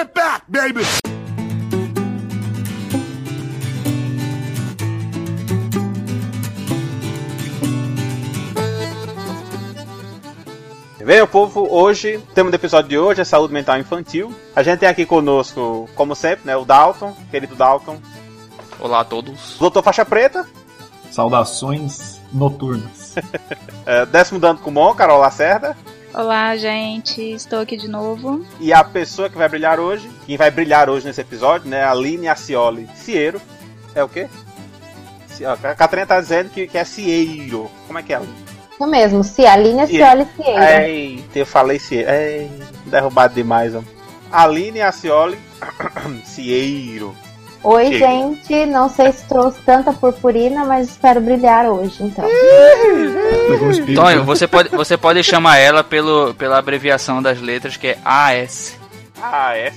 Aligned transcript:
it 0.00 0.14
back, 0.14 0.42
baby! 0.48 0.80
Bem, 11.04 11.20
o 11.22 11.26
povo, 11.26 11.66
hoje, 11.68 12.16
o 12.16 12.20
tema 12.34 12.50
do 12.50 12.54
episódio 12.54 12.88
de 12.88 12.98
hoje 12.98 13.20
é 13.20 13.24
saúde 13.24 13.52
mental 13.52 13.78
infantil. 13.78 14.32
A 14.54 14.62
gente 14.62 14.78
tem 14.78 14.88
aqui 14.88 15.04
conosco, 15.04 15.88
como 15.96 16.14
sempre, 16.14 16.46
né, 16.46 16.56
o 16.56 16.64
Dalton, 16.64 17.16
querido 17.30 17.56
Dalton. 17.56 17.98
Olá 18.78 19.00
a 19.00 19.04
todos. 19.04 19.56
Doutor 19.58 19.82
Faixa 19.82 20.04
Preta. 20.04 20.46
Saudações 21.10 22.20
noturnas. 22.32 23.16
é, 23.84 24.06
décimo 24.06 24.38
dando 24.38 24.60
com 24.60 24.94
Carol 24.94 25.18
Lacerda. 25.18 25.76
Olá, 26.12 26.56
gente, 26.56 27.22
estou 27.22 27.60
aqui 27.60 27.76
de 27.76 27.86
novo. 27.86 28.44
E 28.58 28.72
a 28.72 28.82
pessoa 28.82 29.30
que 29.30 29.38
vai 29.38 29.48
brilhar 29.48 29.78
hoje, 29.78 30.10
quem 30.26 30.36
vai 30.36 30.50
brilhar 30.50 30.90
hoje 30.90 31.06
nesse 31.06 31.20
episódio, 31.20 31.70
né, 31.70 31.84
Aline 31.84 32.26
Acioli 32.26 32.88
Cieiro. 32.96 33.40
É 33.94 34.02
o 34.02 34.08
quê? 34.08 34.28
A 35.44 35.74
Catarina 35.74 36.06
tá 36.06 36.20
dizendo 36.20 36.50
que, 36.50 36.66
que 36.66 36.76
é 36.76 36.84
Cieiro. 36.84 37.70
Como 37.86 37.98
é 37.98 38.02
que 38.02 38.12
é, 38.12 38.16
Aline? 38.16 38.34
Isso 38.72 38.86
mesmo, 38.86 39.22
se 39.22 39.46
a 39.46 39.56
linha 39.56 39.86
Cioli 39.86 40.26
Cieira. 40.36 40.88
Eita, 40.88 41.38
eu 41.38 41.46
falei 41.46 41.78
Cieira. 41.78 42.14
Ei, 42.14 42.50
derrubado 42.86 43.34
demais, 43.34 43.74
ó. 43.74 43.82
Aline 44.32 44.82
Acioli 44.82 45.38
Cieiro. 46.24 47.14
Oi, 47.62 47.86
Chega. 47.92 48.06
gente. 48.06 48.66
Não 48.66 48.88
sei 48.88 49.12
se 49.12 49.26
trouxe 49.28 49.60
tanta 49.62 49.92
purpurina, 49.92 50.64
mas 50.64 50.88
espero 50.88 51.20
brilhar 51.20 51.66
hoje, 51.66 52.02
então. 52.02 52.24
Tonho, 53.94 54.24
você 54.24 54.46
pode, 54.46 54.70
você 54.70 54.96
pode 54.96 55.22
chamar 55.22 55.58
ela 55.58 55.84
pelo, 55.84 56.32
pela 56.34 56.58
abreviação 56.58 57.22
das 57.22 57.40
letras, 57.40 57.76
que 57.76 57.88
é 57.88 57.98
AS. 58.04 58.78
AS? 59.20 59.74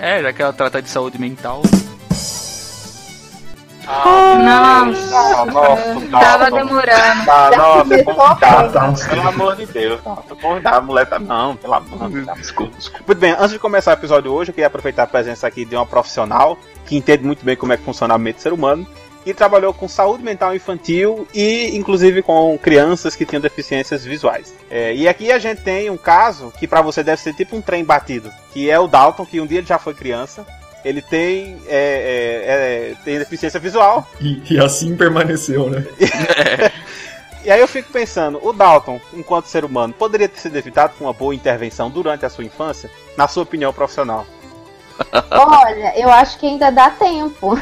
É, 0.00 0.22
já 0.22 0.32
que 0.32 0.42
ela 0.42 0.52
trata 0.52 0.82
de 0.82 0.88
saúde 0.88 1.20
mental. 1.20 1.62
Ah, 3.92 4.84
nossa, 4.86 5.44
nossa, 5.46 6.08
tava 6.10 6.50
demorando. 6.50 7.30
Ah, 7.30 7.50
nossa, 8.76 9.08
pelo 9.10 9.28
amor 9.28 9.56
de 9.56 9.66
Deus. 9.66 10.00
Mulher 10.84 11.06
tá. 11.06 11.18
Não, 11.18 11.56
pelo 11.56 11.74
amor 11.74 12.08
de 12.08 12.20
Deus. 12.20 12.38
Desculpa, 12.38 12.76
desculpa. 12.78 13.04
Muito 13.06 13.18
bem, 13.18 13.32
antes 13.32 13.50
de 13.50 13.58
começar 13.58 13.90
o 13.90 13.94
episódio 13.94 14.32
hoje, 14.32 14.50
eu 14.50 14.54
queria 14.54 14.68
aproveitar 14.68 15.02
a 15.02 15.06
presença 15.08 15.46
aqui 15.46 15.64
de 15.64 15.74
uma 15.74 15.84
profissional 15.84 16.56
que 16.90 16.96
entende 16.96 17.22
muito 17.22 17.44
bem 17.44 17.54
como 17.54 17.72
é 17.72 17.76
que 17.76 17.84
funciona 17.84 18.14
a 18.14 18.18
mente 18.18 18.36
do 18.36 18.42
ser 18.42 18.52
humano 18.52 18.84
e 19.24 19.32
trabalhou 19.32 19.72
com 19.72 19.86
saúde 19.86 20.24
mental 20.24 20.56
infantil 20.56 21.28
e 21.32 21.76
inclusive 21.76 22.20
com 22.20 22.58
crianças 22.58 23.14
que 23.14 23.24
tinham 23.24 23.40
deficiências 23.40 24.04
visuais. 24.04 24.52
É, 24.68 24.92
e 24.92 25.06
aqui 25.06 25.30
a 25.30 25.38
gente 25.38 25.62
tem 25.62 25.88
um 25.88 25.96
caso 25.96 26.52
que 26.58 26.66
para 26.66 26.82
você 26.82 27.04
deve 27.04 27.22
ser 27.22 27.32
tipo 27.32 27.54
um 27.54 27.60
trem 27.60 27.84
batido, 27.84 28.28
que 28.52 28.68
é 28.68 28.76
o 28.76 28.88
Dalton, 28.88 29.24
que 29.24 29.40
um 29.40 29.46
dia 29.46 29.58
ele 29.58 29.68
já 29.68 29.78
foi 29.78 29.94
criança 29.94 30.44
ele 30.82 31.02
tem, 31.02 31.58
é, 31.68 31.76
é, 31.76 32.90
é, 32.90 32.94
tem 33.04 33.18
deficiência 33.18 33.60
visual. 33.60 34.08
E, 34.18 34.42
e 34.50 34.58
assim 34.58 34.96
permaneceu, 34.96 35.68
né? 35.68 35.84
e 37.44 37.50
aí 37.50 37.60
eu 37.60 37.68
fico 37.68 37.92
pensando, 37.92 38.40
o 38.42 38.50
Dalton, 38.50 38.98
enquanto 39.12 39.44
ser 39.44 39.62
humano, 39.62 39.92
poderia 39.92 40.26
ter 40.26 40.40
sido 40.40 40.56
evitado 40.56 40.94
com 40.98 41.04
uma 41.04 41.12
boa 41.12 41.34
intervenção 41.34 41.90
durante 41.90 42.24
a 42.24 42.30
sua 42.30 42.44
infância, 42.44 42.90
na 43.14 43.28
sua 43.28 43.42
opinião 43.42 43.74
profissional? 43.74 44.26
Olha, 45.30 45.98
eu 45.98 46.10
acho 46.10 46.38
que 46.38 46.46
ainda 46.46 46.70
dá 46.70 46.90
tempo. 46.90 47.58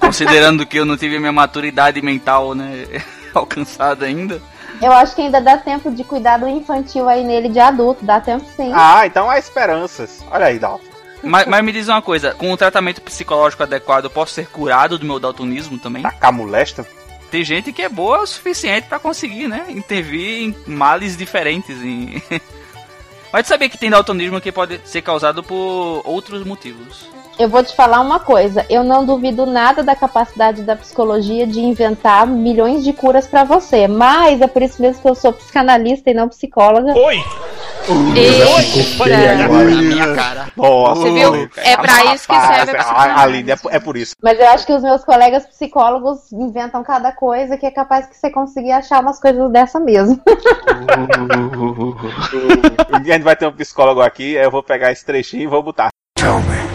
Considerando 0.00 0.66
que 0.66 0.78
eu 0.78 0.84
não 0.84 0.96
tive 0.96 1.18
minha 1.18 1.32
maturidade 1.32 2.00
mental, 2.02 2.54
né, 2.54 2.84
alcançada 3.34 4.06
ainda. 4.06 4.40
Eu 4.80 4.92
acho 4.92 5.14
que 5.14 5.22
ainda 5.22 5.40
dá 5.40 5.56
tempo 5.56 5.90
de 5.90 6.04
cuidar 6.04 6.38
do 6.38 6.48
infantil 6.48 7.08
aí 7.08 7.24
nele 7.24 7.48
de 7.48 7.58
adulto, 7.58 8.04
dá 8.04 8.20
tempo 8.20 8.44
sim. 8.56 8.70
Ah, 8.72 9.06
então 9.06 9.28
há 9.28 9.38
esperanças. 9.38 10.24
Olha 10.30 10.46
aí, 10.46 10.58
Dalton. 10.58 10.84
Mas, 11.22 11.46
mas, 11.46 11.64
me 11.64 11.72
diz 11.72 11.88
uma 11.88 12.00
coisa, 12.00 12.32
com 12.34 12.52
o 12.52 12.56
tratamento 12.56 13.02
psicológico 13.02 13.64
adequado, 13.64 14.04
eu 14.04 14.10
posso 14.10 14.32
ser 14.32 14.46
curado 14.46 14.96
do 14.98 15.04
meu 15.04 15.18
daltonismo 15.18 15.76
também? 15.76 16.02
Tacar 16.02 16.32
molesta? 16.32 16.86
Tem 17.28 17.44
gente 17.44 17.72
que 17.72 17.82
é 17.82 17.88
boa 17.88 18.22
o 18.22 18.26
suficiente 18.26 18.86
para 18.86 18.98
conseguir, 18.98 19.48
né? 19.48 19.66
Intervir 19.68 20.44
em 20.44 20.56
males 20.66 21.16
diferentes. 21.16 21.76
Em... 21.82 22.22
mas 23.32 23.46
tu 23.46 23.48
sabia 23.48 23.68
que 23.68 23.78
tem 23.78 23.90
daltonismo 23.90 24.40
que 24.40 24.52
pode 24.52 24.80
ser 24.84 25.02
causado 25.02 25.42
por 25.42 26.02
outros 26.04 26.44
motivos? 26.44 27.08
Eu 27.38 27.48
vou 27.48 27.62
te 27.62 27.74
falar 27.74 28.00
uma 28.00 28.18
coisa. 28.18 28.66
Eu 28.68 28.82
não 28.82 29.06
duvido 29.06 29.46
nada 29.46 29.82
da 29.82 29.94
capacidade 29.94 30.62
da 30.62 30.74
psicologia 30.74 31.46
de 31.46 31.60
inventar 31.60 32.26
milhões 32.26 32.82
de 32.82 32.92
curas 32.92 33.26
para 33.26 33.44
você. 33.44 33.86
Mas 33.86 34.40
é 34.40 34.46
por 34.46 34.62
isso 34.62 34.82
mesmo 34.82 35.00
que 35.00 35.08
eu 35.08 35.14
sou 35.14 35.32
psicanalista 35.32 36.10
e 36.10 36.14
não 36.14 36.28
psicóloga. 36.28 36.92
Oi! 36.94 37.22
Eita! 38.16 39.48
Na 39.48 39.64
minha 39.64 40.14
cara. 40.14 40.48
Nossa, 40.56 41.02
você 41.02 41.12
viu? 41.12 41.48
É 41.56 41.76
pra 41.76 42.14
isso 42.14 42.26
que 42.26 42.34
serve 42.34 42.76
a 42.76 42.84
psicanálise. 42.84 43.50
É, 43.50 43.56
é 43.70 43.80
por 43.80 43.96
isso. 43.96 44.14
Mas 44.22 44.38
eu 44.38 44.48
acho 44.48 44.66
que 44.66 44.72
os 44.72 44.82
meus 44.82 45.04
colegas 45.04 45.46
psicólogos 45.46 46.32
inventam 46.32 46.82
cada 46.82 47.12
coisa 47.12 47.56
que 47.56 47.66
é 47.66 47.70
capaz 47.70 48.06
que 48.06 48.16
você 48.16 48.30
conseguir 48.30 48.72
achar 48.72 49.00
umas 49.00 49.20
coisas 49.20 49.50
dessa 49.52 49.78
mesmo. 49.78 50.20
a 52.92 53.02
gente 53.02 53.22
vai 53.22 53.36
ter 53.36 53.46
um 53.46 53.52
psicólogo 53.52 54.00
aqui, 54.00 54.32
eu 54.32 54.50
vou 54.50 54.62
pegar 54.62 54.90
esse 54.90 55.04
trechinho 55.04 55.44
e 55.44 55.46
vou 55.46 55.62
botar. 55.62 55.88
Tell 56.16 56.40
me. 56.40 56.67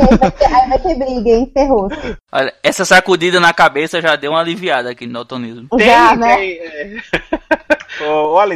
Aí 0.00 0.68
vai 0.68 0.78
ter 0.78 0.94
briga, 0.94 1.30
hein? 1.30 1.50
Ferrou. 1.52 1.88
Olha, 2.32 2.54
essa 2.62 2.84
sacudida 2.84 3.40
na 3.40 3.52
cabeça 3.52 4.00
já 4.00 4.16
deu 4.16 4.32
uma 4.32 4.40
aliviada 4.40 4.90
aqui 4.90 5.06
no 5.06 5.12
daltonismo. 5.12 5.68
Tem, 5.76 5.86
já, 5.86 6.16
né? 6.16 6.36
Tem, 6.36 6.60
é... 6.60 6.96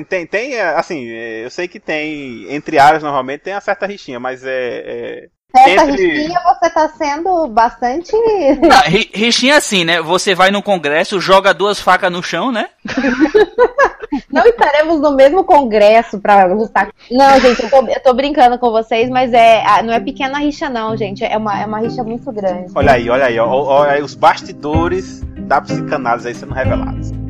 Tem, 0.04 0.26
tem, 0.26 0.60
assim, 0.60 1.06
eu 1.06 1.50
sei 1.50 1.68
que 1.68 1.78
tem, 1.78 2.52
entre 2.54 2.78
áreas 2.78 3.02
normalmente 3.02 3.42
tem 3.42 3.52
uma 3.52 3.60
certa 3.60 3.86
rixinha, 3.86 4.18
mas 4.18 4.42
é, 4.44 4.50
é 4.50 5.28
Entre... 5.56 6.08
rixinha 6.08 6.40
você 6.40 6.70
tá 6.70 6.88
sendo 6.88 7.46
bastante. 7.46 8.12
Não, 8.60 8.80
rixinha 9.14 9.56
assim, 9.56 9.84
né? 9.84 10.02
Você 10.02 10.34
vai 10.34 10.50
no 10.50 10.62
congresso, 10.62 11.20
joga 11.20 11.54
duas 11.54 11.80
facas 11.80 12.10
no 12.10 12.22
chão, 12.22 12.50
né? 12.50 12.68
Não 14.30 14.44
estaremos 14.44 15.00
no 15.00 15.12
mesmo 15.12 15.44
congresso 15.44 16.20
pra 16.20 16.46
lutar. 16.46 16.88
Não, 17.10 17.40
gente, 17.40 17.62
eu 17.62 17.70
tô, 17.70 17.76
eu 17.86 18.02
tô, 18.02 18.14
brincando 18.14 18.58
com 18.58 18.70
vocês, 18.70 19.08
mas 19.08 19.32
é, 19.32 19.62
não 19.82 19.92
é 19.92 20.00
pequena 20.00 20.38
rixa, 20.38 20.68
não, 20.68 20.96
gente. 20.96 21.24
É 21.24 21.36
uma, 21.36 21.60
é 21.60 21.66
uma 21.66 21.80
rixa 21.80 22.04
muito 22.04 22.30
grande. 22.30 22.72
Olha 22.74 22.92
aí, 22.92 23.08
olha 23.10 23.26
aí, 23.26 23.38
olha 23.38 23.92
aí 23.92 24.02
os 24.02 24.14
bastidores 24.14 25.20
da 25.40 25.60
psicanálise 25.60 26.28
aí 26.28 26.34
sendo 26.34 26.54
revelados. 26.54 27.23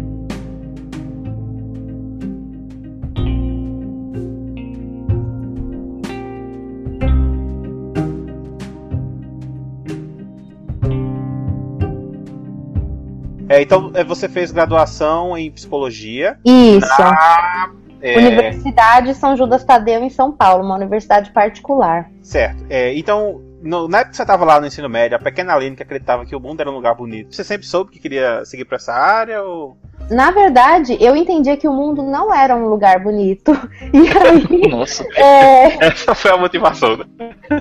É, 13.54 13.62
então 13.62 13.90
é, 13.94 14.02
você 14.02 14.28
fez 14.28 14.50
graduação 14.50 15.36
em 15.36 15.50
psicologia. 15.50 16.38
Isso. 16.44 16.88
Na, 16.98 17.70
é... 18.02 18.18
Universidade 18.18 19.14
São 19.14 19.36
Judas 19.36 19.64
Tadeu 19.64 20.02
em 20.02 20.10
São 20.10 20.32
Paulo, 20.32 20.64
uma 20.64 20.74
universidade 20.74 21.30
particular. 21.30 22.10
Certo. 22.22 22.64
É, 22.68 22.92
então, 22.94 23.40
no, 23.62 23.88
na 23.88 23.98
época 23.98 24.10
que 24.10 24.16
você 24.16 24.22
estava 24.22 24.44
lá 24.44 24.60
no 24.60 24.66
ensino 24.66 24.88
médio, 24.88 25.16
a 25.16 25.20
pequena 25.20 25.54
Aline 25.54 25.76
que 25.76 25.82
acreditava 25.82 26.26
que 26.26 26.36
o 26.36 26.40
mundo 26.40 26.60
era 26.60 26.70
um 26.70 26.74
lugar 26.74 26.94
bonito, 26.94 27.34
você 27.34 27.42
sempre 27.42 27.66
soube 27.66 27.90
que 27.90 27.98
queria 27.98 28.44
seguir 28.44 28.64
para 28.64 28.76
essa 28.76 28.92
área 28.92 29.42
ou 29.42 29.76
na 30.10 30.30
verdade, 30.30 30.98
eu 31.00 31.16
entendia 31.16 31.56
que 31.56 31.66
o 31.66 31.72
mundo 31.72 32.02
não 32.02 32.34
era 32.34 32.54
um 32.54 32.68
lugar 32.68 32.98
bonito. 33.02 33.52
E 33.94 34.08
aí. 34.08 34.68
Nossa. 34.68 35.04
É... 35.16 35.86
Essa 35.86 36.14
foi 36.14 36.30
a 36.30 36.36
motivação, 36.36 36.96
né? 36.96 37.04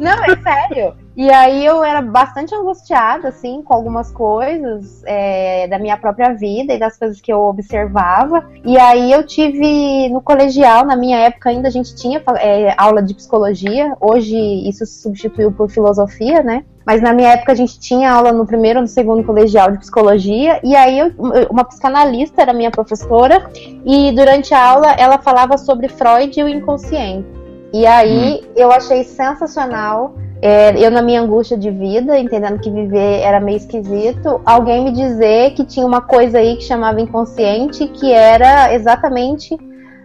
Não, 0.01 0.23
é 0.25 0.35
sério. 0.41 0.95
E 1.15 1.29
aí 1.29 1.63
eu 1.63 1.83
era 1.83 2.01
bastante 2.01 2.55
angustiada, 2.55 3.27
assim, 3.27 3.61
com 3.61 3.73
algumas 3.73 4.11
coisas 4.11 5.03
é, 5.05 5.67
da 5.67 5.77
minha 5.77 5.95
própria 5.95 6.33
vida 6.33 6.73
e 6.73 6.79
das 6.79 6.97
coisas 6.97 7.21
que 7.21 7.31
eu 7.31 7.39
observava. 7.41 8.43
E 8.65 8.77
aí 8.79 9.11
eu 9.11 9.25
tive 9.25 10.09
no 10.09 10.21
colegial, 10.21 10.85
na 10.85 10.95
minha 10.95 11.19
época 11.19 11.51
ainda 11.51 11.67
a 11.67 11.71
gente 11.71 11.95
tinha 11.95 12.21
é, 12.39 12.73
aula 12.77 13.01
de 13.01 13.13
psicologia. 13.13 13.95
Hoje 14.01 14.35
isso 14.67 14.85
se 14.87 15.01
substituiu 15.03 15.51
por 15.51 15.69
filosofia, 15.69 16.41
né? 16.41 16.65
Mas 16.85 17.01
na 17.01 17.13
minha 17.13 17.29
época 17.29 17.51
a 17.51 17.55
gente 17.55 17.79
tinha 17.79 18.11
aula 18.11 18.31
no 18.31 18.45
primeiro 18.45 18.79
ou 18.79 18.81
no 18.81 18.87
segundo 18.87 19.23
colegial 19.23 19.71
de 19.71 19.77
psicologia, 19.77 20.59
e 20.63 20.75
aí 20.75 20.99
eu, 20.99 21.13
uma 21.49 21.63
psicanalista 21.63 22.41
era 22.41 22.53
minha 22.53 22.71
professora, 22.71 23.49
e 23.85 24.11
durante 24.11 24.53
a 24.53 24.61
aula 24.61 24.91
ela 24.93 25.17
falava 25.17 25.57
sobre 25.57 25.87
Freud 25.87 26.37
e 26.37 26.43
o 26.43 26.49
inconsciente. 26.49 27.25
E 27.71 27.85
aí 27.85 28.41
hum. 28.43 28.51
eu 28.55 28.71
achei 28.71 29.03
sensacional. 29.03 30.15
É, 30.45 30.77
eu, 30.77 30.91
na 30.91 31.01
minha 31.01 31.21
angústia 31.21 31.57
de 31.57 31.71
vida, 31.71 32.19
entendendo 32.19 32.59
que 32.59 32.69
viver 32.69 33.21
era 33.21 33.39
meio 33.39 33.55
esquisito, 33.55 34.41
alguém 34.45 34.83
me 34.83 34.91
dizer 34.91 35.53
que 35.53 35.63
tinha 35.63 35.85
uma 35.85 36.01
coisa 36.01 36.39
aí 36.39 36.57
que 36.57 36.65
chamava 36.65 36.99
inconsciente, 36.99 37.87
que 37.87 38.11
era 38.11 38.73
exatamente 38.73 39.57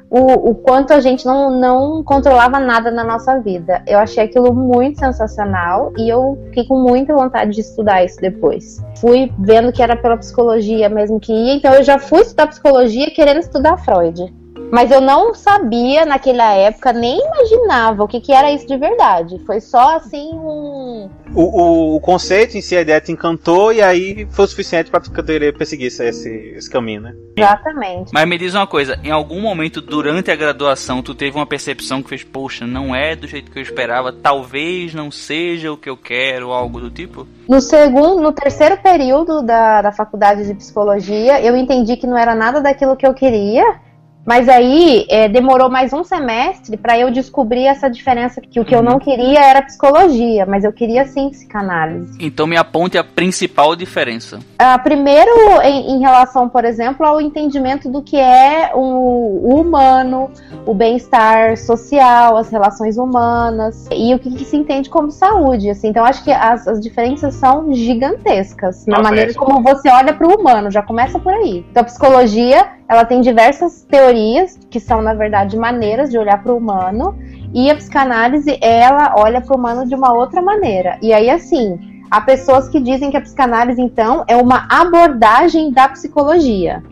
o, 0.09 0.51
o 0.51 0.55
quanto 0.55 0.93
a 0.93 1.01
gente 1.01 1.27
não, 1.27 1.51
não 1.51 2.05
controlava 2.05 2.61
nada 2.61 2.89
na 2.89 3.03
nossa 3.03 3.41
vida. 3.41 3.83
Eu 3.85 3.99
achei 3.99 4.23
aquilo 4.23 4.55
muito 4.55 5.01
sensacional 5.01 5.93
e 5.99 6.09
eu 6.09 6.39
fiquei 6.45 6.67
com 6.67 6.79
muita 6.81 7.17
vontade 7.17 7.51
de 7.51 7.61
estudar 7.61 8.05
isso 8.05 8.21
depois. 8.21 8.81
Fui 9.01 9.33
vendo 9.41 9.73
que 9.73 9.83
era 9.83 9.97
pela 9.97 10.17
psicologia 10.17 10.89
mesmo 10.89 11.19
que 11.19 11.33
ia, 11.33 11.55
então 11.55 11.75
eu 11.75 11.83
já 11.83 11.99
fui 11.99 12.21
estudar 12.21 12.47
psicologia 12.47 13.11
querendo 13.11 13.41
estudar 13.41 13.77
Freud. 13.77 14.33
Mas 14.71 14.91
eu 14.91 15.01
não 15.01 15.35
sabia 15.35 16.05
naquela 16.05 16.53
época, 16.53 16.93
nem 16.93 17.21
imaginava 17.21 18.05
o 18.05 18.09
que, 18.09 18.21
que 18.21 18.33
era 18.33 18.53
isso 18.53 18.67
de 18.67 18.77
verdade. 18.77 19.39
Foi 19.47 19.61
só 19.61 19.97
assim 19.97 20.31
um. 20.35 21.09
O, 21.35 21.43
o, 21.43 21.97
o 21.97 22.01
conceito 22.01 22.57
em 22.57 22.61
si, 22.61 22.77
a 22.77 22.81
ideia 22.81 23.01
te 23.01 23.13
encantou 23.13 23.73
e 23.73 23.83
aí 23.83 24.27
foi 24.31 24.45
o 24.45 24.49
suficiente 24.49 24.91
para 24.91 25.01
querer 25.01 25.57
perseguir 25.57 25.89
esse, 25.89 26.09
esse 26.09 26.71
caminho, 26.71 27.03
né? 27.03 27.15
Exatamente. 27.37 28.11
Mas 28.13 28.29
me 28.29 28.39
diz 28.39 28.55
uma 28.55 28.67
coisa, 28.67 28.99
em 29.05 29.11
algum 29.11 29.41
momento 29.41 29.81
durante 29.81 30.31
a 30.31 30.37
graduação 30.37 31.03
tu 31.03 31.15
teve 31.15 31.37
uma 31.37 31.47
percepção 31.47 32.03
que 32.03 32.09
fez, 32.09 32.25
poxa, 32.25 32.67
não 32.67 32.95
é 32.95 33.15
do 33.15 33.27
jeito 33.27 33.51
que 33.51 33.59
eu 33.59 33.63
esperava, 33.63 34.13
talvez 34.13 34.95
não 34.95 35.11
seja 35.11 35.73
o 35.73 35.77
que 35.77 35.89
eu 35.89 35.97
quero, 35.97 36.53
algo 36.53 36.81
do 36.81 36.91
tipo? 36.91 37.27
No 37.49 37.61
segundo, 37.61 38.21
no 38.21 38.33
terceiro 38.33 38.77
período 38.79 39.43
da, 39.43 39.83
da 39.83 39.93
faculdade 39.93 40.47
de 40.47 40.55
psicologia, 40.55 41.41
eu 41.41 41.57
entendi 41.57 41.97
que 41.97 42.07
não 42.07 42.17
era 42.17 42.35
nada 42.35 42.61
daquilo 42.61 42.97
que 42.97 43.07
eu 43.07 43.15
queria 43.15 43.88
mas 44.29 44.47
aí 44.47 45.07
é, 45.09 45.27
demorou 45.27 45.71
mais 45.71 45.91
um 45.95 46.05
semestre 46.05 46.77
para 46.77 46.99
eu 46.99 47.11
descobrir 47.11 47.65
essa 47.65 47.89
diferença 47.89 48.43
que 48.43 48.61
o 48.61 48.65
que 48.65 48.75
eu 48.75 48.83
não 48.83 48.99
queria 48.99 49.41
era 49.41 49.63
psicologia, 49.63 50.45
mas 50.45 50.65
eu 50.65 50.73
queria 50.73 51.07
sim 51.07 51.31
psicanálise. 51.31 52.19
Então 52.21 52.47
me 52.47 52.59
aponte 52.59 52.99
a 52.99 53.03
principal 53.03 53.75
diferença. 53.75 54.39
Ah, 54.59 54.79
primeiro, 54.79 55.31
em, 55.63 55.93
em, 55.93 56.01
relação, 56.01 56.47
por 56.47 56.67
exemplo, 56.67 57.07
ao 57.07 57.23
entendimento 57.23 57.89
do 57.89 58.03
que 58.03 58.19
é 58.19 58.71
o, 58.75 58.81
o 58.81 59.61
humano, 59.63 60.31
o 60.67 60.75
bem-estar 60.75 61.57
social, 61.57 62.37
as 62.37 62.51
relações 62.51 62.99
humanas 62.99 63.89
e 63.91 64.15
o 64.15 64.19
que, 64.19 64.31
que, 64.31 64.45
se 64.45 64.59
entende 64.59 64.91
como 64.91 65.11
saúde. 65.11 65.71
Assim. 65.71 65.89
Então 65.89 66.05
acho 66.05 66.23
que 66.23 66.31
as, 66.31 66.69
as 66.69 66.81
diferenças 66.83 67.33
são 67.33 67.73
gigantescas 67.73 68.85
na 68.85 68.99
Nossa, 68.99 69.09
maneira 69.09 69.31
é. 69.31 69.35
como 69.35 69.63
você 69.63 69.89
olha 69.89 70.13
para 70.13 70.29
o 70.29 70.39
humano. 70.39 70.71
Já 70.71 70.83
começa 70.83 71.19
por 71.19 71.33
aí. 71.33 71.65
Então 71.71 71.81
a 71.81 71.87
psicologia 71.87 72.78
ela 72.89 73.05
tem 73.05 73.21
diversas 73.21 73.83
teorias 73.83 74.59
que 74.71 74.81
são 74.81 75.03
na 75.03 75.15
verdade 75.15 75.57
maneiras 75.57 76.11
de 76.11 76.19
olhar 76.19 76.43
para 76.43 76.53
o 76.53 76.57
humano 76.57 77.19
e 77.53 77.71
a 77.71 77.75
psicanálise 77.75 78.59
ela 78.61 79.15
olha 79.19 79.41
para 79.41 79.55
o 79.55 79.59
humano 79.59 79.87
de 79.87 79.95
uma 79.95 80.13
outra 80.13 80.41
maneira. 80.41 80.99
E 81.03 81.13
aí 81.13 81.29
assim, 81.29 81.79
há 82.11 82.21
pessoas 82.21 82.69
que 82.69 82.81
dizem 82.81 83.11
que 83.11 83.17
a 83.17 83.21
psicanálise 83.21 83.81
então 83.81 84.25
é 84.27 84.37
uma 84.37 84.67
abordagem 84.71 85.71
da 85.71 85.89
psicologia. 85.89 86.83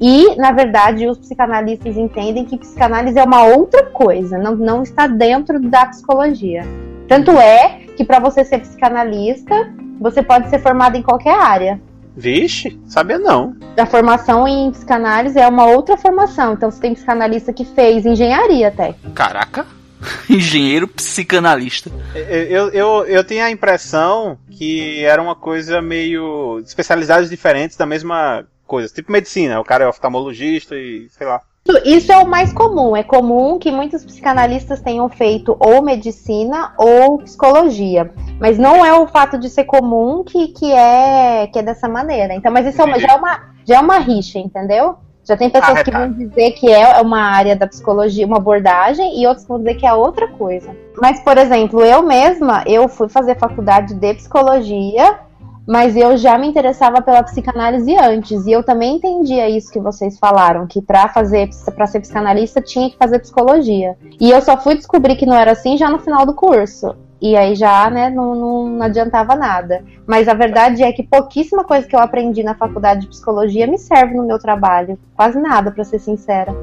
E, 0.00 0.34
na 0.36 0.50
verdade, 0.50 1.06
os 1.06 1.18
psicanalistas 1.18 1.96
entendem 1.96 2.44
que 2.44 2.58
psicanálise 2.58 3.18
é 3.18 3.22
uma 3.22 3.44
outra 3.44 3.84
coisa, 3.84 4.36
não, 4.36 4.56
não 4.56 4.82
está 4.82 5.06
dentro 5.06 5.60
da 5.60 5.86
psicologia. 5.86 6.64
Tanto 7.06 7.30
é 7.30 7.82
que 7.96 8.04
para 8.04 8.18
você 8.18 8.44
ser 8.44 8.58
psicanalista, 8.58 9.72
você 10.00 10.22
pode 10.22 10.50
ser 10.50 10.58
formado 10.58 10.96
em 10.96 11.02
qualquer 11.02 11.38
área. 11.38 11.80
Vixe, 12.16 12.78
sabia 12.88 13.18
não. 13.18 13.54
A 13.76 13.84
formação 13.84 14.48
em 14.48 14.70
psicanálise 14.70 15.38
é 15.38 15.46
uma 15.46 15.66
outra 15.66 15.96
formação. 15.96 16.54
Então 16.54 16.70
você 16.70 16.80
tem 16.80 16.94
psicanalista 16.94 17.52
que 17.52 17.64
fez 17.64 18.06
engenharia 18.06 18.68
até. 18.68 18.94
Caraca! 19.14 19.66
Engenheiro 20.28 20.88
psicanalista. 20.88 21.90
Eu, 22.14 22.68
eu, 22.70 23.06
eu 23.06 23.24
tenho 23.24 23.44
a 23.44 23.50
impressão 23.50 24.38
que 24.50 25.02
era 25.04 25.20
uma 25.20 25.34
coisa 25.34 25.82
meio. 25.82 26.60
especialidades 26.60 27.28
diferentes 27.28 27.76
da 27.76 27.86
mesma 27.86 28.46
coisa. 28.66 28.92
Tipo 28.92 29.12
medicina, 29.12 29.60
o 29.60 29.64
cara 29.64 29.84
é 29.84 29.88
oftalmologista 29.88 30.76
e 30.76 31.08
sei 31.10 31.26
lá. 31.26 31.40
Isso 31.84 32.12
é 32.12 32.18
o 32.18 32.26
mais 32.26 32.52
comum. 32.52 32.96
É 32.96 33.02
comum 33.02 33.58
que 33.58 33.70
muitos 33.70 34.04
psicanalistas 34.04 34.80
tenham 34.80 35.08
feito 35.08 35.56
ou 35.58 35.82
medicina 35.82 36.72
ou 36.78 37.18
psicologia. 37.18 38.10
Mas 38.40 38.58
não 38.58 38.84
é 38.84 38.92
o 38.92 39.06
fato 39.06 39.38
de 39.38 39.48
ser 39.48 39.64
comum 39.64 40.22
que, 40.24 40.48
que, 40.48 40.72
é, 40.72 41.46
que 41.46 41.58
é 41.58 41.62
dessa 41.62 41.88
maneira. 41.88 42.34
Então, 42.34 42.52
mas 42.52 42.66
isso 42.66 42.82
é 42.82 43.00
já, 43.00 43.12
é 43.12 43.14
uma, 43.14 43.40
já 43.64 43.76
é 43.76 43.80
uma 43.80 43.98
rixa, 43.98 44.38
entendeu? 44.38 44.96
Já 45.24 45.36
tem 45.36 45.50
pessoas 45.50 45.78
ah, 45.78 45.82
que 45.82 45.90
vão 45.90 46.12
dizer 46.12 46.52
que 46.52 46.70
é 46.70 47.00
uma 47.00 47.20
área 47.20 47.56
da 47.56 47.66
psicologia, 47.66 48.24
uma 48.24 48.36
abordagem, 48.36 49.20
e 49.20 49.26
outros 49.26 49.44
vão 49.44 49.58
dizer 49.58 49.74
que 49.74 49.84
é 49.84 49.92
outra 49.92 50.28
coisa. 50.28 50.70
Mas, 51.02 51.18
por 51.20 51.36
exemplo, 51.36 51.80
eu 51.80 52.00
mesma, 52.00 52.62
eu 52.64 52.88
fui 52.88 53.08
fazer 53.08 53.36
faculdade 53.36 53.94
de 53.94 54.14
psicologia 54.14 55.18
mas 55.66 55.96
eu 55.96 56.16
já 56.16 56.38
me 56.38 56.46
interessava 56.46 57.02
pela 57.02 57.22
psicanálise 57.22 57.96
antes 57.96 58.46
e 58.46 58.52
eu 58.52 58.62
também 58.62 58.96
entendia 58.96 59.48
isso 59.48 59.72
que 59.72 59.80
vocês 59.80 60.18
falaram, 60.18 60.66
que 60.66 60.80
para 60.80 61.08
fazer 61.08 61.50
para 61.74 61.86
ser 61.86 62.00
psicanalista 62.00 62.60
tinha 62.60 62.88
que 62.88 62.96
fazer 62.96 63.18
psicologia. 63.18 63.96
E 64.20 64.30
eu 64.30 64.40
só 64.40 64.56
fui 64.56 64.76
descobrir 64.76 65.16
que 65.16 65.26
não 65.26 65.36
era 65.36 65.52
assim 65.52 65.76
já 65.76 65.90
no 65.90 65.98
final 65.98 66.24
do 66.24 66.34
curso. 66.34 66.94
E 67.20 67.34
aí 67.34 67.54
já, 67.54 67.88
né, 67.88 68.10
não, 68.10 68.34
não, 68.34 68.66
não 68.68 68.82
adiantava 68.84 69.34
nada. 69.34 69.82
Mas 70.06 70.28
a 70.28 70.34
verdade 70.34 70.82
é 70.82 70.92
que 70.92 71.02
pouquíssima 71.02 71.64
coisa 71.64 71.86
que 71.86 71.96
eu 71.96 72.00
aprendi 72.00 72.42
na 72.42 72.54
faculdade 72.54 73.00
de 73.00 73.08
psicologia 73.08 73.66
me 73.66 73.78
serve 73.78 74.14
no 74.14 74.26
meu 74.26 74.38
trabalho. 74.38 74.98
Quase 75.16 75.40
nada, 75.40 75.70
para 75.70 75.82
ser 75.82 75.98
sincera. 75.98 76.54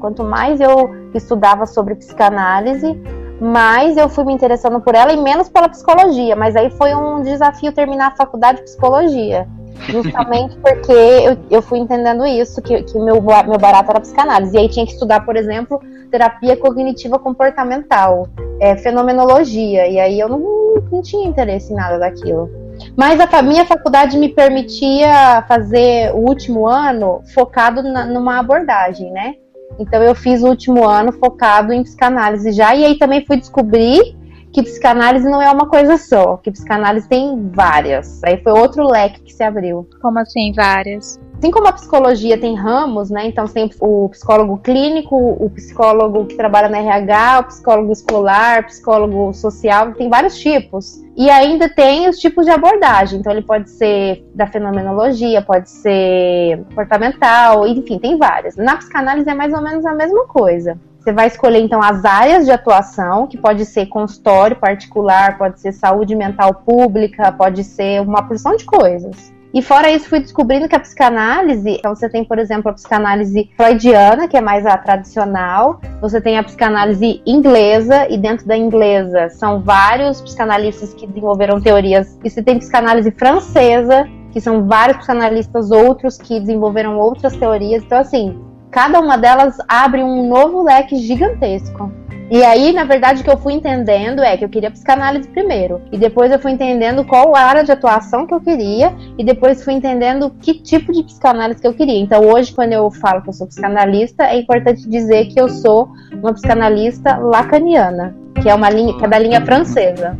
Quanto 0.00 0.24
mais 0.24 0.60
eu 0.60 0.90
estudava 1.14 1.66
sobre 1.66 1.94
psicanálise, 1.94 2.98
mais 3.42 3.96
eu 3.96 4.08
fui 4.08 4.24
me 4.24 4.32
interessando 4.32 4.80
por 4.80 4.94
ela 4.94 5.12
e 5.12 5.16
menos 5.16 5.48
pela 5.48 5.68
psicologia. 5.68 6.36
Mas 6.36 6.54
aí 6.54 6.70
foi 6.70 6.94
um 6.94 7.22
desafio 7.22 7.72
terminar 7.72 8.08
a 8.08 8.16
faculdade 8.16 8.58
de 8.58 8.64
psicologia. 8.64 9.48
Justamente 9.88 10.56
porque 10.62 10.92
eu, 10.92 11.36
eu 11.50 11.60
fui 11.60 11.78
entendendo 11.78 12.24
isso, 12.24 12.62
que, 12.62 12.82
que 12.84 12.98
meu, 12.98 13.20
meu 13.20 13.58
barato 13.58 13.90
era 13.90 14.00
psicanálise. 14.00 14.56
E 14.56 14.60
aí 14.60 14.68
tinha 14.68 14.86
que 14.86 14.92
estudar, 14.92 15.24
por 15.24 15.34
exemplo, 15.34 15.80
terapia 16.10 16.56
cognitiva 16.56 17.18
comportamental, 17.18 18.28
é, 18.60 18.76
fenomenologia. 18.76 19.88
E 19.88 19.98
aí 19.98 20.20
eu 20.20 20.28
não, 20.28 20.74
não 20.90 21.02
tinha 21.02 21.26
interesse 21.26 21.72
em 21.72 21.76
nada 21.76 21.98
daquilo. 21.98 22.48
Mas 22.96 23.18
a 23.20 23.42
minha 23.42 23.64
faculdade 23.64 24.16
me 24.18 24.28
permitia 24.28 25.42
fazer 25.48 26.12
o 26.14 26.18
último 26.18 26.66
ano 26.66 27.22
focado 27.34 27.82
na, 27.82 28.06
numa 28.06 28.38
abordagem, 28.38 29.10
né? 29.10 29.34
Então 29.78 30.02
eu 30.02 30.14
fiz 30.14 30.42
o 30.42 30.48
último 30.48 30.86
ano 30.86 31.12
focado 31.12 31.72
em 31.72 31.82
psicanálise 31.82 32.52
já, 32.52 32.74
e 32.74 32.84
aí 32.84 32.98
também 32.98 33.24
fui 33.24 33.36
descobrir 33.36 34.16
que 34.52 34.62
psicanálise 34.62 35.28
não 35.28 35.40
é 35.40 35.50
uma 35.50 35.66
coisa 35.66 35.96
só, 35.96 36.36
que 36.36 36.50
psicanálise 36.50 37.08
tem 37.08 37.50
várias. 37.52 38.22
Aí 38.22 38.36
foi 38.42 38.52
outro 38.52 38.86
leque 38.86 39.20
que 39.22 39.32
se 39.32 39.42
abriu. 39.42 39.88
Como 40.00 40.18
assim, 40.18 40.52
várias? 40.54 41.18
Assim 41.38 41.50
como 41.50 41.66
a 41.66 41.72
psicologia 41.72 42.38
tem 42.38 42.54
ramos, 42.54 43.10
né? 43.10 43.26
Então 43.26 43.46
tem 43.46 43.68
o 43.80 44.08
psicólogo 44.10 44.58
clínico, 44.58 45.16
o 45.16 45.50
psicólogo 45.50 46.26
que 46.26 46.36
trabalha 46.36 46.68
na 46.68 46.78
RH, 46.78 47.40
o 47.40 47.44
psicólogo 47.44 47.90
escolar, 47.90 48.66
psicólogo 48.66 49.32
social, 49.32 49.92
tem 49.94 50.08
vários 50.08 50.38
tipos. 50.38 51.02
E 51.16 51.28
ainda 51.28 51.68
tem 51.68 52.08
os 52.08 52.18
tipos 52.18 52.44
de 52.44 52.52
abordagem. 52.52 53.18
Então 53.18 53.32
ele 53.32 53.42
pode 53.42 53.70
ser 53.70 54.24
da 54.34 54.46
fenomenologia, 54.46 55.42
pode 55.42 55.68
ser 55.68 56.58
comportamental, 56.68 57.66
enfim, 57.66 57.98
tem 57.98 58.16
várias. 58.16 58.54
Na 58.54 58.76
psicanálise 58.76 59.28
é 59.28 59.34
mais 59.34 59.52
ou 59.52 59.62
menos 59.62 59.84
a 59.84 59.94
mesma 59.94 60.26
coisa. 60.28 60.78
Você 61.02 61.12
vai 61.12 61.26
escolher 61.26 61.58
então 61.58 61.82
as 61.82 62.04
áreas 62.04 62.44
de 62.44 62.52
atuação, 62.52 63.26
que 63.26 63.36
pode 63.36 63.66
ser 63.66 63.86
consultório 63.86 64.54
particular, 64.54 65.36
pode 65.36 65.60
ser 65.60 65.72
saúde 65.72 66.14
mental 66.14 66.54
pública, 66.54 67.32
pode 67.32 67.64
ser 67.64 68.00
uma 68.00 68.22
porção 68.22 68.54
de 68.54 68.64
coisas. 68.64 69.32
E 69.52 69.60
fora 69.60 69.90
isso, 69.90 70.08
fui 70.08 70.20
descobrindo 70.20 70.68
que 70.68 70.76
a 70.76 70.80
psicanálise, 70.80 71.70
então 71.70 71.92
você 71.92 72.08
tem, 72.08 72.24
por 72.24 72.38
exemplo, 72.38 72.70
a 72.70 72.74
psicanálise 72.74 73.50
freudiana, 73.56 74.28
que 74.28 74.36
é 74.36 74.40
mais 74.40 74.64
a 74.64 74.78
tradicional, 74.78 75.80
você 76.00 76.20
tem 76.20 76.38
a 76.38 76.44
psicanálise 76.44 77.20
inglesa, 77.26 78.08
e 78.08 78.16
dentro 78.16 78.46
da 78.46 78.56
inglesa 78.56 79.28
são 79.28 79.60
vários 79.60 80.20
psicanalistas 80.20 80.94
que 80.94 81.04
desenvolveram 81.04 81.60
teorias, 81.60 82.16
e 82.22 82.30
você 82.30 82.44
tem 82.44 82.60
psicanálise 82.60 83.10
francesa, 83.10 84.08
que 84.30 84.40
são 84.40 84.68
vários 84.68 84.98
psicanalistas 84.98 85.72
outros 85.72 86.16
que 86.16 86.38
desenvolveram 86.38 86.96
outras 86.96 87.36
teorias. 87.36 87.82
Então, 87.82 87.98
assim, 87.98 88.40
cada 88.72 88.98
uma 88.98 89.18
delas 89.18 89.56
abre 89.68 90.02
um 90.02 90.26
novo 90.26 90.62
leque 90.62 90.96
gigantesco. 90.96 91.92
E 92.30 92.42
aí, 92.42 92.72
na 92.72 92.84
verdade, 92.84 93.20
o 93.20 93.24
que 93.24 93.30
eu 93.30 93.36
fui 93.36 93.52
entendendo 93.52 94.22
é 94.22 94.38
que 94.38 94.44
eu 94.44 94.48
queria 94.48 94.70
psicanálise 94.70 95.28
primeiro. 95.28 95.82
E 95.92 95.98
depois 95.98 96.32
eu 96.32 96.38
fui 96.38 96.52
entendendo 96.52 97.04
qual 97.04 97.36
área 97.36 97.62
de 97.62 97.70
atuação 97.70 98.26
que 98.26 98.32
eu 98.32 98.40
queria. 98.40 98.94
E 99.18 99.22
depois 99.22 99.62
fui 99.62 99.74
entendendo 99.74 100.30
que 100.40 100.54
tipo 100.54 100.92
de 100.92 101.02
psicanálise 101.02 101.60
que 101.60 101.66
eu 101.66 101.74
queria. 101.74 102.00
Então, 102.00 102.24
hoje, 102.24 102.54
quando 102.54 102.72
eu 102.72 102.90
falo 102.90 103.20
que 103.20 103.28
eu 103.28 103.34
sou 103.34 103.46
psicanalista, 103.46 104.24
é 104.24 104.38
importante 104.38 104.88
dizer 104.88 105.26
que 105.26 105.38
eu 105.38 105.50
sou 105.50 105.90
uma 106.10 106.32
psicanalista 106.32 107.18
lacaniana, 107.18 108.16
que 108.40 108.48
é 108.48 108.54
uma 108.54 108.70
linha, 108.70 108.96
que 108.96 109.04
é 109.04 109.08
da 109.08 109.18
linha 109.18 109.44
francesa. 109.44 110.16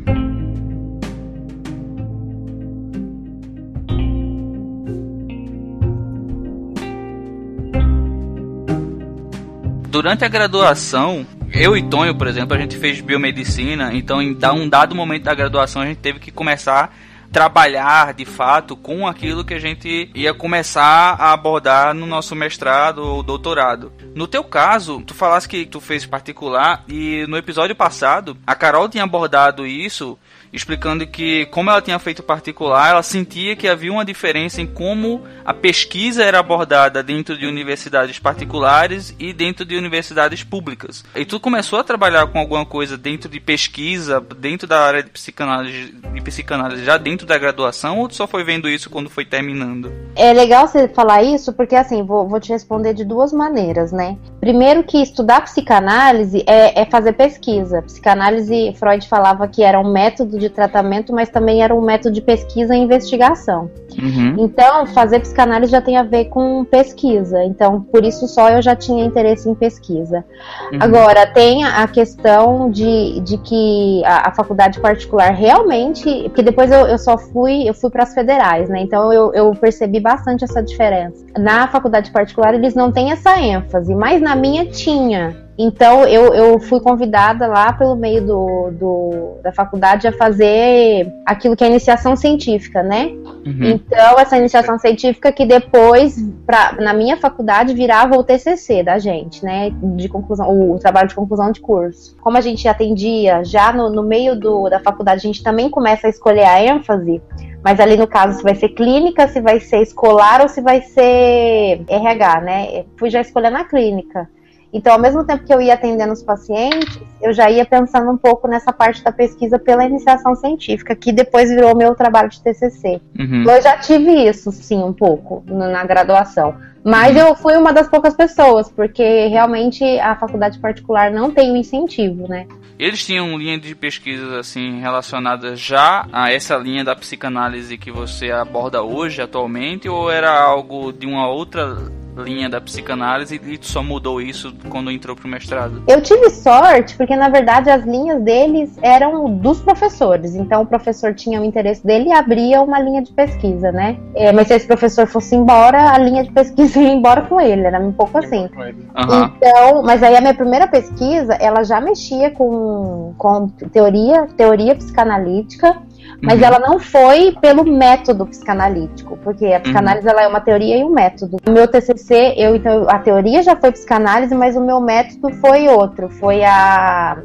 Durante 9.93 10.25
a 10.25 10.29
graduação, 10.29 11.27
eu 11.53 11.77
e 11.77 11.83
Tonho, 11.83 12.15
por 12.15 12.27
exemplo, 12.27 12.57
a 12.57 12.59
gente 12.59 12.79
fez 12.79 13.03
biomedicina, 13.03 13.93
então 13.93 14.23
em 14.23 14.35
um 14.55 14.67
dado 14.67 14.95
momento 14.95 15.25
da 15.25 15.35
graduação 15.35 15.83
a 15.83 15.85
gente 15.85 15.99
teve 15.99 16.19
que 16.19 16.31
começar 16.31 16.97
trabalhar 17.31 18.15
de 18.15 18.25
fato 18.25 18.75
com 18.75 19.07
aquilo 19.07 19.45
que 19.45 19.53
a 19.53 19.59
gente 19.59 20.11
ia 20.15 20.33
começar 20.33 21.17
a 21.19 21.33
abordar 21.33 21.95
no 21.95 22.07
nosso 22.07 22.35
mestrado 22.35 22.99
ou 22.99 23.23
doutorado. 23.23 23.93
No 24.15 24.27
teu 24.27 24.43
caso, 24.45 25.03
tu 25.07 25.15
falaste 25.15 25.49
que 25.49 25.67
tu 25.67 25.81
fez 25.81 26.07
particular 26.07 26.85
e 26.89 27.27
no 27.29 27.37
episódio 27.37 27.75
passado 27.75 28.37
a 28.47 28.55
Carol 28.55 28.89
tinha 28.89 29.05
abordado 29.05 29.67
isso 29.67 30.19
explicando 30.53 31.07
que, 31.07 31.47
como 31.47 31.71
ela 31.71 31.81
tinha 31.81 31.99
feito 31.99 32.23
particular, 32.23 32.91
ela 32.91 33.03
sentia 33.03 33.57
que 33.57 33.67
havia 33.67 33.93
uma 33.93 34.05
diferença 34.05 34.61
em 34.61 34.67
como 34.67 35.23
a 35.45 35.55
pesquisa 35.55 36.23
era 36.23 36.39
abordada 36.39 37.03
dentro 37.03 37.37
de 37.39 37.47
universidades 37.47 38.19
particulares 38.19 39.15
e 39.19 39.33
dentro 39.33 39.65
de 39.65 39.77
universidades 39.77 40.45
públicas. 40.45 41.05
E 41.15 41.25
tu 41.25 41.41
começou 41.41 41.79
a 41.79 41.85
trabalhar 41.85 42.27
com 42.27 42.39
alguma 42.39 42.67
coisa 42.67 42.99
dentro 42.99 43.29
de 43.29 43.41
pesquisa, 43.41 44.21
dentro 44.39 44.67
da 44.67 44.81
área 44.81 45.03
de 45.03 45.11
psicanálise, 45.11 45.95
de 46.13 46.21
psicanálise 46.21 46.85
já 46.85 46.99
dentro 46.99 47.27
da 47.27 47.39
graduação, 47.39 47.99
ou 47.99 48.09
tu 48.09 48.15
só 48.15 48.27
foi 48.27 48.45
vendo 48.45 48.69
isso 48.69 48.91
quando 48.91 49.09
foi 49.09 49.25
terminando? 49.25 49.91
É 50.15 50.33
legal 50.33 50.69
você 50.69 50.87
falar 50.89 51.23
isso, 51.23 51.53
porque 51.53 51.75
assim, 51.75 52.03
vou, 52.03 52.29
vou 52.29 52.39
te 52.39 52.53
responder 52.53 52.93
de 52.93 53.05
duas 53.05 53.33
maneiras, 53.33 53.91
né? 53.93 54.17
Primeiro 54.41 54.85
que 54.85 54.99
estudar 54.99 55.41
psicanálise 55.43 56.45
é, 56.47 56.83
é 56.83 56.85
fazer 56.85 57.15
pesquisa. 57.15 57.83
Psicanálise, 57.83 58.75
Freud 58.79 59.09
falava 59.09 59.49
que 59.49 59.63
era 59.63 59.81
um 59.81 59.91
método 59.91 60.42
de 60.43 60.51
tratamento, 60.51 61.13
mas 61.13 61.29
também 61.29 61.63
era 61.63 61.75
um 61.75 61.81
método 61.81 62.15
de 62.15 62.21
pesquisa 62.21 62.75
e 62.75 62.79
investigação. 62.79 63.71
Uhum. 64.01 64.37
Então, 64.39 64.87
fazer 64.87 65.21
psicanálise 65.21 65.71
já 65.71 65.81
tem 65.81 65.97
a 65.97 66.03
ver 66.03 66.27
com 66.27 66.65
pesquisa. 66.65 67.45
Então, 67.45 67.81
por 67.81 68.05
isso 68.05 68.27
só 68.27 68.51
eu 68.51 68.63
já 68.63 68.75
tinha 68.75 69.05
interesse 69.05 69.49
em 69.49 69.55
pesquisa. 69.55 70.25
Uhum. 70.73 70.79
Agora, 70.81 71.27
tem 71.27 71.65
a 71.65 71.87
questão 71.87 72.71
de, 72.71 73.21
de 73.21 73.39
que 73.39 74.03
a, 74.05 74.29
a 74.29 74.33
faculdade 74.33 74.81
particular 74.81 75.33
realmente. 75.33 76.23
Porque 76.25 76.43
depois 76.43 76.71
eu, 76.71 76.87
eu 76.87 76.99
só 76.99 77.17
fui, 77.17 77.69
eu 77.69 77.75
fui 77.75 77.91
para 77.91 78.03
as 78.03 78.15
federais, 78.15 78.69
né? 78.69 78.81
Então 78.81 79.13
eu, 79.13 79.33
eu 79.33 79.55
percebi 79.55 80.01
bastante 80.01 80.45
essa 80.45 80.63
diferença. 80.63 81.25
Na 81.39 81.69
faculdade 81.69 82.11
particular, 82.11 82.55
eles 82.55 82.75
não 82.75 82.91
têm 82.91 83.13
essa 83.13 83.39
ênfase, 83.39 83.95
mas 83.95 84.21
na 84.21 84.35
minha 84.35 84.67
tinha. 84.67 85.37
Então 85.59 86.05
eu, 86.05 86.33
eu 86.35 86.59
fui 86.59 86.81
convidada 86.81 87.47
lá 87.47 87.73
pelo 87.73 87.95
meio 87.95 88.27
do, 88.27 88.71
do, 88.73 89.41
da 89.43 89.53
faculdade 89.53 90.09
a 90.09 90.13
fazer 90.13 91.13
aquilo 91.27 91.55
que 91.55 91.63
é 91.63 91.67
iniciação 91.67 92.17
científica, 92.17 92.83
né? 92.83 93.13
Uhum. 93.47 93.71
Então 93.71 94.19
essa 94.19 94.37
iniciação 94.39 94.79
científica 94.79 95.31
que 95.31 95.45
depois 95.45 96.17
pra, 96.47 96.73
na 96.81 96.95
minha 96.95 97.19
faculdade 97.19 97.75
virava 97.75 98.17
o 98.17 98.25
TCC 98.25 98.83
da 98.83 98.99
gente, 98.99 99.45
né? 99.45 99.71
De 99.97 100.09
conclusão, 100.09 100.73
o, 100.73 100.79
trabalho 100.79 101.09
de 101.09 101.15
conclusão 101.15 101.53
de 101.53 101.61
curso. 101.61 102.17
Como 102.23 102.39
a 102.39 102.41
gente 102.41 102.67
atendia 102.67 103.45
já 103.45 103.73
no, 103.73 103.91
no 103.91 104.03
meio 104.03 104.35
do, 104.35 104.71
da 104.71 104.81
faculdade, 104.81 105.19
a 105.19 105.27
gente 105.27 105.43
também 105.43 105.69
começa 105.69 106.07
a 106.07 106.11
escolher 106.11 106.45
a 106.45 106.63
ênfase. 106.63 107.21
Mas 107.63 107.79
ali 107.79 107.97
no 107.97 108.07
caso, 108.07 108.39
se 108.39 108.43
vai 108.43 108.55
ser 108.55 108.71
clínica, 108.71 109.29
se 109.29 109.41
vai 109.41 109.61
ser 109.61 109.83
escolar 109.83 110.41
ou 110.41 110.49
se 110.49 110.61
vai 110.61 110.83
ser 110.83 111.85
RH, 111.87 112.41
né? 112.41 112.85
Fui 112.97 113.11
já 113.11 113.21
escolhendo 113.21 113.59
a 113.59 113.65
clínica. 113.65 114.29
Então, 114.73 114.95
ao 114.95 114.99
mesmo 114.99 115.25
tempo 115.25 115.45
que 115.45 115.52
eu 115.52 115.61
ia 115.61 115.75
atendendo 115.75 116.12
os 116.12 116.23
pacientes, 116.23 116.99
eu 117.21 117.33
já 117.33 117.50
ia 117.50 117.64
pensando 117.64 118.11
um 118.11 118.17
pouco 118.17 118.49
nessa 118.49 118.73
parte 118.73 119.05
da 119.05 119.12
pesquisa 119.12 119.59
pela 119.59 119.85
iniciação 119.85 120.35
científica, 120.35 120.97
que 120.97 121.12
depois 121.12 121.50
virou 121.50 121.76
meu 121.76 121.95
trabalho 121.95 122.31
de 122.31 122.43
TCC. 122.43 123.00
Uhum. 123.19 123.45
Eu 123.49 123.61
já 123.61 123.76
tive 123.76 124.11
isso, 124.26 124.50
sim, 124.50 124.83
um 124.83 124.93
pouco 124.93 125.45
na 125.47 125.85
graduação. 125.85 126.55
Mas 126.83 127.14
uhum. 127.14 127.29
eu 127.29 127.35
fui 127.37 127.55
uma 127.57 127.73
das 127.73 127.88
poucas 127.88 128.14
pessoas, 128.17 128.71
porque 128.71 129.26
realmente 129.29 129.85
a 130.00 130.17
faculdade 130.17 130.59
particular 130.59 131.11
não 131.11 131.31
tem 131.31 131.50
o 131.50 131.55
um 131.55 131.57
incentivo, 131.57 132.26
né? 132.26 132.47
Eles 132.79 133.05
tinham 133.05 133.38
linha 133.38 133.59
de 133.59 133.75
pesquisas 133.75 134.33
assim 134.33 134.81
relacionadas 134.81 135.61
já 135.61 136.07
a 136.12 136.33
essa 136.33 136.57
linha 136.57 136.83
da 136.83 136.97
psicanálise 136.97 137.79
que 137.79 137.93
você 137.93 138.33
aborda 138.33 138.83
hoje 138.83 139.23
atualmente 139.23 139.88
ou 139.88 140.11
era 140.11 140.33
algo 140.33 140.93
de 140.93 141.07
uma 141.07 141.29
outra 141.29 141.76
linha 142.16 142.49
da 142.49 142.61
psicanálise 142.61 143.40
e 143.42 143.59
tu 143.59 143.66
só 143.66 143.83
mudou 143.83 144.21
isso 144.21 144.54
quando 144.69 144.90
entrou 144.90 145.16
pro 145.16 145.28
mestrado? 145.28 145.83
Eu 145.87 146.02
tive 146.02 146.28
sorte, 146.31 146.97
porque 146.97 147.16
na 147.16 147.28
verdade 147.28 147.71
as 147.71 147.85
linhas 147.85 148.21
deles 148.23 148.76
eram 148.83 149.33
dos 149.35 149.61
professores. 149.61 150.35
Então 150.35 150.62
o 150.62 150.66
professor 150.66 151.14
tinha 151.14 151.40
o 151.40 151.45
interesse 151.45 151.85
dele 151.85 152.09
e 152.09 152.12
abria 152.12 152.61
uma 152.61 152.78
linha 152.78 153.02
de 153.02 153.12
pesquisa, 153.12 153.73
né? 153.73 153.99
É, 154.14 154.33
mas 154.33 154.49
se 154.49 154.54
esse 154.54 154.66
professor 154.66 155.07
fosse 155.07 155.35
embora, 155.35 155.90
a 155.90 155.99
linha 155.99 156.23
de 156.25 156.33
pesquisa 156.33 156.78
ia 156.81 156.92
embora 156.92 157.23
com 157.23 157.40
ele, 157.40 157.62
era 157.62 157.81
um 157.81 157.92
pouco 157.92 158.19
assim. 158.19 158.49
Uhum. 158.57 159.31
Então, 159.37 159.83
mas 159.83 160.02
aí 160.02 160.16
a 160.16 160.21
minha 160.21 160.35
primeira 160.35 160.66
pesquisa, 160.66 161.35
ela 161.35 161.62
já 161.62 161.81
mexia 161.81 162.31
com, 162.31 163.14
com 163.16 163.49
teoria, 163.49 164.26
teoria 164.37 164.75
psicanalítica 164.75 165.81
mas 166.23 166.38
uhum. 166.38 166.47
ela 166.47 166.59
não 166.61 166.79
foi 166.79 167.37
pelo 167.41 167.64
método 167.64 168.25
psicanalítico, 168.26 169.19
porque 169.19 169.47
a 169.47 169.61
psicanálise 169.61 170.07
uhum. 170.07 170.12
ela 170.12 170.23
é 170.23 170.29
uma 170.29 170.41
teoria 170.41 170.79
e 170.79 170.85
um 170.85 170.91
método. 170.91 171.38
No 171.45 171.52
meu 171.52 171.67
TCC, 171.67 172.35
eu 172.37 172.55
então 172.55 172.88
a 172.88 172.99
teoria 173.00 173.43
já 173.43 173.57
foi 173.57 173.73
psicanálise, 173.73 174.35
mas 174.35 174.57
o 174.57 174.61
meu 174.61 174.81
método 174.81 175.35
foi 175.35 175.69
outro, 175.69 176.09
foi 176.09 176.45
a 176.45 177.19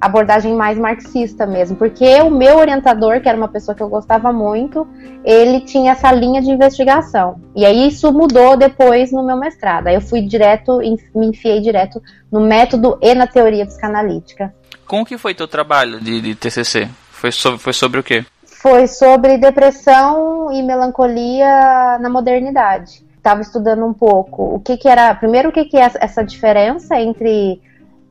abordagem 0.00 0.56
mais 0.56 0.76
marxista 0.76 1.46
mesmo, 1.46 1.76
porque 1.76 2.20
o 2.22 2.30
meu 2.30 2.56
orientador, 2.56 3.20
que 3.20 3.28
era 3.28 3.38
uma 3.38 3.46
pessoa 3.46 3.72
que 3.72 3.82
eu 3.82 3.88
gostava 3.88 4.32
muito, 4.32 4.84
ele 5.24 5.60
tinha 5.60 5.92
essa 5.92 6.10
linha 6.10 6.42
de 6.42 6.50
investigação. 6.50 7.40
E 7.54 7.64
aí 7.64 7.86
isso 7.86 8.12
mudou 8.12 8.56
depois 8.56 9.12
no 9.12 9.24
meu 9.24 9.36
mestrado. 9.36 9.86
Aí 9.86 9.94
eu 9.94 10.00
fui 10.00 10.22
direto, 10.22 10.78
me 11.14 11.26
enfiei 11.26 11.60
direto 11.60 12.02
no 12.32 12.40
método 12.40 12.98
e 13.00 13.14
na 13.14 13.28
teoria 13.28 13.64
psicanalítica. 13.64 14.52
Como 14.84 15.06
que 15.06 15.16
foi 15.16 15.34
teu 15.34 15.46
trabalho 15.46 16.00
de, 16.00 16.20
de 16.20 16.34
TCC? 16.34 16.88
Foi 17.22 17.30
sobre, 17.30 17.58
foi 17.60 17.72
sobre 17.72 18.00
o 18.00 18.02
quê? 18.02 18.24
Foi 18.44 18.88
sobre 18.88 19.38
depressão 19.38 20.50
e 20.52 20.60
melancolia 20.60 21.96
na 22.00 22.10
modernidade. 22.10 23.04
Estava 23.16 23.40
estudando 23.40 23.84
um 23.84 23.94
pouco 23.94 24.56
o 24.56 24.58
que, 24.58 24.76
que 24.76 24.88
era. 24.88 25.14
Primeiro, 25.14 25.50
o 25.50 25.52
que, 25.52 25.66
que 25.66 25.76
é 25.76 25.88
essa 26.00 26.24
diferença 26.24 27.00
entre 27.00 27.60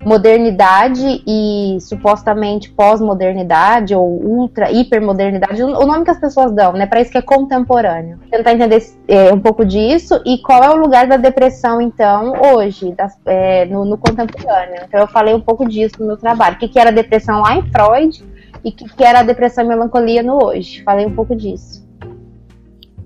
modernidade 0.01 1.21
e 1.27 1.77
supostamente 1.81 2.71
pós-modernidade 2.71 3.93
ou 3.93 4.07
ultra 4.07 4.71
hipermodernidade, 4.71 5.61
o 5.61 5.85
nome 5.85 6.05
que 6.05 6.09
as 6.09 6.19
pessoas 6.19 6.53
dão, 6.53 6.71
né? 6.71 6.85
Para 6.85 7.01
isso 7.01 7.11
que 7.11 7.17
é 7.17 7.21
contemporâneo. 7.21 8.17
Tentar 8.31 8.53
entender 8.53 8.81
é, 9.09 9.33
um 9.33 9.39
pouco 9.41 9.65
disso 9.65 10.21
e 10.25 10.37
qual 10.37 10.63
é 10.63 10.69
o 10.69 10.77
lugar 10.77 11.05
da 11.05 11.17
depressão 11.17 11.81
então 11.81 12.33
hoje, 12.55 12.93
das, 12.93 13.15
é, 13.25 13.65
no, 13.65 13.83
no, 13.83 13.97
contemporâneo. 13.97 14.83
Então 14.87 15.01
eu 15.01 15.07
falei 15.07 15.33
um 15.33 15.41
pouco 15.41 15.67
disso 15.67 15.95
no 15.99 16.07
meu 16.07 16.17
trabalho. 16.17 16.55
O 16.55 16.59
que, 16.59 16.69
que 16.69 16.79
era 16.79 16.93
depressão 16.93 17.41
lá 17.41 17.57
em 17.57 17.63
Freud 17.63 18.30
e 18.63 18.71
que, 18.71 19.03
era 19.03 19.19
a 19.19 19.23
depressão 19.23 19.63
e 19.63 19.67
melancolia 19.67 20.23
no 20.23 20.43
hoje. 20.43 20.83
Falei 20.83 21.05
um 21.05 21.15
pouco 21.15 21.35
disso. 21.35 21.87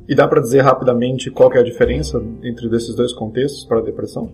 E 0.07 0.13
dá 0.13 0.27
para 0.27 0.41
dizer 0.41 0.61
rapidamente 0.61 1.31
qual 1.31 1.51
é 1.53 1.59
a 1.59 1.63
diferença 1.63 2.21
entre 2.43 2.67
esses 2.75 2.95
dois 2.95 3.11
contextos 3.13 3.65
para 3.65 3.79
a 3.79 3.81
depressão? 3.81 4.31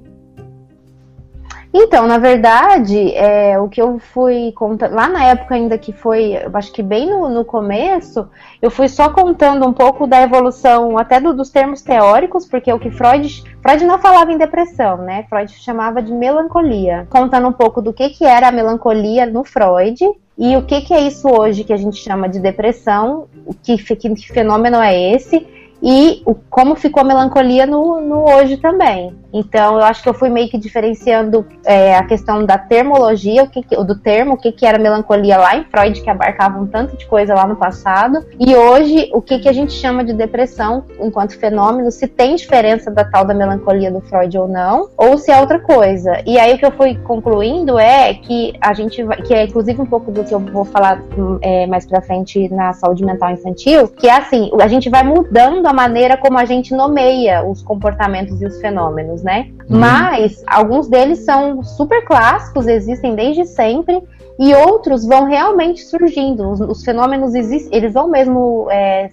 Então, 1.74 2.06
na 2.06 2.18
verdade, 2.18 3.14
é, 3.16 3.58
o 3.58 3.70
que 3.70 3.82
eu 3.82 3.98
fui 3.98 4.52
contando, 4.52 4.94
lá 4.94 5.08
na 5.08 5.24
época 5.24 5.56
ainda 5.56 5.78
que 5.78 5.94
foi, 5.94 6.34
eu 6.34 6.52
acho 6.54 6.72
que 6.74 6.84
bem 6.84 7.10
no, 7.10 7.30
no 7.30 7.46
começo, 7.46 8.28
eu 8.62 8.70
fui 8.70 8.90
só 8.90 9.10
contando 9.10 9.66
um 9.66 9.72
pouco 9.72 10.06
da 10.06 10.22
evolução 10.22 10.98
até 10.98 11.22
do, 11.22 11.34
dos 11.34 11.50
termos 11.50 11.82
teóricos, 11.82 12.46
porque 12.46 12.74
o 12.74 12.80
que 12.80 12.92
Freud, 12.92 13.42
Freud 13.62 13.86
não 13.86 14.00
falava 14.00 14.34
em 14.34 14.38
depressão, 14.38 14.98
né? 14.98 15.26
Freud 15.30 15.50
chamava 15.54 16.02
de 16.02 16.12
melancolia, 16.12 17.08
contando 17.10 17.48
um 17.48 17.54
pouco 17.54 17.82
do 17.82 17.94
que, 17.94 18.10
que 18.10 18.26
era 18.26 18.50
a 18.50 18.52
melancolia 18.52 19.26
no 19.26 19.46
Freud 19.46 20.04
e 20.38 20.58
o 20.58 20.64
que, 20.64 20.82
que 20.82 20.94
é 20.94 21.00
isso 21.00 21.30
hoje 21.30 21.64
que 21.64 21.72
a 21.72 21.78
gente 21.78 21.98
chama 21.98 22.28
de 22.28 22.40
depressão, 22.40 23.28
que, 23.64 23.78
que 23.78 24.28
fenômeno 24.28 24.78
é 24.78 25.14
esse 25.14 25.48
e 25.82 26.22
o, 26.26 26.36
como 26.36 26.76
ficou 26.76 27.02
a 27.02 27.06
melancolia 27.06 27.66
no, 27.66 28.02
no 28.02 28.30
hoje 28.30 28.58
também. 28.58 29.21
Então, 29.34 29.76
eu 29.76 29.84
acho 29.84 30.04
que 30.04 30.10
eu 30.10 30.14
fui 30.14 30.30
meio 30.30 30.50
que 30.50 30.58
diferenciando 30.58 31.46
é, 31.66 31.96
a 31.96 32.04
questão 32.04 32.46
da 32.46 32.58
termologia, 32.58 33.44
o 33.44 33.50
que, 33.50 33.62
do 33.62 33.96
termo, 34.00 34.34
o 34.34 34.38
que, 34.38 34.52
que 34.52 34.66
era 34.66 34.78
melancolia 34.78 35.38
lá 35.38 35.56
em 35.56 35.64
Freud, 35.64 36.02
que 36.02 36.10
abarcava 36.10 36.60
um 36.60 36.68
tanto 36.68 36.98
de 36.98 37.06
coisa 37.06 37.34
lá 37.34 37.48
no 37.48 37.56
passado, 37.56 38.26
e 38.40 38.56
hoje 38.56 39.10
o 39.14 39.22
que, 39.22 39.40
que 39.40 39.50
a 39.50 39.54
gente 39.54 39.74
chama 39.74 40.04
de 40.04 40.14
depressão 40.14 40.84
enquanto 41.00 41.38
fenômeno, 41.38 41.92
se 41.92 42.08
tem 42.08 42.36
diferença 42.36 42.92
da 42.92 43.04
tal 43.04 43.26
da 43.26 43.34
melancolia 43.34 43.92
do 43.92 44.02
Freud 44.02 44.38
ou 44.38 44.48
não, 44.48 44.90
ou 44.98 45.18
se 45.18 45.32
é 45.32 45.40
outra 45.40 45.60
coisa. 45.60 46.22
E 46.26 46.38
aí 46.38 46.54
o 46.54 46.58
que 46.58 46.66
eu 46.66 46.72
fui 46.72 46.96
concluindo 46.96 47.78
é 47.80 48.14
que 48.14 48.54
a 48.62 48.74
gente 48.74 49.04
vai, 49.04 49.22
que 49.22 49.34
é 49.34 49.46
inclusive 49.46 49.82
um 49.82 49.86
pouco 49.86 50.12
do 50.12 50.24
que 50.24 50.34
eu 50.34 50.40
vou 50.40 50.66
falar 50.66 51.02
é, 51.42 51.66
mais 51.68 51.86
pra 51.86 52.02
frente 52.02 52.50
na 52.50 52.74
saúde 52.74 53.04
mental 53.04 53.32
infantil, 53.32 53.88
que 53.88 54.08
é 54.08 54.18
assim, 54.18 54.52
a 54.62 54.68
gente 54.68 54.90
vai 54.90 55.04
mudando 55.04 55.66
a 55.66 55.74
maneira 55.74 56.18
como 56.18 56.38
a 56.38 56.46
gente 56.46 56.74
nomeia 56.74 57.44
os 57.44 57.62
comportamentos 57.62 58.42
e 58.42 58.46
os 58.46 58.60
fenômenos, 58.60 59.21
né? 59.22 59.50
Uhum. 59.70 59.80
Mas 59.80 60.44
alguns 60.48 60.88
deles 60.88 61.20
são 61.20 61.64
super 61.64 62.04
clássicos, 62.06 62.68
existem 62.68 63.16
desde 63.16 63.46
sempre, 63.46 64.02
e 64.40 64.54
outros 64.54 65.06
vão 65.06 65.26
realmente 65.26 65.82
surgindo. 65.84 66.50
Os, 66.50 66.60
os 66.60 66.84
fenômenos 66.84 67.36
existem, 67.36 67.76
eles 67.78 67.94
vão 67.94 68.08
mesmo 68.08 68.68
é, 68.72 69.10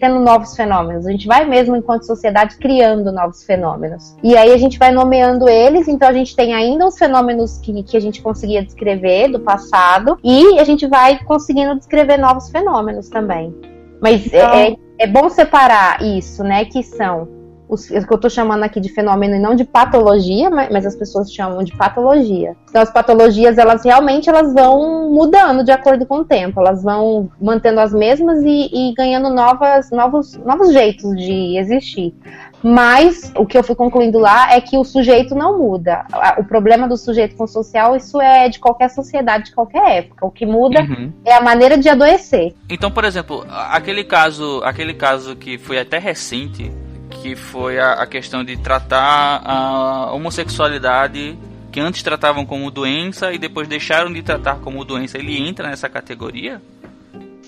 tendo 0.00 0.20
novos 0.20 0.54
fenômenos. 0.56 1.06
A 1.06 1.10
gente 1.10 1.26
vai 1.26 1.44
mesmo, 1.44 1.76
enquanto 1.76 2.04
sociedade, 2.04 2.56
criando 2.56 3.10
novos 3.12 3.44
fenômenos. 3.44 4.16
E 4.22 4.36
aí 4.36 4.52
a 4.52 4.56
gente 4.56 4.78
vai 4.78 4.92
nomeando 4.92 5.48
eles, 5.48 5.88
então 5.88 6.08
a 6.08 6.12
gente 6.12 6.34
tem 6.36 6.54
ainda 6.54 6.86
os 6.86 6.96
fenômenos 6.96 7.58
que, 7.58 7.82
que 7.82 7.96
a 7.96 8.00
gente 8.00 8.22
conseguia 8.22 8.64
descrever 8.64 9.28
do 9.28 9.40
passado, 9.40 10.18
e 10.22 10.58
a 10.58 10.64
gente 10.64 10.86
vai 10.86 11.18
conseguindo 11.24 11.74
descrever 11.76 12.16
novos 12.16 12.50
fenômenos 12.50 13.08
também. 13.08 13.54
Mas 14.00 14.26
então... 14.26 14.52
é, 14.52 14.76
é 14.98 15.06
bom 15.06 15.28
separar 15.28 16.02
isso, 16.02 16.42
né? 16.42 16.64
Que 16.64 16.82
são 16.82 17.41
os, 17.72 17.88
o 17.88 18.06
que 18.06 18.12
eu 18.12 18.16
estou 18.16 18.30
chamando 18.30 18.64
aqui 18.64 18.78
de 18.78 18.90
fenômeno 18.90 19.34
e 19.34 19.38
não 19.38 19.54
de 19.54 19.64
patologia, 19.64 20.50
mas, 20.50 20.70
mas, 20.70 20.84
as 20.84 20.94
pessoas 20.94 21.32
chamam 21.32 21.62
de 21.62 21.74
patologia. 21.74 22.54
Então 22.68 22.82
as 22.82 22.92
patologias, 22.92 23.56
elas 23.56 23.82
realmente 23.82 24.28
elas 24.28 24.52
vão 24.52 25.10
mudando 25.10 25.64
de 25.64 25.72
acordo 25.72 26.04
com 26.04 26.18
o 26.18 26.24
tempo, 26.24 26.60
elas 26.60 26.82
vão 26.82 27.30
mantendo 27.40 27.80
as 27.80 27.94
mesmas 27.94 28.42
e, 28.42 28.68
e 28.72 28.94
ganhando 28.94 29.30
novas, 29.30 29.90
novos, 29.90 30.36
novos 30.44 30.72
jeitos 30.72 31.16
de 31.16 31.56
existir. 31.56 32.14
Mas 32.62 33.32
o 33.36 33.44
que 33.44 33.58
eu 33.58 33.64
fui 33.64 33.74
concluindo 33.74 34.18
lá 34.18 34.52
é 34.52 34.60
que 34.60 34.78
o 34.78 34.84
sujeito 34.84 35.34
não 35.34 35.58
muda. 35.58 36.04
O 36.38 36.44
problema 36.44 36.86
do 36.86 36.96
sujeito 36.96 37.34
com 37.34 37.46
social, 37.46 37.96
isso 37.96 38.20
é 38.20 38.48
de 38.48 38.60
qualquer 38.60 38.88
sociedade, 38.88 39.46
de 39.46 39.54
qualquer 39.54 39.98
época. 39.98 40.24
O 40.24 40.30
que 40.30 40.46
muda 40.46 40.80
uhum. 40.80 41.12
é 41.24 41.34
a 41.34 41.40
maneira 41.40 41.76
de 41.76 41.88
adoecer. 41.88 42.54
Então, 42.70 42.90
por 42.90 43.04
exemplo, 43.04 43.44
aquele 43.48 44.04
caso, 44.04 44.60
aquele 44.62 44.94
caso 44.94 45.34
que 45.34 45.58
foi 45.58 45.78
até 45.78 45.98
recente, 45.98 46.70
que 47.12 47.36
foi 47.36 47.78
a, 47.78 47.94
a 47.94 48.06
questão 48.06 48.44
de 48.44 48.56
tratar 48.56 49.42
a 49.44 50.12
homossexualidade 50.12 51.38
que 51.70 51.80
antes 51.80 52.02
tratavam 52.02 52.44
como 52.44 52.70
doença 52.70 53.32
e 53.32 53.38
depois 53.38 53.66
deixaram 53.66 54.12
de 54.12 54.22
tratar 54.22 54.56
como 54.56 54.84
doença, 54.84 55.18
ele 55.18 55.36
entra 55.38 55.68
nessa 55.68 55.88
categoria? 55.88 56.60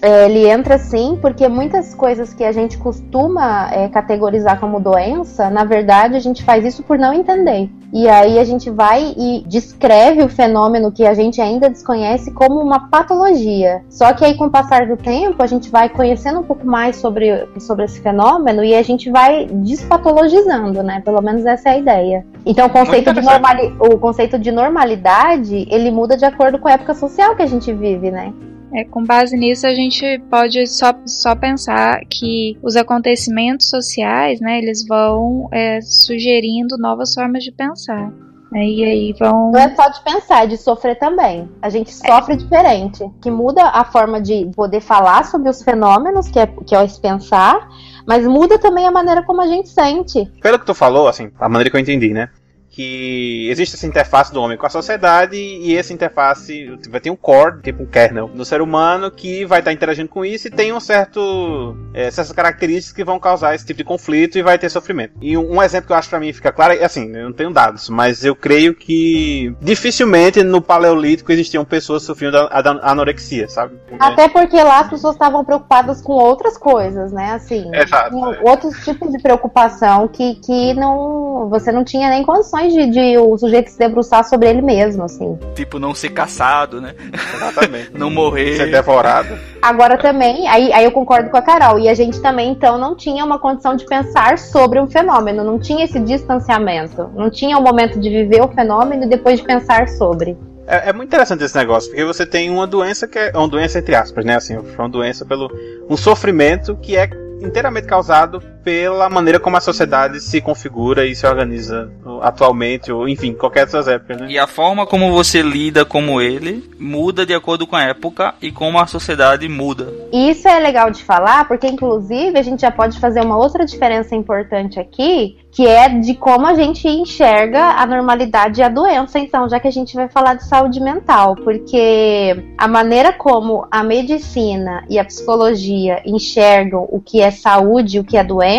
É, 0.04 0.26
ele 0.26 0.46
entra 0.46 0.76
sim, 0.76 1.18
porque 1.18 1.48
muitas 1.48 1.94
coisas 1.94 2.34
que 2.34 2.44
a 2.44 2.52
gente 2.52 2.76
costuma 2.76 3.70
é, 3.72 3.88
categorizar 3.88 4.60
como 4.60 4.78
doença, 4.78 5.48
na 5.48 5.64
verdade 5.64 6.14
a 6.14 6.20
gente 6.20 6.44
faz 6.44 6.62
isso 6.62 6.82
por 6.82 6.98
não 6.98 7.14
entender. 7.14 7.70
E 7.90 8.06
aí 8.06 8.38
a 8.38 8.44
gente 8.44 8.68
vai 8.68 9.14
e 9.16 9.42
descreve 9.46 10.22
o 10.22 10.28
fenômeno 10.28 10.92
que 10.92 11.06
a 11.06 11.14
gente 11.14 11.40
ainda 11.40 11.70
desconhece 11.70 12.32
como 12.32 12.60
uma 12.60 12.90
patologia. 12.90 13.82
Só 13.88 14.12
que 14.12 14.26
aí 14.26 14.36
com 14.36 14.44
o 14.44 14.50
passar 14.50 14.86
do 14.86 14.98
tempo 14.98 15.42
a 15.42 15.46
gente 15.46 15.70
vai 15.70 15.88
conhecendo 15.88 16.40
um 16.40 16.44
pouco 16.44 16.66
mais 16.66 16.96
sobre, 16.96 17.48
sobre 17.58 17.86
esse 17.86 17.98
fenômeno 18.02 18.62
e 18.62 18.74
a 18.74 18.82
gente 18.82 19.10
vai 19.10 19.46
despatologizando, 19.46 20.82
né? 20.82 21.00
Pelo 21.02 21.22
menos 21.22 21.46
essa 21.46 21.70
é 21.70 21.72
a 21.72 21.78
ideia. 21.78 22.26
Então 22.44 22.66
o 22.66 22.70
conceito, 22.70 23.10
de, 23.10 23.22
normali 23.22 23.74
o 23.80 23.96
conceito 23.96 24.38
de 24.38 24.52
normalidade 24.52 25.66
ele 25.70 25.90
muda 25.90 26.14
de 26.14 26.26
acordo 26.26 26.58
com 26.58 26.68
a 26.68 26.72
época 26.72 26.92
social 26.92 27.34
que 27.34 27.42
a 27.42 27.46
gente 27.46 27.72
vive, 27.72 28.10
né? 28.10 28.34
É, 28.74 28.84
com 28.84 29.04
base 29.04 29.36
nisso, 29.36 29.66
a 29.68 29.72
gente 29.72 30.18
pode 30.28 30.66
só, 30.66 30.92
só 31.06 31.36
pensar 31.36 32.00
que 32.10 32.58
os 32.60 32.74
acontecimentos 32.74 33.70
sociais, 33.70 34.40
né, 34.40 34.58
eles 34.58 34.84
vão 34.84 35.48
é, 35.52 35.80
sugerindo 35.80 36.76
novas 36.76 37.14
formas 37.14 37.44
de 37.44 37.52
pensar. 37.52 38.10
Né, 38.50 38.66
e 38.66 38.84
aí 38.84 39.14
vão. 39.16 39.52
Não 39.52 39.60
é 39.60 39.72
só 39.76 39.88
de 39.88 40.02
pensar, 40.02 40.44
é 40.44 40.46
de 40.48 40.56
sofrer 40.56 40.98
também. 40.98 41.48
A 41.62 41.68
gente 41.68 41.94
sofre 41.94 42.34
é. 42.34 42.36
diferente, 42.36 43.04
que 43.22 43.30
muda 43.30 43.62
a 43.62 43.84
forma 43.84 44.20
de 44.20 44.50
poder 44.56 44.80
falar 44.80 45.24
sobre 45.24 45.48
os 45.48 45.62
fenômenos, 45.62 46.28
que 46.28 46.40
é, 46.40 46.46
que 46.46 46.74
é 46.74 46.84
esse 46.84 47.00
pensar, 47.00 47.68
mas 48.04 48.26
muda 48.26 48.58
também 48.58 48.88
a 48.88 48.90
maneira 48.90 49.22
como 49.22 49.40
a 49.40 49.46
gente 49.46 49.68
sente. 49.68 50.26
Pelo 50.42 50.58
que 50.58 50.66
tu 50.66 50.74
falou, 50.74 51.06
assim, 51.06 51.30
a 51.38 51.48
maneira 51.48 51.70
que 51.70 51.76
eu 51.76 51.80
entendi, 51.80 52.12
né? 52.12 52.28
Que 52.74 53.48
existe 53.48 53.76
essa 53.76 53.86
interface 53.86 54.32
do 54.32 54.42
homem 54.42 54.58
com 54.58 54.66
a 54.66 54.70
sociedade 54.70 55.36
e 55.36 55.76
essa 55.76 55.92
interface 55.92 56.76
vai 56.90 57.00
ter 57.00 57.08
um 57.08 57.14
core, 57.14 57.62
tipo 57.62 57.84
um 57.84 57.86
kernel 57.86 58.26
do 58.26 58.44
ser 58.44 58.60
humano 58.60 59.12
que 59.12 59.44
vai 59.44 59.60
estar 59.60 59.72
interagindo 59.72 60.08
com 60.08 60.24
isso 60.24 60.48
e 60.48 60.50
tem 60.50 60.72
um 60.72 60.80
certo 60.80 61.76
é, 61.94 62.06
essas 62.06 62.32
características 62.32 62.92
que 62.92 63.04
vão 63.04 63.20
causar 63.20 63.54
esse 63.54 63.64
tipo 63.64 63.78
de 63.78 63.84
conflito 63.84 64.36
e 64.36 64.42
vai 64.42 64.58
ter 64.58 64.68
sofrimento. 64.68 65.12
E 65.20 65.36
um, 65.36 65.54
um 65.54 65.62
exemplo 65.62 65.86
que 65.86 65.92
eu 65.92 65.96
acho 65.96 66.10
para 66.10 66.18
mim 66.18 66.32
fica 66.32 66.50
claro 66.50 66.72
é 66.72 66.84
assim, 66.84 67.14
eu 67.14 67.26
não 67.26 67.32
tenho 67.32 67.52
dados, 67.52 67.88
mas 67.88 68.24
eu 68.24 68.34
creio 68.34 68.74
que 68.74 69.54
dificilmente 69.60 70.42
no 70.42 70.60
paleolítico 70.60 71.30
existiam 71.30 71.64
pessoas 71.64 72.02
sofrendo 72.02 72.32
da 72.32 72.80
anorexia, 72.82 73.48
sabe? 73.48 73.78
Até 74.00 74.28
porque 74.28 74.60
lá 74.60 74.80
as 74.80 74.90
pessoas 74.90 75.14
estavam 75.14 75.44
preocupadas 75.44 76.02
com 76.02 76.14
outras 76.14 76.58
coisas, 76.58 77.12
né? 77.12 77.34
Assim, 77.34 77.70
Exato. 77.72 78.16
outros 78.42 78.84
tipos 78.84 79.12
de 79.12 79.22
preocupação 79.22 80.08
que, 80.08 80.34
que 80.36 80.74
não 80.74 81.48
você 81.48 81.70
não 81.70 81.84
tinha 81.84 82.10
nem 82.10 82.24
condições 82.24 82.63
de, 82.72 82.86
de 82.90 83.18
o 83.18 83.36
sujeito 83.36 83.70
se 83.70 83.78
debruçar 83.78 84.24
sobre 84.24 84.48
ele 84.48 84.62
mesmo, 84.62 85.04
assim. 85.04 85.38
Tipo, 85.54 85.78
não 85.78 85.94
ser 85.94 86.10
caçado, 86.10 86.80
né? 86.80 86.94
Exatamente. 87.34 87.90
não 87.98 88.10
morrer. 88.10 88.56
Ser 88.56 88.70
devorado. 88.70 89.38
Agora 89.60 89.96
também, 89.96 90.46
aí, 90.48 90.72
aí 90.72 90.84
eu 90.84 90.92
concordo 90.92 91.30
com 91.30 91.36
a 91.36 91.42
Carol, 91.42 91.78
e 91.78 91.88
a 91.88 91.94
gente 91.94 92.20
também, 92.20 92.50
então, 92.50 92.78
não 92.78 92.94
tinha 92.94 93.24
uma 93.24 93.38
condição 93.38 93.76
de 93.76 93.84
pensar 93.84 94.38
sobre 94.38 94.80
um 94.80 94.86
fenômeno, 94.86 95.42
não 95.42 95.58
tinha 95.58 95.84
esse 95.84 95.98
distanciamento, 96.00 97.10
não 97.14 97.30
tinha 97.30 97.58
o 97.58 97.62
momento 97.62 97.98
de 97.98 98.08
viver 98.08 98.42
o 98.42 98.48
fenômeno 98.48 99.04
e 99.04 99.08
depois 99.08 99.40
de 99.40 99.46
pensar 99.46 99.88
sobre. 99.88 100.36
É, 100.66 100.88
é, 100.88 100.92
muito 100.92 101.08
interessante 101.08 101.44
esse 101.44 101.56
negócio, 101.56 101.90
porque 101.90 102.04
você 102.04 102.24
tem 102.24 102.50
uma 102.50 102.66
doença 102.66 103.06
que 103.06 103.18
é 103.18 103.32
uma 103.34 103.48
doença 103.48 103.78
entre 103.78 103.94
aspas, 103.94 104.24
né? 104.24 104.36
Assim, 104.36 104.56
uma 104.56 104.88
doença 104.88 105.24
pelo 105.24 105.50
um 105.88 105.96
sofrimento 105.96 106.76
que 106.76 106.96
é 106.96 107.08
inteiramente 107.40 107.86
causado 107.86 108.42
pela 108.64 109.10
maneira 109.10 109.38
como 109.38 109.56
a 109.56 109.60
sociedade 109.60 110.20
se 110.20 110.40
configura 110.40 111.06
e 111.06 111.14
se 111.14 111.26
organiza 111.26 111.92
atualmente, 112.22 112.90
ou 112.90 113.06
enfim, 113.06 113.34
qualquer 113.34 113.66
dessas 113.66 113.86
épocas, 113.86 114.22
né? 114.22 114.26
E 114.30 114.38
a 114.38 114.46
forma 114.46 114.86
como 114.86 115.12
você 115.12 115.42
lida 115.42 115.84
com 115.84 116.20
ele 116.20 116.64
muda 116.78 117.26
de 117.26 117.34
acordo 117.34 117.66
com 117.66 117.76
a 117.76 117.82
época 117.82 118.34
e 118.40 118.50
como 118.50 118.78
a 118.78 118.86
sociedade 118.86 119.46
muda. 119.48 119.92
Isso 120.12 120.48
é 120.48 120.58
legal 120.58 120.90
de 120.90 121.02
falar, 121.02 121.46
porque 121.46 121.66
inclusive 121.66 122.38
a 122.38 122.42
gente 122.42 122.60
já 122.60 122.70
pode 122.70 122.98
fazer 122.98 123.20
uma 123.20 123.36
outra 123.36 123.66
diferença 123.66 124.14
importante 124.14 124.80
aqui, 124.80 125.36
que 125.52 125.66
é 125.66 125.88
de 125.88 126.14
como 126.14 126.46
a 126.46 126.54
gente 126.54 126.88
enxerga 126.88 127.74
a 127.78 127.86
normalidade 127.86 128.60
e 128.60 128.64
a 128.64 128.68
doença, 128.68 129.18
então, 129.18 129.48
já 129.48 129.60
que 129.60 129.68
a 129.68 129.72
gente 129.72 129.94
vai 129.94 130.08
falar 130.08 130.34
de 130.34 130.44
saúde 130.44 130.80
mental, 130.80 131.36
porque 131.36 132.44
a 132.56 132.66
maneira 132.66 133.12
como 133.12 133.66
a 133.70 133.82
medicina 133.82 134.84
e 134.88 134.98
a 134.98 135.04
psicologia 135.04 136.02
enxergam 136.04 136.88
o 136.90 137.00
que 137.00 137.20
é 137.20 137.30
saúde 137.30 137.96
e 137.96 138.00
o 138.00 138.04
que 138.04 138.16
é 138.16 138.24
doença 138.24 138.53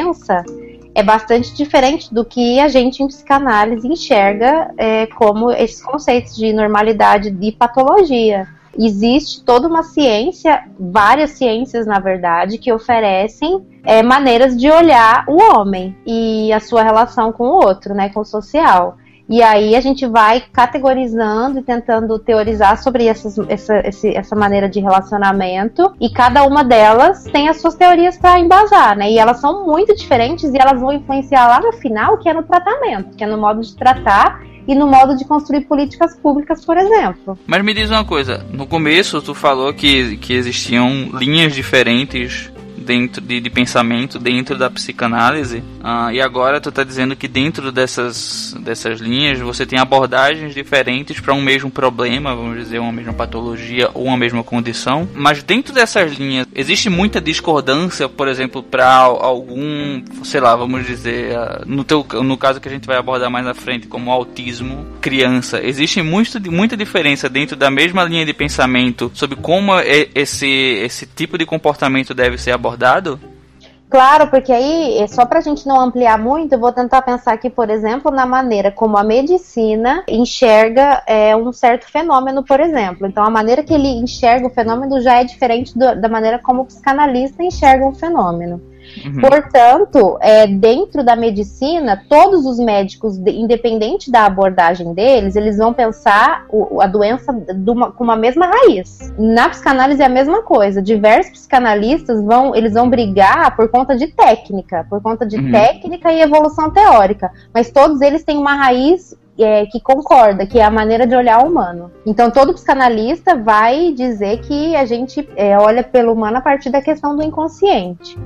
é 0.96 1.04
bastante 1.04 1.54
diferente 1.54 2.14
do 2.14 2.24
que 2.24 2.58
a 2.60 2.70
gente 2.70 3.04
em 3.04 3.08
psicanálise 3.08 3.86
enxerga 3.86 4.74
é, 4.78 5.06
como 5.08 5.52
esses 5.52 5.84
conceitos 5.84 6.34
de 6.36 6.54
normalidade 6.54 7.36
e 7.42 7.52
patologia. 7.52 8.48
Existe 8.78 9.44
toda 9.44 9.68
uma 9.68 9.84
ciência, 9.84 10.64
várias 10.80 11.32
ciências 11.32 11.86
na 11.86 12.00
verdade, 12.00 12.58
que 12.58 12.72
oferecem 12.72 13.66
é, 13.84 14.02
maneiras 14.02 14.58
de 14.58 14.72
olhar 14.72 15.26
o 15.28 15.38
homem 15.38 15.96
e 16.06 16.52
a 16.52 16.60
sua 16.62 16.82
relação 16.82 17.32
com 17.32 17.46
o 17.48 17.66
outro, 17.66 17.94
né, 17.94 18.10
com 18.10 18.22
o 18.22 18.26
social. 18.26 18.98
E 19.28 19.42
aí 19.42 19.76
a 19.76 19.82
gente 19.82 20.06
vai 20.06 20.44
categorizando 20.54 21.60
e 21.60 21.64
tentando 21.64 22.18
teorizar 22.20 22.82
sobre 22.82 23.06
essas, 23.06 23.38
essa, 23.50 23.80
esse, 23.88 24.16
essa 24.16 24.36
maneira 24.36 24.70
de 24.70 24.80
relacionamento. 24.80 25.94
E 26.00 26.10
cada 26.10 26.44
uma 26.44 26.64
delas 26.64 27.24
tem 27.26 27.50
as 27.50 27.60
suas 27.60 27.76
teorias 27.76 28.18
para 28.18 28.40
embasar, 28.40 28.98
né? 28.98 29.12
E 29.12 29.18
elas 29.18 29.40
são 29.40 29.66
muito 29.66 29.96
diferentes 29.96 30.54
e 30.54 30.58
elas 30.58 30.80
vão 30.80 30.94
influenciar 30.94 31.48
lá 31.48 31.60
no 31.60 31.74
final, 31.74 32.18
que 32.18 32.30
é 32.30 32.34
no 32.34 32.44
tratamento, 32.44 33.16
que 33.16 33.24
é 33.24 33.28
no 33.28 33.38
modo 33.38 33.62
de 33.62 33.76
tratar 33.76 34.44
e 34.68 34.74
no 34.74 34.88
modo 34.88 35.16
de 35.16 35.26
construir 35.26 35.62
políticas 35.62 36.16
públicas, 36.18 36.66
por 36.66 36.78
exemplo. 36.78 37.38
Mas 37.46 37.64
me 37.64 37.74
diz 37.74 37.90
uma 37.90 38.04
coisa, 38.04 38.46
no 38.52 38.66
começo 38.66 39.22
tu 39.22 39.34
falou 39.34 39.74
que, 39.74 40.18
que 40.18 40.34
existiam 40.34 41.10
linhas 41.14 41.54
diferentes 41.54 42.52
dentro 42.86 43.22
de, 43.22 43.42
de 43.42 43.50
pensamento 43.50 44.20
dentro 44.20 44.58
da 44.58 44.70
psicanálise. 44.70 45.58
Uh, 45.58 46.12
e 46.12 46.22
agora 46.22 46.62
tu 46.62 46.70
está 46.70 46.84
dizendo 46.84 47.16
que 47.16 47.28
dentro 47.28 47.72
dessas, 47.72 48.56
dessas 48.62 49.00
linhas 49.00 49.40
você 49.40 49.66
tem 49.66 49.80
abordagens 49.80 50.54
diferentes 50.54 51.20
para 51.20 51.34
um 51.34 51.42
mesmo 51.42 51.70
problema, 51.70 52.36
vamos 52.36 52.58
dizer, 52.58 52.80
uma 52.80 52.92
mesma 52.92 53.14
patologia 53.14 53.90
ou 53.94 54.06
uma 54.06 54.18
mesma 54.18 54.44
condição, 54.44 55.08
mas 55.14 55.44
dentro 55.44 55.74
dessas 55.74 56.14
linhas 56.14 56.48
existe 56.54 56.90
muita 56.90 57.20
discordância, 57.20 58.08
por 58.08 58.28
exemplo, 58.28 58.62
para 58.62 58.88
algum, 58.96 60.04
sei 60.24 60.40
lá, 60.40 60.56
vamos 60.56 60.86
dizer, 60.86 61.36
uh, 61.38 61.64
no, 61.66 61.84
teu, 61.84 62.06
no 62.24 62.38
caso 62.38 62.62
que 62.62 62.68
a 62.68 62.72
gente 62.72 62.86
vai 62.86 62.98
abordar 62.98 63.30
mais 63.30 63.46
na 63.46 63.54
frente, 63.54 63.88
como 63.88 64.12
autismo 64.12 64.86
criança, 65.02 65.60
existe 65.64 66.02
muito, 66.02 66.40
muita 66.52 66.78
diferença 66.78 67.28
dentro 67.28 67.56
da 67.56 67.72
mesma 67.72 68.04
linha 68.04 68.26
de 68.26 68.34
pensamento 68.34 69.12
sobre 69.14 69.36
como 69.36 69.78
é 69.78 70.08
esse, 70.14 70.48
esse 70.48 71.06
tipo 71.06 71.38
de 71.38 71.46
comportamento 71.46 72.14
deve 72.14 72.38
ser 72.38 72.52
abordado 72.52 72.75
abordado? 72.76 73.20
Claro, 73.90 74.28
porque 74.28 74.52
aí, 74.52 74.98
é 74.98 75.08
só 75.08 75.26
para 75.26 75.40
a 75.40 75.42
gente 75.42 75.66
não 75.66 75.80
ampliar 75.80 76.18
muito, 76.18 76.54
eu 76.54 76.60
vou 76.60 76.74
tentar 76.74 77.02
pensar 77.02 77.34
aqui, 77.34 77.50
por 77.50 77.70
exemplo, 77.70 78.12
na 78.12 78.26
maneira 78.26 78.72
como 78.72 78.98
a 78.98 79.04
medicina 79.04 80.04
enxerga 80.08 81.02
é, 81.08 81.36
um 81.36 81.54
certo 81.54 81.90
fenômeno, 81.90 82.44
por 82.44 82.60
exemplo. 82.60 83.08
Então, 83.08 83.24
a 83.24 83.30
maneira 83.30 83.64
que 83.64 83.74
ele 83.74 83.88
enxerga 83.88 84.48
o 84.48 84.50
fenômeno 84.50 85.00
já 85.00 85.22
é 85.22 85.24
diferente 85.24 85.78
do, 85.78 85.96
da 86.02 86.10
maneira 86.10 86.40
como 86.40 86.64
o 86.64 86.66
psicanalista 86.66 87.42
enxerga 87.44 87.86
um 87.86 87.94
fenômeno. 87.94 88.62
Uhum. 89.04 89.22
Portanto, 89.22 90.18
é, 90.22 90.48
dentro 90.48 91.04
da 91.04 91.16
medicina, 91.16 92.04
todos 92.08 92.46
os 92.46 92.58
médicos, 92.60 93.18
independente 93.18 94.12
da 94.12 94.26
abordagem 94.26 94.94
deles, 94.94 95.36
eles 95.36 95.58
vão 95.58 95.74
pensar 95.74 96.46
o, 96.50 96.82
a 96.82 96.88
doença 96.88 97.36
uma, 97.68 97.92
com 97.92 98.04
uma 98.04 98.16
mesma 98.16 98.48
raiz. 98.48 99.14
Na 99.18 99.50
psicanálise 99.50 100.02
é 100.02 100.06
a 100.06 100.10
mesma 100.10 100.42
coisa. 100.44 100.82
Diversos 100.82 101.34
psicanalistas 101.34 102.24
vão, 102.24 102.56
eles 102.56 102.74
vão 102.74 102.90
brigar 102.90 103.56
por 103.56 103.70
conta 103.70 103.96
de 103.96 104.08
técnica, 104.08 104.86
por 104.90 105.02
conta 105.02 105.26
de 105.26 105.38
uhum. 105.38 105.52
técnica 105.52 106.12
e 106.12 106.22
evolução 106.22 106.70
teórica. 106.70 107.32
Mas 107.54 107.72
todos 107.72 108.02
eles 108.02 108.24
têm 108.24 108.38
uma 108.38 108.56
raiz 108.56 109.16
é, 109.38 109.66
que 109.66 109.80
concorda, 109.80 110.46
que 110.46 110.60
é 110.60 110.64
a 110.64 110.72
maneira 110.72 111.06
de 111.06 111.16
olhar 111.16 111.44
o 111.44 111.48
humano. 111.50 111.92
Então, 112.06 112.32
todo 112.32 112.54
psicanalista 112.54 113.36
vai 113.36 113.92
dizer 113.92 114.40
que 114.42 114.76
a 114.76 114.86
gente 114.86 115.28
é, 115.36 115.58
olha 115.58 115.84
pelo 115.84 116.14
humano 116.14 116.38
a 116.38 116.42
partir 116.42 116.70
da 116.70 116.82
questão 116.82 117.16
do 117.16 117.24
inconsciente. 117.24 118.18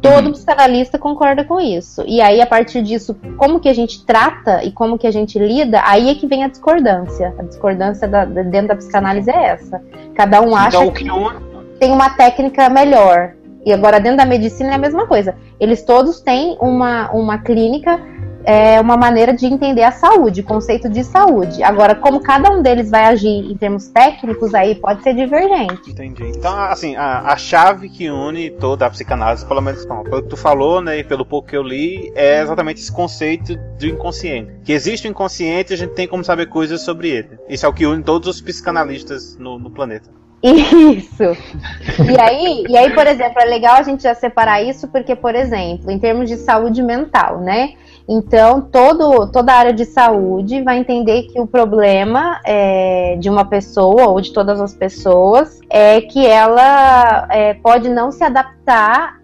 Todo 0.00 0.26
uhum. 0.26 0.32
psicanalista 0.32 0.98
concorda 0.98 1.44
com 1.44 1.60
isso. 1.60 2.02
E 2.06 2.20
aí, 2.20 2.40
a 2.40 2.46
partir 2.46 2.82
disso, 2.82 3.14
como 3.36 3.60
que 3.60 3.68
a 3.68 3.74
gente 3.74 4.04
trata 4.04 4.64
e 4.64 4.72
como 4.72 4.98
que 4.98 5.06
a 5.06 5.10
gente 5.10 5.38
lida, 5.38 5.82
aí 5.84 6.08
é 6.08 6.14
que 6.14 6.26
vem 6.26 6.42
a 6.42 6.48
discordância. 6.48 7.34
A 7.38 7.42
discordância 7.42 8.08
da, 8.08 8.24
dentro 8.24 8.68
da 8.68 8.76
psicanálise 8.76 9.30
é 9.30 9.46
essa. 9.48 9.82
Cada 10.14 10.40
um 10.40 10.48
então, 10.48 10.56
acha 10.56 10.84
então, 10.84 10.92
que, 10.92 11.04
que 11.04 11.78
tem 11.78 11.92
uma 11.92 12.10
técnica 12.10 12.70
melhor. 12.70 13.34
E 13.64 13.72
agora, 13.72 14.00
dentro 14.00 14.16
da 14.16 14.24
medicina 14.24 14.70
é 14.70 14.74
a 14.74 14.78
mesma 14.78 15.06
coisa. 15.06 15.34
Eles 15.58 15.82
todos 15.82 16.20
têm 16.20 16.56
uma, 16.60 17.10
uma 17.10 17.38
clínica 17.38 18.00
é 18.44 18.80
uma 18.80 18.96
maneira 18.96 19.32
de 19.32 19.46
entender 19.46 19.82
a 19.82 19.92
saúde, 19.92 20.40
o 20.40 20.44
conceito 20.44 20.88
de 20.88 21.04
saúde. 21.04 21.62
Agora, 21.62 21.94
como 21.94 22.20
cada 22.20 22.50
um 22.50 22.62
deles 22.62 22.90
vai 22.90 23.04
agir 23.04 23.28
em 23.28 23.56
termos 23.56 23.88
técnicos, 23.88 24.54
aí 24.54 24.74
pode 24.74 25.02
ser 25.02 25.14
divergente. 25.14 25.90
Entendi. 25.90 26.32
Então, 26.36 26.52
assim, 26.58 26.96
a, 26.96 27.32
a 27.32 27.36
chave 27.36 27.88
que 27.88 28.10
une 28.10 28.50
toda 28.50 28.86
a 28.86 28.90
psicanálise, 28.90 29.46
pelo 29.46 29.60
menos 29.60 29.84
pelo 29.84 30.22
que 30.22 30.28
tu 30.28 30.36
falou, 30.36 30.80
né, 30.80 30.98
e 30.98 31.04
pelo 31.04 31.24
pouco 31.24 31.48
que 31.48 31.56
eu 31.56 31.62
li, 31.62 32.12
é 32.14 32.40
exatamente 32.40 32.80
esse 32.80 32.92
conceito 32.92 33.56
do 33.78 33.86
inconsciente. 33.86 34.52
Que 34.64 34.72
existe 34.72 35.06
o 35.06 35.10
inconsciente 35.10 35.72
e 35.72 35.74
a 35.74 35.78
gente 35.78 35.94
tem 35.94 36.08
como 36.08 36.24
saber 36.24 36.46
coisas 36.46 36.82
sobre 36.82 37.10
ele. 37.10 37.38
Isso 37.48 37.66
é 37.66 37.68
o 37.68 37.72
que 37.72 37.86
une 37.86 38.02
todos 38.02 38.28
os 38.28 38.40
psicanalistas 38.40 39.36
no, 39.36 39.58
no 39.58 39.70
planeta. 39.70 40.10
Isso. 40.42 41.36
E 42.10 42.18
aí, 42.18 42.64
e 42.66 42.76
aí, 42.76 42.94
por 42.94 43.06
exemplo, 43.06 43.40
é 43.40 43.44
legal 43.44 43.76
a 43.76 43.82
gente 43.82 44.02
já 44.02 44.14
separar 44.14 44.62
isso, 44.62 44.88
porque, 44.88 45.14
por 45.14 45.34
exemplo, 45.34 45.90
em 45.90 45.98
termos 45.98 46.28
de 46.30 46.36
saúde 46.36 46.82
mental, 46.82 47.40
né? 47.40 47.74
Então, 48.08 48.60
todo, 48.60 49.30
toda 49.30 49.52
a 49.52 49.56
área 49.56 49.72
de 49.72 49.84
saúde 49.84 50.62
vai 50.62 50.78
entender 50.78 51.24
que 51.24 51.38
o 51.38 51.46
problema 51.46 52.40
é, 52.44 53.16
de 53.20 53.28
uma 53.28 53.44
pessoa 53.44 54.08
ou 54.08 54.20
de 54.20 54.32
todas 54.32 54.60
as 54.60 54.74
pessoas 54.74 55.60
é 55.68 56.00
que 56.00 56.26
ela 56.26 57.28
é, 57.30 57.54
pode 57.54 57.88
não 57.88 58.10
se 58.10 58.24
adaptar 58.24 59.20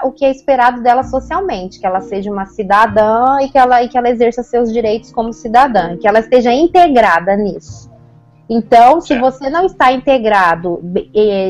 ao 0.00 0.12
que 0.12 0.24
é 0.24 0.30
esperado 0.30 0.82
dela 0.82 1.02
socialmente, 1.02 1.80
que 1.80 1.86
ela 1.86 2.00
seja 2.00 2.30
uma 2.30 2.46
cidadã 2.46 3.40
e 3.42 3.48
que 3.48 3.58
ela, 3.58 3.82
e 3.82 3.88
que 3.88 3.98
ela 3.98 4.08
exerça 4.08 4.42
seus 4.42 4.72
direitos 4.72 5.12
como 5.12 5.32
cidadã, 5.32 5.96
que 5.98 6.06
ela 6.06 6.20
esteja 6.20 6.52
integrada 6.52 7.36
nisso. 7.36 7.89
Então, 8.52 9.00
se 9.00 9.16
você 9.16 9.48
não 9.48 9.66
está 9.66 9.92
integrado, 9.92 10.82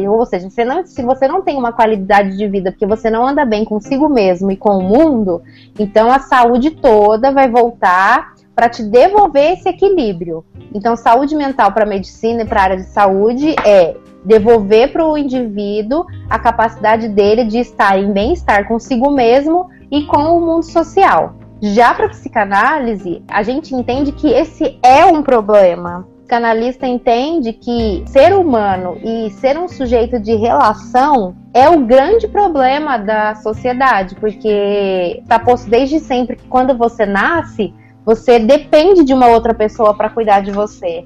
ou 0.07 0.27
seja, 0.27 0.51
você 0.51 0.67
não, 0.67 0.85
se 0.85 1.03
você 1.03 1.27
não 1.27 1.41
tem 1.41 1.57
uma 1.57 1.73
qualidade 1.73 2.37
de 2.37 2.47
vida 2.47 2.71
porque 2.71 2.85
você 2.85 3.09
não 3.09 3.27
anda 3.27 3.43
bem 3.47 3.65
consigo 3.65 4.07
mesmo 4.07 4.53
e 4.53 4.57
com 4.57 4.77
o 4.77 4.83
mundo, 4.83 5.41
então 5.79 6.13
a 6.13 6.19
saúde 6.19 6.73
toda 6.73 7.33
vai 7.33 7.49
voltar 7.49 8.35
para 8.55 8.69
te 8.69 8.83
devolver 8.83 9.55
esse 9.55 9.67
equilíbrio. 9.67 10.45
Então, 10.75 10.95
saúde 10.95 11.35
mental 11.35 11.73
para 11.73 11.87
medicina 11.87 12.43
e 12.43 12.45
para 12.45 12.61
a 12.61 12.65
área 12.65 12.77
de 12.77 12.85
saúde 12.85 13.55
é 13.65 13.97
devolver 14.23 14.93
para 14.93 15.09
o 15.09 15.17
indivíduo 15.17 16.05
a 16.29 16.39
capacidade 16.39 17.09
dele 17.09 17.45
de 17.45 17.61
estar 17.61 17.99
em 17.99 18.13
bem-estar 18.13 18.69
consigo 18.69 19.11
mesmo 19.11 19.71
e 19.91 20.05
com 20.05 20.37
o 20.37 20.41
mundo 20.43 20.65
social. 20.65 21.37
Já 21.63 21.95
para 21.95 22.11
psicanálise, 22.11 23.23
a 23.27 23.43
gente 23.43 23.75
entende 23.75 24.13
que 24.13 24.29
esse 24.29 24.79
é 24.83 25.07
um 25.07 25.23
problema 25.23 26.07
psicanalista 26.31 26.87
entende 26.87 27.53
que 27.53 28.05
ser 28.07 28.33
humano 28.33 28.97
e 29.03 29.31
ser 29.31 29.59
um 29.59 29.67
sujeito 29.67 30.21
de 30.21 30.37
relação 30.37 31.35
é 31.53 31.69
o 31.69 31.81
grande 31.81 32.29
problema 32.29 32.97
da 32.97 33.35
sociedade, 33.35 34.15
porque 34.15 35.19
está 35.21 35.41
posto 35.41 35.69
desde 35.69 35.99
sempre 35.99 36.37
que 36.37 36.47
quando 36.47 36.77
você 36.79 37.05
nasce, 37.05 37.75
você 38.07 38.39
depende 38.39 39.03
de 39.05 39.13
uma 39.13 39.27
outra 39.27 39.53
pessoa 39.53 39.93
para 39.93 40.09
cuidar 40.09 40.41
de 40.41 40.53
você. 40.53 41.05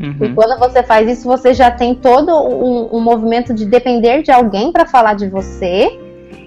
Uhum. 0.00 0.16
E 0.20 0.32
quando 0.34 0.58
você 0.58 0.82
faz 0.82 1.08
isso, 1.08 1.28
você 1.28 1.54
já 1.54 1.70
tem 1.70 1.94
todo 1.94 2.32
um, 2.36 2.96
um 2.96 3.00
movimento 3.00 3.54
de 3.54 3.64
depender 3.64 4.22
de 4.22 4.32
alguém 4.32 4.72
para 4.72 4.86
falar 4.86 5.14
de 5.14 5.28
você. 5.28 6.00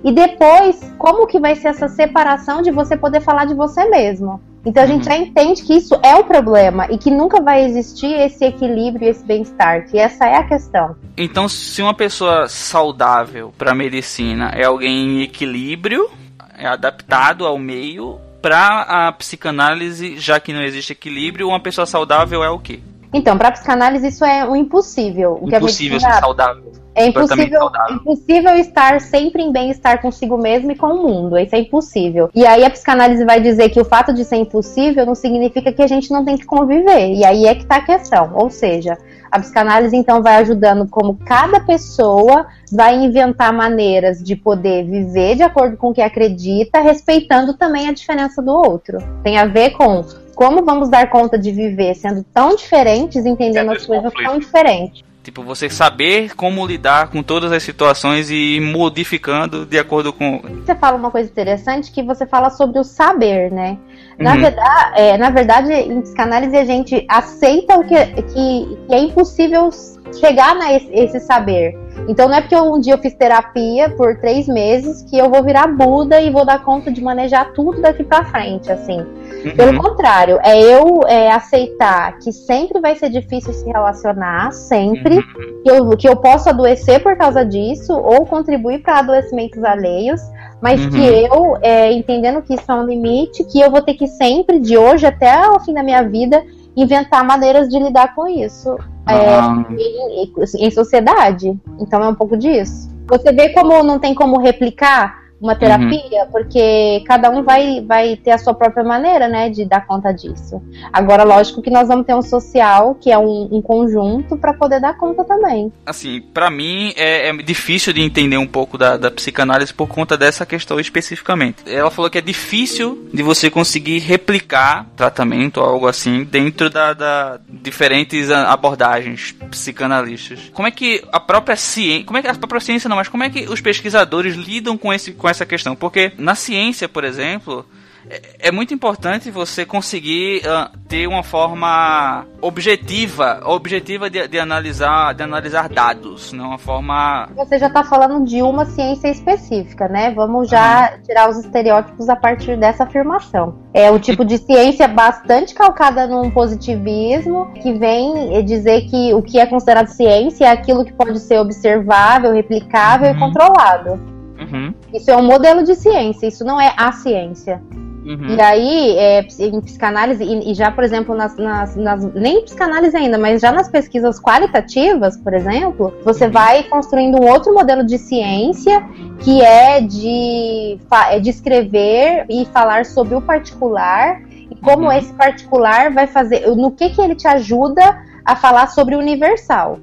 E 0.04 0.12
depois, 0.12 0.94
como 0.98 1.28
que 1.28 1.40
vai 1.40 1.56
ser 1.56 1.70
essa 1.70 1.88
separação 1.88 2.62
de 2.62 2.72
você 2.72 2.98
poder 2.98 3.22
falar 3.22 3.46
de 3.46 3.54
você 3.54 3.86
mesmo? 3.86 4.42
Então 4.68 4.84
a 4.84 4.86
gente 4.86 5.08
uhum. 5.08 5.14
já 5.14 5.18
entende 5.18 5.64
que 5.64 5.78
isso 5.78 5.98
é 6.04 6.14
o 6.18 6.26
problema 6.26 6.88
e 6.92 6.98
que 6.98 7.10
nunca 7.10 7.42
vai 7.42 7.64
existir 7.64 8.12
esse 8.14 8.44
equilíbrio, 8.44 9.10
esse 9.10 9.24
bem-estar, 9.24 9.88
que 9.88 9.98
essa 9.98 10.26
é 10.26 10.36
a 10.36 10.44
questão. 10.44 10.94
Então, 11.16 11.48
se 11.48 11.82
uma 11.82 11.94
pessoa 11.94 12.50
saudável 12.50 13.54
para 13.58 13.74
medicina 13.74 14.52
é 14.54 14.66
alguém 14.66 15.20
em 15.20 15.22
equilíbrio, 15.22 16.10
é 16.58 16.68
adaptado 16.68 17.46
ao 17.46 17.58
meio, 17.58 18.20
para 18.42 18.82
a 18.82 19.12
psicanálise, 19.14 20.20
já 20.20 20.38
que 20.38 20.52
não 20.52 20.62
existe 20.62 20.92
equilíbrio, 20.92 21.48
uma 21.48 21.62
pessoa 21.62 21.86
saudável 21.86 22.44
é 22.44 22.50
o 22.50 22.60
quê? 22.60 22.82
Então, 23.14 23.38
para 23.38 23.52
psicanálise 23.52 24.08
isso 24.08 24.26
é 24.26 24.46
o 24.46 24.54
impossível. 24.54 25.40
O 25.42 25.48
impossível 25.48 25.98
ser 25.98 26.12
saudável. 26.16 26.74
É 26.98 27.06
impossível, 27.06 27.70
impossível 27.92 28.56
estar 28.56 29.00
sempre 29.00 29.44
em 29.44 29.52
bem-estar 29.52 30.02
consigo 30.02 30.36
mesmo 30.36 30.72
e 30.72 30.76
com 30.76 30.88
o 30.88 31.04
mundo. 31.04 31.38
Isso 31.38 31.56
é 31.56 31.60
impossível. 31.60 32.32
E 32.34 32.44
aí 32.44 32.66
a 32.66 32.70
psicanálise 32.72 33.24
vai 33.24 33.40
dizer 33.40 33.70
que 33.70 33.80
o 33.80 33.86
fato 33.86 34.12
de 34.12 34.26
ser 34.26 34.38
impossível 34.38 35.06
não 35.06 35.14
significa 35.14 35.72
que 35.72 35.84
a 35.84 35.88
gente 35.88 36.10
não 36.10 36.26
tem 36.26 36.36
que 36.36 36.46
conviver. 36.46 37.14
E 37.14 37.24
aí 37.24 37.46
é 37.46 37.54
que 37.54 37.68
tá 37.68 37.76
a 37.76 37.86
questão. 37.86 38.32
Ou 38.34 38.50
seja, 38.50 38.98
a 39.32 39.40
psicanálise 39.40 39.96
então 39.96 40.24
vai 40.24 40.38
ajudando 40.38 40.88
como 40.88 41.20
cada 41.24 41.60
pessoa 41.60 42.48
vai 42.72 42.96
inventar 42.96 43.54
maneiras 43.54 44.24
de 44.24 44.36
poder 44.36 44.84
viver 44.84 45.36
de 45.36 45.44
acordo 45.44 45.78
com 45.78 45.90
o 45.90 45.94
que 45.94 46.02
acredita, 46.02 46.82
respeitando 46.82 47.54
também 47.54 47.88
a 47.88 47.94
diferença 47.94 48.42
do 48.42 48.52
outro. 48.52 48.98
Tem 49.24 49.38
a 49.38 49.46
ver 49.46 49.70
com 49.70 50.04
como 50.34 50.66
vamos 50.66 50.90
dar 50.90 51.10
conta 51.12 51.38
de 51.38 51.52
viver 51.52 51.96
sendo 51.96 52.24
tão 52.34 52.56
diferentes, 52.56 53.24
entendendo 53.24 53.72
as 53.72 53.86
coisas 53.86 54.12
tão 54.14 54.40
diferentes. 54.40 55.07
Tipo, 55.28 55.44
você 55.44 55.70
saber 55.70 56.34
como 56.38 56.66
lidar 56.66 57.10
com 57.10 57.22
todas 57.22 57.52
as 57.52 57.62
situações 57.62 58.30
e 58.30 58.56
ir 58.56 58.62
modificando 58.62 59.66
de 59.66 59.78
acordo 59.78 60.14
com. 60.14 60.40
Você 60.66 60.74
fala 60.74 60.96
uma 60.96 61.12
coisa 61.12 61.30
interessante 61.30 61.92
que 61.92 62.02
você 62.02 62.26
fala 62.26 62.50
sobre 62.50 62.80
o 62.80 62.84
saber, 62.86 63.52
né? 63.52 63.78
Na, 64.18 64.36
uhum. 64.36 64.40
verdade, 64.40 64.92
é, 64.96 65.18
na 65.18 65.30
verdade, 65.30 65.74
em 65.74 66.00
psicanálise 66.02 66.56
a 66.56 66.64
gente 66.64 67.06
aceita 67.10 67.78
o 67.78 67.84
que, 67.84 68.06
que, 68.06 68.78
que 68.88 68.96
é 68.96 69.00
impossível 69.00 69.70
chegar 70.18 70.56
nesse 70.56 70.90
esse 70.94 71.20
saber. 71.20 71.78
Então 72.08 72.28
não 72.28 72.36
é 72.36 72.42
porque 72.42 72.56
um 72.56 72.80
dia 72.80 72.94
eu 72.94 72.98
fiz 72.98 73.14
terapia 73.14 73.90
por 73.90 74.18
três 74.18 74.48
meses 74.48 75.02
que 75.04 75.18
eu 75.18 75.30
vou 75.30 75.44
virar 75.44 75.68
Buda 75.68 76.22
e 76.22 76.30
vou 76.30 76.46
dar 76.46 76.64
conta 76.64 76.92
de 76.92 77.02
manejar 77.02 77.54
tudo 77.54 77.82
daqui 77.82 78.04
para 78.04 78.26
frente, 78.26 78.72
assim. 78.72 79.00
Uhum. 79.00 79.56
Pelo 79.56 79.82
contrário, 79.82 80.40
é 80.44 80.60
eu 80.60 81.02
é, 81.08 81.32
aceitar 81.32 82.18
que 82.20 82.32
sempre 82.32 82.80
vai 82.80 82.96
ser 82.96 83.10
difícil 83.10 83.54
se 83.54 83.66
relacionar, 83.66 84.52
sempre, 84.52 85.18
uhum. 85.18 85.64
que, 85.64 85.72
eu, 85.72 85.98
que 85.98 86.10
eu 86.10 86.16
posso 86.16 86.50
adoecer 86.50 87.02
por 87.02 87.16
causa 87.18 87.46
disso 87.46 87.94
ou 87.94 88.26
contribuir 88.26 88.82
para 88.82 89.00
adoecimentos 89.00 89.64
alheios, 89.64 90.22
mas 90.62 90.84
uhum. 90.84 90.90
que 90.90 91.02
eu, 91.02 91.58
é, 91.62 91.92
entendendo 91.92 92.42
que 92.42 92.56
isso 92.56 92.72
é 92.72 92.76
um 92.76 92.86
limite, 92.86 93.44
que 93.46 93.60
eu 93.60 93.70
vou 93.70 93.82
ter 93.82 93.94
que 93.94 94.08
sempre, 94.08 94.60
de 94.60 94.78
hoje 94.78 95.06
até 95.06 95.48
o 95.50 95.60
fim 95.60 95.74
da 95.74 95.84
minha 95.84 96.04
vida, 96.04 96.44
inventar 96.76 97.24
maneiras 97.24 97.68
de 97.70 97.80
lidar 97.80 98.14
com 98.16 98.28
isso 98.28 98.78
é, 99.08 99.74
em, 99.74 100.66
em, 100.68 100.72
sociedade. 100.72 101.58
Então 101.80 102.04
é 102.04 102.08
um 102.08 102.16
pouco 102.16 102.38
disso. 102.38 102.90
Você 103.08 103.32
vê 103.32 103.50
como 103.50 103.84
não 103.84 104.00
tem 104.00 104.14
como 104.14 104.40
replicar 104.40 105.27
uma 105.40 105.54
uhum. 105.54 105.60
terapia, 105.60 106.24
uhum. 106.24 106.32
porque 106.32 107.04
cada 107.06 107.30
um 107.30 107.44
vai, 107.44 107.82
vai 107.82 108.16
ter 108.16 108.32
a 108.32 108.38
sua 108.38 108.54
própria 108.54 108.84
maneira, 108.84 109.28
né, 109.28 109.50
de 109.50 109.66
dar 109.66 109.86
conta 109.86 110.12
disso. 110.12 110.62
Agora, 110.92 111.24
lógico 111.24 111.62
que 111.62 111.70
nós 111.70 111.88
vamos 111.88 112.06
ter 112.06 112.16
um 112.16 112.22
social, 112.22 112.96
que 112.96 113.12
é 113.12 113.18
um, 113.18 113.48
um 113.52 113.62
conjunto, 113.62 114.38
para 114.38 114.54
poder 114.54 114.80
dar 114.80 114.98
conta 114.98 115.24
também. 115.24 115.72
Assim, 115.86 116.22
para 116.22 116.50
mim 116.50 116.94
é, 116.96 117.30
é, 117.30 117.34
difícil 117.34 117.94
de 117.94 118.02
entender 118.02 118.38
um 118.38 118.48
pouco 118.48 118.78
da, 118.78 118.98
da 118.98 119.12
psicanálise 119.12 119.74
por 119.74 119.88
conta 119.88 120.18
dessa 120.18 120.46
questão 120.46 120.80
especificamente. 120.80 121.58
Ela 121.68 121.92
falou 121.92 122.10
que 122.10 122.18
é 122.18 122.22
difícil 122.22 123.08
de 123.14 123.22
você 123.22 123.50
conseguir 123.50 124.00
replicar 124.00 124.88
tratamento 124.96 125.58
ou 125.58 125.66
algo 125.66 125.88
assim 125.88 126.24
dentro 126.24 126.70
da, 126.70 126.94
da 126.94 127.40
diferentes 127.48 128.32
abordagens 128.32 129.36
psicanalistas. 129.52 130.52
Como 130.54 130.68
é 130.68 130.72
que 130.72 131.04
a 131.12 131.20
própria 131.20 131.56
ciência, 131.56 132.06
como 132.06 132.18
é 132.18 132.22
que 132.22 132.28
a 132.28 132.34
própria 132.34 132.62
ciência 132.62 132.90
não, 132.90 132.96
mas 132.96 133.08
como 133.08 133.24
é 133.24 133.30
que 133.30 133.48
os 133.50 133.62
pesquisadores 133.62 134.36
lidam 134.36 134.78
com 134.78 134.92
esse 134.92 135.12
com 135.12 135.27
com 135.28 135.32
essa 135.32 135.46
questão, 135.46 135.76
porque 135.76 136.14
na 136.18 136.36
ciência, 136.36 136.88
por 136.88 137.04
exemplo, 137.04 137.66
é, 138.10 138.48
é 138.48 138.52
muito 138.52 138.74
importante 138.74 139.30
você 139.30 139.66
conseguir 139.66 140.42
uh, 140.46 140.78
ter 140.88 141.06
uma 141.06 141.22
forma 141.22 142.26
objetiva, 142.42 143.42
objetiva 143.44 144.10
de, 144.10 144.26
de, 144.26 144.40
analisar, 144.40 145.14
de 145.14 145.24
analisar 145.24 145.68
dados, 145.68 146.32
não 146.32 146.50
uma 146.50 146.58
forma. 146.58 147.28
Você 147.36 147.60
já 147.60 147.68
está 147.68 147.84
falando 147.84 148.24
de 148.26 148.42
uma 148.42 148.64
ciência 148.64 149.10
específica, 149.10 149.90
né? 149.90 150.12
Vamos 150.12 150.48
já 150.48 150.94
uhum. 150.94 151.02
tirar 151.02 151.30
os 151.30 151.40
estereótipos 151.40 152.08
a 152.08 152.16
partir 152.16 152.56
dessa 152.58 152.86
afirmação. 152.86 153.60
É 153.74 153.92
o 153.92 154.00
tipo 154.00 154.24
de 154.24 154.38
ciência 154.38 154.88
bastante 154.88 155.54
calcada 155.54 156.08
num 156.08 156.32
positivismo 156.32 157.52
que 157.56 157.74
vem 157.74 158.42
dizer 158.46 158.84
que 158.84 159.14
o 159.14 159.22
que 159.22 159.40
é 159.40 159.46
considerado 159.46 159.88
ciência 159.88 160.46
é 160.46 160.52
aquilo 160.52 160.86
que 160.86 160.94
pode 160.94 161.20
ser 161.20 161.38
observável, 161.40 162.32
replicável 162.32 163.10
uhum. 163.10 163.16
e 163.18 163.20
controlado. 163.20 164.17
Uhum. 164.40 164.74
Isso 164.94 165.10
é 165.10 165.18
um 165.18 165.24
modelo 165.24 165.64
de 165.64 165.76
ciência, 165.76 166.28
isso 166.28 166.44
não 166.46 166.60
é 166.60 166.74
a 166.78 166.92
ciência. 166.92 167.62
Uhum. 168.08 168.36
E 168.36 168.42
aí, 168.42 168.98
é, 168.98 169.28
em 169.40 169.60
psicanálise, 169.60 170.24
e, 170.24 170.52
e, 170.52 170.54
já, 170.54 170.72
por 170.72 170.82
exemplo, 170.82 171.14
nas, 171.14 171.36
nas, 171.36 171.76
nas, 171.76 172.14
nem 172.14 172.38
em 172.38 172.46
psicanálise 172.46 172.96
ainda, 172.96 173.18
mas 173.18 173.42
já 173.42 173.52
nas 173.52 173.68
pesquisas 173.68 174.18
qualitativas, 174.18 175.18
por 175.18 175.34
exemplo, 175.34 175.94
você 176.06 176.26
uhum. 176.26 176.32
vai 176.32 176.64
construindo 176.64 177.22
um 177.22 177.28
outro 177.28 177.54
modelo 177.54 177.86
de 177.86 177.98
ciência 177.98 178.82
que 179.20 179.42
é 179.42 179.82
de, 179.82 180.80
é 181.10 181.20
de 181.20 181.30
escrever 181.30 182.26
e 182.30 182.46
falar 182.46 182.86
sobre 182.86 183.14
o 183.14 183.22
particular 183.22 184.22
e 184.50 184.56
como 184.56 184.86
uhum. 184.86 184.92
esse 184.94 185.12
particular 185.14 185.92
vai 185.92 186.08
fazer, 186.08 186.48
no 186.56 186.72
que, 186.72 186.90
que 186.90 187.02
ele 187.02 187.16
te 187.16 187.28
ajuda 187.28 188.02
a 188.24 188.38
falar 188.38 188.68
sobre 188.68 188.96
o 188.96 189.00
universal 189.00 189.80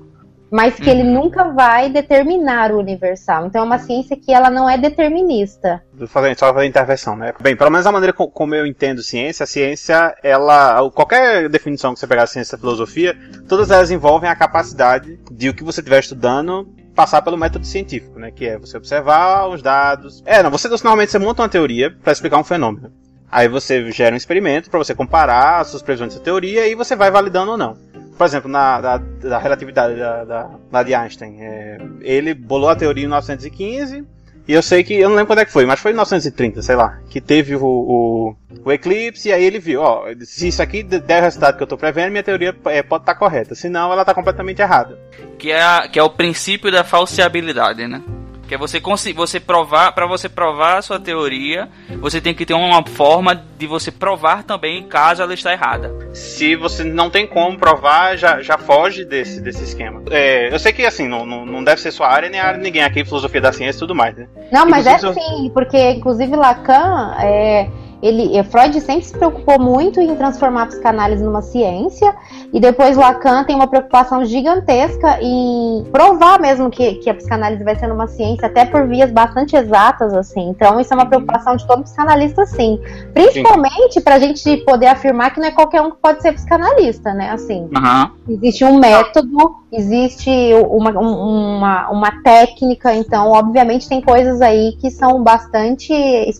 mas 0.50 0.76
que 0.76 0.88
uhum. 0.88 0.90
ele 0.90 1.02
nunca 1.02 1.50
vai 1.50 1.90
determinar 1.90 2.70
o 2.72 2.78
universal. 2.78 3.46
Então 3.46 3.62
é 3.62 3.64
uma 3.64 3.78
ciência 3.78 4.16
que 4.16 4.32
ela 4.32 4.50
não 4.50 4.68
é 4.68 4.78
determinista. 4.78 5.82
Fazendo, 6.06 6.38
só 6.38 6.52
fazer 6.52 6.66
intervenção, 6.66 7.16
né? 7.16 7.32
Bem, 7.40 7.56
pelo 7.56 7.70
menos 7.70 7.86
a 7.86 7.92
maneira 7.92 8.12
como 8.12 8.54
eu 8.54 8.66
entendo 8.66 9.02
ciência, 9.02 9.44
a 9.44 9.46
ciência, 9.46 10.14
ela. 10.22 10.88
Qualquer 10.90 11.48
definição 11.48 11.92
que 11.92 12.00
você 12.00 12.06
pegar 12.06 12.26
ciência 12.26 12.56
e 12.56 12.58
filosofia, 12.58 13.16
todas 13.48 13.70
elas 13.70 13.90
envolvem 13.90 14.28
a 14.30 14.36
capacidade 14.36 15.18
de 15.30 15.48
o 15.48 15.54
que 15.54 15.64
você 15.64 15.80
estiver 15.80 16.00
estudando 16.00 16.68
passar 16.94 17.22
pelo 17.22 17.36
método 17.36 17.66
científico, 17.66 18.18
né? 18.18 18.30
Que 18.30 18.46
é 18.46 18.58
você 18.58 18.76
observar 18.76 19.48
os 19.48 19.60
dados. 19.60 20.22
É, 20.24 20.42
não, 20.42 20.50
você 20.50 20.68
normalmente 20.68 21.10
você 21.10 21.18
monta 21.18 21.42
uma 21.42 21.48
teoria 21.48 21.90
para 21.90 22.12
explicar 22.12 22.38
um 22.38 22.44
fenômeno. 22.44 22.92
Aí 23.30 23.48
você 23.48 23.90
gera 23.90 24.14
um 24.14 24.16
experimento 24.16 24.70
para 24.70 24.78
você 24.78 24.94
comparar 24.94 25.60
as 25.60 25.68
suas 25.68 25.82
previsões 25.82 26.12
dessa 26.12 26.24
teoria 26.24 26.68
e 26.68 26.76
você 26.76 26.94
vai 26.94 27.10
validando 27.10 27.50
ou 27.50 27.56
não 27.56 27.76
por 28.16 28.26
exemplo, 28.26 28.50
na 28.50 28.80
da, 28.80 28.96
da 28.98 29.38
relatividade 29.38 29.96
da, 29.96 30.24
da, 30.24 30.50
da, 30.70 30.82
de 30.82 30.94
Einstein, 30.94 31.36
é, 31.40 31.78
ele 32.00 32.34
bolou 32.34 32.68
a 32.68 32.76
teoria 32.76 33.04
em 33.04 33.06
1915, 33.06 34.04
e 34.46 34.52
eu 34.52 34.62
sei 34.62 34.84
que, 34.84 34.94
eu 34.94 35.08
não 35.08 35.16
lembro 35.16 35.28
quando 35.28 35.38
é 35.38 35.44
que 35.44 35.52
foi, 35.52 35.64
mas 35.64 35.80
foi 35.80 35.90
em 35.90 35.94
1930, 35.94 36.60
sei 36.60 36.76
lá, 36.76 37.00
que 37.08 37.20
teve 37.20 37.56
o, 37.56 37.64
o, 37.64 38.36
o 38.62 38.72
eclipse, 38.72 39.28
e 39.28 39.32
aí 39.32 39.42
ele 39.42 39.58
viu, 39.58 39.80
ó, 39.80 40.04
se 40.20 40.48
isso 40.48 40.62
aqui 40.62 40.82
der 40.82 41.20
o 41.20 41.24
resultado 41.24 41.56
que 41.56 41.62
eu 41.62 41.66
estou 41.66 41.78
prevendo, 41.78 42.10
minha 42.10 42.22
teoria 42.22 42.54
é, 42.66 42.82
pode 42.82 43.02
estar 43.02 43.14
tá 43.14 43.18
correta, 43.18 43.54
senão 43.54 43.90
ela 43.90 44.02
está 44.02 44.12
completamente 44.12 44.60
errada. 44.60 44.98
Que 45.38 45.50
é, 45.50 45.88
que 45.88 45.98
é 45.98 46.02
o 46.02 46.10
princípio 46.10 46.70
da 46.70 46.84
falseabilidade, 46.84 47.88
né? 47.88 48.02
Que 48.46 48.54
é 48.54 48.58
você 48.58 48.80
você 49.14 49.40
provar, 49.40 49.92
para 49.92 50.06
você 50.06 50.28
provar 50.28 50.78
a 50.78 50.82
sua 50.82 51.00
teoria, 51.00 51.68
você 52.00 52.20
tem 52.20 52.34
que 52.34 52.44
ter 52.44 52.54
uma 52.54 52.84
forma 52.86 53.34
de 53.58 53.66
você 53.66 53.90
provar 53.90 54.42
também 54.42 54.82
caso 54.82 55.22
ela 55.22 55.34
está 55.34 55.52
errada. 55.52 55.92
Se 56.12 56.54
você 56.56 56.84
não 56.84 57.10
tem 57.10 57.26
como 57.26 57.58
provar, 57.58 58.16
já, 58.16 58.42
já 58.42 58.58
foge 58.58 59.04
desse, 59.04 59.40
desse 59.40 59.64
esquema. 59.64 60.02
É, 60.10 60.52
eu 60.52 60.58
sei 60.58 60.72
que 60.72 60.84
assim, 60.84 61.08
não, 61.08 61.24
não, 61.24 61.46
não 61.46 61.64
deve 61.64 61.80
ser 61.80 61.90
sua 61.90 62.08
área 62.08 62.28
nem 62.28 62.40
a 62.40 62.46
área 62.46 62.58
de 62.58 62.64
ninguém 62.64 62.82
aqui, 62.82 63.04
filosofia 63.04 63.40
da 63.40 63.52
ciência 63.52 63.78
e 63.78 63.80
tudo 63.80 63.94
mais, 63.94 64.16
né? 64.16 64.26
Não, 64.52 64.66
mas 64.66 64.86
inclusive, 64.86 65.20
é 65.20 65.22
sim, 65.22 65.50
porque 65.52 65.90
inclusive 65.90 66.36
Lacan 66.36 67.14
é 67.18 67.68
ele, 68.04 68.42
Freud 68.44 68.78
sempre 68.82 69.02
se 69.04 69.16
preocupou 69.16 69.58
muito 69.58 69.98
em 69.98 70.14
transformar 70.14 70.64
a 70.64 70.66
psicanálise 70.66 71.24
numa 71.24 71.40
ciência, 71.40 72.14
e 72.52 72.60
depois 72.60 72.98
Lacan 72.98 73.44
tem 73.44 73.56
uma 73.56 73.66
preocupação 73.66 74.22
gigantesca 74.26 75.18
em 75.22 75.86
provar 75.90 76.38
mesmo 76.38 76.68
que, 76.70 76.96
que 76.96 77.08
a 77.08 77.14
psicanálise 77.14 77.64
vai 77.64 77.74
ser 77.76 77.90
uma 77.90 78.06
ciência, 78.06 78.46
até 78.46 78.66
por 78.66 78.86
vias 78.86 79.10
bastante 79.10 79.56
exatas, 79.56 80.12
assim. 80.12 80.50
Então, 80.50 80.78
isso 80.78 80.92
é 80.92 80.96
uma 80.96 81.06
preocupação 81.06 81.56
de 81.56 81.66
todo 81.66 81.82
psicanalista, 81.82 82.44
sim. 82.44 82.78
Principalmente 83.14 84.02
para 84.02 84.16
a 84.16 84.18
gente 84.18 84.58
poder 84.58 84.88
afirmar 84.88 85.32
que 85.32 85.40
não 85.40 85.48
é 85.48 85.50
qualquer 85.50 85.80
um 85.80 85.90
que 85.90 85.96
pode 85.96 86.20
ser 86.20 86.32
psicanalista, 86.32 87.14
né? 87.14 87.30
Assim, 87.30 87.70
uhum. 87.74 88.34
existe 88.34 88.64
um 88.66 88.78
método, 88.78 89.56
existe 89.76 90.30
uma, 90.68 90.90
uma, 90.90 91.90
uma 91.90 92.22
técnica, 92.22 92.94
então, 92.94 93.30
obviamente, 93.30 93.88
tem 93.88 94.00
coisas 94.00 94.40
aí 94.40 94.76
que 94.80 94.90
são 94.90 95.22
bastante 95.22 95.92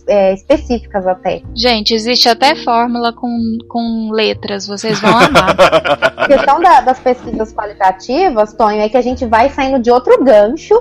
é, 0.07 0.33
específicas 0.33 1.05
até. 1.05 1.41
Gente, 1.53 1.93
existe 1.93 2.29
até 2.29 2.55
fórmula 2.55 3.13
com, 3.13 3.57
com 3.67 4.09
letras, 4.11 4.67
vocês 4.67 4.99
vão 4.99 5.17
amar. 5.17 5.55
a 6.17 6.27
questão 6.27 6.61
da, 6.61 6.81
das 6.81 6.99
pesquisas 6.99 7.53
qualitativas, 7.53 8.53
Tonho, 8.53 8.81
é 8.81 8.89
que 8.89 8.97
a 8.97 9.01
gente 9.01 9.25
vai 9.25 9.49
saindo 9.49 9.79
de 9.79 9.91
outro 9.91 10.23
gancho 10.23 10.75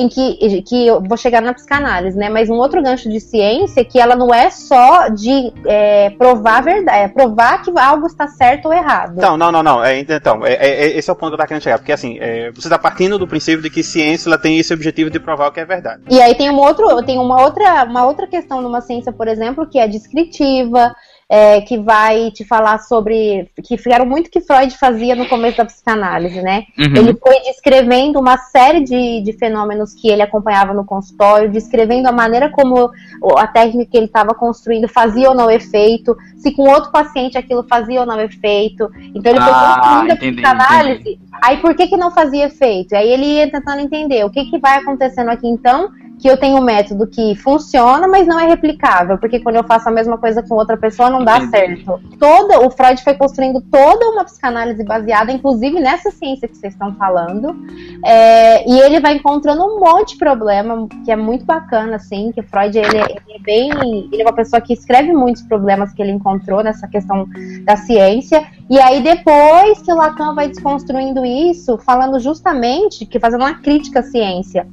em 0.00 0.08
que, 0.08 0.62
que 0.62 0.86
eu 0.86 1.02
vou 1.02 1.16
chegar 1.16 1.42
na 1.42 1.52
psicanálise, 1.52 2.16
né? 2.16 2.28
Mas 2.28 2.48
um 2.48 2.54
outro 2.54 2.82
gancho 2.82 3.08
de 3.08 3.20
ciência 3.20 3.84
que 3.84 4.00
ela 4.00 4.16
não 4.16 4.32
é 4.32 4.48
só 4.48 5.08
de 5.08 5.52
é, 5.66 6.10
provar 6.10 6.58
a 6.58 6.60
verdade, 6.62 6.98
é 6.98 7.08
provar 7.08 7.62
que 7.62 7.70
algo 7.78 8.06
está 8.06 8.26
certo 8.26 8.66
ou 8.66 8.72
errado. 8.72 9.14
Então, 9.18 9.36
não, 9.36 9.52
não, 9.52 9.62
não. 9.62 9.84
É, 9.84 9.98
então, 9.98 10.44
é, 10.46 10.54
é, 10.54 10.98
esse 10.98 11.10
é 11.10 11.12
o 11.12 11.16
ponto 11.16 11.30
que 11.30 11.34
eu 11.34 11.38
tava 11.38 11.48
querendo 11.48 11.62
chegar. 11.62 11.78
Porque 11.78 11.92
assim, 11.92 12.18
é, 12.18 12.50
você 12.50 12.66
está 12.66 12.78
partindo 12.78 13.18
do 13.18 13.28
princípio 13.28 13.62
de 13.62 13.68
que 13.68 13.82
ciência 13.82 14.28
ela 14.28 14.38
tem 14.38 14.58
esse 14.58 14.72
objetivo 14.72 15.10
de 15.10 15.20
provar 15.20 15.48
o 15.48 15.52
que 15.52 15.60
é 15.60 15.64
verdade. 15.64 16.02
E 16.10 16.20
aí 16.20 16.34
tem 16.34 16.50
um 16.50 16.58
outro, 16.58 17.02
tem 17.02 17.18
uma 17.18 17.42
outra, 17.42 17.84
uma 17.84 18.06
outra 18.06 18.26
questão 18.26 18.62
numa 18.62 18.80
ciência, 18.80 19.12
por 19.12 19.28
exemplo, 19.28 19.68
que 19.68 19.78
é 19.78 19.86
descritiva, 19.86 20.94
é, 21.32 21.60
que 21.60 21.78
vai 21.78 22.32
te 22.32 22.44
falar 22.44 22.78
sobre. 22.78 23.48
que 23.62 23.78
era 23.86 24.04
muito 24.04 24.28
que 24.28 24.40
Freud 24.40 24.76
fazia 24.76 25.14
no 25.14 25.28
começo 25.28 25.58
da 25.58 25.64
psicanálise, 25.64 26.42
né? 26.42 26.64
Uhum. 26.76 26.96
Ele 26.96 27.14
foi 27.14 27.38
descrevendo 27.42 28.18
uma 28.18 28.36
série 28.36 28.80
de, 28.80 29.22
de 29.22 29.32
fenômenos 29.34 29.94
que 29.94 30.08
ele 30.08 30.22
acompanhava 30.22 30.74
no 30.74 30.84
consultório, 30.84 31.48
descrevendo 31.48 32.08
a 32.08 32.12
maneira 32.12 32.50
como 32.50 32.90
a 33.38 33.46
técnica 33.46 33.92
que 33.92 33.96
ele 33.96 34.06
estava 34.06 34.34
construindo 34.34 34.88
fazia 34.88 35.28
ou 35.28 35.34
não 35.36 35.48
efeito, 35.48 36.16
se 36.36 36.50
com 36.50 36.68
outro 36.68 36.90
paciente 36.90 37.38
aquilo 37.38 37.62
fazia 37.62 38.00
ou 38.00 38.06
não 38.06 38.20
efeito. 38.20 38.90
Então 39.14 39.30
ele 39.30 39.40
foi 39.40 39.52
ah, 39.52 39.80
construindo 39.80 40.10
a 40.10 40.16
psicanálise. 40.16 41.00
Entendi. 41.00 41.20
Aí 41.44 41.58
por 41.58 41.76
que, 41.76 41.86
que 41.86 41.96
não 41.96 42.10
fazia 42.10 42.46
efeito? 42.46 42.96
Aí 42.96 43.08
ele 43.08 43.24
ia 43.24 43.48
tentando 43.48 43.80
entender 43.80 44.24
o 44.24 44.30
que, 44.30 44.46
que 44.46 44.58
vai 44.58 44.78
acontecendo 44.78 45.30
aqui 45.30 45.46
então 45.46 45.90
que 46.20 46.28
eu 46.28 46.36
tenho 46.36 46.58
um 46.58 46.60
método 46.62 47.06
que 47.06 47.34
funciona, 47.34 48.06
mas 48.06 48.26
não 48.26 48.38
é 48.38 48.46
replicável, 48.46 49.16
porque 49.16 49.40
quando 49.40 49.56
eu 49.56 49.64
faço 49.64 49.88
a 49.88 49.92
mesma 49.92 50.18
coisa 50.18 50.42
com 50.42 50.54
outra 50.54 50.76
pessoa 50.76 51.08
não 51.08 51.24
dá 51.24 51.48
certo. 51.48 51.98
Toda, 52.18 52.60
o 52.60 52.70
Freud 52.70 53.02
foi 53.02 53.14
construindo 53.14 53.60
toda 53.62 54.10
uma 54.10 54.24
psicanálise 54.24 54.84
baseada, 54.84 55.32
inclusive 55.32 55.80
nessa 55.80 56.10
ciência 56.10 56.46
que 56.46 56.56
vocês 56.56 56.74
estão 56.74 56.94
falando, 56.94 57.56
é, 58.04 58.68
e 58.70 58.80
ele 58.80 59.00
vai 59.00 59.14
encontrando 59.14 59.64
um 59.64 59.80
monte 59.80 60.10
de 60.10 60.18
problema 60.18 60.86
que 61.04 61.10
é 61.10 61.16
muito 61.16 61.44
bacana, 61.44 61.96
assim, 61.96 62.30
que 62.32 62.42
Freud 62.42 62.76
ele, 62.76 62.98
é, 62.98 63.02
ele 63.02 63.36
é 63.36 63.38
bem, 63.38 63.70
ele 64.12 64.20
é 64.20 64.24
uma 64.24 64.34
pessoa 64.34 64.60
que 64.60 64.74
escreve 64.74 65.12
muitos 65.12 65.42
problemas 65.42 65.94
que 65.94 66.02
ele 66.02 66.12
encontrou 66.12 66.62
nessa 66.62 66.86
questão 66.86 67.26
da 67.64 67.76
ciência, 67.76 68.46
e 68.68 68.78
aí 68.78 69.02
depois 69.02 69.80
que 69.80 69.90
o 69.90 69.96
Lacan 69.96 70.34
vai 70.34 70.48
desconstruindo 70.48 71.24
isso, 71.24 71.78
falando 71.78 72.20
justamente 72.20 73.06
que 73.06 73.18
fazendo 73.18 73.40
uma 73.40 73.54
crítica 73.54 74.00
à 74.00 74.02
ciência 74.02 74.66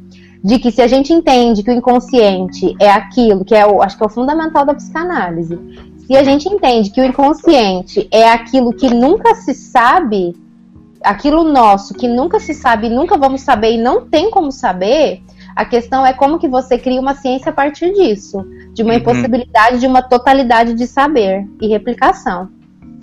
de 0.48 0.60
que 0.60 0.72
se 0.72 0.82
a 0.82 0.88
gente 0.88 1.12
entende 1.12 1.62
que 1.62 1.70
o 1.70 1.74
inconsciente 1.74 2.74
é 2.80 2.90
aquilo 2.90 3.44
que 3.44 3.54
é 3.54 3.68
o, 3.68 3.82
acho 3.82 3.98
que 3.98 4.04
é 4.04 4.06
o 4.06 4.10
fundamental 4.10 4.66
da 4.66 4.74
psicanálise, 4.74 5.60
se 5.98 6.16
a 6.16 6.24
gente 6.24 6.48
entende 6.48 6.90
que 6.90 7.02
o 7.02 7.04
inconsciente 7.04 8.08
é 8.10 8.32
aquilo 8.32 8.72
que 8.72 8.90
nunca 8.90 9.36
se 9.36 9.54
sabe, 9.54 10.34
aquilo 11.04 11.44
nosso 11.44 11.94
que 11.94 12.08
nunca 12.08 12.40
se 12.40 12.54
sabe, 12.54 12.88
nunca 12.88 13.18
vamos 13.18 13.42
saber 13.42 13.74
e 13.74 13.78
não 13.78 14.08
tem 14.08 14.32
como 14.32 14.50
saber, 14.50 15.22
a 15.54 15.66
questão 15.66 16.06
é 16.06 16.14
como 16.14 16.40
que 16.40 16.48
você 16.48 16.78
cria 16.78 17.02
uma 17.02 17.14
ciência 17.14 17.50
a 17.50 17.54
partir 17.54 17.92
disso, 17.92 18.42
de 18.74 18.84
uma 18.84 18.94
uhum. 18.94 19.00
impossibilidade 19.00 19.82
de 19.82 19.86
uma 19.86 20.02
totalidade 20.02 20.76
de 20.76 20.88
saber 20.88 21.46
e 21.62 21.68
replicação. 21.68 22.48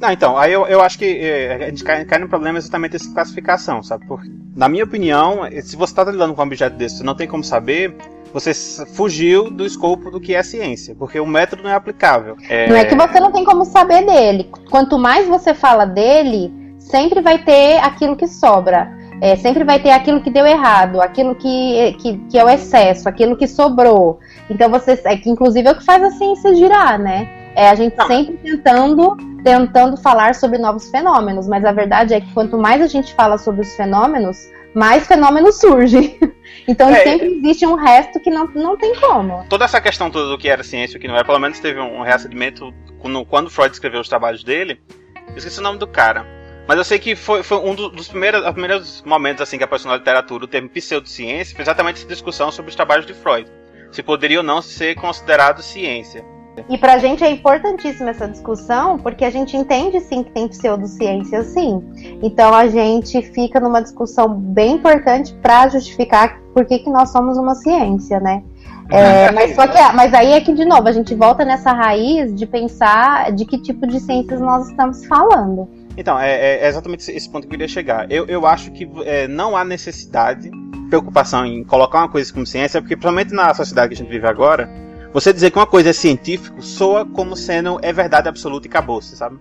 Não, 0.00 0.10
então, 0.10 0.36
aí 0.36 0.52
eu, 0.52 0.66
eu 0.66 0.80
acho 0.80 0.98
que 0.98 1.04
é, 1.04 1.54
a 1.54 1.68
gente 1.68 1.84
cai, 1.84 2.04
cai 2.04 2.18
no 2.18 2.28
problema 2.28 2.58
exatamente 2.58 2.92
dessa 2.92 3.12
classificação, 3.12 3.82
sabe? 3.82 4.06
Porque, 4.06 4.30
na 4.54 4.68
minha 4.68 4.84
opinião, 4.84 5.40
se 5.62 5.76
você 5.76 5.92
está 5.92 6.04
lidando 6.04 6.34
com 6.34 6.42
um 6.42 6.44
objeto 6.44 6.76
desse, 6.76 6.98
você 6.98 7.04
não 7.04 7.14
tem 7.14 7.28
como 7.28 7.44
saber, 7.44 7.96
você 8.32 8.52
fugiu 8.86 9.48
do 9.48 9.64
escopo 9.64 10.10
do 10.10 10.20
que 10.20 10.34
é 10.34 10.42
ciência, 10.42 10.94
porque 10.98 11.20
o 11.20 11.26
método 11.26 11.62
não 11.62 11.70
é 11.70 11.74
aplicável. 11.74 12.36
É... 12.48 12.68
Não 12.68 12.74
é 12.74 12.84
que 12.84 12.96
você 12.96 13.20
não 13.20 13.30
tem 13.30 13.44
como 13.44 13.64
saber 13.64 14.04
dele. 14.04 14.50
Quanto 14.68 14.98
mais 14.98 15.28
você 15.28 15.54
fala 15.54 15.84
dele, 15.84 16.52
sempre 16.80 17.20
vai 17.20 17.38
ter 17.38 17.78
aquilo 17.78 18.16
que 18.16 18.26
sobra. 18.26 18.92
É, 19.20 19.36
sempre 19.36 19.62
vai 19.62 19.78
ter 19.78 19.90
aquilo 19.90 20.20
que 20.20 20.28
deu 20.28 20.44
errado, 20.44 21.00
aquilo 21.00 21.36
que, 21.36 21.96
que, 22.00 22.18
que 22.28 22.36
é 22.36 22.44
o 22.44 22.48
excesso, 22.48 23.08
aquilo 23.08 23.36
que 23.36 23.46
sobrou. 23.46 24.18
Então 24.50 24.68
você. 24.68 25.00
É 25.04 25.16
que 25.16 25.30
inclusive 25.30 25.68
é 25.68 25.70
o 25.72 25.78
que 25.78 25.84
faz 25.84 26.02
a 26.02 26.10
ciência 26.10 26.54
girar, 26.56 26.98
né? 26.98 27.43
É 27.54 27.68
a 27.68 27.74
gente 27.74 27.94
sempre 28.06 28.36
tentando 28.38 29.16
tentando 29.44 29.96
falar 29.98 30.34
sobre 30.34 30.56
novos 30.56 30.90
fenômenos, 30.90 31.46
mas 31.46 31.64
a 31.64 31.70
verdade 31.70 32.14
é 32.14 32.20
que 32.20 32.32
quanto 32.32 32.56
mais 32.56 32.80
a 32.80 32.86
gente 32.86 33.12
fala 33.12 33.36
sobre 33.36 33.60
os 33.60 33.76
fenômenos, 33.76 34.38
mais 34.74 35.06
fenômenos 35.06 35.60
surgem. 35.60 36.18
Então 36.68 36.88
é, 36.88 37.02
sempre 37.02 37.26
existe 37.26 37.66
um 37.66 37.74
resto 37.74 38.20
que 38.20 38.30
não, 38.30 38.46
não 38.54 38.76
tem 38.76 38.94
como. 38.94 39.44
Toda 39.50 39.64
essa 39.64 39.80
questão 39.80 40.10
toda 40.10 40.28
do 40.28 40.38
que 40.38 40.48
era 40.48 40.62
ciência 40.62 40.96
e 40.96 40.98
o 40.98 41.00
que 41.00 41.08
não 41.08 41.14
era, 41.14 41.24
pelo 41.24 41.38
menos 41.38 41.58
teve 41.58 41.78
um 41.78 42.02
reacendimento 42.02 42.72
quando, 43.00 43.24
quando 43.26 43.50
Freud 43.50 43.72
escreveu 43.72 44.00
os 44.00 44.08
trabalhos 44.08 44.42
dele. 44.42 44.80
Eu 45.28 45.36
esqueci 45.36 45.58
o 45.58 45.62
nome 45.62 45.78
do 45.78 45.86
cara. 45.86 46.24
Mas 46.66 46.78
eu 46.78 46.84
sei 46.84 46.98
que 46.98 47.14
foi, 47.14 47.42
foi 47.42 47.58
um 47.58 47.74
dos 47.74 48.08
primeiros, 48.08 48.48
primeiros 48.52 49.02
momentos 49.02 49.42
assim 49.42 49.58
que 49.58 49.64
apareceu 49.64 49.90
na 49.90 49.98
literatura 49.98 50.44
o 50.44 50.48
termo 50.48 50.68
pseudociência, 50.70 51.54
foi 51.54 51.62
exatamente 51.62 51.98
essa 51.98 52.08
discussão 52.08 52.50
sobre 52.50 52.70
os 52.70 52.76
trabalhos 52.76 53.04
de 53.04 53.12
Freud. 53.12 53.50
Se 53.90 54.02
poderia 54.02 54.38
ou 54.38 54.44
não 54.44 54.62
ser 54.62 54.94
considerado 54.94 55.62
ciência. 55.62 56.24
E 56.68 56.78
para 56.78 56.94
a 56.94 56.98
gente 56.98 57.22
é 57.24 57.30
importantíssima 57.30 58.10
essa 58.10 58.28
discussão, 58.28 58.98
porque 58.98 59.24
a 59.24 59.30
gente 59.30 59.56
entende 59.56 60.00
sim 60.00 60.22
que 60.22 60.30
tem 60.30 60.48
pseudociência 60.48 61.42
sim. 61.42 61.82
Então 62.22 62.54
a 62.54 62.68
gente 62.68 63.20
fica 63.22 63.58
numa 63.60 63.82
discussão 63.82 64.28
bem 64.28 64.76
importante 64.76 65.34
para 65.42 65.68
justificar 65.68 66.40
por 66.54 66.64
que, 66.64 66.78
que 66.78 66.90
nós 66.90 67.10
somos 67.10 67.36
uma 67.36 67.54
ciência, 67.54 68.20
né? 68.20 68.42
É, 68.90 69.30
mas, 69.32 69.54
só 69.54 69.66
que, 69.66 69.78
mas 69.94 70.12
aí 70.12 70.32
é 70.32 70.40
que, 70.40 70.52
de 70.52 70.64
novo, 70.64 70.86
a 70.86 70.92
gente 70.92 71.14
volta 71.14 71.44
nessa 71.44 71.72
raiz 71.72 72.34
de 72.34 72.46
pensar 72.46 73.32
de 73.32 73.44
que 73.44 73.58
tipo 73.58 73.86
de 73.86 73.98
ciências 73.98 74.40
nós 74.40 74.68
estamos 74.68 75.06
falando. 75.06 75.68
Então, 75.96 76.18
é, 76.18 76.58
é 76.58 76.68
exatamente 76.68 77.10
esse 77.10 77.28
ponto 77.28 77.42
que 77.42 77.46
eu 77.46 77.50
queria 77.50 77.68
chegar. 77.68 78.10
Eu, 78.10 78.26
eu 78.26 78.46
acho 78.46 78.70
que 78.72 78.88
é, 79.04 79.26
não 79.26 79.56
há 79.56 79.64
necessidade, 79.64 80.50
preocupação 80.90 81.46
em 81.46 81.64
colocar 81.64 81.98
uma 81.98 82.08
coisa 82.08 82.32
como 82.32 82.44
ciência, 82.44 82.80
porque, 82.80 82.94
principalmente 82.94 83.32
na 83.32 83.54
sociedade 83.54 83.88
que 83.88 83.94
a 83.94 83.96
gente 83.96 84.10
vive 84.10 84.26
agora, 84.26 84.68
você 85.14 85.32
dizer 85.32 85.52
que 85.52 85.58
uma 85.58 85.66
coisa 85.66 85.90
é 85.90 85.92
científico 85.92 86.60
soa 86.60 87.06
como 87.06 87.36
sendo 87.36 87.78
é 87.80 87.92
verdade 87.92 88.28
absoluta 88.28 88.66
e 88.66 88.68
acabou, 88.68 89.00
sabe? 89.00 89.38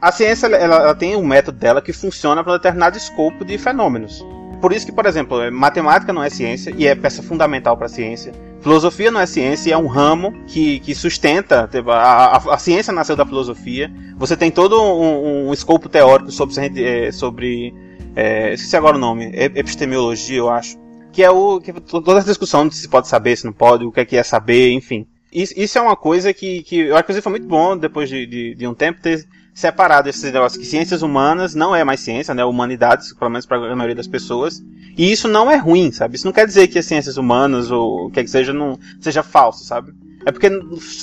A 0.00 0.12
ciência 0.12 0.46
ela, 0.46 0.56
ela 0.56 0.94
tem 0.94 1.16
um 1.16 1.26
método 1.26 1.58
dela 1.58 1.82
que 1.82 1.92
funciona 1.92 2.42
para 2.44 2.52
um 2.52 2.56
determinado 2.56 2.96
escopo 2.96 3.44
de 3.44 3.58
fenômenos. 3.58 4.24
Por 4.60 4.72
isso 4.72 4.86
que, 4.86 4.92
por 4.92 5.04
exemplo, 5.06 5.50
matemática 5.50 6.12
não 6.12 6.22
é 6.22 6.30
ciência 6.30 6.72
e 6.76 6.86
é 6.86 6.94
peça 6.94 7.20
fundamental 7.20 7.76
para 7.76 7.86
a 7.86 7.88
ciência. 7.88 8.32
Filosofia 8.60 9.10
não 9.10 9.20
é 9.20 9.26
ciência 9.26 9.70
e 9.70 9.72
é 9.72 9.76
um 9.76 9.88
ramo 9.88 10.32
que, 10.46 10.78
que 10.78 10.94
sustenta. 10.94 11.68
Tipo, 11.68 11.90
a, 11.90 12.36
a, 12.36 12.54
a 12.54 12.58
ciência 12.58 12.92
nasceu 12.92 13.16
da 13.16 13.26
filosofia. 13.26 13.92
Você 14.16 14.36
tem 14.36 14.52
todo 14.52 14.80
um, 14.80 15.48
um 15.48 15.52
escopo 15.52 15.88
teórico 15.88 16.30
sobre. 16.30 16.80
É, 16.80 17.10
sobre 17.10 17.74
é, 18.14 18.54
esqueci 18.54 18.76
agora 18.76 18.96
o 18.96 19.00
nome. 19.00 19.32
Epistemologia, 19.34 20.38
eu 20.38 20.48
acho 20.48 20.78
que 21.12 21.22
é 21.22 21.30
o 21.30 21.60
que 21.60 21.72
toda 21.72 22.18
essa 22.18 22.28
discussão 22.28 22.66
de 22.66 22.74
se 22.74 22.88
pode 22.88 23.08
saber, 23.08 23.36
se 23.36 23.44
não 23.44 23.52
pode, 23.52 23.84
o 23.84 23.92
que 23.92 24.00
é 24.00 24.04
que 24.04 24.16
é 24.16 24.22
saber, 24.22 24.72
enfim. 24.72 25.06
Isso, 25.32 25.54
isso 25.56 25.78
é 25.78 25.80
uma 25.80 25.96
coisa 25.96 26.32
que, 26.32 26.62
que 26.62 26.76
eu 26.80 26.96
acho 26.96 27.04
que 27.04 27.20
foi 27.20 27.30
muito 27.30 27.46
bom 27.46 27.76
depois 27.76 28.08
de, 28.08 28.26
de, 28.26 28.54
de 28.54 28.66
um 28.66 28.74
tempo 28.74 29.00
ter 29.00 29.26
separado 29.54 30.08
esses 30.08 30.22
negócios 30.22 30.62
que 30.62 30.68
ciências 30.68 31.02
humanas 31.02 31.54
não 31.54 31.76
é 31.76 31.84
mais 31.84 32.00
ciência, 32.00 32.34
né? 32.34 32.44
Humanidades, 32.44 33.12
pelo 33.14 33.30
menos 33.30 33.46
para 33.46 33.58
a 33.58 33.76
maioria 33.76 33.94
das 33.94 34.06
pessoas. 34.06 34.62
E 34.96 35.10
isso 35.10 35.28
não 35.28 35.50
é 35.50 35.56
ruim, 35.56 35.92
sabe? 35.92 36.16
Isso 36.16 36.26
não 36.26 36.32
quer 36.32 36.46
dizer 36.46 36.68
que 36.68 36.78
as 36.78 36.86
ciências 36.86 37.16
humanas 37.16 37.70
ou 37.70 38.06
o 38.06 38.10
que 38.10 38.20
é 38.20 38.24
que 38.24 38.30
seja 38.30 38.52
não 38.52 38.78
seja 39.00 39.22
falso, 39.22 39.64
sabe? 39.64 39.92
É 40.24 40.32
porque 40.32 40.50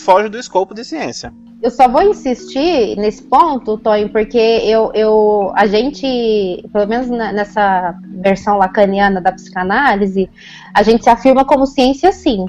foge 0.04 0.30
do 0.30 0.40
escopo 0.40 0.74
de 0.74 0.84
ciência 0.84 1.34
eu 1.62 1.70
só 1.70 1.88
vou 1.90 2.02
insistir 2.04 2.96
nesse 2.98 3.24
ponto, 3.24 3.78
Tonho, 3.78 4.10
porque 4.10 4.38
eu, 4.38 4.92
eu, 4.94 5.52
a 5.56 5.68
gente, 5.68 6.64
pelo 6.72 6.88
menos 6.88 7.10
nessa 7.10 7.96
versão 8.22 8.58
lacaniana 8.58 9.20
da 9.20 9.32
psicanálise, 9.32 10.30
a 10.74 10.84
gente 10.84 11.04
se 11.04 11.10
afirma 11.10 11.44
como 11.44 11.66
ciência 11.66 12.12
sim. 12.12 12.46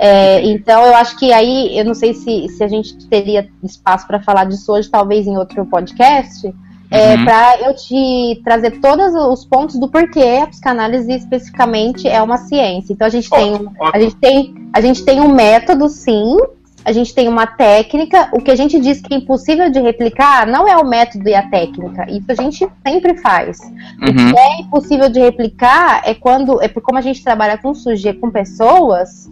É, 0.00 0.42
então 0.44 0.84
eu 0.86 0.94
acho 0.94 1.16
que 1.18 1.32
aí, 1.32 1.76
eu 1.76 1.84
não 1.84 1.94
sei 1.94 2.14
se, 2.14 2.48
se 2.48 2.62
a 2.62 2.68
gente 2.68 3.08
teria 3.08 3.48
espaço 3.62 4.06
para 4.06 4.20
falar 4.20 4.44
disso 4.44 4.72
hoje, 4.72 4.88
talvez 4.88 5.26
em 5.26 5.36
outro 5.36 5.64
podcast, 5.66 6.52
é, 6.90 7.14
uhum. 7.14 7.24
para 7.24 7.60
eu 7.60 7.74
te 7.74 8.40
trazer 8.44 8.80
todos 8.80 9.14
os 9.14 9.44
pontos 9.44 9.78
do 9.78 9.88
porquê 9.88 10.40
a 10.42 10.46
psicanálise 10.46 11.12
especificamente 11.12 12.08
é 12.08 12.20
uma 12.22 12.38
ciência. 12.38 12.92
Então 12.92 13.06
a 13.06 13.10
gente 13.10 13.28
tem, 13.28 13.68
a 13.92 14.00
gente 14.00 14.16
tem, 14.16 14.54
a 14.72 14.80
gente 14.80 15.04
tem 15.04 15.20
um 15.20 15.32
método, 15.32 15.88
sim, 15.88 16.36
a 16.88 16.92
gente 16.92 17.14
tem 17.14 17.28
uma 17.28 17.46
técnica. 17.46 18.30
O 18.32 18.40
que 18.40 18.50
a 18.50 18.56
gente 18.56 18.80
diz 18.80 18.98
que 18.98 19.12
é 19.12 19.18
impossível 19.18 19.70
de 19.70 19.78
replicar 19.78 20.46
não 20.46 20.66
é 20.66 20.74
o 20.74 20.88
método 20.88 21.28
e 21.28 21.34
a 21.34 21.46
técnica. 21.46 22.10
Isso 22.10 22.32
a 22.32 22.34
gente 22.34 22.66
sempre 22.86 23.18
faz. 23.18 23.60
Uhum. 23.60 24.08
O 24.08 24.14
que 24.14 24.22
uhum. 24.22 24.38
é 24.38 24.60
impossível 24.62 25.10
de 25.10 25.20
replicar 25.20 26.00
é 26.06 26.14
quando. 26.14 26.62
É 26.62 26.68
como 26.68 26.96
a 26.96 27.02
gente 27.02 27.22
trabalha 27.22 27.58
com 27.58 27.74
sujeito, 27.74 28.20
com 28.20 28.30
pessoas. 28.30 29.28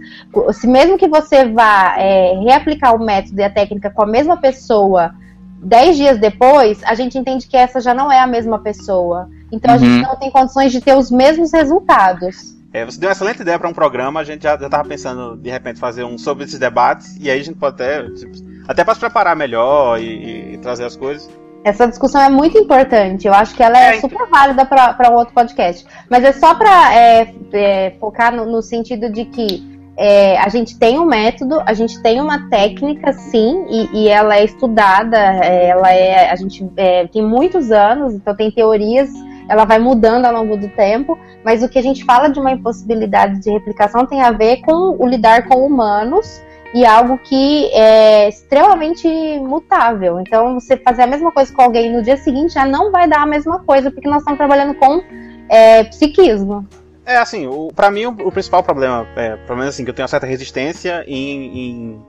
Se 0.52 0.66
mesmo 0.66 0.98
que 0.98 1.08
você 1.08 1.46
vá 1.46 1.94
é, 1.96 2.38
reaplicar 2.40 2.94
o 2.94 3.02
método 3.02 3.40
e 3.40 3.44
a 3.44 3.48
técnica 3.48 3.88
com 3.88 4.02
a 4.02 4.06
mesma 4.06 4.36
pessoa 4.36 5.14
dez 5.58 5.96
dias 5.96 6.18
depois, 6.18 6.82
a 6.84 6.94
gente 6.94 7.16
entende 7.16 7.48
que 7.48 7.56
essa 7.56 7.80
já 7.80 7.94
não 7.94 8.12
é 8.12 8.20
a 8.20 8.26
mesma 8.26 8.58
pessoa. 8.58 9.30
Então 9.50 9.70
uhum. 9.70 9.76
a 9.76 9.78
gente 9.78 9.94
uhum. 9.94 10.08
não 10.10 10.16
tem 10.16 10.30
condições 10.30 10.72
de 10.72 10.82
ter 10.82 10.94
os 10.94 11.10
mesmos 11.10 11.54
resultados. 11.54 12.54
É, 12.76 12.84
você 12.84 13.00
deu 13.00 13.08
uma 13.08 13.12
excelente 13.14 13.40
ideia 13.40 13.58
para 13.58 13.70
um 13.70 13.72
programa, 13.72 14.20
a 14.20 14.24
gente 14.24 14.42
já, 14.42 14.54
já 14.54 14.68
tava 14.68 14.86
pensando 14.86 15.34
de 15.34 15.48
repente 15.48 15.80
fazer 15.80 16.04
um 16.04 16.18
sobre 16.18 16.44
esses 16.44 16.58
debates, 16.58 17.16
e 17.18 17.30
aí 17.30 17.40
a 17.40 17.42
gente 17.42 17.56
pode 17.56 17.76
até, 17.76 18.02
tipo, 18.10 18.32
até 18.68 18.84
para 18.84 18.92
se 18.92 19.00
preparar 19.00 19.34
melhor 19.34 19.98
e, 19.98 20.52
e, 20.52 20.58
trazer 20.58 20.84
as 20.84 20.94
coisas. 20.94 21.26
Essa 21.64 21.88
discussão 21.88 22.20
é 22.20 22.28
muito 22.28 22.58
importante, 22.58 23.26
eu 23.26 23.32
acho 23.32 23.54
que 23.54 23.62
ela 23.62 23.78
é, 23.78 23.96
é 23.96 24.00
super 24.02 24.28
válida 24.28 24.66
para 24.66 25.10
um 25.10 25.14
outro 25.14 25.32
podcast. 25.32 25.86
Mas 26.10 26.22
é 26.22 26.32
só 26.32 26.54
para 26.54 26.94
é, 26.94 27.34
é, 27.54 27.94
focar 27.98 28.30
no, 28.36 28.44
no, 28.44 28.60
sentido 28.60 29.10
de 29.10 29.24
que 29.24 29.64
é, 29.96 30.36
a 30.36 30.50
gente 30.50 30.78
tem 30.78 30.98
um 30.98 31.06
método, 31.06 31.58
a 31.64 31.72
gente 31.72 31.98
tem 32.02 32.20
uma 32.20 32.46
técnica, 32.50 33.10
sim, 33.14 33.64
e, 33.70 34.02
e 34.02 34.08
ela 34.08 34.36
é 34.36 34.44
estudada, 34.44 35.16
é, 35.16 35.68
ela 35.68 35.90
é, 35.90 36.30
a 36.30 36.36
gente 36.36 36.70
é, 36.76 37.06
tem 37.06 37.22
muitos 37.22 37.72
anos, 37.72 38.12
então 38.12 38.36
tem 38.36 38.50
teorias 38.50 39.08
ela 39.48 39.64
vai 39.64 39.78
mudando 39.78 40.24
ao 40.24 40.32
longo 40.32 40.56
do 40.56 40.68
tempo, 40.68 41.18
mas 41.44 41.62
o 41.62 41.68
que 41.68 41.78
a 41.78 41.82
gente 41.82 42.04
fala 42.04 42.28
de 42.28 42.38
uma 42.38 42.52
impossibilidade 42.52 43.40
de 43.40 43.50
replicação 43.50 44.06
tem 44.06 44.22
a 44.22 44.30
ver 44.30 44.58
com 44.62 44.96
o 44.98 45.06
lidar 45.06 45.46
com 45.46 45.64
humanos 45.64 46.42
e 46.74 46.84
algo 46.84 47.18
que 47.18 47.70
é 47.72 48.28
extremamente 48.28 49.08
mutável. 49.38 50.20
Então, 50.20 50.54
você 50.54 50.76
fazer 50.76 51.02
a 51.02 51.06
mesma 51.06 51.32
coisa 51.32 51.52
com 51.52 51.62
alguém 51.62 51.92
no 51.92 52.02
dia 52.02 52.16
seguinte 52.16 52.54
já 52.54 52.66
não 52.66 52.90
vai 52.90 53.08
dar 53.08 53.22
a 53.22 53.26
mesma 53.26 53.60
coisa, 53.60 53.90
porque 53.90 54.08
nós 54.08 54.18
estamos 54.18 54.36
trabalhando 54.36 54.74
com 54.74 55.02
é, 55.48 55.84
psiquismo. 55.84 56.66
É, 57.04 57.16
assim, 57.18 57.46
o, 57.46 57.68
pra 57.74 57.90
mim 57.90 58.06
o, 58.06 58.10
o 58.10 58.32
principal 58.32 58.62
problema, 58.62 59.06
é, 59.16 59.36
pelo 59.36 59.58
menos 59.58 59.74
assim, 59.74 59.84
que 59.84 59.90
eu 59.90 59.94
tenho 59.94 60.04
uma 60.04 60.08
certa 60.08 60.26
resistência 60.26 61.04
em, 61.06 61.58
em, 61.58 62.02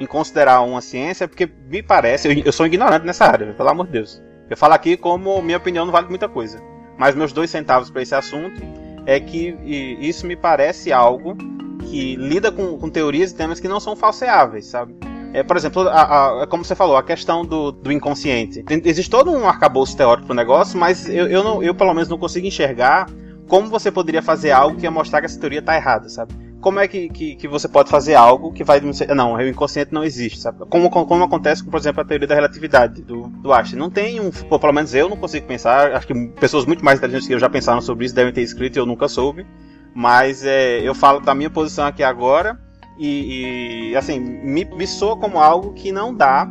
em 0.00 0.06
considerar 0.06 0.62
uma 0.62 0.80
ciência, 0.80 1.28
porque 1.28 1.48
me 1.68 1.82
parece, 1.82 2.28
eu, 2.28 2.42
eu 2.44 2.52
sou 2.52 2.66
ignorante 2.66 3.06
nessa 3.06 3.24
área, 3.24 3.52
pelo 3.52 3.68
amor 3.68 3.86
de 3.86 3.92
Deus. 3.92 4.20
Eu 4.50 4.56
falo 4.56 4.74
aqui 4.74 4.96
como 4.96 5.40
minha 5.40 5.56
opinião 5.56 5.86
não 5.86 5.92
vale 5.92 6.08
muita 6.08 6.28
coisa. 6.28 6.60
Mas 6.98 7.14
meus 7.14 7.32
dois 7.32 7.50
centavos 7.50 7.90
para 7.90 8.02
esse 8.02 8.14
assunto 8.14 8.60
é 9.06 9.18
que 9.18 9.56
isso 10.00 10.26
me 10.26 10.36
parece 10.36 10.92
algo 10.92 11.36
que 11.82 12.16
lida 12.16 12.52
com, 12.52 12.78
com 12.78 12.88
teorias 12.88 13.32
e 13.32 13.34
temas 13.34 13.58
que 13.58 13.68
não 13.68 13.80
são 13.80 13.96
falseáveis, 13.96 14.66
sabe? 14.66 14.94
É, 15.34 15.42
por 15.42 15.56
exemplo, 15.56 15.88
a, 15.88 16.40
a, 16.40 16.42
é 16.42 16.46
como 16.46 16.64
você 16.64 16.74
falou, 16.74 16.96
a 16.96 17.02
questão 17.02 17.44
do, 17.44 17.72
do 17.72 17.90
inconsciente. 17.90 18.62
existe 18.84 19.10
todo 19.10 19.30
um 19.30 19.48
arcabouço 19.48 19.96
teórico 19.96 20.26
pro 20.26 20.36
negócio, 20.36 20.78
mas 20.78 21.08
eu, 21.08 21.26
eu, 21.26 21.42
não, 21.42 21.62
eu, 21.62 21.74
pelo 21.74 21.94
menos, 21.94 22.08
não 22.08 22.18
consigo 22.18 22.46
enxergar 22.46 23.08
como 23.48 23.68
você 23.68 23.90
poderia 23.90 24.22
fazer 24.22 24.50
algo 24.50 24.76
que 24.76 24.84
ia 24.84 24.90
mostrar 24.90 25.20
que 25.20 25.26
essa 25.26 25.40
teoria 25.40 25.60
está 25.60 25.74
errada, 25.74 26.08
sabe? 26.08 26.34
Como 26.62 26.78
é 26.78 26.86
que, 26.86 27.08
que, 27.08 27.34
que, 27.34 27.48
você 27.48 27.68
pode 27.68 27.90
fazer 27.90 28.14
algo 28.14 28.52
que 28.52 28.62
vai. 28.62 28.80
Não, 28.80 29.34
o 29.34 29.42
inconsciente 29.42 29.92
não 29.92 30.04
existe, 30.04 30.38
sabe? 30.38 30.64
Como, 30.70 30.88
como 30.88 31.24
acontece 31.24 31.62
com, 31.62 31.70
por 31.70 31.78
exemplo, 31.78 32.00
a 32.00 32.04
teoria 32.04 32.28
da 32.28 32.36
relatividade 32.36 33.02
do, 33.02 33.26
do 33.26 33.52
Einstein. 33.52 33.80
Não 33.80 33.90
tem 33.90 34.20
um. 34.20 34.30
Pô, 34.30 34.60
pelo 34.60 34.72
menos 34.72 34.94
eu 34.94 35.08
não 35.08 35.16
consigo 35.16 35.44
pensar. 35.44 35.92
Acho 35.92 36.06
que 36.06 36.14
pessoas 36.40 36.64
muito 36.64 36.84
mais 36.84 37.00
inteligentes 37.00 37.26
que 37.26 37.34
eu 37.34 37.40
já 37.40 37.50
pensaram 37.50 37.80
sobre 37.80 38.06
isso 38.06 38.14
devem 38.14 38.32
ter 38.32 38.42
escrito 38.42 38.76
e 38.76 38.78
eu 38.78 38.86
nunca 38.86 39.08
soube. 39.08 39.44
Mas 39.92 40.44
é, 40.44 40.78
eu 40.80 40.94
falo 40.94 41.18
da 41.18 41.34
minha 41.34 41.50
posição 41.50 41.84
aqui 41.84 42.04
agora. 42.04 42.56
E, 42.96 43.90
e 43.90 43.96
assim, 43.96 44.20
me, 44.20 44.64
me 44.64 44.86
soa 44.86 45.16
como 45.16 45.40
algo 45.40 45.72
que 45.72 45.90
não 45.90 46.14
dá 46.14 46.48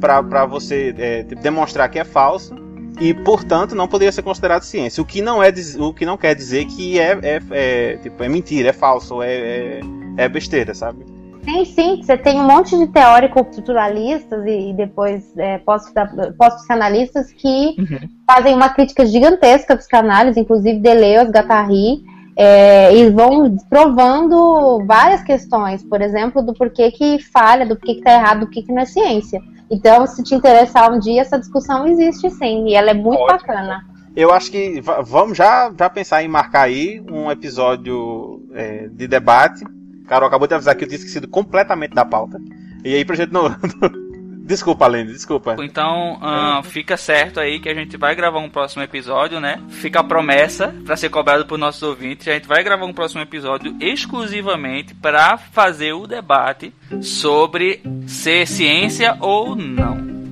para 0.00 0.44
você 0.44 0.92
é, 0.98 1.22
demonstrar 1.22 1.88
que 1.88 1.98
é 1.98 2.04
falso 2.04 2.63
e 3.00 3.12
portanto 3.12 3.74
não 3.74 3.88
poderia 3.88 4.12
ser 4.12 4.22
considerado 4.22 4.62
ciência. 4.62 5.02
O 5.02 5.06
que 5.06 5.20
não 5.20 5.42
é 5.42 5.52
o 5.78 5.92
que 5.92 6.06
não 6.06 6.16
quer 6.16 6.34
dizer 6.34 6.66
que 6.66 6.98
é, 6.98 7.18
é, 7.22 7.40
é 7.50 7.96
tipo 7.98 8.22
é 8.22 8.28
mentira, 8.28 8.68
é 8.68 8.72
falso, 8.72 9.22
é, 9.22 9.34
é, 9.34 9.80
é, 10.18 10.28
besteira, 10.28 10.74
sabe? 10.74 11.04
Sim, 11.44 11.64
sim. 11.64 12.02
Você 12.02 12.16
tem 12.16 12.40
um 12.40 12.46
monte 12.46 12.76
de 12.76 12.86
teóricos 12.86 13.42
estruturalistas 13.48 14.46
e, 14.46 14.70
e 14.70 14.72
depois 14.72 15.36
é, 15.36 15.58
pós-psicanalistas 15.58 17.32
que 17.32 17.76
uhum. 17.78 18.08
fazem 18.26 18.54
uma 18.54 18.70
crítica 18.70 19.04
gigantesca 19.04 19.74
à 19.74 19.76
psicanálise, 19.76 20.40
inclusive 20.40 20.78
Deleuze, 20.78 21.30
Guattari, 21.30 22.02
é, 22.36 22.94
e 22.96 23.10
vão 23.10 23.56
provando 23.68 24.84
várias 24.86 25.22
questões, 25.22 25.82
por 25.84 26.00
exemplo, 26.00 26.42
do 26.42 26.52
porquê 26.52 26.90
que 26.90 27.18
falha, 27.18 27.64
do 27.64 27.76
porquê 27.76 27.94
que 27.94 28.00
está 28.00 28.12
errado, 28.12 28.40
do 28.40 28.46
porquê 28.46 28.62
que 28.62 28.72
não 28.72 28.82
é 28.82 28.86
ciência. 28.86 29.40
Então, 29.70 30.06
se 30.06 30.22
te 30.22 30.34
interessar 30.34 30.92
um 30.92 30.98
dia, 30.98 31.22
essa 31.22 31.38
discussão 31.38 31.86
existe 31.86 32.30
sim, 32.30 32.68
e 32.68 32.74
ela 32.74 32.90
é 32.90 32.94
muito 32.94 33.20
Ótimo. 33.20 33.38
bacana. 33.38 33.84
Eu 34.16 34.32
acho 34.32 34.50
que 34.50 34.80
vamos 35.04 35.36
já, 35.36 35.72
já 35.76 35.90
pensar 35.90 36.22
em 36.22 36.28
marcar 36.28 36.62
aí 36.62 37.02
um 37.10 37.30
episódio 37.30 38.42
é, 38.52 38.88
de 38.88 39.08
debate. 39.08 39.64
Carol 40.06 40.28
acabou 40.28 40.46
de 40.46 40.54
avisar 40.54 40.74
que 40.76 40.84
eu 40.84 40.88
tinha 40.88 40.98
esquecido 40.98 41.26
completamente 41.26 41.94
da 41.94 42.04
pauta. 42.04 42.38
E 42.84 42.94
aí, 42.94 43.04
pra 43.04 43.16
gente 43.16 43.32
não, 43.32 43.44
Desculpa, 44.44 44.86
Lene, 44.86 45.10
desculpa. 45.10 45.56
Então, 45.60 46.20
uh, 46.20 46.62
fica 46.62 46.98
certo 46.98 47.40
aí 47.40 47.58
que 47.58 47.68
a 47.68 47.74
gente 47.74 47.96
vai 47.96 48.14
gravar 48.14 48.40
um 48.40 48.50
próximo 48.50 48.82
episódio, 48.82 49.40
né? 49.40 49.58
Fica 49.70 50.00
a 50.00 50.04
promessa 50.04 50.74
para 50.84 50.96
ser 50.96 51.08
cobrado 51.08 51.46
por 51.46 51.56
nossos 51.56 51.82
ouvintes. 51.82 52.28
A 52.28 52.32
gente 52.32 52.46
vai 52.46 52.62
gravar 52.62 52.84
um 52.84 52.92
próximo 52.92 53.22
episódio 53.22 53.74
exclusivamente 53.80 54.94
para 54.94 55.38
fazer 55.38 55.94
o 55.94 56.06
debate 56.06 56.74
sobre 57.00 57.82
ser 58.06 58.46
ciência 58.46 59.16
ou 59.18 59.56
não. 59.56 60.23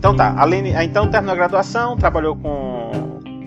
Então 0.00 0.16
tá, 0.16 0.34
além, 0.38 0.72
então 0.82 1.10
terminou 1.10 1.34
a 1.34 1.36
graduação, 1.36 1.94
trabalhou 1.94 2.34
com. 2.34 2.90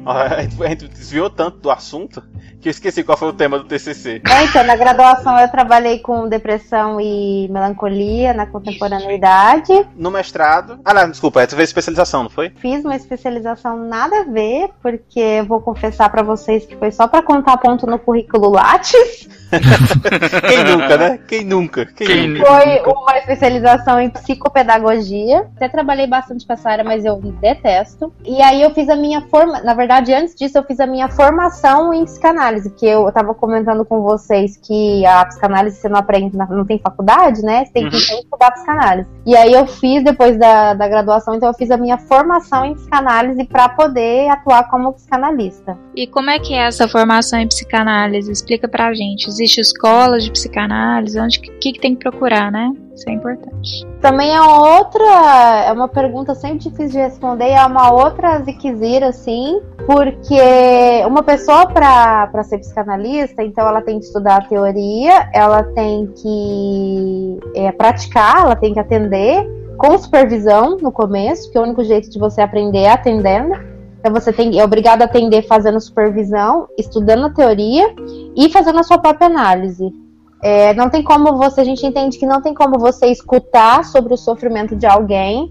A 0.05 0.43
gente 0.69 0.87
desviou 0.87 1.27
tanto 1.27 1.57
do 1.57 1.71
assunto 1.71 2.21
Que 2.63 2.69
eu 2.69 2.71
esqueci 2.71 3.03
qual 3.03 3.17
foi 3.17 3.27
o 3.27 3.33
tema 3.33 3.59
do 3.59 3.65
TCC. 3.65 4.21
É, 4.25 4.45
então, 4.45 4.63
na 4.63 4.77
graduação 4.77 5.37
eu 5.37 5.49
trabalhei 5.49 5.99
com 5.99 6.29
depressão 6.29 6.97
e 6.97 7.49
melancolia 7.51 8.33
na 8.33 8.45
contemporaneidade. 8.45 9.85
No 9.97 10.09
mestrado. 10.09 10.79
Ah, 10.85 10.93
não, 10.93 11.09
desculpa, 11.09 11.45
tu 11.45 11.57
fez 11.57 11.67
especialização, 11.67 12.23
não 12.23 12.29
foi? 12.29 12.51
Fiz 12.51 12.85
uma 12.85 12.95
especialização 12.95 13.75
nada 13.75 14.21
a 14.21 14.23
ver, 14.23 14.69
porque 14.81 15.19
eu 15.19 15.45
vou 15.45 15.59
confessar 15.59 16.09
para 16.09 16.23
vocês 16.23 16.65
que 16.65 16.77
foi 16.77 16.89
só 16.89 17.05
para 17.05 17.21
contar 17.21 17.57
ponto 17.57 17.85
no 17.85 17.99
currículo 17.99 18.49
Lattes. 18.51 19.27
Quem 20.47 20.63
nunca, 20.63 20.97
né? 20.97 21.19
Quem 21.27 21.45
nunca? 21.45 21.85
Quem, 21.85 22.07
Quem 22.07 22.27
nunca? 22.29 22.45
Foi 22.45 22.81
uma 22.93 23.17
especialização 23.17 23.99
em 23.99 24.09
psicopedagogia. 24.09 25.47
Até 25.55 25.67
trabalhei 25.67 26.07
bastante 26.07 26.45
com 26.45 26.53
essa 26.53 26.69
área, 26.69 26.83
mas 26.83 27.05
eu 27.05 27.17
detesto. 27.17 28.13
E 28.25 28.41
aí 28.41 28.61
eu 28.61 28.71
fiz 28.73 28.89
a 28.89 28.95
minha 28.95 29.21
forma. 29.21 29.61
Na 29.61 29.73
verdade, 29.73 30.13
antes 30.13 30.33
disso, 30.33 30.57
eu 30.57 30.63
fiz 30.63 30.79
a 30.79 30.87
minha 30.87 31.09
formação 31.09 31.93
em 31.93 32.05
psicanálise, 32.05 32.52
que 32.61 32.85
eu, 32.85 33.07
estava 33.07 33.33
comentando 33.33 33.85
com 33.85 34.01
vocês 34.01 34.57
que 34.57 35.05
a 35.05 35.25
psicanálise 35.25 35.77
você 35.77 35.89
não 35.89 35.97
aprende, 35.97 36.37
não 36.37 36.65
tem 36.65 36.79
faculdade, 36.79 37.41
né? 37.41 37.65
Você 37.65 37.73
tem 37.73 37.89
que 37.89 37.95
uhum. 37.95 38.19
estudar 38.19 38.51
psicanálise. 38.51 39.09
E 39.25 39.35
aí 39.35 39.53
eu 39.53 39.65
fiz, 39.65 40.03
depois 40.03 40.37
da, 40.37 40.73
da 40.73 40.87
graduação, 40.87 41.35
então 41.35 41.49
eu 41.49 41.53
fiz 41.53 41.71
a 41.71 41.77
minha 41.77 41.97
formação 41.97 42.65
em 42.65 42.73
psicanálise 42.73 43.43
para 43.45 43.69
poder 43.69 44.29
atuar 44.29 44.69
como 44.69 44.93
psicanalista. 44.93 45.77
E 45.95 46.07
como 46.07 46.29
é 46.29 46.39
que 46.39 46.53
é 46.53 46.67
essa 46.67 46.87
formação 46.87 47.39
em 47.39 47.47
psicanálise? 47.47 48.31
Explica 48.31 48.67
pra 48.67 48.93
gente. 48.93 49.27
Existe 49.27 49.61
escola 49.61 50.19
de 50.19 50.31
psicanálise? 50.31 51.19
Onde 51.19 51.39
que, 51.39 51.73
que 51.73 51.79
tem 51.79 51.95
que 51.95 52.01
procurar, 52.01 52.51
né? 52.51 52.71
Isso 52.95 53.09
é 53.09 53.13
importante. 53.13 53.87
Também 53.99 54.35
é 54.35 54.41
outra, 54.41 55.65
é 55.67 55.71
uma 55.71 55.87
pergunta 55.87 56.35
sempre 56.35 56.59
difícil 56.59 56.89
de 56.89 56.97
responder, 56.99 57.49
é 57.49 57.65
uma 57.65 57.91
outra 57.91 58.39
ziquezira, 58.41 59.07
assim, 59.07 59.59
porque 59.87 61.03
uma 61.07 61.23
pessoa 61.23 61.65
para 61.65 62.43
ser 62.43 62.59
psicanalista, 62.59 63.43
então 63.43 63.67
ela 63.67 63.81
tem 63.81 63.99
que 63.99 64.05
estudar 64.05 64.37
a 64.37 64.47
teoria, 64.47 65.29
ela 65.33 65.63
tem 65.63 66.07
que 66.07 67.39
é, 67.55 67.71
praticar, 67.71 68.41
ela 68.41 68.55
tem 68.55 68.73
que 68.73 68.79
atender 68.79 69.43
com 69.77 69.97
supervisão 69.97 70.77
no 70.77 70.91
começo, 70.91 71.51
que 71.51 71.57
é 71.57 71.61
o 71.61 71.63
único 71.63 71.83
jeito 71.83 72.09
de 72.09 72.19
você 72.19 72.41
aprender 72.41 72.79
é 72.79 72.91
atendendo. 72.91 73.53
Então 73.99 74.13
você 74.13 74.31
tem, 74.31 74.59
é 74.59 74.63
obrigado 74.63 75.01
a 75.01 75.05
atender 75.05 75.47
fazendo 75.47 75.79
supervisão, 75.79 76.67
estudando 76.77 77.25
a 77.25 77.29
teoria 77.29 77.95
e 78.35 78.49
fazendo 78.49 78.79
a 78.79 78.83
sua 78.83 78.97
própria 78.97 79.27
análise. 79.27 80.02
É, 80.43 80.73
não 80.73 80.89
tem 80.89 81.01
como 81.01 81.37
você, 81.37 81.61
a 81.61 81.63
gente 81.63 81.85
entende 81.85 82.19
que 82.19 82.25
não 82.25 82.41
tem 82.41 82.53
como 82.53 82.77
você 82.77 83.07
escutar 83.07 83.85
sobre 83.85 84.13
o 84.13 84.17
sofrimento 84.17 84.75
de 84.75 84.85
alguém 84.85 85.49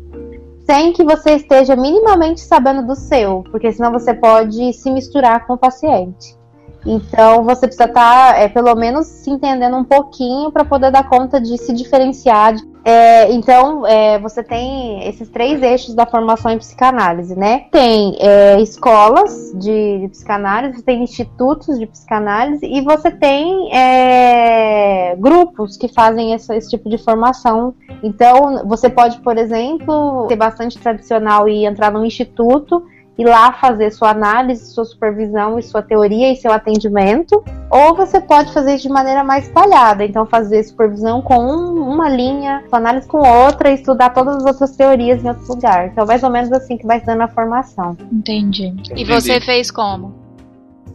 sem 0.67 0.93
que 0.93 1.03
você 1.03 1.33
esteja 1.37 1.75
minimamente 1.75 2.43
sabendo 2.43 2.87
do 2.87 2.95
seu, 2.95 3.43
porque 3.51 3.73
senão 3.73 3.91
você 3.91 4.13
pode 4.15 4.73
se 4.75 4.91
misturar 4.91 5.47
com 5.47 5.55
o 5.55 5.59
paciente. 5.59 6.37
Então 6.85 7.45
você 7.45 7.67
precisa 7.67 7.85
estar, 7.85 8.33
tá, 8.35 8.39
é, 8.39 8.49
pelo 8.49 8.75
menos, 8.75 9.07
se 9.07 9.31
entendendo 9.31 9.77
um 9.77 9.85
pouquinho 9.85 10.51
para 10.51 10.65
poder 10.65 10.91
dar 10.91 11.09
conta 11.09 11.41
de 11.41 11.57
se 11.59 11.73
diferenciar 11.73 12.55
é, 12.85 13.33
então, 13.33 13.87
é, 13.87 14.19
você 14.19 14.43
tem 14.43 15.07
esses 15.07 15.29
três 15.29 15.63
eixos 15.63 15.95
da 15.95 16.05
formação 16.05 16.51
em 16.51 16.59
psicanálise, 16.59 17.37
né? 17.37 17.67
Tem 17.71 18.17
é, 18.19 18.61
escolas 18.61 19.53
de, 19.55 20.01
de, 20.01 20.09
psicanálise, 20.09 20.79
você 20.79 20.83
tem 20.83 21.03
institutos 21.03 21.79
de 21.79 21.87
psicanálise 21.87 22.67
e 22.67 22.81
você 22.81 23.11
tem 23.11 23.73
é, 23.73 25.15
grupos 25.17 25.77
que 25.77 25.87
fazem 25.87 26.33
esse, 26.33 26.53
esse, 26.57 26.71
tipo 26.71 26.89
de 26.89 26.99
formação. 26.99 27.75
Então, 28.03 28.67
você 28.67 28.91
pode, 28.91 29.21
por 29.21 29.39
exemplo, 29.39 30.27
ser 30.29 30.37
bastante 30.37 30.77
tradicional 30.79 31.49
e 31.49 31.65
entrar 31.65 31.93
num 31.93 32.05
instituto 32.05 32.85
ir 33.19 33.25
lá 33.25 33.53
fazer 33.53 33.91
sua 33.91 34.11
análise, 34.11 34.73
sua 34.73 34.85
supervisão 34.85 35.59
e 35.59 35.63
sua 35.63 35.83
teoria 35.83 36.33
e 36.33 36.37
seu 36.37 36.53
atendimento, 36.53 37.43
ou 37.71 37.95
você 37.95 38.21
pode 38.21 38.53
fazer 38.53 38.77
de 38.77 38.89
maneira 38.89 39.23
mais 39.23 39.47
espalhada, 39.47 40.05
então 40.05 40.27
fazer 40.27 40.63
supervisão 40.63 41.21
com 41.21 41.39
uma 41.39 42.09
linha, 42.09 42.65
análise 42.73 43.07
com 43.07 43.19
outra 43.19 43.71
e 43.71 43.75
estudar 43.75 44.11
todas 44.11 44.37
as 44.37 44.45
outras 44.45 44.77
teorias 44.77 45.23
em 45.23 45.29
outro 45.29 45.47
lugar. 45.47 45.89
Então, 45.89 46.07
mais 46.07 46.23
ou 46.23 46.31
menos 46.31 46.51
assim 46.53 46.77
que 46.77 46.87
vai 46.87 47.01
se 47.01 47.07
dando 47.07 47.23
a 47.23 47.29
formação. 47.29 47.97
Entendi. 48.11 48.75
E 48.97 49.05
você 49.05 49.41
fez 49.41 49.71
como? 49.71 50.23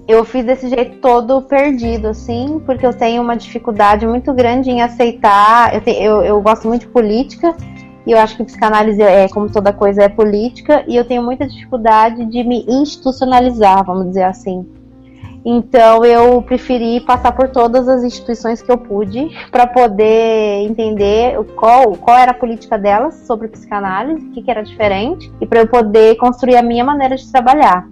Eu 0.08 0.24
fiz 0.24 0.46
desse 0.46 0.70
jeito 0.70 1.00
todo 1.00 1.42
perdido, 1.42 2.08
assim, 2.08 2.62
porque 2.66 2.86
eu 2.86 2.94
tenho 2.94 3.22
uma 3.22 3.36
dificuldade 3.36 4.08
muito 4.08 4.34
grande 4.34 4.70
em 4.70 4.82
aceitar. 4.82 5.74
Eu, 5.76 5.82
te, 5.82 5.92
eu, 5.92 6.24
eu 6.24 6.42
gosto 6.42 6.66
muito 6.66 6.82
de 6.82 6.88
política, 6.88 7.54
e 8.08 8.12
eu 8.14 8.18
acho 8.18 8.38
que 8.38 8.44
psicanálise 8.46 9.02
é, 9.02 9.28
como 9.28 9.52
toda 9.52 9.74
coisa, 9.74 10.04
é 10.04 10.10
política, 10.10 10.86
e 10.88 10.96
eu 10.96 11.04
tenho 11.04 11.22
muita 11.22 11.46
dificuldade 11.46 12.26
de 12.26 12.42
me 12.42 12.66
institucionalizar, 12.66 13.84
vamos 13.84 14.08
dizer 14.08 14.24
assim. 14.24 14.66
Então 15.46 16.06
eu 16.06 16.42
preferi 16.42 17.02
passar 17.02 17.34
por 17.34 17.50
todas 17.50 17.88
as 17.88 18.04
instituições 18.04 18.62
que 18.62 18.72
eu 18.72 18.78
pude 18.78 19.30
para 19.52 19.68
poder 19.68 20.64
entender 20.64 21.38
qual, 21.58 21.98
qual 21.98 22.18
era 22.18 22.32
a 22.32 22.34
política 22.34 22.78
delas 22.78 23.26
sobre 23.28 23.50
psicanálise, 23.50 24.26
o 24.26 24.32
que, 24.32 24.42
que 24.42 24.50
era 24.50 24.64
diferente, 24.64 25.30
e 25.42 25.46
para 25.46 25.60
eu 25.60 25.68
poder 25.68 26.16
construir 26.16 26.56
a 26.56 26.64
minha 26.64 26.86
maneira 26.86 27.18
de 27.18 27.30
trabalhar. 27.30 27.86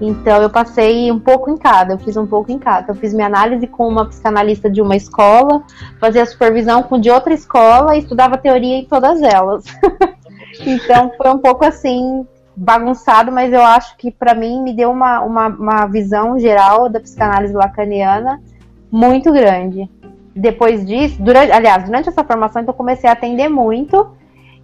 Então 0.00 0.40
eu 0.40 0.48
passei 0.48 1.12
um 1.12 1.18
pouco 1.20 1.50
em 1.50 1.56
cada, 1.56 1.94
eu 1.94 1.98
fiz 1.98 2.16
um 2.16 2.26
pouco 2.26 2.50
em 2.50 2.58
cada. 2.58 2.92
Eu 2.92 2.94
fiz 2.94 3.12
minha 3.12 3.26
análise 3.26 3.66
com 3.66 3.86
uma 3.86 4.06
psicanalista 4.06 4.70
de 4.70 4.80
uma 4.80 4.96
escola, 4.96 5.62
fazia 6.00 6.24
supervisão 6.24 6.82
com 6.82 6.98
de 6.98 7.10
outra 7.10 7.34
escola 7.34 7.94
e 7.94 7.98
estudava 7.98 8.38
teoria 8.38 8.78
em 8.78 8.86
todas 8.86 9.20
elas. 9.20 9.64
então 10.66 11.12
foi 11.16 11.30
um 11.30 11.38
pouco 11.38 11.64
assim 11.64 12.26
bagunçado, 12.56 13.30
mas 13.30 13.52
eu 13.52 13.62
acho 13.62 13.96
que 13.96 14.10
para 14.10 14.34
mim 14.34 14.62
me 14.62 14.74
deu 14.74 14.90
uma, 14.90 15.20
uma, 15.20 15.48
uma 15.48 15.86
visão 15.86 16.38
geral 16.38 16.88
da 16.88 17.00
psicanálise 17.00 17.54
lacaniana 17.54 18.40
muito 18.90 19.30
grande. 19.32 19.88
Depois 20.34 20.86
disso, 20.86 21.22
durante, 21.22 21.52
aliás, 21.52 21.84
durante 21.84 22.08
essa 22.08 22.24
formação 22.24 22.62
então, 22.62 22.72
eu 22.72 22.76
comecei 22.76 23.08
a 23.08 23.12
atender 23.12 23.48
muito 23.48 24.10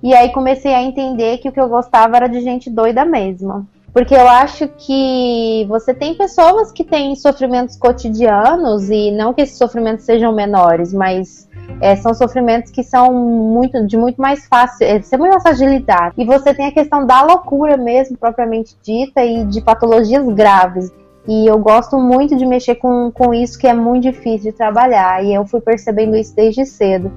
e 0.03 0.14
aí 0.14 0.30
comecei 0.30 0.74
a 0.74 0.82
entender 0.82 1.39
que 1.39 1.49
o 1.49 1.53
que 1.53 1.61
eu 1.61 1.68
gostava 1.68 2.16
era 2.16 2.26
de 2.26 2.41
gente 2.41 2.70
doida 2.70 3.05
mesmo. 3.05 3.66
Porque 3.97 4.15
eu 4.15 4.29
acho 4.29 4.69
que 4.77 5.65
você 5.71 5.95
tem 5.95 6.15
pessoas 6.15 6.71
que 6.71 6.85
têm 6.85 7.17
sofrimentos 7.17 7.79
cotidianos 7.79 8.91
e 8.91 9.11
não 9.11 9.33
que 9.33 9.41
esses 9.41 9.57
sofrimentos 9.57 10.05
sejam 10.05 10.35
menores, 10.35 10.93
mas 10.93 11.49
é, 11.81 11.97
são 11.97 12.13
sofrimentos 12.13 12.71
que 12.71 12.83
são 12.83 13.11
muito 13.11 13.87
de 13.87 13.97
muito 13.97 14.21
mais 14.21 14.47
fácil, 14.49 14.87
é, 14.87 15.01
ser 15.01 15.17
muito 15.17 15.31
mais 15.31 15.43
fácil 15.43 15.67
de 15.67 15.79
lidar. 15.79 16.13
E 16.15 16.27
você 16.27 16.53
tem 16.53 16.67
a 16.67 16.73
questão 16.73 17.07
da 17.07 17.23
loucura 17.23 17.79
mesmo, 17.79 18.19
propriamente 18.19 18.77
dita, 18.83 19.25
e 19.25 19.47
de 19.47 19.63
patologias 19.63 20.29
graves. 20.29 20.93
E 21.27 21.47
eu 21.47 21.59
gosto 21.59 21.99
muito 21.99 22.37
de 22.37 22.45
mexer 22.45 22.75
com, 22.75 23.11
com 23.11 23.33
isso 23.33 23.59
que 23.59 23.67
é 23.67 23.73
muito 23.73 24.03
difícil 24.03 24.53
de 24.53 24.59
trabalhar. 24.59 25.25
E 25.25 25.33
eu 25.33 25.47
fui 25.47 25.63
percebendo 25.63 26.15
isso 26.17 26.37
desde 26.37 26.67
cedo. 26.67 27.11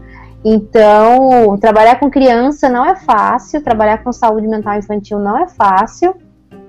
Então, 0.45 1.57
trabalhar 1.59 1.99
com 1.99 2.09
criança 2.09 2.69
não 2.69 2.85
é 2.85 2.95
fácil, 2.95 3.61
trabalhar 3.61 4.01
com 4.01 4.13
saúde 4.13 4.47
mental 4.47 4.77
infantil 4.77 5.19
não 5.19 5.37
é 5.37 5.45
fácil 5.45 6.15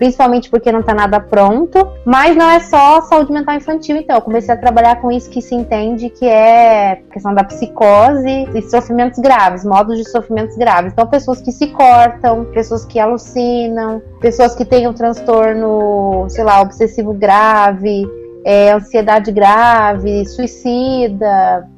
principalmente 0.01 0.49
porque 0.49 0.73
não 0.73 0.81
está 0.81 0.95
nada 0.95 1.21
pronto. 1.21 1.87
Mas 2.07 2.35
não 2.35 2.49
é 2.49 2.59
só 2.59 3.03
saúde 3.03 3.31
mental 3.31 3.55
infantil, 3.55 3.97
então. 3.97 4.17
Eu 4.17 4.23
comecei 4.23 4.53
a 4.53 4.57
trabalhar 4.57 4.99
com 5.01 5.13
isso 5.13 5.29
que 5.29 5.43
se 5.43 5.55
entende 5.55 6.09
que 6.09 6.27
é 6.27 7.03
questão 7.13 7.35
da 7.35 7.45
psicose 7.45 8.49
e 8.55 8.63
sofrimentos 8.63 9.19
graves, 9.19 9.63
modos 9.63 9.99
de 9.99 10.09
sofrimentos 10.09 10.57
graves. 10.57 10.95
Então, 10.95 11.07
pessoas 11.07 11.43
que 11.43 11.53
se 11.53 11.67
cortam, 11.69 12.47
pessoas 12.47 12.87
que 12.87 12.99
alucinam, 12.99 14.01
pessoas 14.21 14.57
que 14.57 14.65
têm 14.65 14.89
um 14.89 14.95
transtorno, 14.95 16.25
sei 16.31 16.45
lá, 16.45 16.63
obsessivo 16.63 17.13
grave, 17.13 18.09
é, 18.43 18.73
ansiedade 18.73 19.31
grave, 19.31 20.25
suicida, 20.25 21.69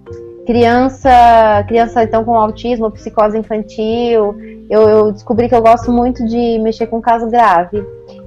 criança, 0.46 1.64
criança 1.66 2.02
então 2.02 2.24
com 2.24 2.34
autismo, 2.36 2.90
psicose 2.90 3.36
infantil. 3.36 4.36
Eu, 4.70 4.88
eu, 4.88 5.12
descobri 5.12 5.48
que 5.48 5.54
eu 5.54 5.62
gosto 5.62 5.92
muito 5.92 6.24
de 6.24 6.58
mexer 6.60 6.86
com 6.86 7.00
caso 7.00 7.28
grave. 7.28 7.84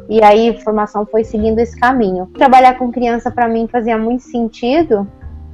E 0.10 0.24
aí 0.24 0.50
a 0.50 0.60
formação 0.60 1.06
foi 1.06 1.24
seguindo 1.24 1.60
esse 1.60 1.78
caminho. 1.80 2.28
Trabalhar 2.34 2.78
com 2.78 2.92
criança 2.92 3.32
para 3.32 3.48
mim 3.48 3.68
fazia 3.68 3.98
muito 3.98 4.24
sentido, 4.24 5.08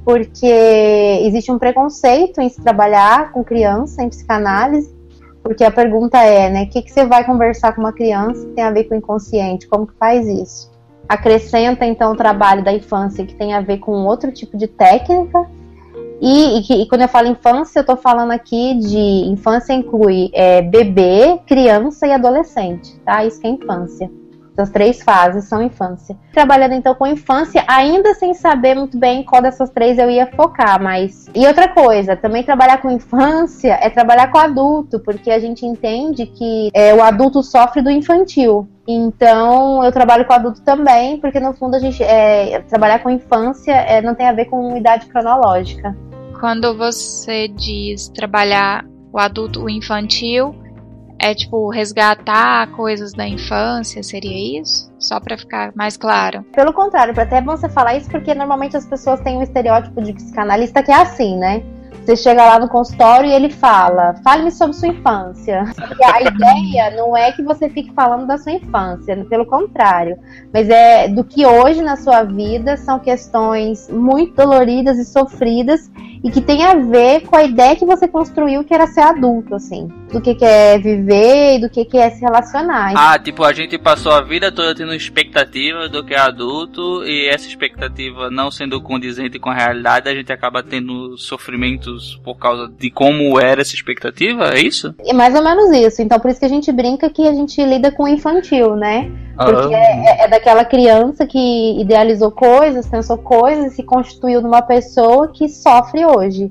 porque 0.04 1.20
existe 1.22 1.50
um 1.50 1.58
preconceito 1.58 2.40
em 2.40 2.48
se 2.48 2.60
trabalhar 2.60 3.32
com 3.32 3.42
criança 3.42 4.02
em 4.02 4.08
psicanálise, 4.08 4.94
porque 5.42 5.64
a 5.64 5.70
pergunta 5.70 6.18
é, 6.18 6.50
né, 6.50 6.64
o 6.64 6.68
que, 6.68 6.82
que 6.82 6.92
você 6.92 7.04
vai 7.04 7.24
conversar 7.24 7.74
com 7.74 7.80
uma 7.80 7.92
criança 7.92 8.46
que 8.46 8.52
tem 8.52 8.64
a 8.64 8.70
ver 8.70 8.84
com 8.84 8.94
o 8.94 8.98
inconsciente? 8.98 9.66
Como 9.66 9.86
que 9.86 9.94
faz 9.94 10.26
isso? 10.26 10.70
Acrescenta 11.08 11.84
então 11.84 12.12
o 12.12 12.16
trabalho 12.16 12.62
da 12.62 12.72
infância 12.72 13.26
que 13.26 13.34
tem 13.34 13.54
a 13.54 13.60
ver 13.60 13.78
com 13.78 13.92
outro 14.04 14.30
tipo 14.30 14.56
de 14.56 14.68
técnica 14.68 15.46
e, 16.24 16.60
e, 16.60 16.82
e, 16.82 16.86
quando 16.86 17.02
eu 17.02 17.08
falo 17.08 17.26
infância, 17.26 17.80
eu 17.80 17.82
estou 17.82 17.96
falando 17.96 18.30
aqui 18.30 18.78
de 18.78 19.28
infância 19.28 19.72
inclui 19.72 20.30
é, 20.32 20.62
bebê, 20.62 21.40
criança 21.48 22.06
e 22.06 22.12
adolescente, 22.12 22.96
tá? 23.00 23.24
Isso 23.24 23.40
que 23.40 23.46
é 23.48 23.50
infância. 23.50 24.08
Essas 24.52 24.70
três 24.70 25.02
fases 25.02 25.44
são 25.44 25.62
infância. 25.62 26.16
Trabalhando 26.32 26.74
então 26.74 26.94
com 26.94 27.06
infância, 27.06 27.64
ainda 27.66 28.14
sem 28.14 28.34
saber 28.34 28.74
muito 28.74 28.98
bem 28.98 29.22
qual 29.24 29.40
dessas 29.40 29.70
três 29.70 29.98
eu 29.98 30.10
ia 30.10 30.26
focar, 30.26 30.82
mas. 30.82 31.26
E 31.34 31.46
outra 31.46 31.68
coisa, 31.68 32.16
também 32.16 32.42
trabalhar 32.42 32.80
com 32.80 32.90
infância 32.90 33.78
é 33.80 33.88
trabalhar 33.88 34.30
com 34.30 34.38
adulto, 34.38 35.00
porque 35.00 35.30
a 35.30 35.38
gente 35.38 35.64
entende 35.64 36.26
que 36.26 36.70
é, 36.74 36.94
o 36.94 37.02
adulto 37.02 37.42
sofre 37.42 37.80
do 37.82 37.90
infantil. 37.90 38.68
Então, 38.86 39.82
eu 39.84 39.92
trabalho 39.92 40.26
com 40.26 40.32
adulto 40.32 40.60
também, 40.62 41.18
porque 41.18 41.40
no 41.40 41.54
fundo 41.54 41.76
a 41.76 41.78
gente 41.78 42.02
é, 42.02 42.60
trabalhar 42.68 42.98
com 42.98 43.08
infância 43.08 43.72
é, 43.72 44.02
não 44.02 44.14
tem 44.14 44.26
a 44.26 44.32
ver 44.32 44.46
com 44.46 44.76
idade 44.76 45.06
cronológica. 45.06 45.96
Quando 46.38 46.76
você 46.76 47.48
diz 47.48 48.08
trabalhar 48.08 48.84
o 49.12 49.18
adulto, 49.18 49.62
o 49.62 49.70
infantil, 49.70 50.54
é 51.22 51.34
tipo 51.34 51.70
resgatar 51.70 52.68
coisas 52.72 53.12
da 53.12 53.26
infância, 53.26 54.02
seria 54.02 54.60
isso? 54.60 54.92
Só 54.98 55.20
para 55.20 55.38
ficar 55.38 55.72
mais 55.74 55.96
claro. 55.96 56.44
Pelo 56.52 56.72
contrário, 56.72 57.14
até 57.18 57.38
é 57.38 57.40
bom 57.40 57.56
você 57.56 57.68
falar 57.68 57.96
isso 57.96 58.10
porque 58.10 58.34
normalmente 58.34 58.76
as 58.76 58.84
pessoas 58.84 59.20
têm 59.20 59.38
um 59.38 59.42
estereótipo 59.42 60.02
de 60.02 60.12
psicanalista 60.12 60.82
que 60.82 60.90
é 60.90 60.96
assim, 60.96 61.38
né? 61.38 61.62
Você 62.04 62.16
chega 62.16 62.44
lá 62.44 62.58
no 62.58 62.68
consultório 62.68 63.30
e 63.30 63.32
ele 63.32 63.48
fala: 63.48 64.14
fale-me 64.24 64.50
sobre 64.50 64.74
sua 64.74 64.88
infância. 64.88 65.64
Porque 65.76 66.04
a 66.04 66.20
ideia 66.20 66.90
não 66.96 67.16
é 67.16 67.30
que 67.30 67.42
você 67.42 67.68
fique 67.68 67.92
falando 67.94 68.26
da 68.26 68.36
sua 68.38 68.52
infância, 68.52 69.24
pelo 69.26 69.46
contrário. 69.46 70.18
Mas 70.52 70.68
é 70.68 71.06
do 71.06 71.22
que 71.22 71.46
hoje 71.46 71.80
na 71.80 71.94
sua 71.94 72.24
vida 72.24 72.76
são 72.76 72.98
questões 72.98 73.88
muito 73.88 74.34
doloridas 74.34 74.98
e 74.98 75.04
sofridas 75.04 75.88
e 76.24 76.30
que 76.30 76.40
tem 76.40 76.64
a 76.64 76.74
ver 76.74 77.20
com 77.20 77.36
a 77.36 77.44
ideia 77.44 77.76
que 77.76 77.86
você 77.86 78.08
construiu 78.08 78.64
que 78.64 78.74
era 78.74 78.88
ser 78.88 79.02
adulto, 79.02 79.54
assim. 79.54 79.88
Do 80.12 80.20
que, 80.20 80.34
que 80.34 80.44
é 80.44 80.78
viver 80.78 81.56
e 81.56 81.60
do 81.60 81.70
que, 81.70 81.84
que 81.84 81.96
é 81.96 82.10
se 82.10 82.20
relacionar. 82.20 82.92
Ah, 82.94 83.18
tipo, 83.18 83.42
a 83.44 83.52
gente 83.52 83.78
passou 83.78 84.12
a 84.12 84.20
vida 84.20 84.52
toda 84.52 84.74
tendo 84.74 84.94
expectativa 84.94 85.88
do 85.88 86.04
que 86.04 86.14
é 86.14 86.18
adulto 86.18 87.04
e 87.04 87.28
essa 87.28 87.46
expectativa 87.48 88.30
não 88.30 88.50
sendo 88.50 88.80
condizente 88.80 89.38
com 89.38 89.50
a 89.50 89.54
realidade, 89.54 90.08
a 90.08 90.14
gente 90.14 90.32
acaba 90.32 90.62
tendo 90.62 91.16
sofrimentos 91.16 92.20
por 92.24 92.36
causa 92.36 92.70
de 92.78 92.90
como 92.90 93.40
era 93.40 93.62
essa 93.62 93.74
expectativa, 93.74 94.54
é 94.54 94.60
isso? 94.60 94.94
É 95.04 95.12
mais 95.12 95.34
ou 95.34 95.42
menos 95.42 95.70
isso. 95.72 96.02
Então, 96.02 96.20
por 96.20 96.30
isso 96.30 96.40
que 96.40 96.46
a 96.46 96.50
gente 96.50 96.70
brinca 96.70 97.10
que 97.10 97.26
a 97.26 97.32
gente 97.32 97.62
lida 97.64 97.90
com 97.90 98.04
o 98.04 98.08
infantil, 98.08 98.76
né? 98.76 99.10
Porque 99.36 99.74
ah. 99.74 99.78
é, 99.78 100.24
é, 100.24 100.28
daquela 100.28 100.64
criança 100.64 101.26
que 101.26 101.80
idealizou 101.80 102.30
coisas, 102.30 102.86
pensou 102.86 103.18
coisas 103.18 103.72
e 103.72 103.76
se 103.76 103.82
constituiu 103.82 104.40
numa 104.42 104.62
pessoa 104.62 105.28
que 105.32 105.48
sofre 105.48 106.04
hoje. 106.04 106.50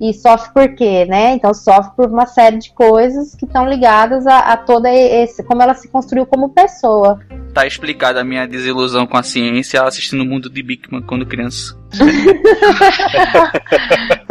E 0.00 0.14
sofre 0.14 0.50
por 0.54 0.74
quê, 0.74 1.04
né? 1.04 1.32
Então 1.32 1.52
sofre 1.52 1.92
por 1.94 2.08
uma 2.08 2.24
série 2.24 2.56
de 2.56 2.72
coisas 2.72 3.34
que 3.34 3.44
estão 3.44 3.68
ligadas 3.68 4.26
a, 4.26 4.38
a 4.38 4.56
toda 4.56 4.90
esse, 4.90 5.44
como 5.44 5.62
ela 5.62 5.74
se 5.74 5.88
construiu 5.88 6.24
como 6.24 6.48
pessoa. 6.48 7.20
Tá 7.52 7.66
explicada 7.66 8.20
a 8.20 8.24
minha 8.24 8.48
desilusão 8.48 9.06
com 9.06 9.18
a 9.18 9.22
ciência 9.22 9.82
assistindo 9.82 10.22
o 10.22 10.26
mundo 10.26 10.48
de 10.48 10.62
Bigman 10.62 11.02
quando 11.02 11.26
criança. 11.26 11.78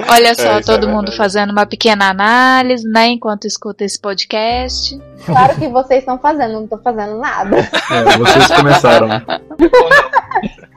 Olha 0.09 0.33
só, 0.33 0.57
é, 0.57 0.61
todo 0.61 0.87
é 0.87 0.91
mundo 0.91 1.11
fazendo 1.11 1.51
uma 1.51 1.67
pequena 1.67 2.09
análise, 2.09 2.87
né, 2.89 3.07
enquanto 3.07 3.45
escuta 3.45 3.83
esse 3.83 3.99
podcast. 3.99 4.97
Claro 5.25 5.55
que 5.55 5.67
vocês 5.67 5.99
estão 5.99 6.17
fazendo, 6.17 6.53
não 6.53 6.63
estou 6.63 6.79
fazendo 6.79 7.19
nada. 7.19 7.57
É, 7.59 8.17
vocês 8.17 8.47
começaram. 8.47 9.09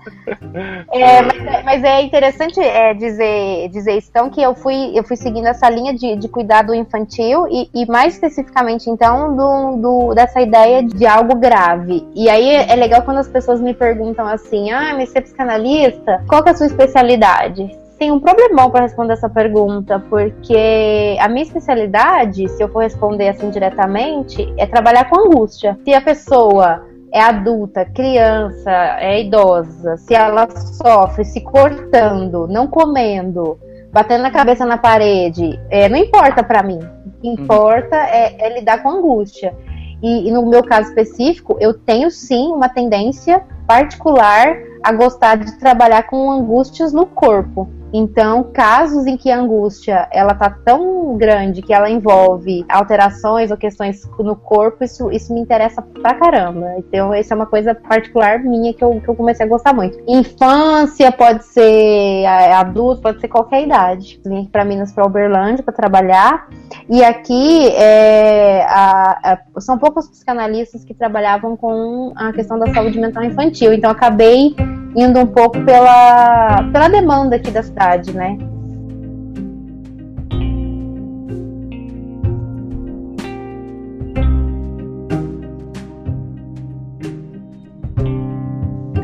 É, 0.92 1.22
mas, 1.22 1.46
é, 1.46 1.62
mas, 1.62 1.84
é 1.84 2.02
interessante 2.02 2.60
é, 2.60 2.94
dizer, 2.94 3.68
dizer 3.70 3.98
isso, 3.98 4.08
então, 4.10 4.30
que 4.30 4.42
eu 4.42 4.54
fui, 4.54 4.92
eu 4.94 5.04
fui 5.04 5.16
seguindo 5.16 5.46
essa 5.46 5.68
linha 5.68 5.94
de, 5.94 6.16
de 6.16 6.28
cuidado 6.28 6.74
infantil 6.74 7.46
e, 7.48 7.68
e 7.74 7.86
mais 7.86 8.14
especificamente, 8.14 8.88
então, 8.90 9.36
do, 9.36 9.76
do, 9.76 10.14
dessa 10.14 10.40
ideia 10.40 10.82
de 10.82 11.06
algo 11.06 11.36
grave. 11.36 12.06
E 12.14 12.28
aí 12.28 12.48
é 12.50 12.74
legal 12.74 13.02
quando 13.02 13.18
as 13.18 13.28
pessoas 13.28 13.60
me 13.60 13.74
perguntam 13.74 14.26
assim, 14.26 14.70
ah, 14.70 14.94
mas 14.94 15.10
você 15.10 15.18
é 15.18 15.20
psicanalista? 15.22 16.22
Qual 16.28 16.42
que 16.42 16.48
é 16.48 16.52
a 16.52 16.56
sua 16.56 16.66
especialidade? 16.66 17.82
tem 18.02 18.10
um 18.10 18.18
problemão 18.18 18.68
para 18.68 18.82
responder 18.82 19.12
essa 19.12 19.30
pergunta, 19.30 20.00
porque 20.10 21.16
a 21.20 21.28
minha 21.28 21.44
especialidade, 21.44 22.48
se 22.48 22.60
eu 22.60 22.68
for 22.68 22.82
responder 22.82 23.28
assim 23.28 23.48
diretamente, 23.48 24.52
é 24.56 24.66
trabalhar 24.66 25.08
com 25.08 25.20
angústia. 25.20 25.78
Se 25.84 25.94
a 25.94 26.00
pessoa 26.00 26.84
é 27.12 27.20
adulta, 27.20 27.84
criança, 27.84 28.70
é 28.98 29.20
idosa, 29.20 29.98
se 29.98 30.14
ela 30.14 30.48
sofre 30.50 31.24
se 31.24 31.42
cortando, 31.42 32.48
não 32.48 32.66
comendo, 32.66 33.58
batendo 33.92 34.24
a 34.24 34.30
cabeça 34.30 34.64
na 34.64 34.78
parede, 34.78 35.60
é, 35.68 35.88
não 35.88 35.98
importa 35.98 36.42
para 36.42 36.62
mim. 36.62 36.78
O 37.06 37.20
que 37.20 37.28
importa 37.28 37.96
é, 37.96 38.46
é 38.46 38.58
lidar 38.58 38.82
com 38.82 38.88
angústia. 38.88 39.54
E, 40.02 40.28
e, 40.28 40.32
no 40.32 40.48
meu 40.48 40.64
caso 40.64 40.88
específico, 40.88 41.56
eu 41.60 41.74
tenho 41.74 42.10
sim 42.10 42.48
uma 42.48 42.68
tendência 42.68 43.44
particular 43.66 44.56
a 44.82 44.92
gostar 44.92 45.36
de 45.36 45.58
trabalhar 45.58 46.04
com 46.04 46.30
angústias 46.30 46.92
no 46.92 47.06
corpo. 47.06 47.68
Então, 47.92 48.44
casos 48.54 49.06
em 49.06 49.18
que 49.18 49.30
a 49.30 49.38
angústia 49.38 50.08
ela 50.10 50.34
tá 50.34 50.48
tão 50.48 51.14
grande 51.18 51.60
que 51.60 51.74
ela 51.74 51.90
envolve 51.90 52.64
alterações 52.68 53.50
ou 53.50 53.56
questões 53.56 54.08
no 54.18 54.34
corpo, 54.34 54.82
isso, 54.82 55.10
isso 55.10 55.34
me 55.34 55.40
interessa 55.40 55.82
pra 55.82 56.14
caramba. 56.14 56.74
Então, 56.78 57.12
essa 57.12 57.34
é 57.34 57.36
uma 57.36 57.44
coisa 57.44 57.74
particular 57.74 58.38
minha 58.38 58.72
que 58.72 58.82
eu, 58.82 58.98
que 58.98 59.08
eu 59.08 59.14
comecei 59.14 59.44
a 59.44 59.48
gostar 59.48 59.74
muito. 59.74 60.02
Infância 60.08 61.12
pode 61.12 61.44
ser 61.44 62.24
adulto, 62.54 63.02
pode 63.02 63.20
ser 63.20 63.28
qualquer 63.28 63.64
idade. 63.64 64.18
Vim 64.24 64.46
pra 64.46 64.64
Minas, 64.64 64.92
pra 64.92 65.04
Uberlândia, 65.04 65.62
para 65.62 65.74
trabalhar. 65.74 66.48
E 66.88 67.04
aqui 67.04 67.68
é, 67.74 68.64
a, 68.68 69.32
a, 69.32 69.60
são 69.60 69.76
poucos 69.76 70.08
psicanalistas 70.08 70.82
que 70.82 70.94
trabalhavam 70.94 71.58
com 71.58 72.12
a 72.16 72.32
questão 72.32 72.58
da 72.58 72.72
saúde 72.72 72.98
mental 72.98 73.22
infantil. 73.22 73.74
Então, 73.74 73.90
acabei 73.90 74.56
indo 74.96 75.20
um 75.20 75.26
pouco 75.26 75.62
pela, 75.64 76.62
pela 76.72 76.88
demanda 76.88 77.36
aqui 77.36 77.50
da 77.50 77.62
cidade, 77.62 78.12
né? 78.14 78.36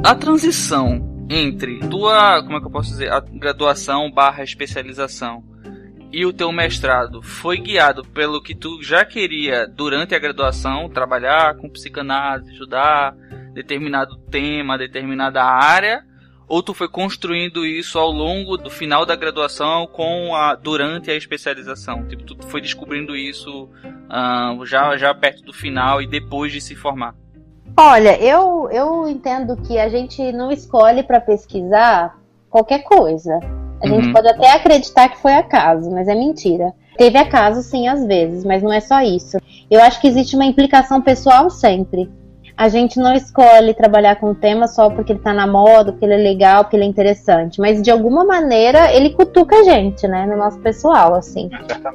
A 0.05 0.15
transição 0.15 1.07
entre 1.29 1.81
tua, 1.81 2.43
como 2.43 2.57
é 2.57 2.61
que 2.61 2.67
eu 2.67 2.71
posso 2.71 2.91
dizer, 2.91 3.13
a 3.13 3.21
graduação 3.21 4.11
barra 4.11 4.43
especialização 4.43 5.45
e 6.11 6.25
o 6.25 6.33
teu 6.33 6.51
mestrado 6.51 7.23
foi 7.23 7.59
guiado 7.59 8.03
pelo 8.03 8.43
que 8.43 8.55
tu 8.55 8.83
já 8.83 9.05
queria 9.05 9.67
durante 9.67 10.15
a 10.15 10.19
graduação, 10.19 10.89
trabalhar 10.89 11.57
com 11.57 11.69
psicanálise, 11.69 12.53
estudar 12.53 13.15
determinado 13.59 14.17
tema, 14.31 14.79
determinada 14.79 15.43
área, 15.43 16.05
ou 16.47 16.63
tu 16.63 16.73
foi 16.73 16.89
construindo 16.89 17.67
isso 17.67 17.99
ao 17.99 18.11
longo 18.11 18.57
do 18.57 18.71
final 18.71 19.05
da 19.05 19.17
graduação 19.17 19.87
com 19.87 20.35
a 20.35 20.55
durante 20.55 21.11
a 21.11 21.17
especialização? 21.17 22.07
Tipo, 22.07 22.23
tu 22.23 22.37
foi 22.47 22.61
descobrindo 22.61 23.17
isso 23.17 23.65
uh, 23.65 24.65
já 24.65 24.97
já 24.97 25.13
perto 25.13 25.43
do 25.43 25.53
final 25.53 26.01
e 26.01 26.07
depois 26.07 26.53
de 26.53 26.61
se 26.61 26.77
formar? 26.77 27.15
Olha, 27.77 28.17
eu, 28.23 28.69
eu 28.71 29.09
entendo 29.09 29.57
que 29.57 29.77
a 29.79 29.89
gente 29.89 30.33
não 30.33 30.51
escolhe 30.51 31.03
para 31.03 31.21
pesquisar 31.21 32.17
qualquer 32.49 32.83
coisa. 32.85 33.39
A 33.83 33.87
uhum. 33.87 34.03
gente 34.03 34.13
pode 34.13 34.29
até 34.29 34.53
acreditar 34.53 35.09
que 35.09 35.21
foi 35.21 35.35
acaso, 35.35 35.91
mas 35.91 36.09
é 36.09 36.15
mentira. 36.15 36.73
Teve 36.97 37.19
acaso 37.19 37.63
sim 37.63 37.87
às 37.89 38.05
vezes, 38.07 38.45
mas 38.45 38.63
não 38.63 38.73
é 38.73 38.81
só 38.81 39.03
isso. 39.03 39.37
Eu 39.71 39.81
acho 39.83 40.01
que 40.01 40.09
existe 40.09 40.35
uma 40.35 40.47
implicação 40.47 41.03
pessoal 41.03 41.51
sempre 41.51 42.09
a 42.59 42.69
gente 42.69 42.99
não 42.99 43.15
escolhe 43.15 43.73
trabalhar 43.73 44.17
com 44.17 44.33
o 44.33 44.35
tema 44.35 44.67
só 44.67 44.91
porque 44.91 45.13
ele 45.13 45.21
tá 45.21 45.33
na 45.33 45.47
moda, 45.47 45.93
porque 45.93 46.05
ele 46.05 46.15
é 46.15 46.17
legal, 46.17 46.65
porque 46.65 46.75
ele 46.75 46.85
é 46.85 46.89
interessante, 46.89 47.61
mas 47.61 47.81
de 47.81 47.89
alguma 47.89 48.25
maneira 48.25 48.93
ele 48.93 49.11
cutuca 49.11 49.61
a 49.61 49.63
gente, 49.63 50.09
né, 50.09 50.27
no 50.27 50.37
nosso 50.37 50.59
pessoal, 50.59 51.15
assim. 51.15 51.49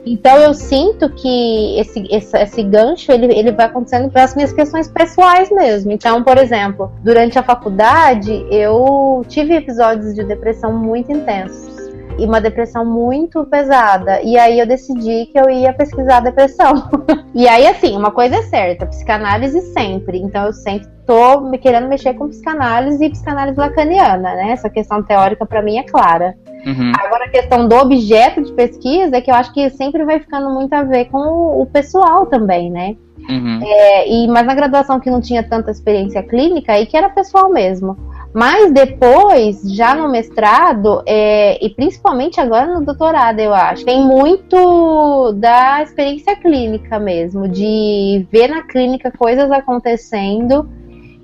Então 0.05 0.37
eu 0.37 0.53
sinto 0.53 1.09
que 1.09 1.77
esse, 1.77 2.07
esse, 2.09 2.37
esse 2.37 2.63
gancho, 2.63 3.11
ele, 3.11 3.25
ele 3.37 3.51
vai 3.51 3.65
acontecendo 3.65 4.09
pelas 4.09 4.33
minhas 4.35 4.53
questões 4.53 4.87
pessoais 4.87 5.51
mesmo. 5.51 5.91
Então, 5.91 6.23
por 6.23 6.37
exemplo, 6.37 6.89
durante 7.03 7.37
a 7.37 7.43
faculdade, 7.43 8.45
eu 8.49 9.21
tive 9.27 9.55
episódios 9.55 10.15
de 10.15 10.23
depressão 10.23 10.71
muito 10.71 11.11
intensos 11.11 11.72
e 12.17 12.25
uma 12.25 12.39
depressão 12.41 12.85
muito 12.85 13.43
pesada. 13.45 14.21
E 14.21 14.37
aí 14.37 14.59
eu 14.59 14.65
decidi 14.65 15.27
que 15.27 15.39
eu 15.39 15.49
ia 15.49 15.73
pesquisar 15.73 16.19
depressão. 16.19 16.89
e 17.33 17.47
aí, 17.47 17.67
assim, 17.67 17.95
uma 17.95 18.11
coisa 18.11 18.35
é 18.35 18.41
certa, 18.43 18.85
psicanálise 18.85 19.61
sempre. 19.73 20.19
Então 20.19 20.45
eu 20.45 20.53
sempre 20.53 20.87
tô 21.05 21.41
me 21.41 21.57
querendo 21.57 21.87
mexer 21.87 22.13
com 22.13 22.29
psicanálise 22.29 23.03
e 23.03 23.09
psicanálise 23.09 23.57
lacaniana, 23.57 24.35
né? 24.35 24.51
Essa 24.51 24.69
questão 24.69 25.03
teórica 25.03 25.45
para 25.45 25.61
mim 25.61 25.77
é 25.77 25.83
clara. 25.83 26.35
Uhum. 26.65 26.91
Agora 26.97 27.25
a 27.25 27.29
questão 27.29 27.67
do 27.67 27.75
objeto 27.75 28.41
de 28.41 28.53
pesquisa 28.53 29.17
é 29.17 29.21
que 29.21 29.29
eu 29.29 29.35
acho 29.35 29.53
que 29.53 29.69
sempre 29.71 30.05
vai 30.05 30.19
ficando 30.19 30.49
muito 30.49 30.73
a 30.73 30.83
ver 30.83 31.05
com 31.05 31.61
o 31.61 31.65
pessoal 31.65 32.25
também, 32.25 32.71
né? 32.71 32.95
Uhum. 33.29 33.59
É, 33.63 34.09
e, 34.09 34.27
mas 34.27 34.45
na 34.45 34.53
graduação 34.53 34.99
que 34.99 35.09
não 35.09 35.21
tinha 35.21 35.43
tanta 35.43 35.71
experiência 35.71 36.23
clínica, 36.23 36.73
aí 36.73 36.85
que 36.85 36.97
era 36.97 37.09
pessoal 37.09 37.49
mesmo. 37.49 37.97
Mas 38.33 38.71
depois, 38.71 39.61
já 39.63 39.93
no 39.93 40.09
mestrado, 40.09 41.03
é, 41.05 41.63
e 41.63 41.69
principalmente 41.69 42.39
agora 42.41 42.73
no 42.73 42.83
doutorado, 42.83 43.39
eu 43.39 43.53
acho, 43.53 43.85
tem 43.85 44.03
muito 44.03 45.33
da 45.33 45.83
experiência 45.83 46.35
clínica 46.35 46.99
mesmo, 46.99 47.47
de 47.47 48.25
ver 48.31 48.47
na 48.47 48.63
clínica 48.63 49.11
coisas 49.11 49.51
acontecendo 49.51 50.67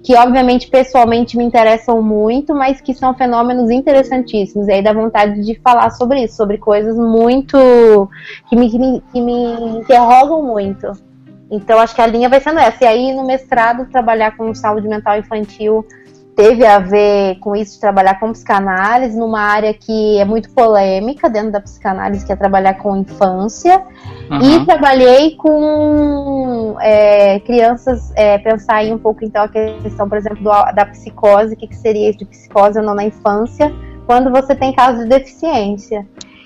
que 0.03 0.15
obviamente 0.15 0.69
pessoalmente 0.69 1.37
me 1.37 1.43
interessam 1.43 2.01
muito, 2.01 2.55
mas 2.55 2.79
que 2.79 2.93
são 2.93 3.13
fenômenos 3.13 3.69
interessantíssimos. 3.69 4.67
E 4.67 4.71
aí 4.71 4.81
dá 4.81 4.93
vontade 4.93 5.43
de 5.43 5.59
falar 5.59 5.89
sobre 5.91 6.23
isso, 6.23 6.37
sobre 6.37 6.57
coisas 6.57 6.95
muito 6.95 7.57
que 8.49 8.55
me, 8.55 8.69
que 8.69 8.79
me, 8.79 9.03
que 9.11 9.21
me 9.21 9.79
interrogam 9.79 10.41
muito. 10.41 10.91
Então 11.51 11.79
acho 11.79 11.95
que 11.95 12.01
a 12.01 12.07
linha 12.07 12.29
vai 12.29 12.39
sendo 12.39 12.59
essa. 12.59 12.83
E 12.83 12.87
aí 12.87 13.13
no 13.13 13.25
mestrado 13.25 13.89
trabalhar 13.89 14.37
com 14.37 14.53
saúde 14.53 14.87
mental 14.87 15.17
infantil 15.17 15.85
teve 16.35 16.65
a 16.65 16.79
ver 16.79 17.37
com 17.39 17.55
isso 17.55 17.75
de 17.75 17.81
trabalhar 17.81 18.19
com 18.19 18.31
psicanálise, 18.31 19.17
numa 19.17 19.41
área 19.41 19.73
que 19.73 20.17
é 20.17 20.25
muito 20.25 20.49
polêmica 20.51 21.29
dentro 21.29 21.51
da 21.51 21.59
psicanálise, 21.59 22.25
que 22.25 22.31
é 22.31 22.35
trabalhar 22.35 22.75
com 22.75 22.95
infância. 22.95 23.83
Uhum. 24.31 24.41
E 24.41 24.65
trabalhei 24.65 25.35
com 25.35 26.77
é, 26.79 27.39
crianças, 27.41 28.11
é, 28.15 28.37
pensar 28.37 28.75
aí 28.75 28.93
um 28.93 28.97
pouco 28.97 29.25
então 29.25 29.43
a 29.43 29.47
questão, 29.47 30.07
por 30.07 30.17
exemplo, 30.17 30.43
do, 30.43 30.49
da 30.73 30.85
psicose, 30.85 31.53
o 31.53 31.57
que, 31.57 31.67
que 31.67 31.75
seria 31.75 32.09
isso 32.09 32.19
de 32.19 32.25
psicose 32.25 32.79
ou 32.79 32.85
não 32.85 32.95
na 32.95 33.05
infância, 33.05 33.73
quando 34.05 34.31
você 34.31 34.55
tem 34.55 34.73
casos 34.73 35.03
de 35.03 35.09
deficiência. 35.09 36.05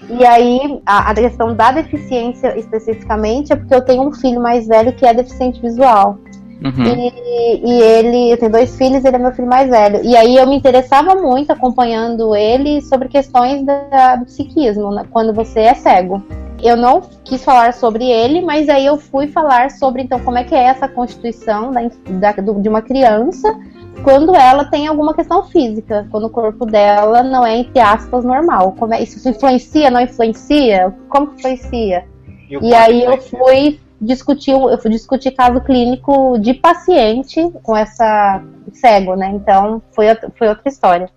E 0.10 0.26
aí, 0.26 0.82
a, 0.86 1.12
a, 1.12 1.14
questão 1.14 1.56
da 1.56 1.72
deficiência 1.72 2.58
especificamente 2.58 3.54
é 3.54 3.56
porque 3.56 3.74
eu 3.74 3.82
tenho 3.82 4.08
um 4.08 4.12
filho 4.12 4.42
mais 4.42 4.68
velho 4.68 4.92
que 4.94 5.06
é 5.06 5.14
deficiente 5.14 5.62
visual. 5.62 6.18
Uhum. 6.64 6.86
E, 6.86 7.62
e, 7.62 7.82
ele, 7.82 8.32
eu 8.32 8.38
tenho 8.38 8.52
dois 8.52 8.78
filhos, 8.78 9.04
ele 9.04 9.18
é 9.18 9.20
meu 9.20 9.34
filho 9.34 9.48
mais 9.48 9.70
velho. 9.70 10.02
E 10.04 10.16
aí 10.16 10.38
eu 10.38 10.48
me 10.48 10.56
interessava 10.56 11.14
muito 11.16 11.52
acompanhando 11.52 12.34
ele 12.34 12.82
sobre 12.82 13.10
questões 13.10 13.66
da, 13.66 14.16
do 14.16 14.26
psiquismo, 14.26 14.90
né, 14.92 15.06
quando 15.12 15.34
você 15.34 15.60
é 15.60 15.74
cego. 15.74 16.24
Eu 16.62 16.78
não 16.78 17.02
quis 17.26 17.44
falar 17.44 17.74
sobre 17.74 18.06
ele, 18.10 18.40
mas 18.40 18.70
aí 18.70 18.86
eu 18.86 18.98
fui 18.98 19.28
falar 19.28 19.72
sobre 19.72 20.02
então 20.02 20.18
como 20.22 20.38
é 20.38 20.46
que 20.46 20.56
é 20.56 20.64
essa 20.64 20.88
constituição 20.88 21.72
da, 21.72 21.82
da, 22.08 22.32
do, 22.42 22.62
de 22.62 22.70
uma 22.70 22.82
criança 22.82 23.54
quando 24.02 24.34
ela 24.34 24.64
tem 24.66 24.88
alguma 24.88 25.14
questão 25.14 25.44
física, 25.44 26.08
quando 26.10 26.26
o 26.26 26.30
corpo 26.30 26.66
dela 26.66 27.22
não 27.22 27.46
é, 27.46 27.58
entre 27.58 27.80
aspas, 27.82 28.24
normal. 28.24 28.74
Como 28.80 28.94
é, 28.94 29.04
isso 29.04 29.28
influencia, 29.28 29.92
não 29.92 30.00
influencia? 30.00 30.96
Como 31.10 31.28
que 31.28 31.40
influencia? 31.40 32.06
E, 32.50 32.70
e 32.70 32.74
aí 32.74 33.04
eu 33.04 33.18
fui 33.18 33.80
discutiu, 34.04 34.70
eu 34.70 34.78
fui 34.78 34.92
discutir 34.92 35.32
caso 35.32 35.62
clínico 35.62 36.38
de 36.40 36.54
paciente 36.54 37.52
com 37.64 37.76
essa 37.76 38.44
cego, 38.74 39.16
né? 39.16 39.32
Então 39.34 39.82
foi, 39.92 40.06
foi 40.38 40.48
outra 40.48 40.70
história. 40.70 41.10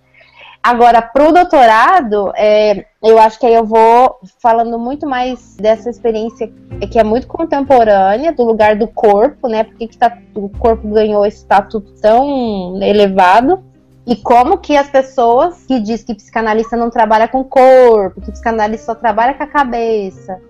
Agora, 0.62 1.00
para 1.00 1.28
o 1.28 1.32
doutorado, 1.32 2.32
é, 2.34 2.86
eu 3.00 3.20
acho 3.20 3.38
que 3.38 3.46
aí 3.46 3.54
eu 3.54 3.64
vou 3.64 4.18
falando 4.42 4.76
muito 4.80 5.06
mais 5.06 5.54
dessa 5.56 5.88
experiência 5.88 6.50
que 6.90 6.98
é 6.98 7.04
muito 7.04 7.28
contemporânea, 7.28 8.32
do 8.32 8.42
lugar 8.42 8.74
do 8.74 8.88
corpo, 8.88 9.46
né? 9.46 9.62
Porque 9.62 9.86
que 9.86 9.96
tá, 9.96 10.18
o 10.34 10.48
corpo 10.48 10.88
ganhou 10.88 11.24
esse 11.24 11.38
status 11.38 11.84
tão 12.00 12.82
elevado. 12.82 13.62
E 14.04 14.16
como 14.16 14.58
que 14.58 14.76
as 14.76 14.90
pessoas 14.90 15.64
que 15.66 15.78
diz 15.78 16.02
que 16.02 16.14
psicanalista 16.14 16.76
não 16.76 16.90
trabalha 16.90 17.28
com 17.28 17.44
corpo, 17.44 18.20
que 18.20 18.32
psicanalista 18.32 18.86
só 18.86 18.94
trabalha 18.96 19.34
com 19.34 19.44
a 19.44 19.48
cabeça, 19.48 20.40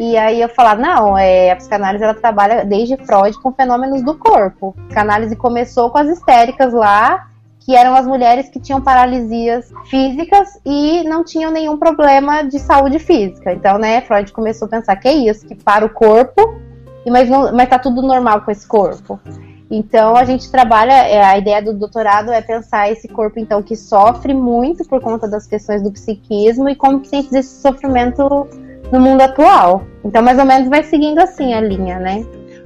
e 0.00 0.16
aí 0.16 0.40
eu 0.40 0.48
falar, 0.48 0.78
não, 0.78 1.18
é, 1.18 1.50
a 1.50 1.56
psicanálise 1.56 2.02
ela 2.02 2.14
trabalha 2.14 2.64
desde 2.64 2.96
Freud 2.96 3.38
com 3.38 3.52
fenômenos 3.52 4.02
do 4.02 4.14
corpo. 4.14 4.74
A 4.78 4.82
psicanálise 4.84 5.36
começou 5.36 5.90
com 5.90 5.98
as 5.98 6.08
histéricas 6.08 6.72
lá, 6.72 7.26
que 7.58 7.76
eram 7.76 7.94
as 7.94 8.06
mulheres 8.06 8.48
que 8.48 8.58
tinham 8.58 8.80
paralisias 8.80 9.70
físicas 9.90 10.58
e 10.64 11.04
não 11.04 11.22
tinham 11.22 11.52
nenhum 11.52 11.76
problema 11.76 12.42
de 12.42 12.58
saúde 12.58 12.98
física. 12.98 13.52
Então, 13.52 13.76
né, 13.76 14.00
Freud 14.00 14.32
começou 14.32 14.64
a 14.64 14.70
pensar 14.70 14.96
que 14.96 15.06
é 15.06 15.12
isso, 15.12 15.46
que 15.46 15.54
para 15.54 15.84
o 15.84 15.90
corpo, 15.90 16.58
mas, 17.06 17.28
não, 17.28 17.52
mas 17.54 17.68
tá 17.68 17.78
tudo 17.78 18.00
normal 18.00 18.40
com 18.40 18.50
esse 18.50 18.66
corpo. 18.66 19.20
Então 19.70 20.16
a 20.16 20.24
gente 20.24 20.50
trabalha, 20.50 20.92
é, 20.92 21.22
a 21.22 21.36
ideia 21.36 21.60
do 21.60 21.74
doutorado 21.74 22.32
é 22.32 22.40
pensar 22.40 22.90
esse 22.90 23.06
corpo 23.06 23.38
então 23.38 23.62
que 23.62 23.76
sofre 23.76 24.32
muito 24.32 24.82
por 24.88 25.00
conta 25.02 25.28
das 25.28 25.46
questões 25.46 25.82
do 25.82 25.92
psiquismo 25.92 26.70
e 26.70 26.74
como 26.74 27.00
que 27.00 27.10
tem 27.10 27.20
esse 27.20 27.60
sofrimento 27.60 28.48
no 28.92 29.00
mundo 29.00 29.20
atual. 29.20 29.84
Então, 30.04 30.22
mais 30.22 30.38
ou 30.38 30.44
menos 30.44 30.68
vai 30.68 30.82
seguindo 30.82 31.18
assim 31.18 31.54
a 31.54 31.60
linha, 31.60 31.98
né? 31.98 32.24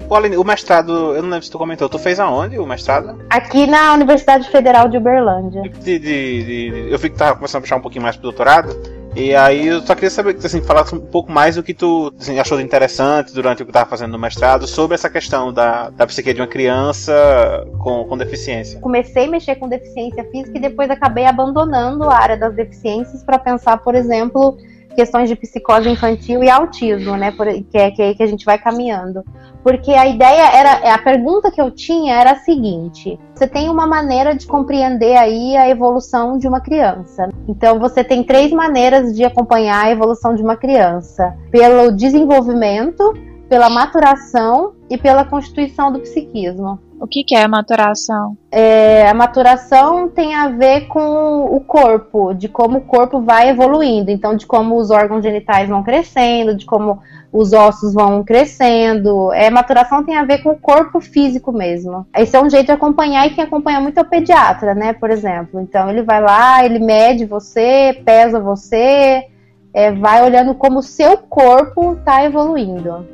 Pô, 0.08 0.16
Aline, 0.16 0.36
o 0.36 0.44
mestrado, 0.44 1.14
eu 1.14 1.22
não 1.22 1.30
lembro 1.30 1.44
se 1.44 1.50
tu 1.50 1.58
comentou, 1.58 1.88
tu 1.88 1.98
fez 1.98 2.20
aonde 2.20 2.58
o 2.58 2.66
mestrado? 2.66 3.18
Aqui 3.30 3.66
na 3.66 3.94
Universidade 3.94 4.48
Federal 4.50 4.88
de 4.88 4.98
Uberlândia. 4.98 5.62
De, 5.62 5.98
de, 5.98 5.98
de, 5.98 6.88
eu 6.90 6.98
vi 6.98 7.08
que 7.08 7.16
tava 7.16 7.36
começando 7.36 7.60
a 7.60 7.62
puxar 7.62 7.76
um 7.76 7.80
pouquinho 7.80 8.02
mais 8.02 8.16
pro 8.16 8.24
doutorado. 8.24 8.76
E 9.16 9.34
aí 9.34 9.68
eu 9.68 9.80
só 9.80 9.94
queria 9.94 10.10
saber, 10.10 10.36
assim, 10.44 10.60
falar 10.60 10.84
um 10.92 10.98
pouco 10.98 11.30
mais 11.30 11.54
do 11.54 11.62
que 11.62 11.72
tu 11.72 12.12
assim, 12.18 12.38
achou 12.38 12.58
de 12.58 12.64
interessante 12.64 13.32
durante 13.32 13.62
o 13.62 13.64
que 13.64 13.70
estava 13.70 13.88
fazendo 13.88 14.10
no 14.10 14.18
mestrado 14.18 14.66
sobre 14.66 14.96
essa 14.96 15.08
questão 15.08 15.52
da, 15.52 15.88
da 15.90 16.04
psique 16.04 16.34
de 16.34 16.40
uma 16.40 16.48
criança 16.48 17.64
com, 17.78 18.04
com 18.04 18.18
deficiência. 18.18 18.80
Comecei 18.80 19.26
a 19.26 19.30
mexer 19.30 19.54
com 19.54 19.68
deficiência 19.68 20.24
física 20.32 20.58
e 20.58 20.60
depois 20.60 20.90
acabei 20.90 21.26
abandonando 21.26 22.04
a 22.04 22.16
área 22.16 22.36
das 22.36 22.56
deficiências 22.56 23.22
para 23.22 23.38
pensar, 23.38 23.78
por 23.78 23.94
exemplo, 23.94 24.58
questões 24.94 25.28
de 25.28 25.36
psicose 25.36 25.88
infantil 25.88 26.42
e 26.42 26.48
autismo, 26.48 27.16
né? 27.16 27.30
Por, 27.30 27.46
que 27.46 27.78
é 27.78 27.90
que, 27.90 28.02
é 28.02 28.14
que 28.14 28.22
a 28.22 28.26
gente 28.26 28.44
vai 28.44 28.58
caminhando. 28.58 29.22
Porque 29.62 29.92
a 29.92 30.06
ideia 30.06 30.50
era, 30.54 30.94
a 30.94 30.98
pergunta 30.98 31.50
que 31.50 31.60
eu 31.60 31.70
tinha 31.70 32.14
era 32.14 32.32
a 32.32 32.36
seguinte: 32.36 33.18
você 33.34 33.46
tem 33.46 33.68
uma 33.68 33.86
maneira 33.86 34.34
de 34.34 34.46
compreender 34.46 35.16
aí 35.16 35.56
a 35.56 35.68
evolução 35.68 36.38
de 36.38 36.46
uma 36.46 36.60
criança. 36.60 37.28
Então 37.48 37.78
você 37.78 38.04
tem 38.04 38.22
três 38.22 38.52
maneiras 38.52 39.14
de 39.14 39.24
acompanhar 39.24 39.84
a 39.84 39.90
evolução 39.90 40.34
de 40.34 40.42
uma 40.42 40.56
criança: 40.56 41.34
pelo 41.50 41.90
desenvolvimento, 41.90 43.14
pela 43.48 43.68
maturação 43.68 44.74
e 44.88 44.96
pela 44.96 45.24
constituição 45.24 45.92
do 45.92 46.00
psiquismo. 46.00 46.78
O 47.00 47.06
que, 47.06 47.24
que 47.24 47.34
é 47.34 47.42
a 47.42 47.48
maturação? 47.48 48.36
É, 48.50 49.06
a 49.08 49.12
maturação 49.12 50.08
tem 50.08 50.34
a 50.34 50.48
ver 50.48 50.86
com 50.86 51.44
o 51.54 51.60
corpo, 51.60 52.32
de 52.32 52.48
como 52.48 52.78
o 52.78 52.80
corpo 52.82 53.20
vai 53.20 53.50
evoluindo, 53.50 54.10
então 54.10 54.36
de 54.36 54.46
como 54.46 54.76
os 54.76 54.90
órgãos 54.90 55.22
genitais 55.22 55.68
vão 55.68 55.82
crescendo, 55.82 56.56
de 56.56 56.64
como 56.64 57.00
os 57.32 57.52
ossos 57.52 57.92
vão 57.92 58.22
crescendo. 58.22 59.32
É, 59.32 59.50
maturação 59.50 60.04
tem 60.04 60.16
a 60.16 60.24
ver 60.24 60.38
com 60.38 60.50
o 60.50 60.58
corpo 60.58 61.00
físico 61.00 61.52
mesmo. 61.52 62.06
Esse 62.16 62.36
é 62.36 62.42
um 62.42 62.48
jeito 62.48 62.66
de 62.66 62.72
acompanhar 62.72 63.26
e 63.26 63.34
quem 63.34 63.44
acompanha 63.44 63.80
muito 63.80 63.98
é 63.98 64.02
o 64.02 64.08
pediatra, 64.08 64.74
né, 64.74 64.92
por 64.92 65.10
exemplo. 65.10 65.60
Então 65.60 65.90
ele 65.90 66.02
vai 66.02 66.22
lá, 66.22 66.64
ele 66.64 66.78
mede 66.78 67.26
você, 67.26 68.00
pesa 68.04 68.40
você, 68.40 69.26
é, 69.74 69.90
vai 69.92 70.22
olhando 70.22 70.54
como 70.54 70.78
o 70.78 70.82
seu 70.82 71.18
corpo 71.18 71.94
está 71.94 72.24
evoluindo. 72.24 73.13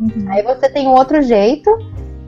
Uhum. 0.00 0.26
Aí 0.28 0.42
você 0.42 0.68
tem 0.68 0.86
um 0.86 0.92
outro 0.92 1.22
jeito 1.22 1.70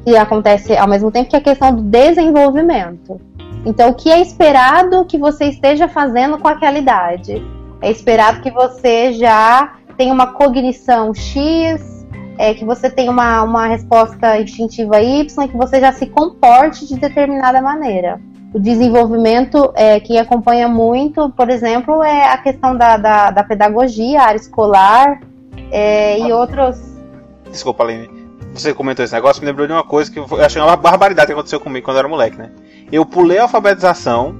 que 0.04 0.16
acontece 0.16 0.76
ao 0.76 0.88
mesmo 0.88 1.10
tempo, 1.10 1.28
que 1.28 1.36
é 1.36 1.38
a 1.38 1.42
questão 1.42 1.74
do 1.74 1.82
desenvolvimento. 1.82 3.20
Então, 3.66 3.90
o 3.90 3.94
que 3.94 4.10
é 4.10 4.20
esperado 4.20 5.04
que 5.04 5.18
você 5.18 5.46
esteja 5.46 5.88
fazendo 5.88 6.38
com 6.38 6.48
aquela 6.48 6.78
idade? 6.78 7.42
É 7.82 7.90
esperado 7.90 8.40
que 8.40 8.50
você 8.50 9.12
já 9.12 9.74
tenha 9.96 10.12
uma 10.14 10.28
cognição 10.28 11.12
X, 11.12 12.06
é, 12.38 12.54
que 12.54 12.64
você 12.64 12.88
tenha 12.88 13.10
uma, 13.10 13.42
uma 13.42 13.66
resposta 13.66 14.40
instintiva 14.40 15.00
Y, 15.00 15.48
que 15.48 15.56
você 15.56 15.80
já 15.80 15.92
se 15.92 16.06
comporte 16.06 16.86
de 16.86 16.98
determinada 16.98 17.60
maneira. 17.60 18.20
O 18.54 18.58
desenvolvimento 18.58 19.72
é, 19.74 20.00
que 20.00 20.16
acompanha 20.16 20.68
muito, 20.68 21.28
por 21.30 21.50
exemplo, 21.50 22.02
é 22.02 22.28
a 22.28 22.38
questão 22.38 22.76
da, 22.76 22.96
da, 22.96 23.30
da 23.30 23.42
pedagogia, 23.42 24.22
a 24.22 24.26
área 24.26 24.38
escolar 24.38 25.20
é, 25.70 26.18
e 26.20 26.32
outros. 26.32 26.87
Desculpa, 27.50 27.84
Aline 27.84 28.28
você 28.52 28.74
comentou 28.74 29.04
esse 29.04 29.14
negócio, 29.14 29.40
me 29.40 29.46
lembrou 29.46 29.66
de 29.66 29.72
uma 29.72 29.84
coisa 29.84 30.10
que 30.10 30.18
eu 30.18 30.26
achei 30.44 30.60
uma 30.60 30.76
barbaridade 30.76 31.26
que 31.26 31.32
aconteceu 31.32 31.60
comigo 31.60 31.84
quando 31.84 31.96
eu 31.96 32.00
era 32.00 32.08
moleque, 32.08 32.36
né? 32.36 32.50
Eu 32.90 33.04
pulei 33.04 33.38
a 33.38 33.42
alfabetização 33.42 34.36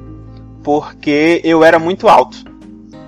porque 0.63 1.41
eu 1.45 1.63
era 1.63 1.79
muito 1.79 2.09
alto 2.09 2.39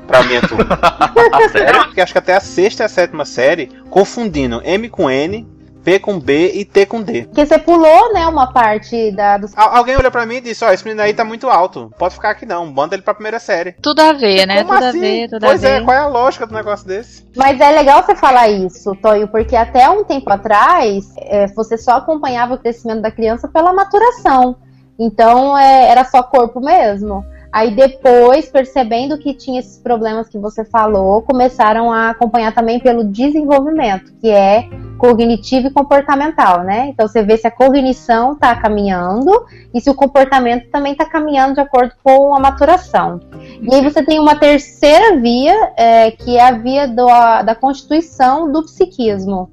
pra 0.07 0.23
minha 0.23 0.41
turma. 0.41 0.79
Sério? 1.51 1.85
Porque 1.85 2.01
acho 2.01 2.13
que 2.13 2.19
até 2.19 2.35
a 2.35 2.41
sexta 2.41 2.85
e 2.85 2.87
a 2.87 2.89
sétima 2.89 3.25
série, 3.25 3.71
confundindo 3.89 4.61
M 4.65 4.89
com 4.89 5.11
N, 5.11 5.47
P 5.85 5.99
com 5.99 6.19
B 6.19 6.53
e 6.55 6.65
T 6.65 6.87
com 6.87 7.03
D. 7.03 7.23
Porque 7.23 7.45
você 7.45 7.59
pulou, 7.59 8.13
né, 8.13 8.27
uma 8.27 8.53
parte 8.53 9.11
da. 9.13 9.39
Dos... 9.39 9.53
alguém 9.57 9.97
olhou 9.97 10.11
pra 10.11 10.27
mim 10.27 10.37
e 10.37 10.41
disse: 10.41 10.65
Ó, 10.65 10.69
oh, 10.69 10.73
esse 10.73 10.85
menino 10.85 11.03
aí 11.03 11.15
tá 11.15 11.25
muito 11.25 11.49
alto. 11.49 11.91
Pode 11.99 12.15
ficar 12.15 12.31
aqui 12.31 12.47
não. 12.47 12.71
Banda 12.71 12.95
ele 12.95 13.03
pra 13.03 13.15
primeira 13.15 13.39
série. 13.39 13.73
Tudo 13.83 14.01
a 14.01 14.13
ver, 14.13 14.47
né? 14.47 14.63
Como 14.63 14.75
tudo 14.75 14.85
assim? 14.85 14.99
a 14.99 15.01
ver, 15.01 15.29
tudo 15.29 15.47
pois 15.47 15.65
a 15.65 15.69
é, 15.69 15.79
ver. 15.79 15.85
qual 15.85 15.97
é 15.97 16.01
a 16.01 16.07
lógica 16.07 16.47
do 16.47 16.55
negócio 16.55 16.87
desse? 16.87 17.27
Mas 17.37 17.61
é 17.61 17.71
legal 17.71 18.03
você 18.03 18.15
falar 18.15 18.49
isso, 18.49 18.95
Tonho, 18.97 19.29
porque 19.29 19.57
até 19.57 19.89
um 19.89 20.05
tempo 20.05 20.31
atrás 20.31 21.07
é, 21.19 21.47
você 21.49 21.77
só 21.79 21.93
acompanhava 21.93 22.55
o 22.55 22.59
crescimento 22.59 23.03
da 23.03 23.11
criança 23.11 23.49
pela 23.49 23.73
maturação. 23.73 24.57
Então 24.99 25.57
é, 25.57 25.89
era 25.89 26.05
só 26.05 26.23
corpo 26.23 26.61
mesmo. 26.61 27.25
Aí 27.53 27.75
depois, 27.75 28.49
percebendo 28.49 29.19
que 29.19 29.35
tinha 29.35 29.59
esses 29.59 29.79
problemas 29.79 30.29
que 30.29 30.39
você 30.39 30.65
falou, 30.65 31.23
começaram 31.23 31.93
a 31.93 32.11
acompanhar 32.11 32.55
também 32.55 32.79
pelo 32.79 33.05
desenvolvimento, 33.05 34.13
que 34.21 34.29
é 34.31 34.69
cognitivo 34.99 35.67
e 35.67 35.71
comportamental, 35.71 36.63
né? 36.63 36.89
Então 36.89 37.09
você 37.09 37.23
vê 37.23 37.37
se 37.37 37.47
a 37.47 37.51
cognição 37.51 38.35
está 38.35 38.55
caminhando 38.55 39.33
e 39.75 39.81
se 39.81 39.91
o 39.91 39.95
comportamento 39.95 40.71
também 40.71 40.93
está 40.93 41.07
caminhando 41.07 41.55
de 41.55 41.61
acordo 41.61 41.93
com 42.05 42.35
a 42.37 42.39
maturação. 42.39 43.19
E 43.61 43.75
aí 43.75 43.83
você 43.83 44.03
tem 44.05 44.21
uma 44.21 44.37
terceira 44.37 45.17
via, 45.17 45.73
é, 45.77 46.11
que 46.13 46.37
é 46.37 46.43
a 46.43 46.53
via 46.53 46.87
do, 46.87 47.09
a, 47.09 47.43
da 47.43 47.55
constituição 47.55 48.53
do 48.53 48.63
psiquismo. 48.63 49.51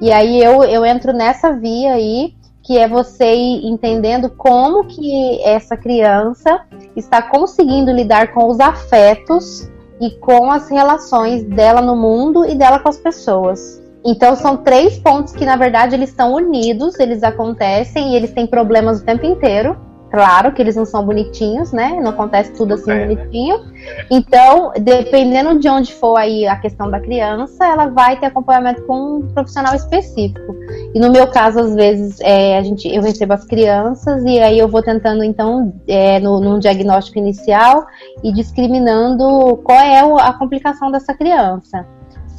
E 0.00 0.12
aí 0.12 0.42
eu, 0.42 0.62
eu 0.64 0.84
entro 0.84 1.12
nessa 1.12 1.52
via 1.52 1.94
aí, 1.94 2.34
que 2.70 2.78
é 2.78 2.86
você 2.86 3.34
ir 3.34 3.66
entendendo 3.66 4.30
como 4.30 4.84
que 4.84 5.42
essa 5.42 5.76
criança 5.76 6.60
está 6.94 7.20
conseguindo 7.20 7.90
lidar 7.90 8.32
com 8.32 8.46
os 8.46 8.60
afetos 8.60 9.68
e 10.00 10.12
com 10.20 10.52
as 10.52 10.70
relações 10.70 11.42
dela 11.42 11.80
no 11.80 11.96
mundo 11.96 12.46
e 12.46 12.54
dela 12.54 12.78
com 12.78 12.88
as 12.88 12.96
pessoas. 12.96 13.82
Então 14.04 14.36
são 14.36 14.58
três 14.58 14.96
pontos 15.00 15.32
que 15.32 15.44
na 15.44 15.56
verdade 15.56 15.96
eles 15.96 16.10
estão 16.10 16.32
unidos, 16.32 16.96
eles 17.00 17.24
acontecem 17.24 18.12
e 18.12 18.14
eles 18.14 18.30
têm 18.30 18.46
problemas 18.46 19.00
o 19.00 19.04
tempo 19.04 19.26
inteiro. 19.26 19.76
Claro 20.10 20.52
que 20.52 20.60
eles 20.60 20.74
não 20.74 20.84
são 20.84 21.04
bonitinhos, 21.04 21.70
né? 21.70 22.00
Não 22.00 22.10
acontece 22.10 22.52
tudo 22.52 22.74
assim 22.74 22.90
é, 22.90 23.06
bonitinho. 23.06 23.58
Né? 23.58 24.06
Então, 24.10 24.72
dependendo 24.80 25.58
de 25.60 25.68
onde 25.68 25.94
for 25.94 26.16
aí 26.16 26.48
a 26.48 26.56
questão 26.56 26.90
da 26.90 26.98
criança, 26.98 27.64
ela 27.64 27.86
vai 27.86 28.18
ter 28.18 28.26
acompanhamento 28.26 28.82
com 28.82 29.18
um 29.18 29.28
profissional 29.32 29.74
específico. 29.74 30.52
E 30.92 30.98
no 30.98 31.12
meu 31.12 31.28
caso, 31.28 31.60
às 31.60 31.74
vezes, 31.76 32.18
é, 32.20 32.58
a 32.58 32.62
gente, 32.62 32.88
eu 32.88 33.02
recebo 33.02 33.34
as 33.34 33.44
crianças 33.44 34.24
e 34.24 34.40
aí 34.40 34.58
eu 34.58 34.66
vou 34.66 34.82
tentando, 34.82 35.22
então, 35.22 35.72
é, 35.86 36.18
no, 36.18 36.40
num 36.40 36.58
diagnóstico 36.58 37.18
inicial 37.18 37.86
e 38.24 38.32
discriminando 38.32 39.58
qual 39.62 39.78
é 39.78 40.00
a 40.00 40.32
complicação 40.32 40.90
dessa 40.90 41.14
criança 41.14 41.86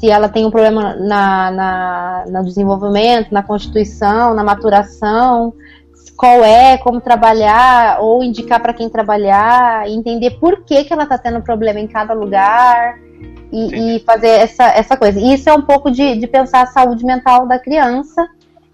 se 0.02 0.10
ela 0.10 0.28
tem 0.28 0.44
um 0.44 0.50
problema 0.50 0.96
na, 0.96 1.52
na, 1.52 2.26
no 2.28 2.44
desenvolvimento, 2.44 3.32
na 3.32 3.44
constituição, 3.44 4.34
na 4.34 4.44
maturação, 4.44 5.54
qual 6.22 6.44
é, 6.44 6.78
como 6.78 7.02
trabalhar, 7.02 8.00
ou 8.00 8.24
indicar 8.24 8.62
para 8.62 8.76
quem 8.76 8.88
trabalhar, 8.88 9.90
entender 9.90 10.38
por 10.40 10.64
que, 10.64 10.84
que 10.84 10.94
ela 10.94 11.02
está 11.02 11.18
tendo 11.18 11.42
problema 11.42 11.80
em 11.80 11.88
cada 11.88 12.14
lugar 12.14 13.00
e, 13.52 13.96
e, 13.96 14.00
fazer 14.02 14.28
essa, 14.28 14.66
essa 14.66 14.96
coisa. 14.96 15.20
E 15.20 15.34
isso 15.34 15.50
é 15.50 15.54
um 15.54 15.64
pouco 15.64 15.90
de, 15.90 16.16
de 16.18 16.28
pensar 16.28 16.62
a 16.62 16.68
saúde 16.68 17.04
mental 17.04 17.48
da 17.48 17.58
criança, 17.58 18.30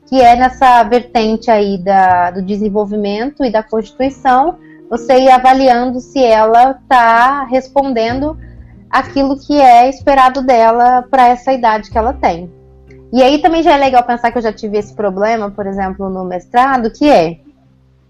que 0.07 0.19
é 0.19 0.35
nessa 0.35 0.83
vertente 0.83 1.49
aí 1.49 1.77
da, 1.77 2.31
do 2.31 2.41
desenvolvimento 2.41 3.45
e 3.45 3.49
da 3.49 3.63
constituição, 3.63 4.57
você 4.89 5.17
ir 5.17 5.31
avaliando 5.31 6.01
se 6.01 6.21
ela 6.21 6.71
está 6.71 7.45
respondendo 7.45 8.37
aquilo 8.89 9.39
que 9.39 9.57
é 9.57 9.87
esperado 9.87 10.41
dela 10.41 11.01
para 11.09 11.29
essa 11.29 11.53
idade 11.53 11.89
que 11.89 11.97
ela 11.97 12.11
tem. 12.11 12.51
E 13.11 13.21
aí 13.23 13.39
também 13.39 13.63
já 13.63 13.73
é 13.73 13.77
legal 13.77 14.03
pensar 14.03 14.31
que 14.31 14.37
eu 14.37 14.41
já 14.41 14.51
tive 14.51 14.77
esse 14.77 14.93
problema, 14.93 15.49
por 15.49 15.65
exemplo, 15.65 16.09
no 16.09 16.25
mestrado, 16.25 16.91
que 16.91 17.09
é 17.09 17.39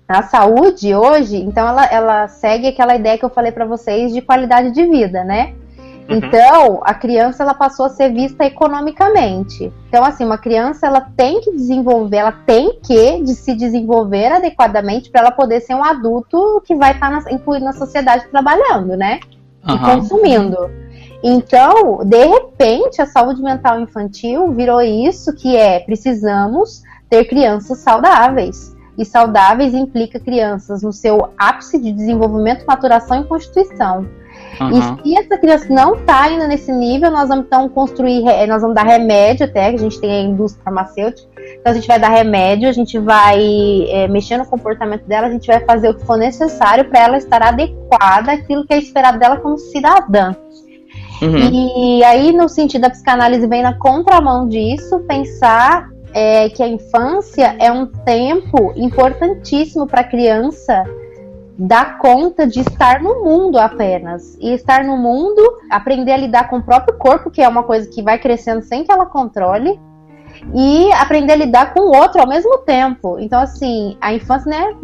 a 0.08 0.24
saúde 0.24 0.96
hoje, 0.96 1.36
então 1.36 1.68
ela, 1.68 1.86
ela 1.86 2.28
segue 2.30 2.68
aquela 2.68 2.96
ideia 2.96 3.18
que 3.18 3.26
eu 3.26 3.30
falei 3.30 3.52
para 3.52 3.66
vocês 3.66 4.14
de 4.14 4.22
qualidade 4.22 4.72
de 4.72 4.86
vida, 4.86 5.24
né? 5.24 5.54
Uhum. 6.10 6.16
Então, 6.16 6.82
a 6.84 6.94
criança 6.94 7.44
ela 7.44 7.54
passou 7.54 7.88
a 7.88 7.90
ser 7.90 8.14
vista 8.14 8.46
economicamente. 8.46 9.72
Então, 9.90 10.06
assim, 10.06 10.24
uma 10.24 10.38
criança 10.38 10.88
ela 10.88 11.02
tem 11.02 11.42
que 11.42 11.52
desenvolver, 11.52 12.18
ela 12.18 12.32
tem 12.32 12.80
que 12.82 13.22
de 13.22 13.36
se 13.36 13.54
desenvolver 13.54 14.32
adequadamente 14.32 15.12
para 15.12 15.22
ela 15.22 15.32
poder 15.32 15.60
ser 15.60 15.76
um 15.76 15.84
adulto 15.84 16.62
que 16.66 16.74
vai 16.74 16.94
estar 16.94 17.24
tá 17.24 17.32
incluído 17.32 17.66
na 17.66 17.74
sociedade 17.74 18.28
trabalhando, 18.32 18.96
né? 18.96 19.20
Uhum. 19.68 19.76
E 19.76 19.80
consumindo. 19.80 20.58
Então, 21.24 22.00
de 22.06 22.26
repente, 22.26 23.02
a 23.02 23.06
saúde 23.06 23.42
mental 23.42 23.80
infantil 23.80 24.52
virou 24.54 24.82
isso 24.82 25.34
que 25.34 25.56
é 25.56 25.80
precisamos 25.80 26.84
ter 27.10 27.26
crianças 27.26 27.80
saudáveis. 27.80 28.76
E 28.98 29.06
saudáveis 29.06 29.74
implica 29.74 30.20
crianças 30.20 30.82
no 30.82 30.92
seu 30.92 31.30
ápice 31.38 31.80
de 31.80 31.92
desenvolvimento, 31.92 32.66
maturação 32.66 33.22
e 33.22 33.26
constituição. 33.26 34.08
Uhum. 34.60 34.98
E 35.06 35.12
se 35.12 35.18
essa 35.18 35.38
criança 35.38 35.68
não 35.70 35.94
está 35.94 36.24
ainda 36.24 36.48
nesse 36.48 36.72
nível, 36.72 37.12
nós 37.12 37.30
vamos 37.30 37.46
então 37.46 37.70
construir, 37.70 38.24
nós 38.48 38.62
vamos 38.62 38.76
dar 38.76 38.84
remédio 38.84 39.46
até, 39.46 39.70
que 39.70 39.76
a 39.76 39.80
gente 39.80 40.02
tem 40.02 40.12
a 40.12 40.22
indústria 40.22 40.64
farmacêutica. 40.64 41.28
Então 41.60 41.72
a 41.72 41.76
gente 41.76 41.88
vai 41.88 42.00
dar 42.00 42.10
remédio, 42.10 42.68
a 42.68 42.72
gente 42.72 42.98
vai 42.98 43.40
é, 43.90 44.08
mexer 44.08 44.38
no 44.38 44.46
comportamento 44.46 45.04
dela, 45.04 45.28
a 45.28 45.32
gente 45.32 45.46
vai 45.46 45.60
fazer 45.60 45.90
o 45.90 45.94
que 45.94 46.04
for 46.06 46.18
necessário 46.18 46.86
para 46.86 47.00
ela 47.00 47.18
estar 47.18 47.42
adequada 47.44 48.32
àquilo 48.32 48.66
que 48.66 48.74
é 48.74 48.80
esperado 48.80 49.20
dela 49.20 49.38
como 49.38 49.60
cidadã. 49.60 50.34
Uhum. 51.22 51.38
E 51.38 52.04
aí, 52.04 52.32
no 52.32 52.48
sentido 52.48 52.82
da 52.82 52.90
psicanálise, 52.90 53.48
vem 53.48 53.62
na 53.62 53.74
contramão 53.74 54.48
disso, 54.48 55.00
pensar 55.08 55.90
é, 56.14 56.50
que 56.50 56.62
a 56.62 56.68
infância 56.68 57.56
é 57.60 57.72
um 57.72 57.86
tempo 57.86 58.74
importantíssimo 58.76 59.88
para 59.88 60.02
a 60.02 60.04
criança 60.04 60.84
dar 61.58 61.98
conta 61.98 62.46
de 62.46 62.60
estar 62.60 63.02
no 63.02 63.24
mundo 63.24 63.58
apenas. 63.58 64.38
E 64.40 64.54
estar 64.54 64.84
no 64.84 64.96
mundo, 64.96 65.42
aprender 65.72 66.12
a 66.12 66.18
lidar 66.18 66.50
com 66.50 66.58
o 66.58 66.64
próprio 66.64 66.98
corpo, 66.98 67.32
que 67.32 67.42
é 67.42 67.48
uma 67.48 67.64
coisa 67.64 67.90
que 67.90 68.04
vai 68.04 68.20
crescendo 68.20 68.62
sem 68.62 68.84
que 68.84 68.92
ela 68.92 69.06
controle, 69.08 69.80
e 70.54 70.92
aprender 70.94 71.34
a 71.34 71.36
lidar 71.36 71.74
com 71.74 71.80
o 71.80 71.98
outro 71.98 72.22
ao 72.22 72.28
mesmo 72.28 72.60
tempo. 72.60 73.18
Então, 73.20 73.42
assim, 73.42 73.98
a 74.00 74.14
infância 74.14 74.50
né, 74.50 74.76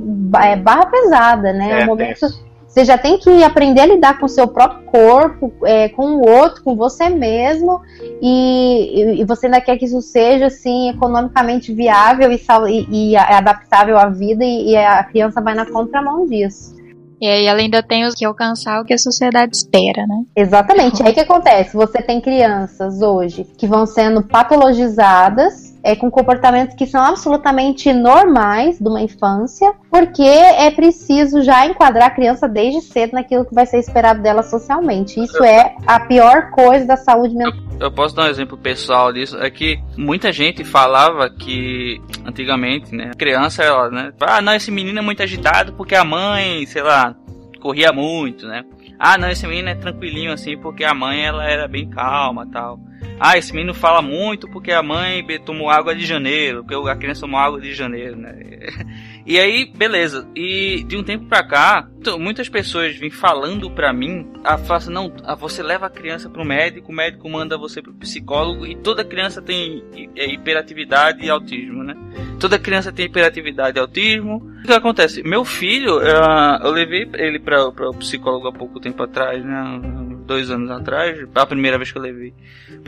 é 0.44 0.56
barra 0.56 0.88
pesada, 0.88 1.54
né? 1.54 1.72
É, 1.72 1.82
é 1.82 1.84
um 1.84 1.88
momento 1.88 2.26
você 2.74 2.84
já 2.84 2.98
tem 2.98 3.20
que 3.20 3.44
aprender 3.44 3.82
a 3.82 3.86
lidar 3.86 4.18
com 4.18 4.26
o 4.26 4.30
seu 4.30 4.48
próprio 4.48 4.84
corpo, 4.86 5.54
é, 5.64 5.90
com 5.90 6.16
o 6.16 6.28
outro, 6.28 6.64
com 6.64 6.76
você 6.76 7.08
mesmo, 7.08 7.80
e, 8.20 9.22
e, 9.22 9.26
você 9.26 9.46
ainda 9.46 9.62
quer 9.62 9.78
que 9.78 9.86
isso 9.86 10.02
seja 10.02 10.48
assim 10.48 10.90
economicamente 10.90 11.72
viável 11.72 12.32
e, 12.32 12.42
e, 12.68 13.12
e 13.12 13.16
adaptável 13.16 13.96
à 14.00 14.08
vida, 14.10 14.44
e, 14.44 14.72
e 14.72 14.76
a 14.76 15.04
criança 15.04 15.40
vai 15.40 15.54
na 15.54 15.68
contramão 15.68 16.26
disso. 16.26 16.74
E 17.22 17.28
aí 17.28 17.46
ela 17.46 17.60
ainda 17.60 17.84
tem 17.84 18.10
que 18.10 18.26
alcançar 18.26 18.82
o 18.82 18.86
que 18.86 18.94
a 18.94 18.98
sociedade 18.98 19.56
espera, 19.56 20.08
né? 20.08 20.24
Exatamente. 20.36 21.04
Aí 21.04 21.12
o 21.12 21.14
que 21.14 21.20
acontece? 21.20 21.78
Você 21.78 22.02
tem 22.02 22.20
crianças 22.20 23.04
hoje 23.04 23.46
que 23.56 23.68
vão 23.68 23.86
sendo 23.86 24.24
patologizadas 24.24 25.73
é, 25.84 25.96
com 25.96 26.10
comportamentos 26.10 26.76
que 26.76 26.88
são 26.88 27.02
absolutamente 27.02 27.92
normais 27.92 28.80
de 28.80 28.88
uma 28.88 29.02
infância, 29.02 29.74
porque 29.92 30.22
é 30.22 30.72
preciso 30.72 31.42
já 31.42 31.66
enquadrar 31.66 32.08
a 32.08 32.12
criança 32.12 32.48
desde 32.48 32.82
cedo 32.82 33.14
naquilo 33.14 33.46
que 33.46 33.54
vai 33.54 33.66
ser 33.66 33.80
esperado 33.80 34.22
dela 34.22 34.42
socialmente. 34.42 35.20
Isso 35.20 35.44
é 35.44 35.76
a 35.86 36.00
pior 36.00 36.52
coisa 36.52 36.86
da 36.86 36.96
saúde 36.96 37.36
mental. 37.36 37.62
Eu 37.80 37.92
posso 37.92 38.16
dar 38.16 38.24
um 38.24 38.30
exemplo 38.30 38.58
pessoal 38.58 39.12
disso, 39.12 39.38
é 39.38 39.50
que 39.50 39.78
muita 39.98 40.32
gente 40.32 40.64
falava 40.64 41.30
que 41.30 42.02
antigamente, 42.26 42.96
né, 42.96 43.12
criança 43.18 43.62
ela, 43.62 43.90
né, 43.90 44.14
ah, 44.22 44.42
não, 44.42 44.54
esse 44.54 44.72
menino 44.72 45.00
é 45.00 45.02
muito 45.02 45.22
agitado 45.22 45.74
porque 45.74 45.96
a 45.96 46.06
mãe, 46.06 46.66
sei 46.66 46.82
lá, 46.82 47.14
corria 47.60 47.92
muito, 47.92 48.48
né? 48.48 48.64
Ah, 48.98 49.18
não, 49.18 49.30
esse 49.30 49.46
menino 49.46 49.70
é 49.70 49.76
tranquilinho 49.76 50.32
assim 50.32 50.58
porque 50.58 50.84
a 50.84 50.94
mãe 50.94 51.26
ela 51.26 51.44
era 51.46 51.68
bem 51.68 51.90
calma, 51.90 52.48
tal. 52.50 52.80
Ah, 53.20 53.38
esse 53.38 53.54
menino 53.54 53.74
fala 53.74 54.02
muito 54.02 54.50
porque 54.50 54.72
a 54.72 54.84
mãe 54.84 55.26
tomou 55.46 55.70
água 55.70 55.96
de 55.96 56.06
janeiro, 56.06 56.64
porque 56.64 56.90
a 56.90 56.96
criança 56.96 57.22
tomou 57.22 57.40
água 57.40 57.62
de 57.62 57.74
janeiro, 57.74 58.16
né? 58.18 58.34
E 59.26 59.40
aí, 59.40 59.72
beleza. 59.74 60.28
E 60.36 60.84
de 60.84 60.98
um 60.98 61.04
tempo 61.04 61.26
pra 61.28 61.42
cá, 61.48 61.88
muitas 62.20 62.50
pessoas 62.50 62.98
vêm 62.98 63.10
falando 63.10 63.72
pra 63.72 63.94
mim, 63.94 64.28
a 64.44 64.58
fala 64.58 64.82
não, 64.90 65.14
a 65.24 65.34
você 65.34 65.64
leva 65.64 65.86
a 65.86 65.90
criança 65.90 66.30
pro 66.30 66.44
médico, 66.44 66.92
o 66.92 66.96
médico 66.96 67.30
manda 67.30 67.58
você 67.58 67.82
pro 67.82 67.94
psicólogo 67.94 68.68
e 68.68 68.76
toda 68.76 69.06
criança 69.06 69.42
tem 69.42 69.82
é, 70.18 70.30
hiperatividade 70.30 71.26
e 71.26 71.30
autismo, 71.30 71.84
né? 71.84 71.96
Toda 72.38 72.60
criança 72.60 72.92
tem 72.92 73.06
hiperatividade 73.06 73.78
e 73.78 73.80
autismo. 73.80 74.46
O 74.62 74.68
que 74.68 74.74
acontece? 74.74 75.24
Meu 75.24 75.46
filho, 75.46 76.02
eu 76.02 76.72
levei 76.72 77.10
ele 77.14 77.40
para 77.40 77.70
o 77.70 77.94
psicólogo 77.94 78.50
há 78.50 78.52
pouco 78.52 78.80
tempo 78.82 79.02
atrás, 79.04 79.44
né? 79.44 79.80
Dois 80.26 80.50
anos 80.50 80.70
atrás, 80.70 81.18
a 81.34 81.46
primeira 81.46 81.78
vez 81.78 81.92
que 81.92 81.98
eu 81.98 82.02
levei. 82.02 82.34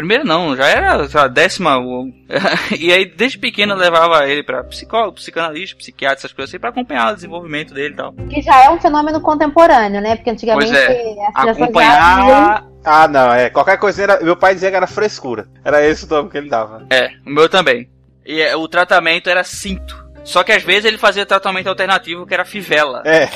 Primeiro 0.05 0.23
não, 0.23 0.55
já 0.55 0.67
era 0.67 1.07
a 1.11 1.27
décima. 1.27 1.77
e 2.79 2.93
aí, 2.93 3.05
desde 3.05 3.39
pequeno, 3.39 3.73
eu 3.73 3.77
levava 3.77 4.27
ele 4.27 4.43
para 4.43 4.63
psicólogo, 4.63 5.13
psicanalista, 5.13 5.75
psiquiatra, 5.75 6.19
essas 6.19 6.31
coisas 6.31 6.51
assim, 6.51 6.59
para 6.59 6.69
acompanhar 6.69 7.11
o 7.11 7.15
desenvolvimento 7.15 7.73
dele 7.73 7.95
e 7.95 7.97
tal. 7.97 8.13
Que 8.29 8.39
já 8.39 8.65
é 8.65 8.69
um 8.69 8.79
fenômeno 8.79 9.19
contemporâneo, 9.19 9.99
né? 9.99 10.15
Porque 10.15 10.29
antigamente 10.29 10.71
pois 10.71 10.79
é, 10.79 11.15
acompanhar. 11.33 12.63
Ah, 12.85 13.07
não, 13.07 13.33
é. 13.33 13.49
Qualquer 13.49 13.77
coisinha 13.77 14.03
era. 14.03 14.23
Meu 14.23 14.37
pai 14.37 14.53
dizia 14.53 14.69
que 14.69 14.75
era 14.75 14.85
frescura. 14.85 15.47
Era 15.63 15.83
esse 15.83 16.05
o 16.05 16.07
nome 16.07 16.29
que 16.29 16.37
ele 16.37 16.49
dava. 16.49 16.85
É, 16.91 17.09
o 17.25 17.31
meu 17.31 17.49
também. 17.49 17.89
E 18.23 18.39
é, 18.39 18.55
o 18.55 18.67
tratamento 18.67 19.27
era 19.27 19.43
cinto. 19.43 20.05
Só 20.23 20.43
que 20.43 20.51
às 20.51 20.61
vezes 20.61 20.85
ele 20.85 20.99
fazia 20.99 21.25
tratamento 21.25 21.67
alternativo 21.67 22.27
que 22.27 22.33
era 22.35 22.45
fivela. 22.45 23.01
É. 23.05 23.27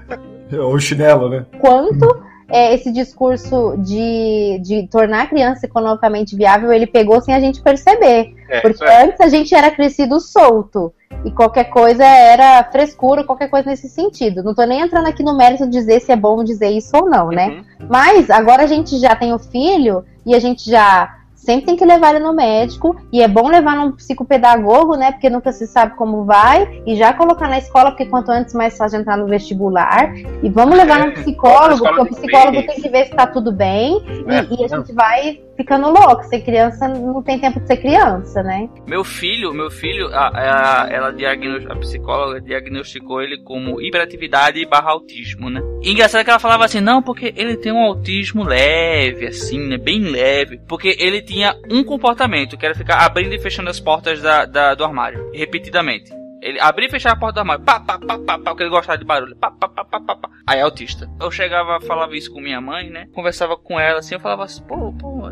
Ou 0.56 0.80
chinelo, 0.80 1.28
né? 1.28 1.44
Quanto 1.60 2.24
é, 2.48 2.74
esse 2.74 2.92
discurso 2.92 3.76
de, 3.78 4.60
de 4.62 4.86
tornar 4.88 5.22
a 5.22 5.26
criança 5.26 5.66
economicamente 5.66 6.36
viável, 6.36 6.72
ele 6.72 6.86
pegou 6.86 7.20
sem 7.20 7.34
a 7.34 7.40
gente 7.40 7.60
perceber. 7.60 8.34
É, 8.48 8.60
Porque 8.60 8.84
é. 8.84 9.04
antes 9.04 9.20
a 9.20 9.28
gente 9.28 9.54
era 9.54 9.70
crescido 9.70 10.20
solto. 10.20 10.92
E 11.24 11.30
qualquer 11.30 11.64
coisa 11.64 12.04
era 12.04 12.62
frescura, 12.70 13.24
qualquer 13.24 13.48
coisa 13.48 13.70
nesse 13.70 13.88
sentido. 13.88 14.42
Não 14.42 14.54
tô 14.54 14.64
nem 14.64 14.80
entrando 14.80 15.08
aqui 15.08 15.22
no 15.22 15.36
mérito 15.36 15.64
de 15.64 15.70
dizer 15.70 16.00
se 16.00 16.12
é 16.12 16.16
bom 16.16 16.44
dizer 16.44 16.70
isso 16.70 16.96
ou 16.96 17.08
não, 17.08 17.28
né? 17.28 17.48
Uhum. 17.80 17.86
Mas 17.88 18.30
agora 18.30 18.62
a 18.62 18.66
gente 18.66 18.98
já 18.98 19.16
tem 19.16 19.32
o 19.32 19.38
filho 19.38 20.04
e 20.24 20.34
a 20.34 20.38
gente 20.38 20.70
já 20.70 21.16
sempre 21.46 21.66
tem 21.66 21.76
que 21.76 21.84
levar 21.84 22.10
ele 22.10 22.24
no 22.24 22.34
médico 22.34 22.96
e 23.12 23.22
é 23.22 23.28
bom 23.28 23.48
levar 23.48 23.76
num 23.76 23.92
psicopedagogo, 23.92 24.96
né? 24.96 25.12
Porque 25.12 25.30
nunca 25.30 25.52
se 25.52 25.66
sabe 25.66 25.94
como 25.94 26.24
vai 26.24 26.82
e 26.84 26.96
já 26.96 27.12
colocar 27.12 27.48
na 27.48 27.58
escola, 27.58 27.92
porque 27.92 28.06
quanto 28.06 28.32
antes 28.32 28.52
mais 28.52 28.76
fácil 28.76 29.00
entrar 29.00 29.16
no 29.16 29.26
vestibular. 29.26 30.12
E 30.42 30.50
vamos 30.50 30.76
levar 30.76 31.00
é, 31.00 31.06
num 31.06 31.12
psicólogo, 31.12 31.84
porque 31.84 32.00
o 32.00 32.06
psicólogo 32.06 32.66
tem 32.66 32.80
que 32.80 32.88
ver 32.88 33.06
se 33.06 33.12
tá 33.12 33.26
tudo 33.28 33.52
bem 33.52 34.04
é, 34.28 34.42
e, 34.42 34.60
e, 34.60 34.64
a 34.64 34.68
gente 34.68 34.92
vai 34.92 35.40
ficando 35.56 35.88
louca. 35.88 36.24
Ser 36.24 36.40
criança 36.40 36.88
não 36.88 37.22
tem 37.22 37.38
tempo 37.38 37.60
de 37.60 37.68
ser 37.68 37.76
criança, 37.76 38.42
né? 38.42 38.68
Meu 38.86 39.04
filho, 39.04 39.54
meu 39.54 39.70
filho, 39.70 40.08
a, 40.12 40.84
a, 40.84 40.88
ela 40.90 41.12
diagnosticou, 41.12 41.72
a 41.72 41.78
psicóloga 41.78 42.40
diagnosticou 42.40 43.22
ele 43.22 43.38
como 43.38 43.80
hiperatividade 43.80 44.66
barra 44.66 44.90
autismo, 44.90 45.48
né? 45.48 45.62
E 45.82 45.92
engraçado 45.92 46.24
que 46.24 46.30
ela 46.30 46.40
falava 46.40 46.64
assim, 46.64 46.80
não, 46.80 47.00
porque 47.00 47.32
ele 47.36 47.56
tem 47.56 47.72
um 47.72 47.84
autismo 47.84 48.42
leve, 48.42 49.28
assim, 49.28 49.60
né? 49.60 49.78
Bem 49.78 50.00
leve. 50.00 50.60
Porque 50.66 50.96
ele 50.98 51.22
tinha 51.22 51.35
um 51.70 51.84
comportamento, 51.84 52.56
que 52.56 52.64
era 52.64 52.74
ficar 52.74 53.04
abrindo 53.04 53.34
e 53.34 53.38
fechando 53.38 53.68
as 53.68 53.80
portas 53.80 54.22
da, 54.22 54.44
da 54.46 54.74
do 54.74 54.84
armário, 54.84 55.30
repetidamente. 55.34 56.10
Ele 56.40 56.60
abria 56.60 56.86
e 56.86 56.90
fechava 56.90 57.16
a 57.16 57.18
porta 57.18 57.34
do 57.34 57.40
armário. 57.40 57.64
Pá, 57.64 57.80
pá, 57.80 57.98
pá, 57.98 58.18
pá, 58.18 58.38
pá, 58.38 58.50
porque 58.50 58.62
ele 58.62 58.70
gostava 58.70 58.98
de 58.98 59.04
barulho. 59.04 59.34
Pá, 59.36 59.50
pá, 59.50 59.68
pá, 59.68 59.84
pá, 59.84 60.00
pá, 60.00 60.16
pá. 60.16 60.30
Aí 60.46 60.60
é 60.60 60.62
autista. 60.62 61.10
Eu 61.20 61.30
chegava, 61.30 61.80
falava 61.80 62.16
isso 62.16 62.32
com 62.32 62.40
minha 62.40 62.60
mãe, 62.60 62.88
né? 62.88 63.06
Conversava 63.12 63.56
com 63.56 63.80
ela 63.80 63.98
assim, 63.98 64.14
eu 64.14 64.20
falava 64.20 64.44
assim, 64.44 64.62
pô, 64.62 64.92
pô, 64.92 65.28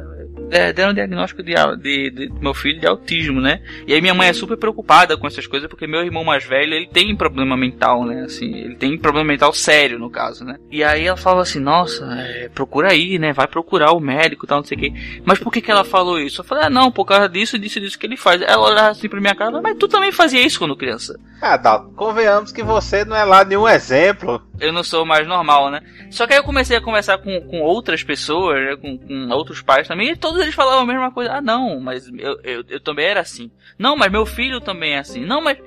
deram 0.73 0.91
um 0.91 0.95
diagnóstico 0.95 1.43
de, 1.43 1.55
de, 1.79 2.11
de, 2.11 2.33
meu 2.41 2.55
filho 2.55 2.81
de 2.81 2.87
autismo, 2.87 3.41
né? 3.41 3.61
E 3.87 3.95
aí 3.95 4.01
minha 4.01 4.15
mãe 4.15 4.29
é 4.29 4.33
super 4.33 4.57
preocupada 4.57 5.17
com 5.17 5.27
essas 5.27 5.47
coisas, 5.47 5.69
porque 5.69 5.87
meu 5.87 6.03
irmão 6.03 6.25
mais 6.25 6.45
velho, 6.45 6.75
ele 6.75 6.87
tem 6.87 7.15
problema 7.17 7.57
mental, 7.57 8.05
né? 8.05 8.23
Assim, 8.25 8.55
ele 8.55 8.77
tem 8.77 8.97
problema 8.99 9.29
mental 9.29 9.53
sério, 9.53 9.99
no 9.99 10.11
caso, 10.11 10.45
né? 10.45 10.59
E 10.71 10.83
aí 10.83 11.07
ela 11.07 11.17
falava 11.17 11.43
assim, 11.43 11.61
nossa, 11.61 12.05
é, 12.05 12.49
procura 12.49 12.93
aí, 12.93 13.19
né? 13.19 13.33
Vai 13.33 13.47
procurar 13.47 13.93
o 13.93 14.01
médico 14.01 14.45
e 14.45 14.49
tal, 14.49 14.59
não 14.59 14.65
sei 14.65 14.77
o 14.77 14.81
quê. 14.81 14.93
Mas 15.25 15.39
por 15.39 15.53
que 15.53 15.61
que 15.61 15.71
ela 15.71 15.85
falou 15.85 16.21
isso? 16.21 16.41
Eu 16.41 16.45
falei, 16.45 16.65
ah, 16.65 16.71
não, 16.71 16.91
por 16.91 17.05
causa 17.05 17.29
disso, 17.29 17.59
disso, 17.59 17.81
disso 17.81 17.99
que 17.99 18.07
ele 18.07 18.17
faz. 18.17 18.41
Ela 18.43 18.67
olhava 18.67 18.91
assim 18.91 19.09
pra 19.09 19.21
minha 19.21 19.35
cara, 19.35 19.61
mas 19.63 19.77
tu 19.79 19.89
também 19.89 20.13
fazia 20.13 20.45
isso 20.45 20.59
quando 20.59 20.77
criança. 20.77 21.19
Ah, 21.41 21.57
Dalton, 21.57 21.93
convenhamos 21.95 22.53
que 22.53 22.63
você 22.63 23.05
não 23.05 23.17
é 23.17 23.25
lá 23.25 23.45
nenhum 23.45 23.69
exemplo. 23.69 24.41
Eu 24.59 24.73
não 24.73 24.83
sou 24.83 25.05
mais 25.05 25.27
normal, 25.27 25.71
né? 25.71 25.81
Só 26.11 26.27
que 26.27 26.33
aí 26.33 26.39
eu 26.39 26.45
comecei 26.45 26.77
a 26.77 26.81
conversar 26.81 27.19
com, 27.19 27.41
com 27.43 27.61
outras 27.61 28.03
pessoas, 28.03 28.57
né? 28.65 28.77
com, 28.77 28.97
com 28.97 29.29
outros 29.31 29.61
pais 29.61 29.87
também, 29.87 30.11
e 30.11 30.17
todos 30.35 30.43
eles 30.43 30.55
falavam 30.55 30.81
a 30.81 30.87
mesma 30.87 31.11
coisa. 31.13 31.35
Ah, 31.35 31.41
não, 31.41 31.79
mas 31.81 32.09
eu, 32.09 32.39
eu, 32.43 32.65
eu 32.69 32.81
também 32.81 33.07
era 33.07 33.21
assim. 33.21 33.51
Não, 33.79 33.97
mas 33.97 34.11
meu 34.11 34.27
filho 34.27 34.61
também 34.61 34.95
é 34.95 34.99
assim. 34.99 35.25
Não, 35.25 35.41
mas. 35.41 35.59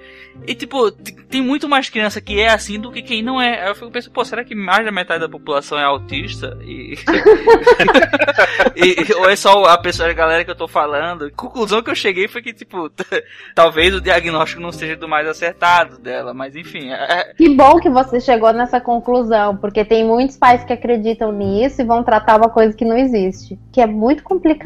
E 0.45 0.53
tipo, 0.53 0.91
tem 0.91 1.41
muito 1.41 1.67
mais 1.67 1.89
criança 1.89 2.21
que 2.21 2.39
é 2.39 2.49
assim 2.49 2.79
do 2.79 2.91
que 2.91 3.01
quem 3.01 3.23
não 3.23 3.41
é. 3.41 3.63
Aí 3.63 3.69
eu 3.69 3.75
fico 3.75 3.89
pensando, 3.89 4.13
pô, 4.13 4.23
será 4.23 4.43
que 4.43 4.53
mais 4.53 4.85
da 4.85 4.91
metade 4.91 5.21
da 5.21 5.29
população 5.29 5.79
é 5.79 5.83
autista? 5.83 6.57
E. 6.61 6.95
e 8.75 9.13
ou 9.13 9.29
é 9.29 9.35
só 9.35 9.63
a 9.65 9.77
pessoa, 9.77 10.09
a 10.09 10.13
galera 10.13 10.43
que 10.43 10.51
eu 10.51 10.55
tô 10.55 10.67
falando? 10.67 11.31
Conclusão 11.31 11.81
que 11.81 11.89
eu 11.89 11.95
cheguei 11.95 12.27
foi 12.27 12.41
que, 12.41 12.53
tipo, 12.53 12.89
talvez 13.55 13.95
o 13.95 14.01
diagnóstico 14.01 14.61
não 14.61 14.71
seja 14.71 14.95
do 14.95 15.07
mais 15.07 15.27
acertado 15.27 15.97
dela, 15.97 16.33
mas 16.33 16.55
enfim. 16.55 16.91
É... 16.91 17.33
Que 17.35 17.49
bom 17.49 17.79
que 17.79 17.89
você 17.89 18.19
chegou 18.19 18.51
nessa 18.53 18.79
conclusão, 18.79 19.57
porque 19.57 19.83
tem 19.83 20.05
muitos 20.05 20.37
pais 20.37 20.63
que 20.63 20.73
acreditam 20.73 21.31
nisso 21.31 21.81
e 21.81 21.85
vão 21.85 22.03
tratar 22.03 22.37
uma 22.37 22.49
coisa 22.49 22.75
que 22.75 22.85
não 22.85 22.97
existe. 22.97 23.57
Que 23.71 23.81
é 23.81 23.87
muito 23.87 24.23
complicado, 24.23 24.56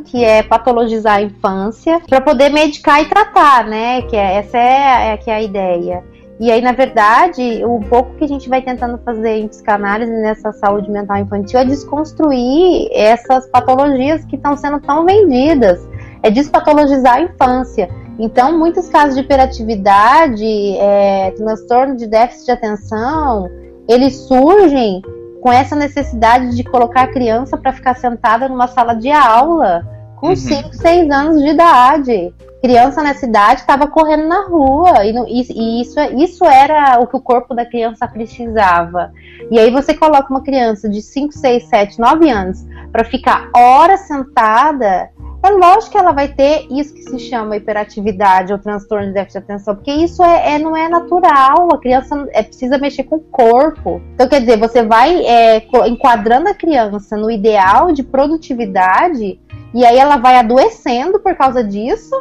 que 0.00 0.24
é 0.24 0.42
patologizar 0.42 1.16
a 1.16 1.22
infância 1.22 2.00
para 2.08 2.20
poder 2.20 2.50
medicar 2.50 3.02
e 3.02 3.06
tratar, 3.06 3.64
né? 3.64 4.02
Que 4.02 4.16
é, 4.16 4.36
essa 4.36 4.58
é, 4.58 5.12
é, 5.12 5.16
que 5.16 5.30
é 5.30 5.34
a 5.34 5.42
ideia. 5.42 6.04
E 6.40 6.52
aí, 6.52 6.60
na 6.60 6.70
verdade, 6.70 7.64
o 7.64 7.80
pouco 7.80 8.14
que 8.14 8.24
a 8.24 8.28
gente 8.28 8.48
vai 8.48 8.62
tentando 8.62 8.96
fazer 8.98 9.38
em 9.38 9.48
psicanálise 9.48 10.12
nessa 10.12 10.52
saúde 10.52 10.88
mental 10.88 11.16
infantil 11.16 11.58
é 11.58 11.64
desconstruir 11.64 12.88
essas 12.92 13.48
patologias 13.48 14.24
que 14.24 14.36
estão 14.36 14.56
sendo 14.56 14.78
tão 14.80 15.04
vendidas. 15.04 15.80
É 16.22 16.30
despatologizar 16.30 17.16
a 17.16 17.22
infância. 17.22 17.88
Então, 18.20 18.56
muitos 18.56 18.88
casos 18.88 19.16
de 19.16 19.22
hiperatividade, 19.22 20.76
é, 20.78 21.32
transtorno 21.36 21.96
de 21.96 22.06
déficit 22.06 22.46
de 22.46 22.52
atenção, 22.52 23.48
eles 23.88 24.14
surgem 24.14 25.02
com 25.40 25.52
essa 25.52 25.76
necessidade 25.76 26.54
de 26.54 26.64
colocar 26.64 27.02
a 27.02 27.12
criança 27.12 27.56
para 27.56 27.72
ficar 27.72 27.94
sentada 27.96 28.48
numa 28.48 28.68
sala 28.68 28.94
de 28.94 29.10
aula 29.10 29.86
com 30.16 30.34
5, 30.34 30.68
uhum. 30.68 30.72
6 30.72 31.10
anos 31.10 31.42
de 31.42 31.48
idade. 31.48 32.34
Criança 32.60 33.02
nessa 33.04 33.24
idade 33.24 33.60
estava 33.60 33.86
correndo 33.86 34.26
na 34.26 34.46
rua 34.46 35.04
e, 35.04 35.12
e, 35.28 35.80
isso, 35.80 36.00
isso 36.16 36.44
era 36.44 36.98
o 37.00 37.06
que 37.06 37.16
o 37.16 37.20
corpo 37.20 37.54
da 37.54 37.64
criança 37.64 38.06
precisava. 38.08 39.12
E 39.48 39.58
aí 39.58 39.70
você 39.70 39.94
coloca 39.94 40.28
uma 40.28 40.42
criança 40.42 40.88
de 40.88 41.00
5, 41.00 41.32
6, 41.32 41.64
7, 41.68 41.98
9 42.00 42.28
anos 42.28 42.66
para 42.90 43.04
ficar 43.04 43.48
horas 43.54 44.00
sentada 44.00 45.08
é 45.42 45.50
lógico 45.50 45.92
que 45.92 45.98
ela 45.98 46.12
vai 46.12 46.28
ter 46.28 46.66
isso 46.70 46.92
que 46.92 47.02
se 47.02 47.18
chama 47.18 47.56
hiperatividade 47.56 48.52
ou 48.52 48.58
transtorno 48.58 49.06
de 49.06 49.12
déficit 49.12 49.38
de 49.38 49.44
atenção, 49.44 49.74
porque 49.74 49.92
isso 49.92 50.22
é, 50.22 50.54
é 50.54 50.58
não 50.58 50.76
é 50.76 50.88
natural. 50.88 51.68
A 51.72 51.78
criança 51.78 52.26
é, 52.32 52.42
precisa 52.42 52.76
mexer 52.78 53.04
com 53.04 53.16
o 53.16 53.20
corpo. 53.20 54.02
Então, 54.14 54.28
quer 54.28 54.40
dizer, 54.40 54.58
você 54.58 54.82
vai 54.82 55.24
é, 55.24 55.66
enquadrando 55.86 56.48
a 56.48 56.54
criança 56.54 57.16
no 57.16 57.30
ideal 57.30 57.92
de 57.92 58.02
produtividade 58.02 59.40
e 59.72 59.84
aí 59.84 59.96
ela 59.96 60.16
vai 60.16 60.36
adoecendo 60.36 61.20
por 61.20 61.34
causa 61.36 61.62
disso. 61.62 62.14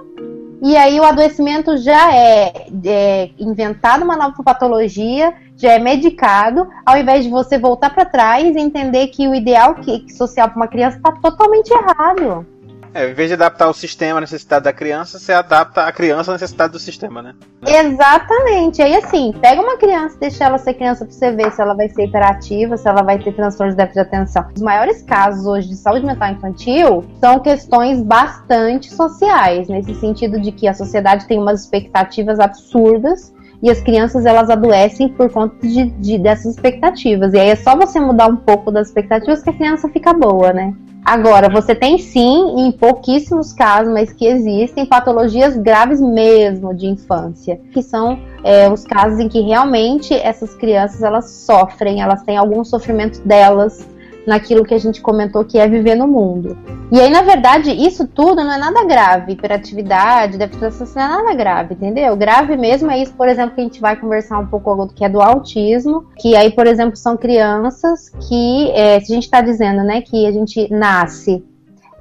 E 0.61 0.75
aí 0.75 0.99
o 0.99 1.03
adoecimento 1.03 1.77
já 1.77 2.13
é, 2.13 2.51
é 2.85 3.29
inventado 3.37 4.03
uma 4.03 4.17
nova 4.17 4.43
patologia, 4.43 5.33
já 5.55 5.73
é 5.73 5.79
medicado, 5.79 6.67
ao 6.85 6.97
invés 6.97 7.23
de 7.23 7.29
você 7.29 7.59
voltar 7.59 7.91
para 7.91 8.05
trás 8.05 8.55
e 8.55 8.59
entender 8.59 9.07
que 9.07 9.27
o 9.27 9.35
ideal 9.35 9.75
que, 9.75 10.11
social 10.11 10.49
para 10.49 10.57
uma 10.57 10.67
criança 10.67 10.97
está 10.97 11.11
totalmente 11.11 11.69
errado. 11.71 12.56
É, 12.97 13.11
em 13.11 13.13
vez 13.13 13.27
de 13.27 13.35
adaptar 13.35 13.69
o 13.69 13.73
sistema 13.73 14.17
à 14.17 14.21
necessidade 14.21 14.63
da 14.63 14.73
criança, 14.73 15.19
você 15.19 15.31
adapta 15.31 15.83
a 15.83 15.91
criança 15.91 16.31
à 16.31 16.33
necessidade 16.33 16.73
do 16.73 16.79
sistema, 16.79 17.21
né? 17.21 17.35
Exatamente. 17.63 18.81
Aí 18.81 18.95
assim, 18.95 19.35
pega 19.39 19.61
uma 19.61 19.77
criança, 19.77 20.17
deixa 20.19 20.45
ela 20.45 20.57
ser 20.57 20.73
criança 20.73 21.05
pra 21.05 21.13
você 21.13 21.31
ver 21.31 21.51
se 21.51 21.61
ela 21.61 21.75
vai 21.75 21.89
ser 21.89 22.05
hiperativa, 22.05 22.75
se 22.75 22.89
ela 22.89 23.03
vai 23.03 23.19
ter 23.19 23.35
transtorno 23.35 23.71
de 23.71 23.77
déficit 23.77 24.01
de 24.01 24.07
atenção. 24.07 24.47
Os 24.55 24.63
maiores 24.63 25.03
casos 25.03 25.45
hoje 25.45 25.69
de 25.69 25.75
saúde 25.75 26.07
mental 26.07 26.31
infantil 26.31 27.05
são 27.19 27.39
questões 27.39 28.01
bastante 28.01 28.91
sociais, 28.91 29.67
nesse 29.67 29.93
sentido 29.93 30.41
de 30.41 30.51
que 30.51 30.67
a 30.67 30.73
sociedade 30.73 31.27
tem 31.27 31.37
umas 31.37 31.61
expectativas 31.61 32.39
absurdas 32.39 33.31
e 33.61 33.69
as 33.69 33.79
crianças 33.79 34.25
elas 34.25 34.49
adoecem 34.49 35.09
por 35.09 35.29
conta 35.29 35.55
de, 35.61 35.85
de, 35.85 36.17
dessas 36.17 36.55
expectativas. 36.55 37.31
E 37.33 37.39
aí 37.39 37.49
é 37.49 37.55
só 37.55 37.75
você 37.75 37.99
mudar 37.99 38.25
um 38.25 38.37
pouco 38.37 38.71
das 38.71 38.87
expectativas 38.87 39.43
que 39.43 39.51
a 39.51 39.53
criança 39.53 39.87
fica 39.87 40.13
boa, 40.13 40.51
né? 40.51 40.73
Agora, 41.07 41.47
você 41.47 41.73
tem 41.73 41.97
sim, 41.97 42.59
em 42.59 42.69
pouquíssimos 42.69 43.53
casos, 43.53 43.93
mas 43.93 44.11
que 44.11 44.25
existem 44.25 44.85
patologias 44.85 45.55
graves 45.55 46.01
mesmo 46.01 46.75
de 46.75 46.85
infância, 46.85 47.61
que 47.71 47.81
são 47.81 48.19
é, 48.43 48.69
os 48.69 48.83
casos 48.83 49.17
em 49.17 49.29
que 49.29 49.39
realmente 49.39 50.13
essas 50.13 50.53
crianças 50.53 51.01
elas 51.01 51.29
sofrem, 51.29 52.01
elas 52.01 52.23
têm 52.23 52.35
algum 52.35 52.61
sofrimento 52.61 53.25
delas 53.25 53.87
naquilo 54.27 54.65
que 54.65 54.73
a 54.73 54.77
gente 54.77 54.99
comentou 54.99 55.45
que 55.45 55.57
é 55.57 55.67
viver 55.67 55.95
no 55.95 56.05
mundo. 56.05 56.57
E 56.91 56.99
aí, 56.99 57.09
na 57.09 57.21
verdade, 57.21 57.71
isso 57.71 58.05
tudo 58.05 58.43
não 58.43 58.51
é 58.51 58.57
nada 58.57 58.83
grave. 58.83 59.31
Hiperatividade, 59.31 60.37
deficiência 60.37 60.85
não 60.95 61.19
é 61.19 61.23
nada 61.23 61.33
grave, 61.33 61.73
entendeu? 61.73 62.13
Grave 62.17 62.57
mesmo 62.57 62.91
é 62.91 63.01
isso, 63.01 63.13
por 63.13 63.29
exemplo, 63.29 63.55
que 63.55 63.61
a 63.61 63.63
gente 63.63 63.79
vai 63.79 63.95
conversar 63.95 64.37
um 64.39 64.47
pouco 64.47 64.85
do 64.85 64.93
que 64.93 65.05
é 65.05 65.09
do 65.09 65.21
autismo, 65.21 66.07
que 66.17 66.35
aí, 66.35 66.51
por 66.51 66.67
exemplo, 66.67 66.97
são 66.97 67.15
crianças 67.15 68.09
que, 68.27 68.69
é, 68.71 68.99
se 68.99 69.13
a 69.13 69.15
gente 69.15 69.23
está 69.23 69.39
dizendo, 69.39 69.81
né, 69.83 70.01
que 70.01 70.27
a 70.27 70.31
gente 70.31 70.71
nasce, 70.71 71.41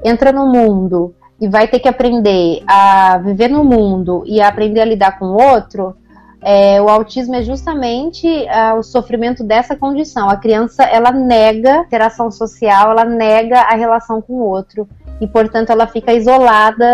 entra 0.04 0.32
no 0.32 0.46
mundo 0.46 1.14
e 1.40 1.48
vai 1.48 1.68
ter 1.68 1.78
que 1.78 1.88
aprender 1.88 2.62
a 2.66 3.18
viver 3.18 3.48
no 3.48 3.62
mundo 3.62 4.24
e 4.26 4.40
a 4.40 4.48
aprender 4.48 4.80
a 4.80 4.84
lidar 4.84 5.18
com 5.18 5.26
o 5.26 5.40
outro, 5.40 5.94
é, 6.42 6.80
o 6.80 6.88
autismo 6.88 7.34
é 7.34 7.42
justamente 7.42 8.26
uh, 8.26 8.78
o 8.78 8.82
sofrimento 8.82 9.42
dessa 9.42 9.74
condição. 9.74 10.28
A 10.28 10.36
criança 10.36 10.84
ela 10.84 11.10
nega 11.10 11.80
a 11.80 11.82
interação 11.82 12.30
social, 12.30 12.90
ela 12.90 13.04
nega 13.04 13.60
a 13.60 13.74
relação 13.74 14.20
com 14.20 14.34
o 14.34 14.44
outro 14.44 14.86
e, 15.20 15.26
portanto, 15.26 15.70
ela 15.70 15.86
fica 15.86 16.12
isolada 16.12 16.84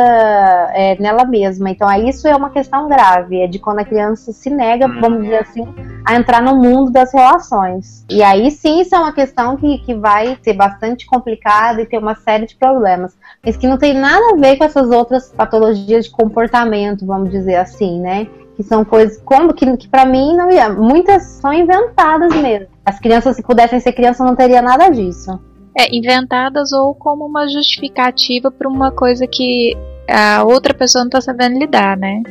é, 0.72 0.96
nela 1.00 1.24
mesma. 1.24 1.70
Então, 1.70 1.88
aí 1.88 2.08
isso 2.08 2.28
é 2.28 2.36
uma 2.36 2.50
questão 2.50 2.88
grave, 2.88 3.40
é 3.40 3.46
de 3.46 3.58
quando 3.58 3.80
a 3.80 3.84
criança 3.84 4.32
se 4.32 4.48
nega, 4.48 4.86
uhum. 4.86 5.00
vamos 5.00 5.22
dizer 5.22 5.38
assim, 5.38 5.66
a 6.04 6.14
entrar 6.14 6.40
no 6.40 6.56
mundo 6.56 6.90
das 6.90 7.12
relações. 7.12 8.04
E 8.08 8.22
aí 8.22 8.50
sim, 8.50 8.80
isso 8.80 8.94
é 8.94 8.98
uma 8.98 9.12
questão 9.12 9.56
que, 9.56 9.78
que 9.78 9.94
vai 9.94 10.38
ser 10.40 10.52
bastante 10.52 11.04
complicada 11.06 11.82
e 11.82 11.86
ter 11.86 11.98
uma 11.98 12.14
série 12.14 12.46
de 12.46 12.54
problemas, 12.54 13.16
mas 13.44 13.56
que 13.56 13.66
não 13.66 13.76
tem 13.76 13.94
nada 13.94 14.34
a 14.34 14.36
ver 14.36 14.56
com 14.56 14.64
essas 14.64 14.90
outras 14.90 15.32
patologias 15.32 16.04
de 16.04 16.10
comportamento, 16.12 17.04
vamos 17.04 17.30
dizer 17.30 17.56
assim, 17.56 18.00
né? 18.00 18.28
Que 18.62 18.68
são 18.68 18.84
coisas 18.84 19.20
como 19.24 19.52
que, 19.52 19.76
que 19.76 19.88
para 19.88 20.06
mim 20.06 20.36
não 20.36 20.50
ia. 20.50 20.68
Muitas 20.70 21.22
são 21.24 21.52
inventadas 21.52 22.34
mesmo. 22.36 22.68
As 22.84 22.98
crianças, 22.98 23.36
se 23.36 23.42
pudessem 23.42 23.80
ser 23.80 23.92
crianças, 23.92 24.26
não 24.26 24.34
teria 24.34 24.62
nada 24.62 24.88
disso. 24.88 25.38
É, 25.78 25.94
inventadas 25.94 26.72
ou 26.72 26.94
como 26.94 27.26
uma 27.26 27.48
justificativa 27.48 28.50
para 28.50 28.68
uma 28.68 28.90
coisa 28.90 29.26
que 29.26 29.76
a 30.08 30.44
outra 30.44 30.74
pessoa 30.74 31.04
não 31.04 31.10
tá 31.10 31.20
sabendo 31.20 31.58
lidar, 31.58 31.96
né? 31.96 32.22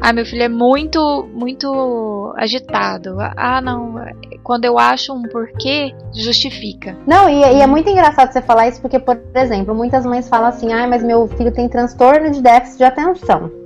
Ah, 0.00 0.12
meu 0.12 0.24
filho 0.24 0.42
é 0.42 0.48
muito, 0.48 1.28
muito 1.32 2.32
agitado. 2.36 3.16
Ah, 3.18 3.60
não. 3.60 3.96
Quando 4.42 4.64
eu 4.64 4.78
acho 4.78 5.12
um 5.12 5.22
porquê, 5.22 5.94
justifica. 6.14 6.96
Não, 7.06 7.28
e, 7.28 7.40
e, 7.40 7.60
é 7.60 7.66
muito 7.66 7.88
engraçado 7.90 8.32
você 8.32 8.40
falar 8.40 8.68
isso, 8.68 8.80
porque, 8.80 8.98
por 8.98 9.18
exemplo, 9.34 9.74
muitas 9.74 10.04
mães 10.04 10.28
falam 10.28 10.48
assim: 10.48 10.72
ah, 10.72 10.86
mas 10.86 11.02
meu 11.02 11.26
filho 11.28 11.52
tem 11.52 11.68
transtorno 11.68 12.30
de 12.30 12.40
déficit 12.40 12.78
de 12.78 12.84
atenção. 12.84 13.65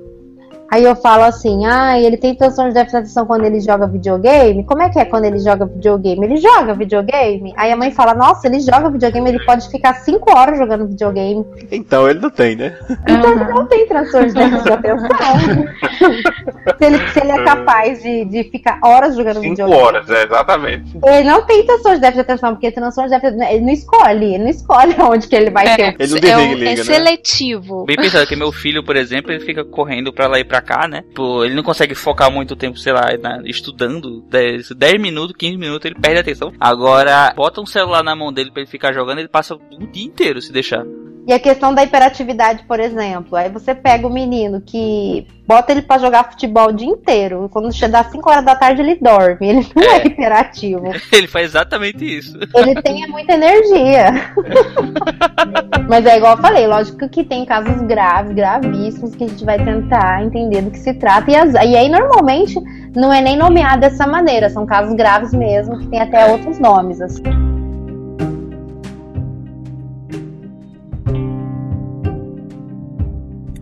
Aí 0.70 0.84
eu 0.84 0.94
falo 0.94 1.24
assim, 1.24 1.66
ah, 1.66 1.98
ele 2.00 2.16
tem 2.16 2.34
transtorno 2.34 2.70
de 2.70 2.74
déficit 2.74 2.92
de 2.98 3.02
atenção 3.04 3.26
quando 3.26 3.44
ele 3.44 3.60
joga 3.60 3.86
videogame? 3.88 4.64
Como 4.64 4.82
é 4.82 4.88
que 4.88 4.98
é 4.98 5.04
quando 5.04 5.24
ele 5.24 5.38
joga 5.40 5.66
videogame? 5.66 6.24
Ele 6.26 6.36
joga 6.36 6.74
videogame? 6.74 7.52
Aí 7.56 7.72
a 7.72 7.76
mãe 7.76 7.90
fala, 7.90 8.14
nossa, 8.14 8.46
ele 8.46 8.60
joga 8.60 8.88
videogame, 8.90 9.28
ele 9.30 9.44
pode 9.44 9.68
ficar 9.68 9.94
5 9.94 10.30
horas 10.36 10.58
jogando 10.58 10.86
videogame. 10.86 11.44
Então 11.72 12.08
ele 12.08 12.20
não 12.20 12.30
tem, 12.30 12.54
né? 12.56 12.76
Então 13.08 13.32
ele 13.32 13.44
não 13.52 13.66
tem 13.66 13.86
transtorno 13.86 14.28
de 14.28 14.34
déficit 14.34 14.62
de 14.64 14.72
atenção. 14.72 15.08
se, 16.78 16.84
ele, 16.84 17.08
se 17.08 17.20
ele 17.20 17.32
é 17.32 17.44
capaz 17.44 18.02
de, 18.02 18.24
de 18.26 18.44
ficar 18.44 18.78
horas 18.84 19.16
jogando 19.16 19.40
Cinco 19.40 19.50
videogame. 19.56 19.82
horas, 19.82 20.10
é, 20.10 20.24
exatamente. 20.24 20.98
Ele 21.04 21.28
não 21.28 21.42
tem 21.46 21.66
transtorno 21.66 21.96
de 21.96 22.00
déficit 22.00 22.24
de 22.26 22.32
atenção, 22.32 22.50
porque 22.54 22.70
transtorno 22.70 23.10
de 23.10 23.16
déficit 23.20 23.42
ele 23.52 23.64
não 23.64 23.72
escolhe, 23.72 24.34
ele 24.34 24.44
não 24.44 24.50
escolhe 24.50 24.94
onde 25.02 25.26
que 25.28 25.34
ele 25.36 25.50
vai 25.50 25.66
É, 25.66 25.76
ter. 25.76 25.96
Ele 25.98 26.20
não 26.32 26.40
é, 26.40 26.54
liga, 26.54 26.70
é 26.70 26.76
né? 26.76 26.84
seletivo. 26.84 27.84
Bem 27.86 27.96
pensado, 27.96 28.26
que 28.26 28.36
meu 28.36 28.52
filho, 28.52 28.84
por 28.84 28.96
exemplo, 28.96 29.32
ele 29.32 29.44
fica 29.44 29.64
correndo 29.64 30.12
pra 30.12 30.26
lá 30.26 30.38
e 30.38 30.44
pra 30.44 30.59
cá, 30.60 30.86
né? 30.88 31.04
Ele 31.44 31.54
não 31.54 31.62
consegue 31.62 31.94
focar 31.94 32.30
muito 32.30 32.54
tempo, 32.56 32.78
sei 32.78 32.92
lá, 32.92 33.02
na- 33.20 33.42
estudando. 33.44 34.22
10, 34.28 34.70
10 34.70 35.00
minutos, 35.00 35.36
15 35.36 35.56
minutos, 35.56 35.84
ele 35.86 35.94
perde 36.00 36.18
a 36.18 36.20
atenção. 36.20 36.52
Agora, 36.58 37.32
bota 37.36 37.60
um 37.60 37.66
celular 37.66 38.02
na 38.02 38.14
mão 38.16 38.32
dele 38.32 38.50
pra 38.50 38.62
ele 38.62 38.70
ficar 38.70 38.92
jogando, 38.92 39.18
ele 39.18 39.28
passa 39.28 39.54
o 39.54 39.86
dia 39.90 40.04
inteiro 40.04 40.40
se 40.40 40.52
deixar. 40.52 40.84
E 41.28 41.32
a 41.32 41.38
questão 41.38 41.72
da 41.74 41.84
hiperatividade, 41.84 42.64
por 42.66 42.80
exemplo, 42.80 43.36
aí 43.36 43.48
você 43.48 43.74
pega 43.74 44.06
o 44.06 44.10
menino 44.12 44.60
que 44.60 45.26
bota 45.46 45.70
ele 45.70 45.82
pra 45.82 45.98
jogar 45.98 46.24
futebol 46.30 46.68
o 46.68 46.72
dia 46.72 46.88
inteiro, 46.88 47.48
quando 47.52 47.70
chegar 47.72 48.00
às 48.00 48.10
5 48.10 48.28
horas 48.30 48.44
da 48.44 48.56
tarde 48.56 48.80
ele 48.80 48.96
dorme, 48.96 49.36
ele 49.48 49.66
não 49.76 49.82
é, 49.82 49.96
É. 49.98 50.06
hiperativo, 50.06 50.82
Ele 51.12 51.26
faz 51.28 51.46
exatamente 51.46 52.04
isso. 52.04 52.36
ele 52.56 52.80
tem 52.82 53.04
é 53.04 53.06
muita 53.06 53.34
energia. 53.34 54.32
Mas 55.88 56.06
é 56.06 56.16
igual 56.16 56.36
eu 56.36 56.42
falei, 56.42 56.66
lógico 56.66 57.08
que 57.08 57.22
tem 57.24 57.44
casos 57.44 57.80
graves, 57.82 58.32
gravíssimos, 58.32 59.14
que 59.14 59.24
a 59.24 59.28
gente 59.28 59.44
vai 59.44 59.62
tentar 59.62 60.24
entender 60.24 60.62
do 60.62 60.70
que 60.70 60.78
se 60.78 60.94
trata. 60.94 61.30
E, 61.30 61.36
as- 61.36 61.54
e 61.54 61.76
aí, 61.76 61.88
normalmente, 61.88 62.54
não 62.94 63.12
é 63.12 63.20
nem 63.20 63.36
nomeado 63.36 63.80
dessa 63.80 64.06
maneira, 64.06 64.48
são 64.50 64.64
casos 64.66 64.94
graves 64.94 65.32
mesmo, 65.34 65.78
que 65.78 65.86
tem 65.88 66.00
até 66.00 66.26
outros 66.30 66.58
nomes. 66.58 67.00
Assim. 67.00 67.22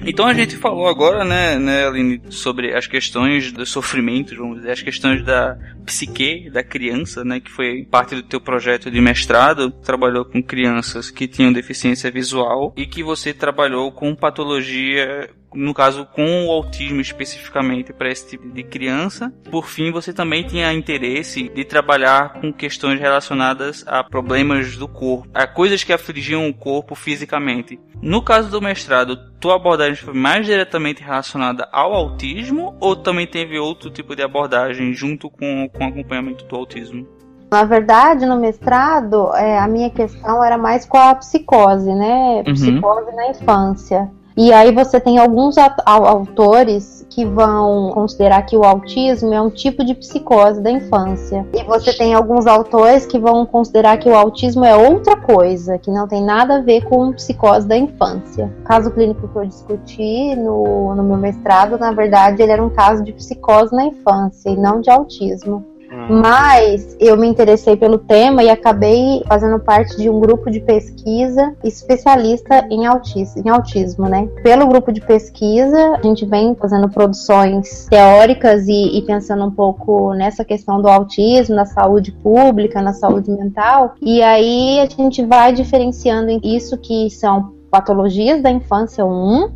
Então 0.09 0.27
a 0.27 0.33
gente 0.33 0.57
falou 0.57 0.89
agora, 0.89 1.23
né, 1.23 1.59
né, 1.59 1.87
Aline, 1.87 2.23
sobre 2.31 2.75
as 2.75 2.87
questões 2.87 3.53
dos 3.53 3.71
sofrimentos, 3.71 4.35
vamos 4.39 4.57
dizer, 4.57 4.71
as 4.71 4.81
questões 4.81 5.23
da 5.23 5.59
psique 5.85 6.49
da 6.49 6.63
criança, 6.65 7.23
né, 7.23 7.41
que 7.41 7.51
foi 7.51 7.85
parte 7.85 8.15
do 8.15 8.23
teu 8.23 8.41
projeto 8.41 8.91
de 8.91 9.03
mestrado, 9.03 9.71
trabalhou 9.71 10.25
com 10.25 10.43
crianças 10.43 11.11
que 11.11 11.29
tinham 11.29 11.53
deficiência 11.53 12.11
visual 12.11 12.73
e 12.75 12.87
que 12.87 13.03
você 13.03 13.35
trabalhou 13.35 13.93
com 13.93 14.15
patologia 14.15 15.29
no 15.55 15.73
caso 15.75 16.07
com 16.07 16.47
o 16.47 16.51
autismo 16.51 17.01
especificamente 17.01 17.93
para 17.93 18.11
esse 18.11 18.29
tipo 18.29 18.49
de 18.49 18.63
criança. 18.63 19.33
Por 19.51 19.67
fim, 19.67 19.91
você 19.91 20.13
também 20.13 20.47
tinha 20.47 20.73
interesse 20.73 21.49
de 21.49 21.65
trabalhar 21.65 22.35
com 22.35 22.53
questões 22.53 23.01
relacionadas 23.01 23.85
a 23.87 24.03
problemas 24.05 24.77
do 24.77 24.89
corpo, 24.89 25.29
a 25.35 25.47
coisas 25.47 25.83
que 25.85 25.93
afligiam 25.93 26.49
o 26.49 26.55
corpo 26.55 26.95
fisicamente. 26.95 27.79
No 28.01 28.23
caso 28.23 28.51
do 28.51 28.63
mestrado, 28.63 29.17
tua 29.41 29.57
abordagem 29.57 29.97
foi 29.97 30.15
mais 30.15 30.47
diretamente 30.47 31.03
relacionada 31.03 31.69
ao 31.73 31.93
autismo 31.93 32.77
ou 32.81 32.95
também 32.95 33.27
teve 33.27 33.59
outro 33.59 33.91
tipo 33.91 34.15
de 34.15 34.23
abordagem 34.23 34.93
junto 34.93 35.29
com, 35.29 35.69
com 35.69 35.85
o 35.85 35.89
acompanhamento 35.89 36.45
do 36.45 36.57
autismo? 36.57 37.07
Na 37.51 37.65
verdade, 37.65 38.27
no 38.27 38.39
mestrado, 38.39 39.35
é, 39.35 39.59
a 39.59 39.67
minha 39.67 39.91
questão 39.91 40.45
era 40.45 40.59
mais 40.59 40.85
com 40.85 40.99
a 40.99 41.15
psicose, 41.15 41.93
né? 41.95 42.43
Uhum. 42.47 42.53
Psicose 42.53 43.17
na 43.17 43.31
infância. 43.31 44.11
E 44.41 44.53
aí 44.53 44.73
você 44.73 45.01
tem 45.01 45.19
alguns 45.19 45.57
autores 45.85 47.05
que 47.11 47.25
vão 47.25 47.91
considerar 47.91 48.43
que 48.43 48.57
o 48.57 48.63
autismo 48.63 49.35
é 49.35 49.43
um 49.43 49.51
tipo 49.51 49.85
de 49.85 49.97
psicose 49.97 50.61
da 50.61 50.71
infância. 50.71 51.45
E 51.53 51.65
você 51.65 51.93
tem 51.93 52.15
alguns 52.15 52.47
autores 52.47 53.05
que 53.05 53.19
vão 53.19 53.45
considerar 53.45 53.97
que 53.97 54.09
o 54.09 54.15
autismo 54.15 54.65
é 54.65 54.77
outra 54.77 55.17
coisa, 55.17 55.77
que 55.77 55.91
não 55.91 56.07
tem 56.07 56.23
nada 56.23 56.59
a 56.59 56.61
ver 56.61 56.85
com 56.85 57.13
psicose 57.13 57.67
da 57.67 57.77
infância. 57.77 58.49
O 58.61 58.63
caso 58.63 58.93
clínico 58.93 59.27
que 59.27 59.37
eu 59.37 59.45
discuti 59.45 60.37
no, 60.37 60.95
no 60.95 61.03
meu 61.03 61.17
mestrado, 61.17 61.77
na 61.77 61.91
verdade, 61.91 62.41
ele 62.41 62.53
era 62.53 62.65
um 62.65 62.71
caso 62.71 63.03
de 63.03 63.13
psicose 63.13 63.75
na 63.75 63.87
infância 63.87 64.51
e 64.51 64.57
não 64.57 64.81
de 64.81 64.89
autismo. 64.89 65.67
Mas 66.09 66.97
eu 66.99 67.17
me 67.17 67.29
interessei 67.29 67.77
pelo 67.77 67.99
tema 67.99 68.43
e 68.43 68.49
acabei 68.49 69.23
fazendo 69.29 69.59
parte 69.61 69.97
de 69.97 70.09
um 70.09 70.19
grupo 70.19 70.51
de 70.51 70.59
pesquisa 70.61 71.55
especialista 71.63 72.67
em 72.71 72.87
autismo, 72.87 73.43
em 73.45 73.49
autismo, 73.51 74.09
né? 74.09 74.27
Pelo 74.43 74.67
grupo 74.67 74.91
de 74.91 75.01
pesquisa, 75.01 75.97
a 75.97 76.03
gente 76.03 76.25
vem 76.25 76.55
fazendo 76.55 76.89
produções 76.89 77.87
teóricas 77.91 78.67
e, 78.67 78.99
e 78.99 79.03
pensando 79.03 79.45
um 79.45 79.51
pouco 79.51 80.15
nessa 80.15 80.45
questão 80.45 80.81
do 80.81 80.89
autismo, 80.89 81.55
na 81.55 81.67
saúde 81.67 82.13
pública, 82.13 82.81
na 82.81 82.95
saúde 82.95 83.31
mental. 83.31 83.95
E 84.01 84.23
aí 84.23 84.81
a 84.81 84.87
gente 84.87 85.25
vai 85.25 85.53
diferenciando 85.53 86.41
isso 86.43 86.79
que 86.79 87.11
são 87.11 87.53
patologias 87.71 88.43
da 88.43 88.51
infância, 88.51 89.05
um, 89.05 89.51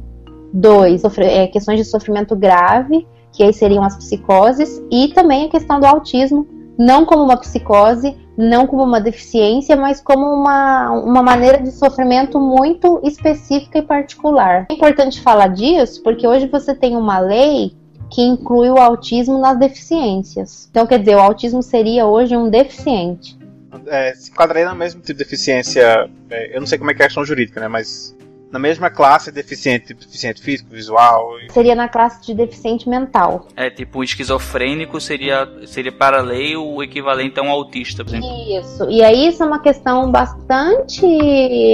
dois, 0.52 1.00
sofre- 1.00 1.26
é, 1.26 1.46
questões 1.46 1.78
de 1.78 1.84
sofrimento 1.84 2.36
grave 2.36 3.06
que 3.32 3.42
aí 3.42 3.52
seriam 3.52 3.82
as 3.82 3.96
psicoses, 3.96 4.82
e 4.90 5.08
também 5.08 5.46
a 5.46 5.48
questão 5.48 5.80
do 5.80 5.86
autismo, 5.86 6.46
não 6.78 7.04
como 7.04 7.22
uma 7.22 7.36
psicose, 7.36 8.16
não 8.36 8.66
como 8.66 8.82
uma 8.82 9.00
deficiência, 9.00 9.76
mas 9.76 10.00
como 10.00 10.24
uma, 10.26 10.90
uma 10.90 11.22
maneira 11.22 11.58
de 11.58 11.70
sofrimento 11.70 12.40
muito 12.40 13.00
específica 13.04 13.78
e 13.78 13.82
particular. 13.82 14.66
É 14.70 14.74
importante 14.74 15.20
falar 15.20 15.48
disso 15.48 16.02
porque 16.02 16.26
hoje 16.26 16.46
você 16.46 16.74
tem 16.74 16.96
uma 16.96 17.18
lei 17.18 17.74
que 18.10 18.22
inclui 18.22 18.68
o 18.68 18.78
autismo 18.78 19.38
nas 19.38 19.58
deficiências. 19.58 20.68
Então, 20.70 20.86
quer 20.86 20.98
dizer, 20.98 21.16
o 21.16 21.20
autismo 21.20 21.62
seria 21.62 22.06
hoje 22.06 22.36
um 22.36 22.50
deficiente. 22.50 23.38
É, 23.86 24.14
se 24.14 24.30
enquadraria 24.30 24.68
na 24.68 24.74
mesma 24.74 25.00
tipo 25.00 25.06
de 25.06 25.14
deficiência. 25.14 26.10
é, 26.30 26.54
eu 26.54 26.60
não 26.60 26.66
sei 26.66 26.78
como 26.78 26.90
é 26.90 26.94
que 26.94 27.00
é 27.00 27.06
a 27.06 27.08
questão 27.08 27.24
jurídica, 27.24 27.58
né? 27.58 27.68
Mas 27.68 28.14
na 28.52 28.58
mesma 28.58 28.90
classe 28.90 29.32
deficiente, 29.32 29.94
deficiente 29.94 30.42
físico, 30.42 30.68
visual. 30.70 31.30
Seria 31.48 31.74
na 31.74 31.88
classe 31.88 32.24
de 32.26 32.34
deficiente 32.34 32.86
mental. 32.86 33.48
É 33.56 33.70
tipo, 33.70 34.00
o 34.00 34.04
esquizofrênico 34.04 35.00
seria, 35.00 35.48
seria 35.66 35.90
para 35.90 36.18
a 36.18 36.22
lei 36.22 36.54
o 36.54 36.82
equivalente 36.82 37.40
a 37.40 37.42
um 37.42 37.48
autista, 37.48 38.04
por 38.04 38.14
exemplo. 38.14 38.60
Isso. 38.60 38.90
E 38.90 39.02
aí 39.02 39.28
isso 39.28 39.42
é 39.42 39.46
uma 39.46 39.60
questão 39.60 40.10
bastante 40.10 41.06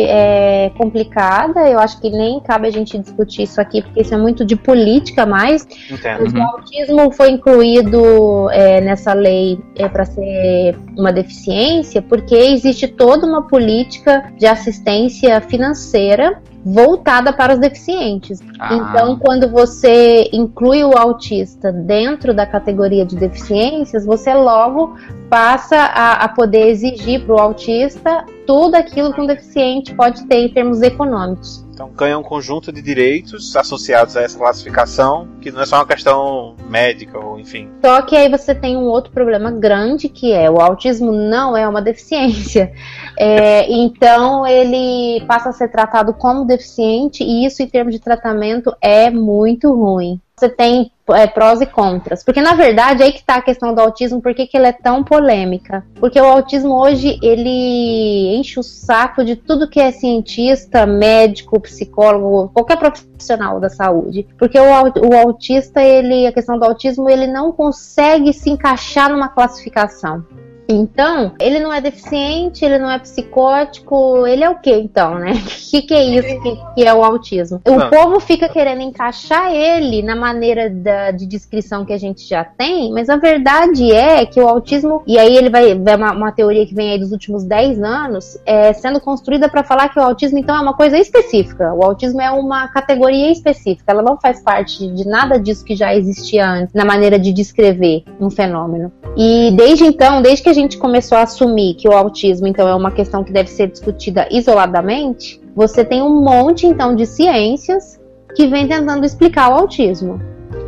é, 0.07 0.71
complicada. 0.79 1.69
Eu 1.69 1.81
acho 1.81 2.01
que 2.01 2.11
nem 2.11 2.39
cabe 2.41 2.69
a 2.69 2.71
gente 2.71 2.97
discutir 2.97 3.43
isso 3.43 3.61
aqui, 3.61 3.83
porque 3.83 4.03
isso 4.03 4.15
é 4.15 4.17
muito 4.17 4.45
de 4.45 4.55
política 4.55 5.27
mais. 5.27 5.67
Entendo. 5.91 6.23
Mas 6.23 6.33
o 6.33 6.41
autismo 6.41 7.11
foi 7.11 7.31
incluído 7.31 8.49
é, 8.51 8.81
nessa 8.81 9.13
lei 9.15 9.59
é, 9.75 9.89
para 9.89 10.05
ser 10.05 10.79
uma 10.97 11.13
deficiência, 11.13 12.01
porque 12.01 12.37
existe 12.37 12.87
toda 12.87 13.27
uma 13.27 13.49
política 13.49 14.33
de 14.39 14.47
assistência 14.47 15.41
financeira 15.41 16.41
voltada 16.65 17.33
para 17.33 17.55
os 17.55 17.59
deficientes. 17.59 18.41
Ah. 18.59 18.75
Então, 18.75 19.19
quando 19.19 19.49
você 19.49 20.29
inclui 20.33 20.85
o 20.85 20.97
autista 20.97 21.73
dentro 21.73 22.35
da 22.35 22.47
categoria 22.47 23.05
de 23.05 23.17
deficiências, 23.17 24.05
você 24.05 24.35
logo 24.35 24.97
passa 25.31 25.77
a, 25.77 26.25
a 26.25 26.29
poder 26.29 26.69
exigir 26.69 27.25
para 27.25 27.35
o 27.35 27.39
autista 27.39 28.25
tudo 28.47 28.75
aquilo 28.75 29.13
que 29.13 29.21
um 29.21 29.27
deficiente 29.27 29.95
pode 29.95 30.25
ter 30.27 30.47
em 30.47 30.49
termos 30.49 30.83
econômicos. 30.83 31.68
Então 31.79 31.91
ganha 31.95 32.19
um 32.19 32.25
conjunto 32.25 32.73
de 32.73 32.83
direitos 32.83 33.55
associados 33.55 34.17
a 34.17 34.23
essa 34.23 34.37
classificação, 34.37 35.29
que 35.41 35.53
não 35.53 35.61
é 35.61 35.67
só 35.67 35.77
uma 35.77 35.87
questão 35.87 36.57
médica, 36.69 37.17
ou 37.17 37.39
enfim. 37.39 37.71
Só 37.81 38.03
que 38.03 38.17
aí 38.17 38.29
você 38.29 38.53
tem 38.53 38.77
um 38.77 38.87
outro 38.87 39.13
problema 39.13 39.53
grande 39.53 40.09
que 40.09 40.33
é 40.33 40.51
o 40.51 40.61
autismo 40.61 41.13
não 41.13 41.57
é 41.57 41.69
uma 41.69 41.81
deficiência. 41.81 42.73
É, 43.21 43.69
então 43.73 44.47
ele 44.47 45.25
passa 45.27 45.49
a 45.49 45.53
ser 45.53 45.69
tratado 45.69 46.15
como 46.15 46.45
deficiente 46.45 47.25
e 47.25 47.45
isso 47.45 47.61
em 47.61 47.67
termos 47.67 47.93
de 47.93 47.99
tratamento 47.99 48.73
é 48.81 49.11
muito 49.11 49.75
ruim. 49.75 50.21
Você 50.39 50.49
tem 50.49 50.93
é, 51.11 51.27
prós 51.27 51.61
e 51.61 51.67
contras. 51.67 52.23
Porque 52.23 52.41
na 52.41 52.55
verdade 52.55 53.03
aí 53.03 53.13
que 53.13 53.19
está 53.19 53.37
a 53.37 53.43
questão 53.43 53.75
do 53.75 53.81
autismo, 53.81 54.21
por 54.21 54.35
que, 54.35 54.49
ele 54.53 54.67
é 54.67 54.73
tão 54.73 55.03
polêmica? 55.03 55.85
Porque 55.97 56.21
o 56.21 56.25
autismo 56.25 56.75
hoje 56.75 57.19
ele 57.23 58.37
enche 58.37 58.61
o 58.61 58.63
saco 58.63 59.25
de 59.25 59.37
tudo 59.37 59.69
que 59.69 59.81
é 59.81 59.91
cientista, 59.91 60.87
médico, 60.87 61.61
psicólogo, 61.61 62.51
qualquer 62.51 62.77
profissional 62.77 63.59
da 63.59 63.69
saúde. 63.69 64.27
Porque 64.39 64.59
o, 64.59 64.65
o 64.65 65.17
autista, 65.19 65.83
ele, 65.83 66.27
a 66.27 66.33
questão 66.33 66.59
do 66.59 66.65
autismo, 66.65 67.09
ele 67.09 67.27
não 67.27 67.53
consegue 67.53 68.33
se 68.33 68.51
encaixar 68.51 69.11
numa 69.11 69.29
classificação. 69.29 70.25
Então, 70.69 71.33
ele 71.41 71.61
não 71.61 71.73
é 71.73 71.81
deficiente, 71.81 72.63
ele 72.63 72.79
não 72.79 72.91
é 72.91 72.99
psicótico, 72.99 74.27
ele 74.27 74.45
é 74.45 74.51
o 74.51 74.59
que 74.59 74.71
então, 74.71 75.19
né? 75.19 75.33
O 75.69 75.71
que, 75.71 75.83
que, 75.83 75.93
é 75.93 76.03
isso 76.03 76.43
que, 76.43 76.57
que, 76.75 76.85
é 76.87 76.95
o 76.95 77.05
autismo? 77.05 77.61
O 77.69 77.77
não. 77.77 77.91
povo 77.91 78.21
fica 78.21 78.49
querendo 78.49 78.81
encaixar 78.81 79.53
ele 79.53 80.01
na 80.01 80.17
maneira 80.17 80.71
da, 80.71 81.11
de 81.11 81.27
descrição 81.27 81.85
que 81.85 81.93
a 81.93 81.99
gente 81.99 82.27
já 82.27 82.43
tem, 82.43 82.91
mas 82.91 83.11
a 83.11 83.17
verdade 83.17 83.93
é 83.93 84.25
que 84.25 84.41
o 84.41 84.49
autismo, 84.49 85.03
e 85.07 85.19
aí 85.19 85.37
ele 85.37 85.51
vai, 85.51 85.75
vai 85.79 85.95
uma, 85.95 86.13
uma 86.13 86.33
teoria 86.33 86.67
que 86.67 86.75
vem 86.75 86.93
aí 86.93 86.99
dos 86.99 87.13
últimos 87.13 87.45
10 87.45 87.83
anos, 87.83 88.39
é 88.47 88.73
sendo 88.73 88.99
construída 88.99 89.47
para 89.47 89.63
falar 89.63 89.91
que 89.91 89.99
o 89.99 90.03
autismo 90.03 90.39
então 90.39 90.57
é 90.57 90.61
uma 90.61 90.75
coisa 90.75 90.97
específica. 90.97 91.75
O 91.75 91.85
autismo 91.85 92.23
é 92.23 92.31
uma 92.31 92.67
categoria 92.69 93.31
específica, 93.31 93.93
ela 93.93 94.03
não 94.03 94.19
faz 94.19 94.43
parte 94.43 94.89
de 94.89 95.07
nada 95.07 95.39
disso 95.39 95.65
que 95.67 95.77
já 95.77 95.95
existia 95.95 96.49
antes, 96.49 96.75
na 96.75 96.87
maneira 96.87 97.19
de 97.19 97.31
descrever 97.31 98.05
um 98.19 98.31
fenômeno. 98.31 98.91
E 99.19 99.51
desde 99.55 99.85
então, 99.85 100.23
desde 100.23 100.43
que 100.43 100.49
a 100.49 100.55
gente 100.61 100.79
começou 100.79 101.19
a 101.19 101.23
assumir 101.23 101.75
que 101.75 101.89
o 101.89 101.93
autismo 101.93 102.47
então 102.47 102.69
é 102.69 102.75
uma 102.75 102.91
questão 102.91 103.25
que 103.25 103.33
deve 103.33 103.51
ser 103.51 103.69
discutida 103.69 104.29
isoladamente, 104.31 105.41
você 105.55 105.85
tem 105.85 106.03
um 106.03 106.23
monte, 106.23 106.67
então, 106.67 106.95
de 106.95 107.05
ciências 107.05 107.99
que 108.35 108.47
vem 108.47 108.69
tentando 108.69 109.05
explicar 109.05 109.51
o 109.51 109.55
autismo. 109.55 110.21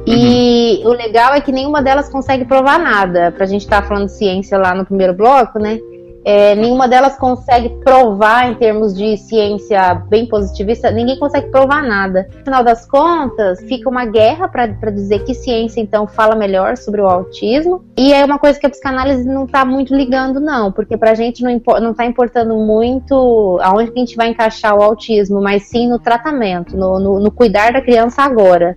E 0.06 0.82
uhum. 0.82 0.90
o 0.90 0.94
legal 0.94 1.34
é 1.34 1.40
que 1.40 1.52
nenhuma 1.52 1.82
delas 1.82 2.08
consegue 2.08 2.44
provar 2.44 2.78
nada. 2.78 3.30
Pra 3.30 3.46
gente 3.46 3.62
estar 3.62 3.82
tá 3.82 3.88
falando 3.88 4.06
de 4.06 4.12
ciência 4.12 4.58
lá 4.58 4.74
no 4.74 4.84
primeiro 4.84 5.14
bloco, 5.14 5.58
né? 5.58 5.78
É, 6.24 6.54
nenhuma 6.54 6.86
delas 6.86 7.16
consegue 7.16 7.70
provar 7.82 8.50
em 8.50 8.54
termos 8.54 8.94
de 8.94 9.16
ciência 9.16 9.94
bem 9.94 10.26
positivista, 10.26 10.90
ninguém 10.90 11.18
consegue 11.18 11.48
provar 11.48 11.82
nada. 11.82 12.28
No 12.38 12.44
final 12.44 12.62
das 12.62 12.86
contas, 12.86 13.60
fica 13.62 13.88
uma 13.88 14.04
guerra 14.04 14.46
para 14.48 14.90
dizer 14.90 15.24
que 15.24 15.34
ciência 15.34 15.80
então 15.80 16.06
fala 16.06 16.36
melhor 16.36 16.76
sobre 16.76 17.00
o 17.00 17.06
autismo. 17.06 17.84
E 17.96 18.12
é 18.12 18.24
uma 18.24 18.38
coisa 18.38 18.58
que 18.58 18.66
a 18.66 18.70
psicanálise 18.70 19.26
não 19.26 19.44
está 19.44 19.64
muito 19.64 19.94
ligando, 19.94 20.40
não, 20.40 20.70
porque 20.70 20.96
para 20.96 21.12
a 21.12 21.14
gente 21.14 21.42
não, 21.42 21.60
não 21.80 21.94
tá 21.94 22.04
importando 22.04 22.54
muito 22.54 23.58
aonde 23.62 23.90
que 23.90 23.98
a 23.98 24.04
gente 24.04 24.16
vai 24.16 24.28
encaixar 24.28 24.76
o 24.76 24.82
autismo, 24.82 25.40
mas 25.40 25.64
sim 25.64 25.88
no 25.88 25.98
tratamento, 25.98 26.76
no, 26.76 26.98
no, 26.98 27.20
no 27.20 27.30
cuidar 27.30 27.72
da 27.72 27.80
criança 27.80 28.22
agora. 28.22 28.76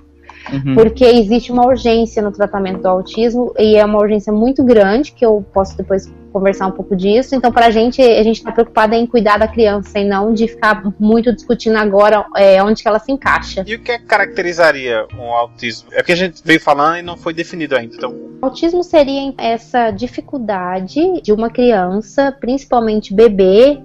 Uhum. 0.51 0.75
Porque 0.75 1.05
existe 1.05 1.51
uma 1.51 1.65
urgência 1.65 2.21
no 2.21 2.31
tratamento 2.31 2.81
do 2.81 2.87
autismo 2.87 3.53
e 3.57 3.75
é 3.75 3.85
uma 3.85 3.99
urgência 3.99 4.31
muito 4.31 4.63
grande, 4.63 5.11
que 5.11 5.25
eu 5.25 5.43
posso 5.53 5.77
depois 5.77 6.11
conversar 6.33 6.67
um 6.67 6.71
pouco 6.71 6.95
disso. 6.95 7.35
Então, 7.35 7.51
para 7.51 7.67
a 7.67 7.71
gente, 7.71 8.01
a 8.01 8.23
gente 8.23 8.37
está 8.37 8.51
preocupada 8.51 8.95
em 8.95 9.05
cuidar 9.05 9.37
da 9.37 9.47
criança 9.47 9.99
e 9.99 10.03
não 10.03 10.33
de 10.33 10.47
ficar 10.47 10.83
muito 10.99 11.31
discutindo 11.31 11.77
agora 11.77 12.25
é, 12.35 12.61
onde 12.61 12.81
que 12.81 12.87
ela 12.87 12.99
se 12.99 13.11
encaixa. 13.11 13.63
E 13.65 13.75
o 13.75 13.79
que 13.79 13.91
é 13.91 13.99
caracterizaria 13.99 15.05
um 15.17 15.31
autismo? 15.31 15.89
É 15.93 16.01
o 16.01 16.03
que 16.03 16.11
a 16.11 16.15
gente 16.15 16.41
veio 16.43 16.59
falando 16.59 16.97
e 16.97 17.01
não 17.01 17.15
foi 17.15 17.33
definido 17.33 17.75
ainda. 17.75 17.95
Então... 17.95 18.13
Autismo 18.41 18.83
seria 18.83 19.33
essa 19.37 19.91
dificuldade 19.91 21.21
de 21.21 21.31
uma 21.31 21.49
criança, 21.49 22.35
principalmente 22.41 23.13
bebê, 23.13 23.79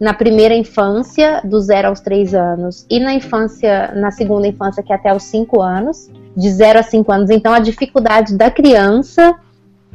na 0.00 0.14
primeira 0.14 0.54
infância, 0.54 1.40
do 1.44 1.60
zero 1.60 1.88
aos 1.88 2.00
três 2.00 2.32
anos, 2.32 2.86
e 2.88 3.00
na 3.00 3.12
infância, 3.12 3.92
na 3.96 4.12
segunda 4.12 4.46
infância, 4.46 4.82
que 4.82 4.92
é 4.92 4.96
até 4.96 5.12
os 5.12 5.24
cinco 5.24 5.60
anos, 5.60 6.08
de 6.36 6.50
zero 6.50 6.78
a 6.78 6.82
cinco 6.84 7.10
anos. 7.10 7.30
Então, 7.30 7.52
a 7.52 7.58
dificuldade 7.58 8.36
da 8.36 8.48
criança 8.48 9.34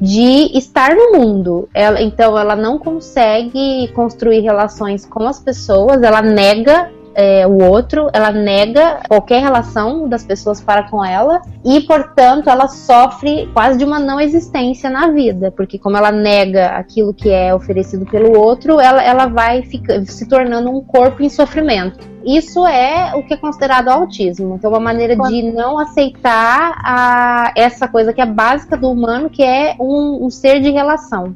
de 0.04 0.58
estar 0.58 0.94
no 0.94 1.14
mundo. 1.14 1.70
Ela, 1.74 2.02
então, 2.02 2.38
ela 2.38 2.58
não 2.58 2.78
consegue 2.78 3.88
construir 3.94 4.42
relações 4.42 5.06
com 5.06 5.26
as 5.26 5.40
pessoas, 5.40 6.04
ela 6.04 6.22
nega 6.22 6.92
é, 7.16 7.46
o 7.46 7.64
outro, 7.64 8.10
ela 8.14 8.32
nega 8.32 9.02
qualquer 9.08 9.42
relação 9.42 10.08
das 10.08 10.24
pessoas 10.24 10.62
para 10.62 10.84
com 10.84 11.04
ela 11.04 11.42
e, 11.64 11.82
portanto, 11.82 12.50
ela 12.50 12.68
sofre 12.68 13.50
quase 13.54 13.78
de 13.78 13.86
uma 13.86 14.00
não 14.00 14.20
existência 14.20 14.90
na 14.90 15.08
vida, 15.08 15.52
porque 15.52 15.78
como 15.78 15.98
ela 15.98 16.12
nega 16.12 16.68
aquilo 16.68 17.14
que 17.14 17.30
é 17.30 17.54
oferecido 17.54 18.06
pelo 18.06 18.38
outro, 18.38 18.80
ela, 18.80 19.04
ela 19.04 19.28
vai 19.28 19.64
fica, 19.64 20.04
se 20.06 20.28
tornando 20.28 20.70
um 20.70 20.82
corpo 20.82 21.24
em 21.24 21.30
sofrimento. 21.30 22.14
Isso 22.26 22.66
é 22.66 23.14
o 23.16 23.24
que 23.24 23.34
é 23.34 23.38
considerado 23.38 23.90
autismo. 23.90 24.56
Então, 24.56 24.72
uma 24.72 24.80
maneira 24.80 25.16
de 25.16 25.52
não 25.52 25.78
aceitar 25.78 26.80
a, 26.84 27.52
essa 27.56 27.88
coisa 27.88 28.14
que 28.14 28.22
é 28.22 28.26
básica 28.26 28.78
do 28.78 28.90
humano, 28.90 29.30
que 29.30 29.44
é 29.44 29.76
um, 29.80 30.26
um 30.26 30.30
ser 30.30 30.62
de 30.62 30.72
relação. 30.72 31.36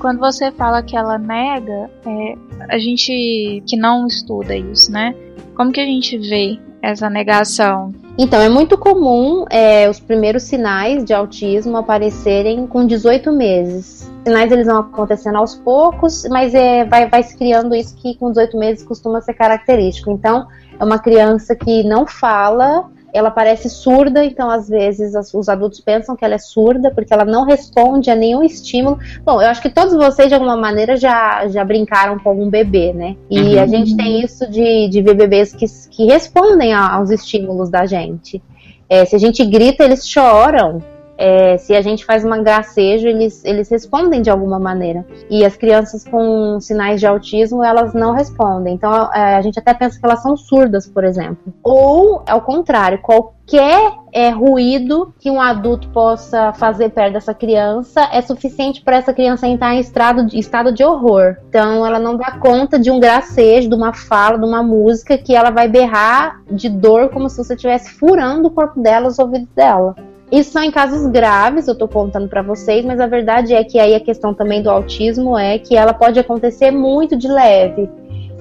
Quando 0.00 0.18
você 0.18 0.50
fala 0.50 0.82
que 0.82 0.96
ela 0.96 1.18
nega, 1.18 1.90
é, 2.06 2.34
a 2.70 2.78
gente 2.78 3.62
que 3.66 3.76
não 3.76 4.06
estuda 4.06 4.56
isso, 4.56 4.90
né? 4.90 5.14
Como 5.54 5.70
que 5.70 5.80
a 5.80 5.84
gente 5.84 6.16
vê 6.16 6.58
essa 6.80 7.10
negação? 7.10 7.92
Então, 8.16 8.40
é 8.40 8.48
muito 8.48 8.78
comum 8.78 9.44
é, 9.50 9.90
os 9.90 10.00
primeiros 10.00 10.44
sinais 10.44 11.04
de 11.04 11.12
autismo 11.12 11.76
aparecerem 11.76 12.66
com 12.66 12.86
18 12.86 13.30
meses. 13.30 14.10
Os 14.18 14.22
sinais 14.24 14.50
eles 14.50 14.66
vão 14.66 14.78
acontecendo 14.78 15.36
aos 15.36 15.54
poucos, 15.56 16.26
mas 16.30 16.54
é, 16.54 16.84
vai, 16.86 17.06
vai 17.06 17.22
se 17.22 17.36
criando 17.36 17.74
isso 17.74 17.94
que 17.96 18.16
com 18.16 18.30
18 18.30 18.56
meses 18.56 18.82
costuma 18.82 19.20
ser 19.20 19.34
característico. 19.34 20.10
Então, 20.10 20.46
é 20.78 20.82
uma 20.82 20.98
criança 20.98 21.54
que 21.54 21.84
não 21.84 22.06
fala, 22.06 22.90
ela 23.12 23.30
parece 23.30 23.68
surda, 23.68 24.24
então 24.24 24.50
às 24.50 24.68
vezes 24.68 25.14
os 25.34 25.48
adultos 25.48 25.80
pensam 25.80 26.16
que 26.16 26.24
ela 26.24 26.34
é 26.34 26.38
surda 26.38 26.90
porque 26.90 27.12
ela 27.12 27.24
não 27.24 27.44
responde 27.44 28.10
a 28.10 28.16
nenhum 28.16 28.42
estímulo. 28.42 28.98
Bom, 29.24 29.40
eu 29.40 29.48
acho 29.48 29.62
que 29.62 29.70
todos 29.70 29.94
vocês 29.94 30.28
de 30.28 30.34
alguma 30.34 30.56
maneira 30.56 30.96
já, 30.96 31.46
já 31.48 31.64
brincaram 31.64 32.18
com 32.18 32.28
algum 32.28 32.48
bebê, 32.48 32.92
né? 32.92 33.16
E 33.30 33.40
uhum. 33.40 33.62
a 33.62 33.66
gente 33.66 33.96
tem 33.96 34.22
isso 34.22 34.50
de, 34.50 34.88
de 34.88 35.02
ver 35.02 35.14
bebês 35.14 35.52
que, 35.52 35.66
que 35.90 36.06
respondem 36.06 36.72
aos 36.72 37.10
estímulos 37.10 37.70
da 37.70 37.86
gente. 37.86 38.42
É, 38.88 39.04
se 39.04 39.14
a 39.14 39.18
gente 39.18 39.44
grita, 39.44 39.84
eles 39.84 40.08
choram 40.08 40.82
é, 41.20 41.58
se 41.58 41.74
a 41.74 41.82
gente 41.82 42.02
faz 42.02 42.24
uma 42.24 42.38
gracejo, 42.38 43.06
eles, 43.06 43.44
eles 43.44 43.68
respondem 43.68 44.22
de 44.22 44.30
alguma 44.30 44.58
maneira. 44.58 45.04
E 45.28 45.44
as 45.44 45.54
crianças 45.54 46.02
com 46.02 46.58
sinais 46.60 46.98
de 46.98 47.06
autismo, 47.06 47.62
elas 47.62 47.92
não 47.92 48.14
respondem. 48.14 48.72
Então, 48.72 48.90
é, 49.12 49.36
a 49.36 49.42
gente 49.42 49.58
até 49.58 49.74
pensa 49.74 50.00
que 50.00 50.06
elas 50.06 50.22
são 50.22 50.34
surdas, 50.34 50.86
por 50.86 51.04
exemplo. 51.04 51.52
Ou, 51.62 52.22
ao 52.26 52.40
contrário, 52.40 53.02
qualquer 53.02 53.92
é, 54.14 54.30
ruído 54.30 55.12
que 55.20 55.30
um 55.30 55.38
adulto 55.38 55.88
possa 55.88 56.54
fazer 56.54 56.88
perto 56.88 57.12
dessa 57.12 57.34
criança 57.34 58.08
é 58.10 58.22
suficiente 58.22 58.80
para 58.80 58.96
essa 58.96 59.12
criança 59.12 59.46
entrar 59.46 59.74
em 59.74 59.80
estado 59.80 60.24
de, 60.24 60.38
estado 60.38 60.72
de 60.72 60.82
horror. 60.82 61.36
Então, 61.50 61.84
ela 61.84 61.98
não 61.98 62.16
dá 62.16 62.30
conta 62.38 62.78
de 62.78 62.90
um 62.90 62.98
gracejo, 62.98 63.68
de 63.68 63.74
uma 63.74 63.92
fala, 63.92 64.38
de 64.38 64.46
uma 64.46 64.62
música 64.62 65.18
que 65.18 65.34
ela 65.34 65.50
vai 65.50 65.68
berrar 65.68 66.40
de 66.50 66.70
dor 66.70 67.10
como 67.10 67.28
se 67.28 67.36
você 67.36 67.52
estivesse 67.52 67.90
furando 67.90 68.48
o 68.48 68.50
corpo 68.50 68.80
dela, 68.80 69.08
os 69.08 69.18
ouvidos 69.18 69.50
dela. 69.54 69.94
Isso 70.30 70.52
são 70.52 70.62
em 70.62 70.70
casos 70.70 71.06
graves, 71.10 71.66
eu 71.66 71.74
tô 71.74 71.88
contando 71.88 72.28
para 72.28 72.40
vocês, 72.40 72.84
mas 72.84 73.00
a 73.00 73.06
verdade 73.06 73.52
é 73.52 73.64
que 73.64 73.78
aí 73.78 73.94
a 73.94 74.00
questão 74.00 74.32
também 74.32 74.62
do 74.62 74.70
autismo 74.70 75.36
é 75.36 75.58
que 75.58 75.76
ela 75.76 75.92
pode 75.92 76.20
acontecer 76.20 76.70
muito 76.70 77.16
de 77.16 77.26
leve. 77.26 77.90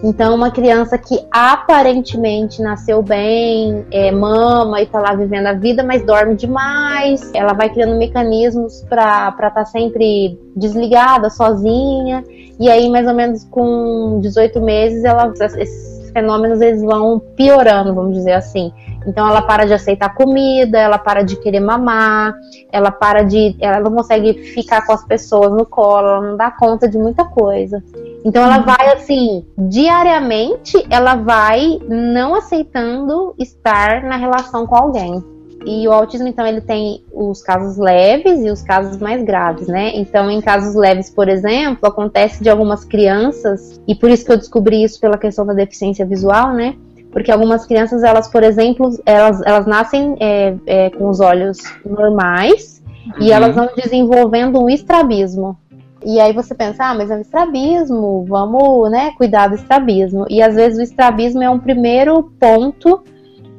Então, 0.03 0.33
uma 0.33 0.49
criança 0.49 0.97
que 0.97 1.19
aparentemente 1.29 2.61
nasceu 2.61 3.01
bem, 3.01 3.85
é, 3.91 4.11
mama 4.11 4.81
e 4.81 4.85
tá 4.85 4.99
lá 4.99 5.13
vivendo 5.13 5.47
a 5.47 5.53
vida, 5.53 5.83
mas 5.83 6.05
dorme 6.05 6.35
demais, 6.35 7.31
ela 7.33 7.53
vai 7.53 7.69
criando 7.69 7.97
mecanismos 7.97 8.81
para 8.87 9.29
estar 9.29 9.51
tá 9.51 9.65
sempre 9.65 10.39
desligada, 10.55 11.29
sozinha, 11.29 12.23
e 12.59 12.69
aí, 12.69 12.89
mais 12.89 13.07
ou 13.07 13.13
menos 13.13 13.43
com 13.45 14.19
18 14.21 14.61
meses, 14.61 15.03
ela, 15.03 15.33
esses 15.57 16.11
fenômenos 16.11 16.61
eles 16.61 16.81
vão 16.81 17.19
piorando, 17.35 17.93
vamos 17.93 18.13
dizer 18.13 18.33
assim. 18.33 18.71
Então 19.05 19.27
ela 19.27 19.41
para 19.41 19.65
de 19.65 19.73
aceitar 19.73 20.13
comida, 20.13 20.77
ela 20.77 20.97
para 20.97 21.23
de 21.23 21.35
querer 21.37 21.59
mamar, 21.59 22.33
ela 22.71 22.91
para 22.91 23.23
de. 23.23 23.55
Ela 23.59 23.79
não 23.79 23.91
consegue 23.91 24.33
ficar 24.53 24.85
com 24.85 24.93
as 24.93 25.05
pessoas 25.05 25.51
no 25.51 25.65
colo, 25.65 26.07
ela 26.07 26.21
não 26.21 26.37
dá 26.37 26.51
conta 26.51 26.87
de 26.87 26.97
muita 26.97 27.25
coisa. 27.25 27.83
Então 28.23 28.43
ela 28.43 28.59
vai 28.59 28.93
assim, 28.93 29.45
diariamente 29.57 30.85
ela 30.89 31.15
vai 31.15 31.79
não 31.87 32.35
aceitando 32.35 33.33
estar 33.37 34.03
na 34.03 34.17
relação 34.17 34.67
com 34.67 34.75
alguém. 34.75 35.23
E 35.65 35.87
o 35.87 35.91
autismo, 35.91 36.27
então, 36.27 36.47
ele 36.47 36.61
tem 36.61 37.03
os 37.11 37.41
casos 37.41 37.77
leves 37.77 38.39
e 38.45 38.49
os 38.49 38.61
casos 38.61 38.97
mais 38.97 39.23
graves, 39.23 39.67
né? 39.67 39.91
Então, 39.93 40.31
em 40.31 40.39
casos 40.39 40.73
leves, 40.73 41.09
por 41.09 41.27
exemplo, 41.27 41.87
acontece 41.87 42.41
de 42.41 42.49
algumas 42.49 42.85
crianças, 42.85 43.79
e 43.87 43.93
por 43.93 44.09
isso 44.09 44.25
que 44.25 44.31
eu 44.31 44.37
descobri 44.37 44.83
isso 44.83 44.99
pela 44.99 45.17
questão 45.17 45.45
da 45.45 45.53
deficiência 45.53 46.05
visual, 46.05 46.53
né? 46.53 46.75
Porque 47.11 47.31
algumas 47.31 47.65
crianças, 47.65 48.03
elas, 48.03 48.27
por 48.27 48.43
exemplo, 48.43 48.89
elas, 49.05 49.41
elas 49.45 49.65
nascem 49.65 50.15
é, 50.19 50.55
é, 50.65 50.89
com 50.91 51.09
os 51.09 51.19
olhos 51.19 51.57
normais 51.85 52.83
uhum. 53.05 53.23
e 53.23 53.31
elas 53.31 53.55
vão 53.55 53.69
desenvolvendo 53.75 54.61
um 54.61 54.69
estrabismo. 54.69 55.57
E 56.05 56.19
aí 56.19 56.31
você 56.31 56.55
pensa, 56.55 56.85
ah, 56.85 56.93
mas 56.93 57.11
é 57.11 57.15
um 57.15 57.21
estrabismo, 57.21 58.25
vamos, 58.27 58.89
né, 58.89 59.11
cuidar 59.17 59.47
do 59.47 59.55
estrabismo. 59.55 60.25
E 60.29 60.41
às 60.41 60.55
vezes 60.55 60.79
o 60.79 60.83
estrabismo 60.83 61.43
é 61.43 61.49
um 61.49 61.59
primeiro 61.59 62.31
ponto 62.39 63.03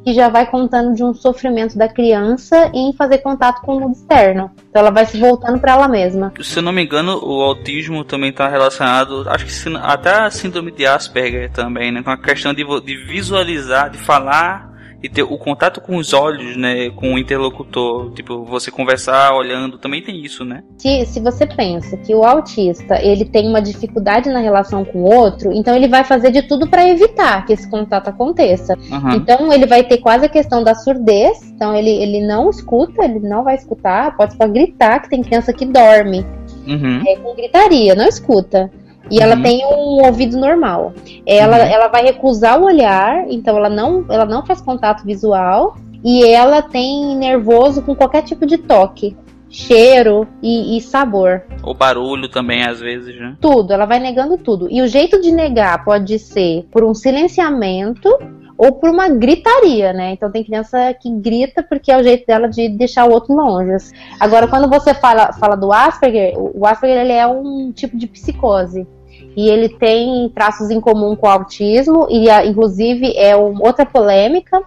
que 0.05 0.15
já 0.15 0.29
vai 0.29 0.47
contando 0.47 0.95
de 0.95 1.05
um 1.05 1.13
sofrimento 1.13 1.77
da 1.77 1.89
criança 1.89 2.71
em 2.75 2.93
fazer 2.93 3.19
contato 3.19 3.61
com 3.63 3.77
o 3.77 3.81
mundo 3.81 3.95
externo. 3.95 4.51
Então 4.69 4.81
ela 4.81 4.91
vai 4.91 5.07
se 5.07 5.19
voltando 5.19 5.59
para 5.59 5.73
ela 5.73 5.89
mesma. 5.89 6.33
Se 6.41 6.59
eu 6.59 6.63
não 6.63 6.73
me 6.73 6.85
engano, 6.85 7.21
o 7.23 7.43
autismo 7.43 8.05
também 8.05 8.31
está 8.31 8.49
relacionado, 8.49 9.25
acho 9.29 9.47
que 9.47 9.77
até 9.83 10.11
a 10.11 10.31
síndrome 10.31 10.71
de 10.73 10.87
Asperger 10.87 11.51
também, 11.51 11.93
né? 11.93 12.03
Com 12.03 12.11
a 12.11 12.19
questão 12.19 12.55
de, 12.55 12.65
de 12.81 12.97
visualizar, 13.07 13.91
de 13.91 13.99
falar 13.99 14.70
e 15.03 15.09
ter 15.09 15.23
o 15.23 15.39
contato 15.39 15.81
com 15.81 15.97
os 15.97 16.13
olhos, 16.13 16.57
né, 16.57 16.91
com 16.91 17.15
o 17.15 17.19
interlocutor, 17.19 18.13
tipo, 18.13 18.45
você 18.45 18.71
conversar 18.71 19.35
olhando, 19.35 19.79
também 19.79 20.03
tem 20.03 20.23
isso, 20.23 20.45
né? 20.45 20.63
Se, 20.79 21.07
se 21.07 21.21
você 21.21 21.47
pensa 21.47 21.97
que 21.97 22.15
o 22.15 22.25
autista, 22.25 23.01
ele 23.03 23.25
tem 23.25 23.49
uma 23.49 23.63
dificuldade 23.63 24.29
na 24.29 24.41
relação 24.41 24.85
com 24.85 25.01
o 25.01 25.15
outro, 25.15 25.53
então 25.53 25.75
ele 25.75 25.89
vai 25.89 26.05
fazer 26.05 26.31
de 26.31 26.43
tudo 26.43 26.69
para 26.69 26.87
evitar 26.89 27.47
que 27.47 27.53
esse 27.53 27.69
contato 27.69 28.09
aconteça. 28.09 28.77
Uhum. 28.91 29.13
Então 29.13 29.53
ele 29.53 29.67
vai 29.67 29.83
ter 29.83 29.99
quase 29.99 30.27
a 30.27 30.29
questão 30.29 30.63
da 30.63 30.75
surdez, 30.75 31.51
então 31.51 31.75
ele, 31.75 31.91
ele 31.91 32.27
não 32.27 32.51
escuta, 32.51 33.05
ele 33.05 33.21
não 33.21 33.43
vai 33.43 33.55
escutar, 33.55 34.17
pode 34.17 34.37
só 34.37 34.47
gritar, 34.47 35.01
que 35.01 35.09
tem 35.09 35.23
criança 35.23 35.53
que 35.53 35.65
dorme. 35.65 36.27
Uhum. 36.67 37.03
É, 37.07 37.17
com 37.17 37.35
gritaria, 37.35 37.95
não 37.95 38.07
escuta. 38.07 38.71
E 39.11 39.17
uhum. 39.17 39.23
ela 39.23 39.43
tem 39.43 39.65
um 39.65 40.05
ouvido 40.07 40.39
normal. 40.39 40.93
Ela, 41.27 41.57
uhum. 41.57 41.65
ela 41.65 41.89
vai 41.89 42.03
recusar 42.03 42.61
o 42.61 42.65
olhar, 42.65 43.25
então 43.29 43.57
ela 43.57 43.69
não, 43.69 44.05
ela 44.09 44.25
não 44.25 44.45
faz 44.47 44.61
contato 44.61 45.05
visual. 45.05 45.77
E 46.03 46.25
ela 46.25 46.63
tem 46.63 47.17
nervoso 47.17 47.83
com 47.83 47.95
qualquer 47.95 48.23
tipo 48.23 48.47
de 48.47 48.57
toque 48.57 49.15
cheiro 49.51 50.29
e, 50.41 50.77
e, 50.77 50.81
sabor. 50.81 51.43
O 51.63 51.75
barulho 51.75 52.29
também, 52.29 52.63
às 52.63 52.81
vezes, 52.81 53.19
né? 53.19 53.37
Tudo, 53.41 53.73
ela 53.73 53.85
vai 53.85 53.99
negando 53.99 54.39
tudo. 54.39 54.69
E 54.71 54.81
o 54.81 54.87
jeito 54.87 55.21
de 55.21 55.33
negar 55.33 55.85
pode 55.85 56.19
ser 56.19 56.67
por 56.71 56.85
um 56.85 56.95
silenciamento 56.95 58.09
ou 58.57 58.73
por 58.73 58.91
uma 58.91 59.09
gritaria, 59.09 59.93
né? 59.93 60.13
Então 60.13 60.31
tem 60.31 60.45
criança 60.45 60.95
que 60.95 61.11
grita 61.11 61.63
porque 61.63 61.91
é 61.91 61.99
o 61.99 62.03
jeito 62.03 62.27
dela 62.27 62.47
de 62.47 62.69
deixar 62.69 63.07
o 63.07 63.13
outro 63.13 63.35
longe. 63.35 63.93
Agora, 64.21 64.47
quando 64.47 64.69
você 64.69 64.95
fala, 64.95 65.33
fala 65.33 65.57
do 65.57 65.73
Asperger, 65.73 66.35
o 66.37 66.65
Asperger 66.65 66.99
ele 66.99 67.13
é 67.13 67.27
um 67.27 67.73
tipo 67.73 67.97
de 67.97 68.07
psicose 68.07 68.87
e 69.37 69.49
ele 69.49 69.69
tem 69.69 70.29
traços 70.35 70.71
em 70.71 70.81
comum 70.81 71.15
com 71.15 71.27
o 71.27 71.31
autismo 71.31 72.07
e 72.11 72.29
inclusive 72.49 73.13
é 73.17 73.37
um, 73.37 73.63
outra 73.63 73.87
polêmica 73.87 74.63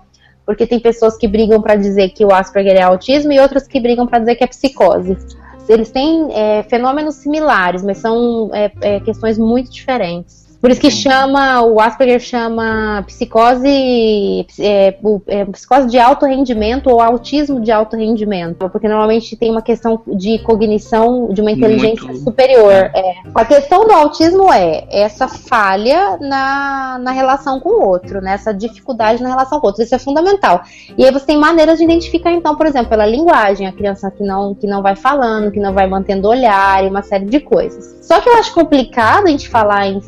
porque 0.45 0.68
tem 0.68 0.80
pessoas 0.80 1.18
que 1.18 1.27
brigam 1.27 1.61
para 1.61 1.76
dizer 1.76 2.10
que 2.10 2.26
o 2.26 2.34
Asperger 2.34 2.76
é 2.76 2.81
autismo 2.81 3.31
e 3.31 3.40
outras 3.40 3.68
que 3.68 3.80
brigam 3.80 4.06
para 4.06 4.19
dizer 4.19 4.35
que 4.35 4.44
é 4.44 4.48
psicose. 4.48 5.18
Eles 5.69 5.90
têm 5.90 6.27
é, 6.34 6.64
fenômenos 6.64 7.15
similares, 7.15 7.84
mas 7.84 7.99
são 7.99 8.49
é, 8.53 8.72
é, 8.81 8.99
questões 8.99 9.38
muito 9.38 9.72
diferentes. 9.72 10.43
Por 10.64 10.72
isso 10.72 10.80
que 10.80 10.90
chama, 10.90 11.61
o 11.61 11.81
Asperger 11.81 12.22
chama 12.22 13.03
psicose, 13.06 14.48
é, 14.57 14.98
é, 15.27 15.44
psicose 15.44 15.90
de 15.90 15.99
alto 15.99 16.26
rendimento 16.26 16.90
ou 16.90 17.02
autismo 17.02 17.60
de 17.60 17.69
alto 17.69 17.98
rendimento, 17.98 18.69
porque 18.69 18.88
normalmente 18.88 19.35
tem 19.35 19.52
uma 19.52 19.61
questão 19.61 20.02
de 20.07 20.40
cognição, 20.40 21.27
de 21.34 21.41
uma 21.41 21.52
inteligência 21.52 22.06
Muito... 22.06 22.23
superior. 22.23 22.72
É. 22.72 23.14
A 23.35 23.44
questão 23.44 23.85
do 23.85 23.91
autismo 23.91 24.53
é 24.53 24.85
essa 24.90 25.27
falha 25.27 26.18
na, 26.22 26.98
na 26.98 27.11
relação 27.11 27.60
com 27.60 27.68
o 27.68 27.85
outro, 27.85 28.22
né? 28.22 28.35
essa 28.35 28.53
dificuldade 28.53 29.22
na 29.22 29.27
relação 29.27 29.60
com 29.60 29.68
o 29.68 29.69
outro, 29.69 29.84
isso 29.84 29.94
é 29.94 29.99
fundamental. 29.99 30.64
E 30.98 31.03
aí 31.03 31.11
você 31.11 31.26
tem 31.26 31.38
maneiras 31.38 31.77
de 31.77 31.84
identificar, 31.84 32.31
então, 32.31 32.56
por 32.56 32.65
exemplo, 32.65 32.88
pela 32.88 33.06
linguagem, 33.06 33.68
a 33.68 33.73
criança 33.73 34.10
que 34.10 34.23
não, 34.23 34.56
que 34.56 34.65
não 34.65 34.81
vai 34.81 34.95
falando, 34.95 35.52
que 35.52 35.60
não 35.60 35.73
vai 35.73 35.88
mantendo 35.88 36.30
olhar 36.30 36.81
e 36.85 36.88
uma 36.88 37.03
série 37.03 37.26
de 37.26 37.41
coisas. 37.41 38.02
Só 38.02 38.22
que 38.22 38.30
eu 38.30 38.35
acho 38.35 38.53
complicado 38.53 39.27
a 39.27 39.30
gente 39.30 39.49
falar 39.49 39.88
em 39.88 39.99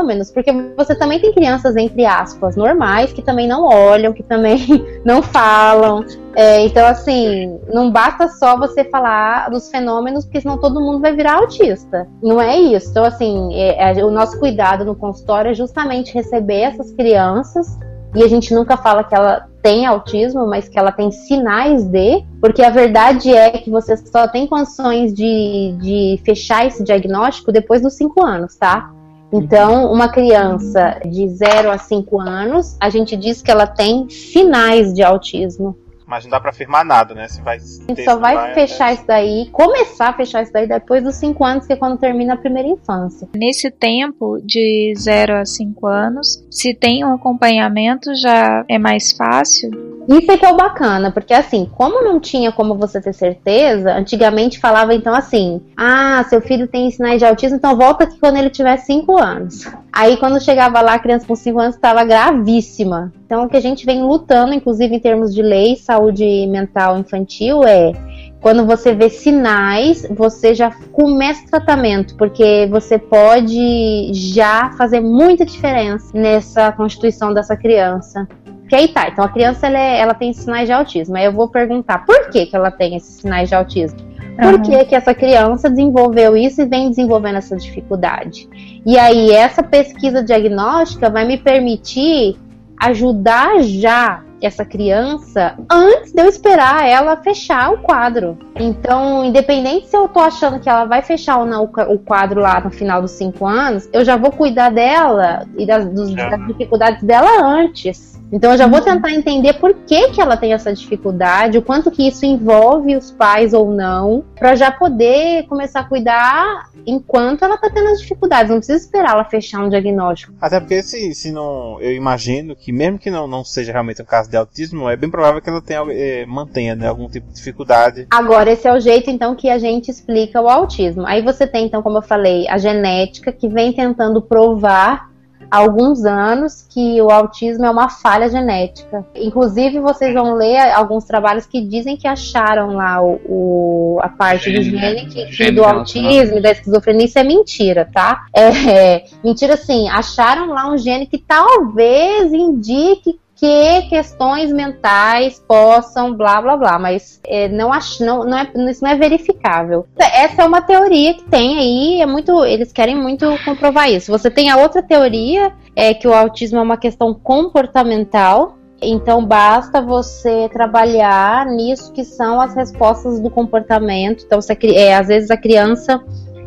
fenômenos, 0.00 0.30
porque 0.30 0.50
você 0.76 0.94
também 0.94 1.20
tem 1.20 1.32
crianças, 1.32 1.76
entre 1.76 2.04
aspas, 2.04 2.56
normais, 2.56 3.12
que 3.12 3.22
também 3.22 3.46
não 3.46 3.64
olham, 3.64 4.12
que 4.12 4.22
também 4.22 4.58
não 5.04 5.22
falam. 5.22 6.04
É, 6.34 6.64
então, 6.64 6.86
assim, 6.86 7.58
não 7.72 7.90
basta 7.90 8.28
só 8.28 8.56
você 8.56 8.84
falar 8.84 9.50
dos 9.50 9.70
fenômenos, 9.70 10.24
porque 10.24 10.40
senão 10.40 10.58
todo 10.58 10.80
mundo 10.80 11.00
vai 11.00 11.14
virar 11.14 11.38
autista. 11.38 12.08
Não 12.22 12.40
é 12.40 12.58
isso. 12.58 12.90
Então, 12.90 13.04
assim, 13.04 13.54
é, 13.54 13.98
é, 13.98 14.04
o 14.04 14.10
nosso 14.10 14.38
cuidado 14.38 14.84
no 14.84 14.94
consultório 14.94 15.50
é 15.50 15.54
justamente 15.54 16.14
receber 16.14 16.60
essas 16.60 16.92
crianças 16.92 17.78
e 18.14 18.24
a 18.24 18.28
gente 18.28 18.52
nunca 18.52 18.76
fala 18.76 19.04
que 19.04 19.14
ela 19.14 19.48
tem 19.62 19.86
autismo, 19.86 20.46
mas 20.46 20.68
que 20.68 20.78
ela 20.78 20.90
tem 20.90 21.12
sinais 21.12 21.84
de, 21.84 22.24
porque 22.40 22.62
a 22.62 22.70
verdade 22.70 23.32
é 23.32 23.50
que 23.50 23.70
você 23.70 23.96
só 23.96 24.26
tem 24.26 24.46
condições 24.46 25.12
de, 25.12 25.76
de 25.80 26.20
fechar 26.24 26.66
esse 26.66 26.82
diagnóstico 26.82 27.52
depois 27.52 27.82
dos 27.82 27.94
5 27.94 28.24
anos, 28.24 28.56
tá? 28.56 28.90
Então, 29.32 29.92
uma 29.92 30.08
criança 30.08 31.00
de 31.04 31.28
0 31.28 31.70
a 31.70 31.78
5 31.78 32.20
anos, 32.20 32.76
a 32.80 32.90
gente 32.90 33.16
diz 33.16 33.40
que 33.40 33.50
ela 33.50 33.66
tem 33.66 34.08
sinais 34.08 34.92
de 34.92 35.02
autismo. 35.02 35.76
Mas 36.10 36.24
não 36.24 36.30
dá 36.32 36.40
para 36.40 36.50
afirmar 36.50 36.84
nada, 36.84 37.14
né? 37.14 37.28
Você 37.28 37.40
vai 37.40 37.56
a 37.56 37.60
gente 37.60 38.04
só 38.04 38.16
vai, 38.16 38.34
vai 38.34 38.52
fechar 38.54 38.92
isso 38.92 39.06
daí, 39.06 39.48
começar 39.52 40.08
a 40.08 40.12
fechar 40.12 40.42
isso 40.42 40.52
daí 40.52 40.66
depois 40.66 41.04
dos 41.04 41.14
5 41.14 41.44
anos, 41.44 41.66
que 41.68 41.72
é 41.72 41.76
quando 41.76 41.96
termina 41.98 42.34
a 42.34 42.36
primeira 42.36 42.68
infância. 42.68 43.28
Nesse 43.32 43.70
tempo 43.70 44.40
de 44.42 44.92
0 44.98 45.36
a 45.36 45.44
5 45.44 45.86
anos, 45.86 46.44
se 46.50 46.74
tem 46.74 47.04
um 47.04 47.14
acompanhamento 47.14 48.12
já 48.16 48.64
é 48.68 48.76
mais 48.76 49.12
fácil? 49.12 49.70
Isso 50.08 50.32
é 50.32 50.36
que 50.36 50.44
é 50.44 50.52
o 50.52 50.56
bacana, 50.56 51.12
porque 51.12 51.32
assim, 51.32 51.70
como 51.72 52.02
não 52.02 52.18
tinha 52.18 52.50
como 52.50 52.74
você 52.74 53.00
ter 53.00 53.12
certeza, 53.12 53.92
antigamente 53.92 54.58
falava 54.58 54.92
então 54.92 55.14
assim: 55.14 55.60
ah, 55.76 56.24
seu 56.28 56.40
filho 56.40 56.66
tem 56.66 56.90
sinais 56.90 57.20
de 57.20 57.24
autismo, 57.24 57.56
então 57.56 57.76
volta 57.76 58.02
aqui 58.02 58.18
quando 58.18 58.36
ele 58.36 58.50
tiver 58.50 58.76
5 58.76 59.16
anos. 59.16 59.70
Aí 59.92 60.16
quando 60.16 60.40
chegava 60.40 60.80
lá, 60.80 60.94
a 60.94 60.98
criança 60.98 61.26
com 61.26 61.34
5 61.34 61.58
anos 61.58 61.74
estava 61.74 62.04
gravíssima. 62.04 63.12
Então 63.26 63.44
o 63.44 63.48
que 63.48 63.56
a 63.56 63.60
gente 63.60 63.84
vem 63.84 64.02
lutando, 64.02 64.54
inclusive 64.54 64.94
em 64.94 65.00
termos 65.00 65.34
de 65.34 65.42
lei, 65.42 65.76
saúde 65.76 66.46
mental 66.46 66.98
infantil, 66.98 67.64
é 67.64 67.92
quando 68.40 68.64
você 68.64 68.94
vê 68.94 69.10
sinais, 69.10 70.06
você 70.10 70.54
já 70.54 70.70
começa 70.92 71.44
o 71.44 71.50
tratamento, 71.50 72.16
porque 72.16 72.66
você 72.70 72.98
pode 72.98 74.10
já 74.14 74.70
fazer 74.78 75.00
muita 75.00 75.44
diferença 75.44 76.10
nessa 76.14 76.72
constituição 76.72 77.34
dessa 77.34 77.56
criança. 77.56 78.26
Que 78.68 78.76
aí 78.76 78.88
tá, 78.88 79.08
então 79.08 79.24
a 79.24 79.28
criança 79.28 79.66
ela, 79.66 79.78
é, 79.78 79.98
ela 79.98 80.14
tem 80.14 80.32
sinais 80.32 80.66
de 80.66 80.72
autismo. 80.72 81.16
Aí 81.16 81.24
eu 81.24 81.32
vou 81.32 81.48
perguntar 81.48 82.06
por 82.06 82.30
que, 82.30 82.46
que 82.46 82.56
ela 82.56 82.70
tem 82.70 82.96
esses 82.96 83.16
sinais 83.16 83.48
de 83.48 83.54
autismo? 83.54 83.98
Por 84.40 84.54
uhum. 84.54 84.62
que, 84.62 84.84
que 84.86 84.94
essa 84.94 85.14
criança 85.14 85.68
desenvolveu 85.68 86.36
isso 86.36 86.62
e 86.62 86.66
vem 86.66 86.88
desenvolvendo 86.88 87.36
essa 87.36 87.56
dificuldade? 87.56 88.48
E 88.86 88.98
aí, 88.98 89.30
essa 89.30 89.62
pesquisa 89.62 90.22
diagnóstica 90.22 91.10
vai 91.10 91.26
me 91.26 91.36
permitir 91.36 92.36
ajudar 92.80 93.60
já 93.62 94.22
essa 94.40 94.64
criança 94.64 95.54
antes 95.70 96.12
de 96.12 96.22
eu 96.22 96.26
esperar 96.26 96.88
ela 96.88 97.16
fechar 97.16 97.72
o 97.72 97.78
quadro. 97.78 98.38
Então, 98.56 99.24
independente 99.24 99.88
se 99.88 99.96
eu 99.96 100.08
tô 100.08 100.18
achando 100.20 100.58
que 100.58 100.68
ela 100.68 100.86
vai 100.86 101.02
fechar 101.02 101.38
ou 101.38 101.46
não 101.46 101.64
o 101.64 101.98
quadro 101.98 102.40
lá 102.40 102.60
no 102.60 102.70
final 102.70 103.02
dos 103.02 103.12
cinco 103.12 103.46
anos, 103.46 103.88
eu 103.92 104.04
já 104.04 104.16
vou 104.16 104.32
cuidar 104.32 104.70
dela 104.70 105.46
e 105.58 105.66
das, 105.66 105.84
dos, 105.86 106.14
das 106.14 106.46
dificuldades 106.46 107.02
dela 107.02 107.44
antes. 107.44 108.19
Então 108.32 108.52
eu 108.52 108.58
já 108.58 108.66
vou 108.66 108.78
uhum. 108.78 108.84
tentar 108.84 109.12
entender 109.12 109.54
por 109.54 109.74
que, 109.74 110.10
que 110.10 110.20
ela 110.20 110.36
tem 110.36 110.52
essa 110.52 110.72
dificuldade, 110.72 111.58
o 111.58 111.62
quanto 111.62 111.90
que 111.90 112.06
isso 112.06 112.24
envolve 112.24 112.96
os 112.96 113.10
pais 113.10 113.52
ou 113.52 113.70
não, 113.70 114.24
para 114.38 114.54
já 114.54 114.70
poder 114.70 115.46
começar 115.46 115.80
a 115.80 115.84
cuidar 115.84 116.70
enquanto 116.86 117.44
ela 117.44 117.58
tá 117.58 117.68
tendo 117.68 117.88
as 117.88 118.00
dificuldades. 118.00 118.50
Não 118.50 118.58
precisa 118.58 118.78
esperar 118.78 119.12
ela 119.12 119.24
fechar 119.24 119.64
um 119.64 119.68
diagnóstico. 119.68 120.32
Até 120.40 120.60
porque 120.60 120.82
se, 120.82 121.14
se 121.14 121.32
não. 121.32 121.80
Eu 121.80 121.94
imagino 121.94 122.54
que 122.54 122.72
mesmo 122.72 122.98
que 122.98 123.10
não, 123.10 123.26
não 123.26 123.44
seja 123.44 123.72
realmente 123.72 124.00
um 124.00 124.04
caso 124.04 124.30
de 124.30 124.36
autismo, 124.36 124.88
é 124.88 124.96
bem 124.96 125.10
provável 125.10 125.40
que 125.40 125.50
ela 125.50 125.60
tenha, 125.60 125.82
é, 125.90 126.24
mantenha 126.26 126.74
né, 126.74 126.88
algum 126.88 127.08
tipo 127.08 127.28
de 127.28 127.34
dificuldade. 127.34 128.06
Agora, 128.10 128.50
esse 128.50 128.66
é 128.66 128.72
o 128.72 128.80
jeito 128.80 129.10
então 129.10 129.34
que 129.34 129.48
a 129.48 129.58
gente 129.58 129.90
explica 129.90 130.40
o 130.40 130.48
autismo. 130.48 131.06
Aí 131.06 131.22
você 131.22 131.46
tem, 131.46 131.66
então, 131.66 131.82
como 131.82 131.98
eu 131.98 132.02
falei, 132.02 132.48
a 132.48 132.58
genética 132.58 133.32
que 133.32 133.48
vem 133.48 133.72
tentando 133.72 134.22
provar 134.22 135.09
há 135.50 135.58
alguns 135.58 136.04
anos 136.04 136.66
que 136.68 137.00
o 137.00 137.10
autismo 137.10 137.64
é 137.64 137.70
uma 137.70 137.88
falha 137.88 138.28
genética. 138.28 139.04
Inclusive, 139.14 139.80
vocês 139.80 140.12
vão 140.14 140.34
ler 140.34 140.58
alguns 140.72 141.04
trabalhos 141.04 141.46
que 141.46 141.60
dizem 141.60 141.96
que 141.96 142.08
acharam 142.08 142.74
lá 142.74 143.02
o, 143.02 143.20
o 143.26 143.98
a 144.02 144.08
parte 144.08 144.52
do 144.52 144.62
gene 144.62 145.06
que, 145.06 145.26
que 145.26 145.50
do 145.50 145.64
autismo 145.64 146.38
e 146.38 146.40
da 146.40 146.50
esquizofrenia. 146.50 147.06
Isso 147.06 147.18
é 147.18 147.24
mentira, 147.24 147.88
tá? 147.92 148.26
É, 148.34 148.48
é, 148.70 149.04
mentira 149.22 149.54
assim, 149.54 149.88
acharam 149.88 150.48
lá 150.48 150.70
um 150.70 150.78
gene 150.78 151.06
que 151.06 151.18
talvez 151.18 152.32
indique 152.32 153.18
que 153.40 153.88
questões 153.88 154.52
mentais 154.52 155.42
possam 155.48 156.14
blá 156.14 156.42
blá 156.42 156.58
blá, 156.58 156.78
mas 156.78 157.18
é, 157.26 157.48
não 157.48 157.72
acho, 157.72 158.04
não, 158.04 158.22
não 158.22 158.36
é, 158.36 158.52
isso 158.70 158.84
não 158.84 158.90
é 158.90 158.96
verificável. 158.96 159.86
Essa 159.98 160.42
é 160.42 160.44
uma 160.44 160.60
teoria 160.60 161.14
que 161.14 161.24
tem 161.24 161.58
aí, 161.58 162.02
é 162.02 162.06
muito, 162.06 162.44
eles 162.44 162.70
querem 162.70 162.94
muito 162.94 163.26
comprovar 163.42 163.90
isso. 163.90 164.12
Você 164.12 164.30
tem 164.30 164.50
a 164.50 164.58
outra 164.58 164.82
teoria, 164.82 165.54
é 165.74 165.94
que 165.94 166.06
o 166.06 166.12
autismo 166.12 166.58
é 166.58 166.62
uma 166.62 166.76
questão 166.76 167.14
comportamental, 167.14 168.58
então 168.82 169.24
basta 169.24 169.80
você 169.80 170.46
trabalhar 170.50 171.46
nisso 171.46 171.94
que 171.94 172.04
são 172.04 172.42
as 172.42 172.54
respostas 172.54 173.20
do 173.20 173.30
comportamento. 173.30 174.22
Então, 174.26 174.38
você, 174.38 174.54
é, 174.74 174.94
às 174.94 175.08
vezes 175.08 175.30
a 175.30 175.36
criança 175.38 175.98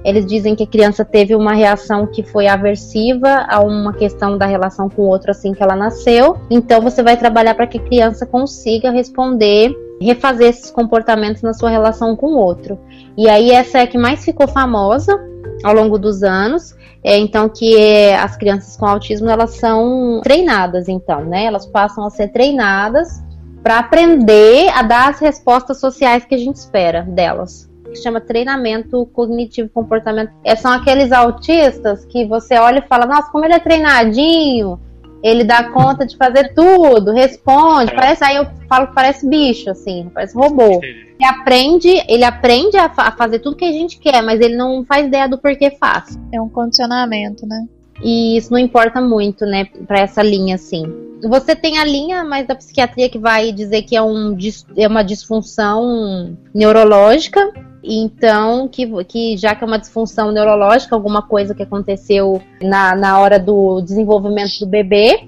eles 0.04 0.26
dizem 0.26 0.56
que 0.56 0.64
a 0.64 0.68
criança 0.68 1.06
teve 1.06 1.34
uma 1.34 1.54
reação 1.54 2.06
que 2.06 2.24
foi 2.24 2.48
aversiva 2.48 3.46
a 3.48 3.62
uma 3.62 3.94
questão 3.94 4.38
da 4.38 4.46
relação 4.46 4.90
com 4.90 5.04
o 5.04 5.06
outro 5.06 5.32
assim 5.32 5.54
que 5.54 5.64
ela 5.64 5.76
nasceu. 5.76 6.38
Então 6.50 6.82
você 6.82 7.02
vai 7.02 7.16
trabalhar 7.16 7.56
para 7.56 7.68
que 7.68 7.78
a 7.78 7.84
criança 7.84 8.26
consiga 8.26 8.92
responder, 8.92 9.74
refazer 10.02 10.50
esses 10.50 10.70
comportamentos 10.70 11.42
na 11.42 11.54
sua 11.54 11.70
relação 11.70 12.16
com 12.16 12.34
o 12.34 12.38
outro. 12.38 12.78
E 13.18 13.30
aí 13.30 13.52
essa 13.52 13.80
é 13.80 13.84
a 13.84 13.88
que 13.88 13.98
mais 13.98 14.26
ficou 14.26 14.48
famosa 14.48 15.18
ao 15.64 15.74
longo 15.74 15.98
dos 15.98 16.22
anos. 16.22 16.76
É, 17.06 17.18
então 17.18 17.50
que 17.50 17.76
é, 17.76 18.16
as 18.16 18.38
crianças 18.38 18.78
com 18.78 18.86
autismo 18.86 19.30
elas 19.30 19.56
são 19.56 20.22
treinadas, 20.24 20.88
então, 20.88 21.26
né? 21.26 21.46
Elas 21.46 21.66
passam 21.66 22.06
a 22.06 22.10
ser 22.10 22.30
treinadas 22.30 23.22
para 23.62 23.80
aprender 23.80 24.70
a 24.70 24.82
dar 24.84 25.10
as 25.10 25.20
respostas 25.20 25.80
sociais 25.80 26.26
que 26.26 26.36
a 26.36 26.38
gente 26.38 26.56
espera 26.56 27.02
delas. 27.02 27.73
Que 27.94 28.02
chama 28.02 28.20
treinamento 28.20 29.06
cognitivo 29.14 29.70
comportamento. 29.70 30.32
É, 30.44 30.56
são 30.56 30.72
aqueles 30.72 31.12
autistas 31.12 32.04
que 32.06 32.26
você 32.26 32.58
olha 32.58 32.80
e 32.80 32.88
fala, 32.88 33.06
nossa, 33.06 33.32
como 33.32 33.46
ele 33.46 33.54
é 33.54 33.60
treinadinho, 33.60 34.80
ele 35.24 35.46
dá 35.46 35.70
conta 35.70 36.06
de 36.06 36.18
fazer 36.18 36.54
tudo, 36.54 37.14
responde, 37.14 37.96
parece, 37.96 38.26
aí 38.26 38.36
eu 38.36 38.46
falo 38.68 38.88
que 38.88 38.94
parece 38.94 39.28
bicho, 39.28 39.70
assim, 39.70 40.12
parece 40.14 40.36
robô. 40.36 40.82
Ele 40.84 41.26
aprende, 41.26 42.04
ele 42.10 42.26
aprende 42.26 42.76
a, 42.76 42.90
fa 42.90 43.04
a, 43.04 43.12
fazer 43.12 43.40
tudo 43.40 43.56
que 43.56 43.64
a 43.64 43.72
gente 43.72 43.98
quer, 44.00 44.22
mas 44.22 44.42
ele 44.42 44.58
não 44.58 44.84
faz 44.84 45.08
ideia 45.08 45.30
do 45.30 45.38
porquê 45.38 45.72
faz. 45.80 46.20
É 46.30 46.42
um 46.42 46.50
condicionamento, 46.50 47.48
né? 47.48 47.66
E 48.04 48.36
isso 48.36 48.52
não 48.52 48.60
importa 48.60 49.00
muito, 49.00 49.46
né, 49.46 49.66
para 49.88 50.02
essa 50.02 50.22
linha, 50.22 50.56
assim. 50.56 50.84
Você 51.24 51.56
tem 51.56 51.78
a 51.78 51.86
linha 51.86 52.26
mais 52.26 52.46
da 52.46 52.54
psiquiatria 52.54 53.08
que 53.08 53.18
vai 53.18 53.54
dizer 53.54 53.84
que 53.84 53.96
é, 53.96 54.02
um, 54.02 54.38
é 54.76 54.86
uma 54.86 55.04
disfunção 55.04 56.38
neurológica, 56.54 57.40
então, 57.84 58.68
que, 58.68 58.88
que 59.06 59.36
já 59.38 59.54
que 59.54 59.64
é 59.64 59.68
uma 59.68 59.80
disfunção 59.80 60.32
neurológica, 60.32 60.96
alguma 60.96 61.22
coisa 61.22 61.54
que 61.54 61.64
aconteceu 61.64 62.42
na, 62.62 62.96
na 62.96 63.20
hora 63.20 63.38
do 63.38 63.82
desenvolvimento 63.82 64.60
do 64.60 64.68
bebê, 64.68 65.28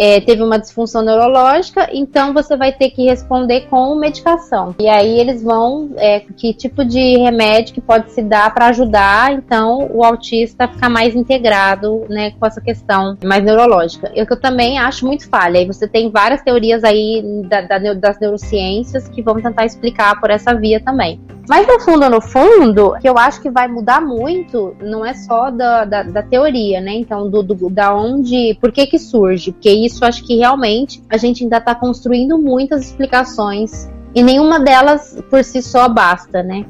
é, 0.00 0.20
teve 0.20 0.44
uma 0.44 0.60
disfunção 0.60 1.02
neurológica, 1.02 1.88
então 1.92 2.32
você 2.32 2.56
vai 2.56 2.70
ter 2.70 2.90
que 2.90 3.04
responder 3.04 3.62
com 3.62 3.96
medicação. 3.96 4.72
E 4.78 4.88
aí 4.88 5.18
eles 5.18 5.42
vão, 5.42 5.90
é, 5.96 6.20
que 6.20 6.54
tipo 6.54 6.84
de 6.84 7.16
remédio 7.16 7.74
que 7.74 7.80
pode 7.80 8.12
se 8.12 8.22
dar 8.22 8.54
para 8.54 8.66
ajudar, 8.66 9.32
então, 9.32 9.90
o 9.92 10.04
autista 10.04 10.68
ficar 10.68 10.88
mais 10.88 11.16
integrado, 11.16 12.04
né, 12.08 12.30
com 12.30 12.46
essa 12.46 12.60
questão 12.60 13.16
mais 13.24 13.42
neurológica. 13.42 14.12
Eu 14.14 14.24
que 14.24 14.32
eu 14.32 14.40
também 14.40 14.78
acho 14.78 15.04
muito 15.04 15.28
falha. 15.28 15.58
E 15.58 15.66
você 15.66 15.88
tem 15.88 16.08
várias 16.10 16.42
teorias 16.42 16.84
aí 16.84 17.20
da, 17.48 17.62
da, 17.62 17.94
das 17.94 18.20
neurociências 18.20 19.08
que 19.08 19.20
vão 19.20 19.34
tentar 19.40 19.64
explicar 19.64 20.20
por 20.20 20.30
essa 20.30 20.54
via 20.54 20.78
também. 20.78 21.20
Mas 21.48 21.66
no 21.66 21.80
fundo, 21.80 22.10
no 22.10 22.20
fundo, 22.20 22.94
que 23.00 23.08
eu 23.08 23.16
acho 23.16 23.40
que 23.40 23.50
vai 23.50 23.66
mudar 23.66 24.02
muito, 24.02 24.76
não 24.80 25.04
é 25.04 25.14
só 25.14 25.50
da, 25.50 25.84
da, 25.84 26.02
da 26.02 26.22
teoria, 26.22 26.78
né? 26.80 26.92
Então, 26.92 27.30
do, 27.30 27.42
do, 27.42 27.70
da 27.70 27.94
onde, 27.94 28.56
por 28.60 28.70
que 28.70 28.86
que 28.86 28.98
surge? 28.98 29.52
Porque 29.52 29.70
isso 29.70 30.04
acho 30.04 30.22
que 30.24 30.36
realmente 30.36 31.02
a 31.08 31.16
gente 31.16 31.42
ainda 31.42 31.56
está 31.56 31.74
construindo 31.74 32.38
muitas 32.38 32.86
explicações 32.86 33.88
e 34.14 34.22
nenhuma 34.22 34.60
delas 34.60 35.22
por 35.30 35.42
si 35.42 35.62
só 35.62 35.88
basta, 35.88 36.42
né? 36.42 36.66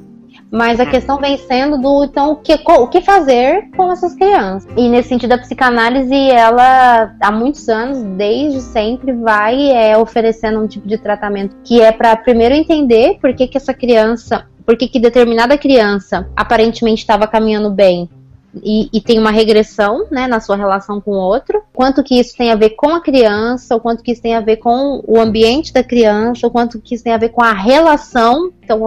Mas 0.50 0.80
a 0.80 0.84
uhum. 0.84 0.90
questão 0.90 1.18
vem 1.18 1.36
sendo 1.36 1.76
do 1.76 2.04
então 2.04 2.32
o 2.32 2.36
que, 2.36 2.54
o 2.54 2.86
que 2.86 3.00
fazer 3.00 3.68
com 3.76 3.92
essas 3.92 4.14
crianças. 4.14 4.70
E 4.76 4.88
nesse 4.88 5.08
sentido, 5.08 5.32
a 5.32 5.38
psicanálise, 5.38 6.14
ela 6.30 7.14
há 7.20 7.30
muitos 7.30 7.68
anos, 7.68 7.98
desde 8.16 8.60
sempre, 8.60 9.12
vai 9.12 9.70
é, 9.72 9.98
oferecendo 9.98 10.60
um 10.60 10.66
tipo 10.66 10.88
de 10.88 10.96
tratamento 10.96 11.56
que 11.64 11.80
é 11.80 11.92
para 11.92 12.16
primeiro 12.16 12.54
entender 12.54 13.18
por 13.20 13.34
que, 13.34 13.46
que 13.46 13.58
essa 13.58 13.74
criança 13.74 14.46
por 14.68 14.76
que 14.76 15.00
determinada 15.00 15.56
criança 15.56 16.28
aparentemente 16.36 17.00
estava 17.00 17.26
caminhando 17.26 17.70
bem 17.70 18.06
e, 18.62 18.90
e, 18.92 19.00
tem 19.00 19.18
uma 19.18 19.30
regressão 19.30 20.06
né, 20.10 20.26
na 20.26 20.40
sua 20.40 20.56
relação 20.56 21.00
com 21.00 21.12
o 21.12 21.18
outro, 21.18 21.62
quanto 21.72 22.02
que 22.02 22.20
isso 22.20 22.36
tem 22.36 22.52
a 22.52 22.54
ver 22.54 22.70
com 22.70 22.90
a 22.90 23.00
criança, 23.00 23.74
o 23.74 23.80
quanto 23.80 24.02
que 24.02 24.12
isso 24.12 24.20
tem 24.20 24.34
a 24.34 24.42
ver 24.42 24.56
com 24.56 25.02
o 25.06 25.18
ambiente 25.18 25.72
da 25.72 25.82
criança, 25.82 26.46
o 26.46 26.50
quanto 26.50 26.78
que 26.82 26.94
isso 26.94 27.04
tem 27.04 27.14
a 27.14 27.18
ver 27.18 27.30
com 27.30 27.42
a 27.42 27.54
relação. 27.54 28.52
Então, 28.62 28.84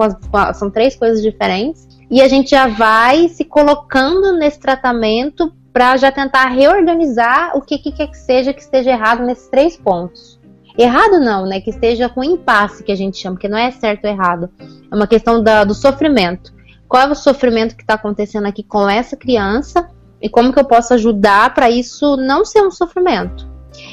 são 0.54 0.70
três 0.70 0.94
coisas 0.94 1.20
diferentes. 1.20 1.88
E 2.08 2.22
a 2.22 2.28
gente 2.28 2.50
já 2.50 2.68
vai 2.68 3.28
se 3.28 3.44
colocando 3.44 4.36
nesse 4.36 4.60
tratamento 4.60 5.52
para 5.72 5.96
já 5.96 6.12
tentar 6.12 6.46
reorganizar 6.46 7.56
o 7.56 7.60
que, 7.60 7.78
que 7.78 7.90
quer 7.90 8.06
que 8.06 8.18
seja 8.18 8.52
que 8.52 8.60
esteja 8.60 8.90
errado 8.90 9.24
nesses 9.24 9.48
três 9.48 9.76
pontos. 9.76 10.31
Errado 10.76 11.20
não, 11.20 11.46
né? 11.46 11.60
Que 11.60 11.70
esteja 11.70 12.08
com 12.08 12.24
impasse, 12.24 12.82
que 12.82 12.92
a 12.92 12.96
gente 12.96 13.18
chama, 13.18 13.38
que 13.38 13.48
não 13.48 13.58
é 13.58 13.70
certo 13.70 14.04
ou 14.04 14.10
errado. 14.10 14.50
É 14.90 14.94
uma 14.94 15.06
questão 15.06 15.42
da, 15.42 15.64
do 15.64 15.74
sofrimento. 15.74 16.52
Qual 16.88 17.02
é 17.02 17.10
o 17.10 17.14
sofrimento 17.14 17.76
que 17.76 17.82
está 17.82 17.94
acontecendo 17.94 18.46
aqui 18.46 18.62
com 18.62 18.88
essa 18.88 19.16
criança 19.16 19.88
e 20.22 20.28
como 20.28 20.52
que 20.52 20.60
eu 20.60 20.64
posso 20.64 20.94
ajudar 20.94 21.52
para 21.52 21.68
isso 21.68 22.16
não 22.16 22.44
ser 22.44 22.62
um 22.62 22.70
sofrimento. 22.70 23.50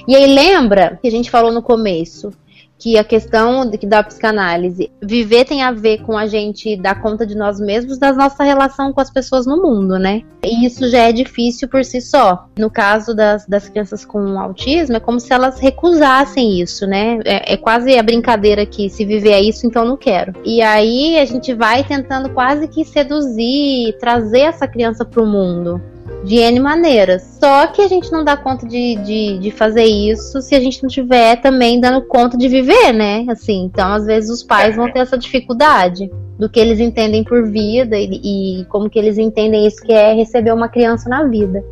E 0.08 0.16
aí 0.16 0.28
lembra 0.28 1.00
que 1.02 1.08
a 1.08 1.12
gente 1.12 1.32
falou 1.32 1.52
no 1.52 1.64
começo 1.64 2.32
que 2.80 2.98
a 2.98 3.04
questão 3.04 3.70
da 3.84 4.02
psicanálise, 4.02 4.90
viver 5.04 5.44
tem 5.44 5.62
a 5.62 5.72
ver 5.72 6.02
com 6.04 6.18
a 6.18 6.26
gente 6.26 6.78
dar 6.78 7.02
conta 7.02 7.28
de 7.28 7.36
nós 7.36 7.60
mesmos, 7.60 7.98
da 7.98 8.14
nossa 8.14 8.42
relação 8.42 8.94
com 8.94 9.02
as 9.02 9.12
pessoas 9.12 9.46
no 9.46 9.62
mundo, 9.62 10.00
né? 10.00 10.22
E 10.42 10.66
isso 10.66 10.88
já 10.90 11.00
é 11.00 11.12
difícil 11.12 11.68
por 11.68 11.84
si 11.84 12.00
só. 12.00 12.48
No 12.58 12.72
caso 12.72 13.14
das, 13.14 13.46
das 13.46 13.68
crianças 13.68 14.06
com 14.06 14.40
autismo, 14.40 14.96
é 14.96 15.00
como 15.00 15.20
se 15.20 15.34
elas 15.34 15.60
recusassem 15.60 16.62
isso, 16.62 16.88
né? 16.88 17.20
É, 17.26 17.54
é 17.54 17.58
quase 17.58 17.98
a 17.98 18.02
brincadeira 18.02 18.66
que 18.66 18.90
se 18.90 19.04
viver 19.04 19.32
é 19.32 19.42
isso, 19.42 19.68
então 19.68 19.84
não 19.84 19.98
quero. 19.98 20.34
E 20.46 20.62
aí 20.62 21.20
a 21.20 21.26
gente 21.26 21.54
vai 21.54 21.84
tentando 21.84 22.30
quase 22.30 22.66
que 22.70 22.86
seduzir, 22.86 23.98
trazer 24.00 24.42
essa 24.42 24.68
criança 24.68 25.04
para 25.04 25.22
o 25.22 25.28
mundo 25.28 25.82
de 26.24 26.36
N 26.38 26.60
maneiras. 26.60 27.38
Só 27.40 27.68
que 27.68 27.82
a 27.82 27.88
gente 27.88 28.12
não 28.12 28.24
dá 28.24 28.36
conta 28.36 28.68
de, 28.68 28.96
de, 28.98 29.40
de, 29.40 29.52
fazer 29.52 29.86
isso 29.86 30.42
se 30.42 30.56
a 30.56 30.60
gente 30.60 30.82
não 30.84 30.90
tiver 30.90 31.38
também 31.42 31.80
dando 31.80 32.06
conta 32.06 32.38
de 32.38 32.48
viver, 32.48 32.94
né? 32.94 33.26
Assim, 33.30 33.66
então 33.66 33.94
às 33.94 34.06
vezes 34.06 34.30
os 34.30 34.44
pais 34.44 34.76
vão 34.76 34.92
ter 34.92 35.00
essa 35.00 35.18
dificuldade 35.18 36.10
do 36.38 36.50
que 36.50 36.60
eles 36.60 36.80
entendem 36.80 37.24
por 37.24 37.50
vida 37.50 37.98
e, 37.98 38.62
e 38.62 38.66
como 38.66 38.90
que 38.90 38.98
eles 38.98 39.18
entendem 39.18 39.68
isso 39.68 39.82
que 39.82 39.92
é 39.92 40.14
receber 40.14 40.54
uma 40.54 40.70
criança 40.70 41.10
na 41.10 41.26
vida. 41.26 41.64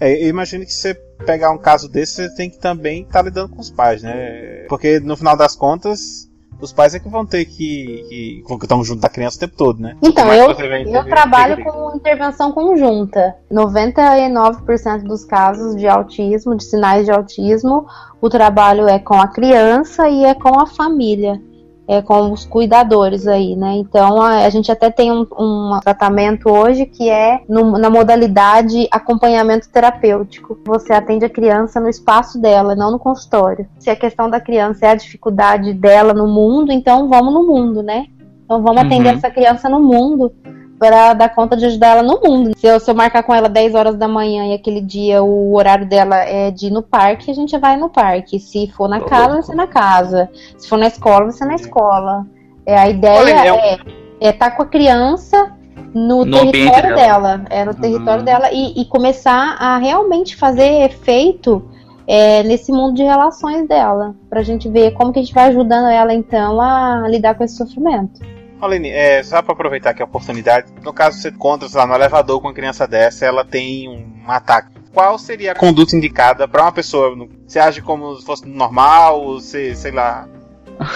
É, 0.00 0.26
imagino 0.26 0.64
que 0.64 0.72
você 0.72 0.94
pegar 1.24 1.50
um 1.50 1.58
caso 1.58 1.88
desse, 1.88 2.14
você 2.14 2.34
tem 2.34 2.50
que 2.50 2.58
também 2.58 3.02
estar 3.02 3.20
tá 3.20 3.22
lidando 3.22 3.48
com 3.48 3.60
os 3.60 3.70
pais, 3.70 4.02
né? 4.02 4.66
Porque 4.68 5.00
no 5.00 5.16
final 5.16 5.36
das 5.36 5.56
contas, 5.56 6.28
os 6.60 6.72
pais 6.72 6.94
é 6.94 6.98
que 6.98 7.08
vão 7.08 7.24
ter 7.26 7.44
que. 7.44 8.42
que 8.46 8.54
estão 8.62 8.82
junto 8.84 9.00
da 9.00 9.08
criança 9.08 9.36
o 9.36 9.40
tempo 9.40 9.54
todo, 9.56 9.80
né? 9.80 9.96
Então, 10.02 10.32
eu, 10.32 10.50
eu 10.50 11.04
trabalho 11.04 11.62
com 11.62 11.96
intervenção 11.96 12.52
conjunta. 12.52 13.36
99% 13.52 15.02
dos 15.02 15.24
casos 15.24 15.76
de 15.76 15.86
autismo, 15.86 16.56
de 16.56 16.64
sinais 16.64 17.04
de 17.04 17.12
autismo, 17.12 17.86
o 18.20 18.28
trabalho 18.28 18.88
é 18.88 18.98
com 18.98 19.14
a 19.14 19.28
criança 19.28 20.08
e 20.08 20.24
é 20.24 20.34
com 20.34 20.58
a 20.60 20.66
família 20.66 21.40
é, 21.88 22.02
com 22.02 22.32
os 22.32 22.44
cuidadores 22.44 23.26
aí, 23.26 23.54
né? 23.54 23.74
Então 23.76 24.20
a, 24.20 24.44
a 24.44 24.50
gente 24.50 24.70
até 24.72 24.90
tem 24.90 25.12
um, 25.12 25.26
um, 25.38 25.78
tratamento 25.82 26.50
hoje 26.50 26.86
que 26.86 27.08
é 27.08 27.40
no, 27.48 27.78
na 27.78 27.88
modalidade 27.88 28.88
acompanhamento 28.90 29.68
terapêutico. 29.68 30.58
Você 30.66 30.92
atende 30.92 31.24
a 31.24 31.30
criança 31.30 31.78
no 31.78 31.88
espaço 31.88 32.40
dela, 32.40 32.74
não 32.74 32.90
no 32.90 32.98
consultório. 32.98 33.68
Se 33.78 33.88
a 33.88 33.96
questão 33.96 34.28
da 34.28 34.40
criança 34.40 34.86
é 34.86 34.90
a 34.90 34.96
dificuldade 34.96 35.72
dela 35.72 36.12
no 36.12 36.26
mundo, 36.26 36.72
então 36.72 37.08
vamos 37.08 37.32
no 37.32 37.46
mundo, 37.46 37.82
né? 37.82 38.06
Então 38.44 38.62
vamos 38.62 38.82
atender 38.82 39.10
uhum. 39.10 39.16
essa 39.16 39.30
criança 39.30 39.68
no 39.68 39.80
mundo 39.80 40.32
para 40.78 41.14
dar 41.14 41.34
conta 41.34 41.56
de 41.56 41.66
ajudar 41.66 41.88
ela 41.88 42.02
no 42.02 42.20
mundo. 42.22 42.52
Se 42.56 42.66
eu, 42.66 42.78
se 42.78 42.90
eu 42.90 42.94
marcar 42.94 43.22
com 43.22 43.34
ela 43.34 43.48
10 43.48 43.74
horas 43.74 43.96
da 43.96 44.06
manhã 44.06 44.46
e 44.46 44.54
aquele 44.54 44.80
dia 44.80 45.22
o 45.22 45.54
horário 45.54 45.86
dela 45.86 46.16
é 46.16 46.50
de 46.50 46.66
ir 46.66 46.70
no 46.70 46.82
parque, 46.82 47.30
a 47.30 47.34
gente 47.34 47.56
vai 47.58 47.76
no 47.76 47.88
parque. 47.88 48.38
Se 48.38 48.66
for 48.68 48.88
na 48.88 49.00
casa, 49.00 49.34
vai 49.34 49.42
ser 49.42 49.54
na 49.54 49.66
casa. 49.66 50.28
Se 50.56 50.68
for 50.68 50.78
na 50.78 50.86
escola, 50.86 51.24
vai 51.24 51.32
ser 51.32 51.46
na 51.46 51.54
escola. 51.54 52.26
É, 52.64 52.76
a 52.76 52.88
ideia 52.88 53.30
é 53.30 53.74
estar 53.74 53.86
é, 54.20 54.28
é 54.28 54.32
tá 54.32 54.50
com 54.50 54.62
a 54.62 54.66
criança 54.66 55.52
no, 55.94 56.24
no 56.24 56.30
território 56.30 56.94
dela. 56.94 57.44
É 57.48 57.64
no 57.64 57.74
território 57.74 58.20
uhum. 58.20 58.24
dela 58.24 58.50
e, 58.52 58.80
e, 58.80 58.84
começar 58.84 59.56
a 59.58 59.78
realmente 59.78 60.36
fazer 60.36 60.82
efeito 60.82 61.64
é, 62.06 62.42
nesse 62.42 62.70
mundo 62.70 62.94
de 62.94 63.02
relações 63.02 63.66
dela. 63.66 64.14
Pra 64.28 64.42
gente 64.42 64.68
ver 64.68 64.92
como 64.92 65.12
que 65.12 65.20
a 65.20 65.22
gente 65.22 65.34
vai 65.34 65.48
ajudando 65.48 65.88
ela 65.88 66.12
então 66.12 66.60
a 66.60 67.06
lidar 67.08 67.34
com 67.34 67.44
esse 67.44 67.56
sofrimento. 67.56 68.20
Aline, 68.60 68.90
é, 68.90 69.22
só 69.22 69.42
para 69.42 69.52
aproveitar 69.52 69.90
aqui 69.90 70.02
a 70.02 70.06
oportunidade, 70.06 70.72
no 70.82 70.92
caso 70.92 71.18
você 71.18 71.28
encontra 71.28 71.68
lá 71.74 71.86
no 71.86 71.94
elevador 71.94 72.40
com 72.40 72.48
uma 72.48 72.54
criança 72.54 72.86
dessa, 72.86 73.26
ela 73.26 73.44
tem 73.44 73.88
um 73.88 74.30
ataque. 74.30 74.76
Qual 74.92 75.18
seria 75.18 75.52
a 75.52 75.54
conduta 75.54 75.94
indicada 75.94 76.48
para 76.48 76.62
uma 76.62 76.72
pessoa? 76.72 77.14
Você 77.46 77.58
age 77.58 77.82
como 77.82 78.16
se 78.16 78.24
fosse 78.24 78.48
normal? 78.48 79.34
Você, 79.34 79.74
sei 79.74 79.90
lá, 79.92 80.26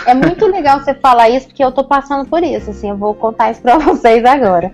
é 0.06 0.14
muito 0.14 0.46
legal 0.46 0.80
você 0.80 0.94
falar 0.94 1.28
isso, 1.28 1.46
porque 1.46 1.64
eu 1.64 1.72
tô 1.72 1.84
passando 1.84 2.28
por 2.28 2.42
isso, 2.42 2.70
assim, 2.70 2.90
eu 2.90 2.96
vou 2.96 3.14
contar 3.14 3.50
isso 3.50 3.60
pra 3.62 3.78
vocês 3.78 4.24
agora. 4.24 4.72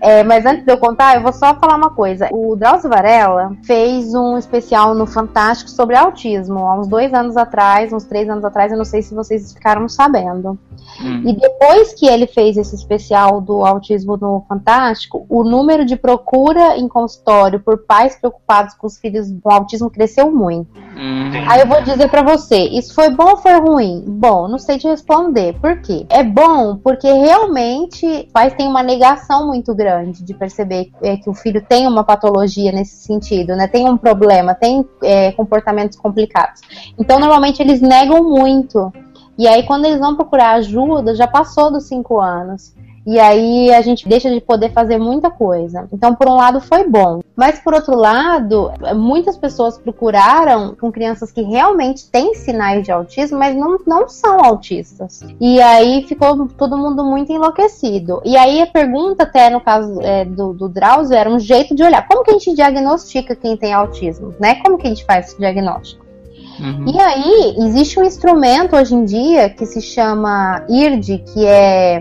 É, 0.00 0.22
mas 0.22 0.44
antes 0.46 0.64
de 0.64 0.72
eu 0.72 0.78
contar, 0.78 1.16
eu 1.16 1.22
vou 1.22 1.32
só 1.32 1.54
falar 1.54 1.76
uma 1.76 1.90
coisa. 1.90 2.28
O 2.32 2.56
Drauzio 2.56 2.90
Varela 2.90 3.56
fez 3.64 4.14
um 4.14 4.36
especial 4.38 4.94
no 4.94 5.06
Fantástico 5.06 5.70
sobre 5.70 5.96
autismo, 5.96 6.66
há 6.66 6.78
uns 6.78 6.88
dois 6.88 7.12
anos 7.12 7.36
atrás, 7.36 7.92
uns 7.92 8.04
três 8.04 8.28
anos 8.28 8.44
atrás, 8.44 8.72
eu 8.72 8.78
não 8.78 8.84
sei 8.84 9.02
se 9.02 9.14
vocês 9.14 9.52
ficaram 9.52 9.88
sabendo. 9.88 10.58
Hum. 11.00 11.22
E 11.26 11.32
depois 11.32 11.92
que 11.94 12.06
ele 12.06 12.26
fez 12.26 12.56
esse 12.56 12.74
especial 12.74 13.40
do 13.40 13.64
autismo 13.64 14.16
no 14.16 14.44
Fantástico, 14.48 15.26
o 15.28 15.42
número 15.42 15.84
de 15.84 15.96
procura 15.96 16.76
em 16.76 16.86
consultório 16.88 17.60
por 17.60 17.78
pais 17.78 18.16
preocupados 18.16 18.74
com 18.74 18.86
os 18.86 18.98
filhos 18.98 19.32
com 19.42 19.50
autismo 19.50 19.90
cresceu 19.90 20.30
muito. 20.30 20.70
Hum. 20.96 21.32
Aí 21.48 21.60
eu 21.60 21.66
vou 21.66 21.82
dizer 21.82 22.08
para 22.08 22.22
você, 22.22 22.56
isso 22.56 22.94
foi 22.94 23.10
bom 23.10 23.30
ou 23.30 23.36
foi 23.36 23.58
ruim? 23.58 24.04
Bom, 24.06 24.46
não 24.46 24.58
sei 24.58 24.78
te 24.78 24.86
responder. 24.86 25.54
Por 25.60 25.80
quê? 25.80 26.06
É 26.08 26.22
bom 26.22 26.76
porque 26.76 27.10
realmente 27.12 28.28
pais 28.32 28.54
têm 28.54 28.68
uma 28.68 28.82
negação 28.82 29.46
muito 29.48 29.74
grande 29.74 30.22
de 30.22 30.32
perceber 30.32 30.90
é, 31.02 31.16
que 31.16 31.28
o 31.28 31.34
filho 31.34 31.64
tem 31.68 31.86
uma 31.86 32.04
patologia 32.04 32.70
nesse 32.70 32.96
sentido, 33.04 33.56
né? 33.56 33.66
Tem 33.66 33.88
um 33.88 33.96
problema, 33.96 34.54
tem 34.54 34.88
é, 35.02 35.32
comportamentos 35.32 35.98
complicados. 35.98 36.60
Então, 36.98 37.18
normalmente 37.18 37.60
eles 37.60 37.80
negam 37.80 38.22
muito 38.22 38.92
E 39.36 39.48
aí, 39.48 39.64
quando 39.64 39.86
eles 39.86 39.98
vão 39.98 40.14
procurar 40.14 40.52
ajuda, 40.52 41.14
já 41.14 41.26
passou 41.26 41.72
dos 41.72 41.88
5 41.88 42.20
anos. 42.20 42.72
E 43.06 43.18
aí 43.18 43.72
a 43.72 43.82
gente 43.82 44.08
deixa 44.08 44.30
de 44.30 44.40
poder 44.40 44.72
fazer 44.72 44.98
muita 44.98 45.30
coisa. 45.30 45.86
Então, 45.92 46.14
por 46.14 46.28
um 46.28 46.34
lado, 46.34 46.60
foi 46.60 46.88
bom. 46.88 47.20
Mas, 47.36 47.58
por 47.58 47.74
outro 47.74 47.94
lado, 47.94 48.70
muitas 48.96 49.36
pessoas 49.36 49.76
procuraram 49.76 50.74
com 50.74 50.90
crianças 50.90 51.30
que 51.30 51.42
realmente 51.42 52.08
têm 52.10 52.34
sinais 52.34 52.84
de 52.84 52.92
autismo, 52.92 53.38
mas 53.38 53.54
não, 53.54 53.78
não 53.86 54.08
são 54.08 54.42
autistas. 54.42 55.20
E 55.40 55.60
aí 55.60 56.04
ficou 56.06 56.48
todo 56.48 56.78
mundo 56.78 57.04
muito 57.04 57.32
enlouquecido. 57.32 58.22
E 58.24 58.36
aí 58.36 58.62
a 58.62 58.66
pergunta, 58.66 59.24
até 59.24 59.50
no 59.50 59.60
caso 59.60 60.00
é, 60.00 60.24
do, 60.24 60.54
do 60.54 60.68
Drauzio, 60.68 61.16
era 61.16 61.28
um 61.28 61.38
jeito 61.38 61.74
de 61.74 61.82
olhar. 61.82 62.06
Como 62.06 62.24
que 62.24 62.30
a 62.30 62.34
gente 62.34 62.54
diagnostica 62.54 63.36
quem 63.36 63.56
tem 63.56 63.72
autismo? 63.72 64.34
Né? 64.40 64.56
Como 64.56 64.78
que 64.78 64.86
a 64.86 64.90
gente 64.90 65.04
faz 65.04 65.26
esse 65.26 65.38
diagnóstico? 65.38 66.04
Uhum. 66.60 66.86
E 66.86 67.00
aí, 67.00 67.56
existe 67.58 67.98
um 67.98 68.04
instrumento 68.04 68.76
hoje 68.76 68.94
em 68.94 69.04
dia 69.04 69.50
que 69.50 69.66
se 69.66 69.80
chama 69.80 70.64
IRD, 70.68 71.24
que 71.32 71.44
é 71.44 72.00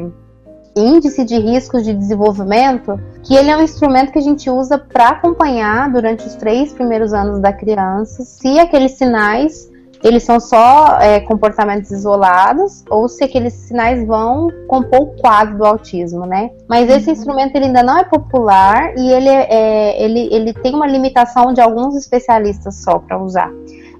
índice 0.75 1.23
de 1.23 1.37
riscos 1.37 1.83
de 1.83 1.93
desenvolvimento, 1.93 2.99
que 3.23 3.35
ele 3.35 3.49
é 3.49 3.57
um 3.57 3.61
instrumento 3.61 4.11
que 4.11 4.19
a 4.19 4.23
gente 4.23 4.49
usa 4.49 4.77
para 4.77 5.09
acompanhar 5.09 5.91
durante 5.91 6.25
os 6.25 6.35
três 6.35 6.73
primeiros 6.73 7.13
anos 7.13 7.39
da 7.39 7.53
criança 7.53 8.23
se 8.23 8.59
aqueles 8.59 8.93
sinais 8.93 9.71
eles 10.03 10.23
são 10.23 10.37
só 10.37 10.99
é, 10.99 11.21
comportamentos 11.21 11.89
isolados 11.89 12.83
ou 12.89 13.07
se 13.07 13.23
aqueles 13.23 13.53
sinais 13.53 14.05
vão 14.05 14.49
compor 14.67 15.01
o 15.01 15.05
quadro 15.15 15.57
do 15.57 15.65
autismo, 15.65 16.25
né? 16.25 16.51
Mas 16.67 16.89
esse 16.89 17.07
uhum. 17.07 17.13
instrumento 17.13 17.55
ele 17.55 17.65
ainda 17.67 17.81
não 17.81 17.97
é 17.97 18.03
popular 18.03 18.93
e 18.97 19.11
ele, 19.11 19.29
é, 19.29 20.03
ele, 20.03 20.27
ele 20.29 20.53
tem 20.53 20.75
uma 20.75 20.85
limitação 20.85 21.53
de 21.53 21.61
alguns 21.61 21.95
especialistas 21.95 22.83
só 22.83 22.99
para 22.99 23.17
usar. 23.17 23.49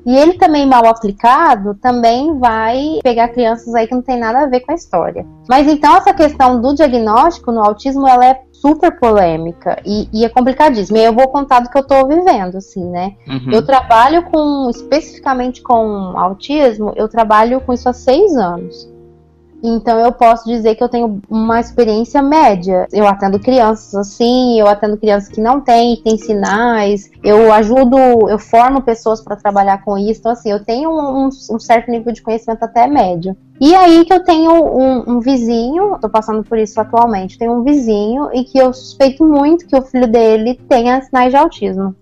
E 0.06 0.16
ele 0.16 0.34
também 0.34 0.66
mal 0.66 0.86
aplicado 0.86 1.76
também 1.76 2.38
vai 2.38 3.00
pegar 3.02 3.30
crianças 3.30 3.74
aí 3.74 3.88
que 3.88 3.96
não 3.96 4.02
tem 4.02 4.20
nada 4.20 4.40
a 4.40 4.48
ver 4.48 4.62
com 4.62 4.72
a 4.72 4.76
história. 4.76 5.26
Mas 5.48 5.68
então 5.68 5.96
essa 5.96 6.14
questão 6.14 6.62
do 6.62 6.74
diagnóstico 6.76 7.52
no 7.52 7.62
autismo 7.62 8.08
ela 8.08 8.26
é 8.26 8.42
super 8.52 8.98
polêmica 8.98 9.78
e, 9.86 10.08
e 10.14 10.24
é 10.24 10.30
complicadíssima. 10.30 10.98
E 10.98 11.04
eu 11.04 11.14
vou 11.14 11.28
contar 11.28 11.60
do 11.60 11.70
que 11.70 11.78
eu 11.78 11.82
estou 11.82 12.08
vivendo, 12.08 12.56
assim, 12.56 12.84
né? 12.90 13.14
Uhum. 13.28 13.52
Eu 13.52 13.66
trabalho 13.66 14.24
com 14.24 14.70
especificamente 14.70 15.62
com 15.62 16.18
autismo, 16.18 16.94
eu 16.96 17.10
trabalho 17.10 17.60
com 17.60 17.74
isso 17.74 17.90
há 17.90 17.94
seis 17.94 18.36
anos. 18.38 18.93
Então 19.64 19.98
eu 19.98 20.12
posso 20.12 20.46
dizer 20.46 20.76
que 20.76 20.84
eu 20.84 20.90
tenho 20.90 21.22
uma 21.30 21.58
experiência 21.62 22.22
média. 22.22 22.86
Eu 22.92 23.08
atendo 23.08 23.40
crianças 23.40 23.96
assim, 23.96 24.60
eu 24.60 24.68
atendo 24.68 24.98
crianças 24.98 25.30
que 25.30 25.40
não 25.40 25.62
têm, 25.62 25.96
têm 26.04 26.18
sinais, 26.18 27.10
eu 27.24 27.52
ajudo, 27.54 27.98
eu 28.30 28.38
formo 28.38 28.82
pessoas 28.82 29.22
para 29.22 29.38
trabalhar 29.38 29.82
com 29.86 29.98
isso. 29.98 30.20
Então, 30.20 30.34
assim, 30.34 30.52
eu 30.52 30.64
tenho 30.66 30.92
um, 30.92 31.28
um, 31.28 31.60
certo 31.60 31.90
nível 31.90 32.12
de 32.12 32.22
conhecimento 32.22 32.64
até 32.64 32.86
médio. 32.88 33.38
E 33.62 33.74
aí 33.74 34.04
que 34.04 34.14
eu 34.14 34.22
tenho 34.22 34.52
um, 34.52 35.16
um 35.16 35.20
vizinho, 35.22 35.96
estou 35.96 36.10
passando 36.10 36.44
por 36.44 36.58
isso 36.58 36.82
atualmente, 36.82 37.38
tenho 37.38 37.54
um 37.54 37.64
vizinho 37.64 38.30
e 38.34 38.44
que 38.44 38.58
eu 38.58 38.74
suspeito 38.74 39.26
muito 39.26 39.66
que 39.66 39.78
o 39.78 39.82
filho 39.82 40.08
dele 40.08 40.60
tenha 40.68 41.02
sinais 41.02 41.32
de 41.32 41.38
autismo. 41.38 41.96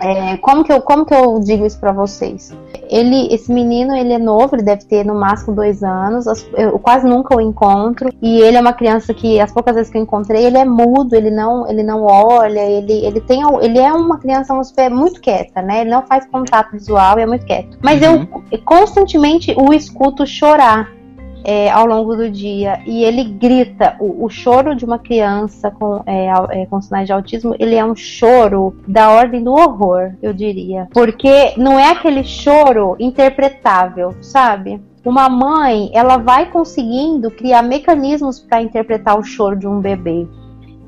É, 0.00 0.36
como, 0.38 0.64
que 0.64 0.72
eu, 0.72 0.80
como 0.80 1.04
que 1.04 1.14
eu 1.14 1.38
digo 1.40 1.66
isso 1.66 1.78
para 1.78 1.92
vocês? 1.92 2.56
Ele, 2.88 3.32
esse 3.32 3.52
menino, 3.52 3.94
ele 3.94 4.12
é 4.12 4.18
novo, 4.18 4.54
ele 4.54 4.62
deve 4.62 4.84
ter 4.84 5.04
no 5.04 5.14
máximo 5.14 5.54
dois 5.54 5.82
anos. 5.82 6.26
Eu 6.56 6.78
quase 6.78 7.06
nunca 7.06 7.36
o 7.36 7.40
encontro. 7.40 8.10
E 8.22 8.40
ele 8.40 8.56
é 8.56 8.60
uma 8.60 8.72
criança 8.72 9.12
que, 9.12 9.40
as 9.40 9.52
poucas 9.52 9.74
vezes 9.74 9.90
que 9.90 9.98
eu 9.98 10.02
encontrei, 10.02 10.44
ele 10.44 10.58
é 10.58 10.64
mudo, 10.64 11.14
ele 11.14 11.30
não, 11.30 11.68
ele 11.68 11.82
não 11.82 12.04
olha, 12.04 12.60
ele, 12.60 13.04
ele 13.04 13.20
tem, 13.20 13.42
ele 13.60 13.78
é 13.78 13.92
uma 13.92 14.18
criança 14.18 14.54
muito 14.90 15.20
quieta, 15.20 15.60
né? 15.60 15.82
Ele 15.82 15.90
não 15.90 16.02
faz 16.06 16.26
contato 16.26 16.72
visual 16.72 17.18
e 17.18 17.22
é 17.22 17.26
muito 17.26 17.44
quieto. 17.44 17.78
Mas 17.82 18.00
uhum. 18.02 18.26
eu 18.50 18.58
constantemente 18.64 19.54
o 19.58 19.72
escuto 19.72 20.26
chorar 20.26 20.95
é, 21.44 21.70
ao 21.70 21.86
longo 21.86 22.16
do 22.16 22.30
dia 22.30 22.80
e 22.86 23.04
ele 23.04 23.24
grita. 23.24 23.96
O, 24.00 24.24
o 24.24 24.28
choro 24.28 24.74
de 24.74 24.84
uma 24.84 24.98
criança 24.98 25.70
com, 25.70 26.02
é, 26.06 26.28
é, 26.50 26.66
com 26.66 26.80
sinais 26.80 27.06
de 27.06 27.12
autismo, 27.12 27.54
ele 27.58 27.74
é 27.74 27.84
um 27.84 27.94
choro 27.94 28.76
da 28.86 29.10
ordem 29.10 29.42
do 29.42 29.52
horror, 29.52 30.12
eu 30.22 30.32
diria. 30.32 30.88
Porque 30.92 31.54
não 31.56 31.78
é 31.78 31.90
aquele 31.90 32.24
choro 32.24 32.96
interpretável, 32.98 34.14
sabe? 34.20 34.80
Uma 35.04 35.28
mãe, 35.28 35.90
ela 35.92 36.16
vai 36.16 36.50
conseguindo 36.50 37.30
criar 37.30 37.62
mecanismos 37.62 38.40
para 38.40 38.60
interpretar 38.60 39.16
o 39.16 39.22
choro 39.22 39.56
de 39.56 39.68
um 39.68 39.80
bebê. 39.80 40.26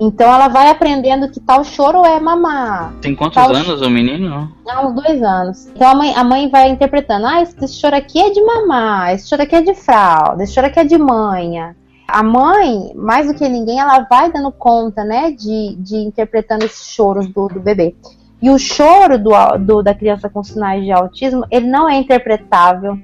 Então 0.01 0.33
ela 0.33 0.49
vai 0.49 0.71
aprendendo 0.71 1.29
que 1.29 1.41
tal 1.41 1.65
choro 1.65 2.05
é 2.05 2.21
mamar. 2.21 2.95
Tem 3.01 3.15
quantos 3.17 3.35
tal 3.35 3.53
anos 3.53 3.83
o 3.83 3.91
menino? 3.91 4.53
Há 4.69 4.87
uns 4.87 4.95
dois 4.95 5.23
anos. 5.23 5.67
Então 5.75 5.89
a 5.89 5.95
mãe, 5.95 6.15
a 6.15 6.23
mãe 6.23 6.49
vai 6.49 6.69
interpretando: 6.69 7.27
ah, 7.27 7.43
esse, 7.43 7.57
esse 7.65 7.75
choro 7.75 7.97
aqui 7.97 8.21
é 8.21 8.31
de 8.31 8.41
mamar, 8.41 9.13
esse 9.13 9.29
choro 9.29 9.43
aqui 9.43 9.57
é 9.57 9.63
de 9.63 9.75
fralda, 9.75 10.43
esse 10.43 10.55
choro 10.55 10.69
aqui 10.69 10.79
é 10.79 10.85
de 10.85 10.97
manha. 10.97 11.77
A 12.07 12.23
mãe, 12.23 12.93
mais 12.95 13.27
do 13.27 13.35
que 13.35 13.47
ninguém, 13.49 13.81
ela 13.81 14.01
vai 14.09 14.33
dando 14.33 14.51
conta, 14.51 15.05
né, 15.05 15.31
de, 15.31 15.77
de 15.77 15.97
interpretando 15.97 16.65
esses 16.65 16.87
choros 16.87 17.27
do, 17.27 17.49
do 17.49 17.61
bebê. 17.61 17.95
E 18.41 18.49
o 18.49 18.59
choro 18.59 19.19
do, 19.19 19.31
do, 19.59 19.83
da 19.83 19.93
criança 19.95 20.29
com 20.29 20.43
sinais 20.43 20.85
de 20.85 20.93
autismo, 20.93 21.45
ele 21.51 21.67
não 21.67 21.89
é 21.89 21.97
interpretável. 21.97 22.99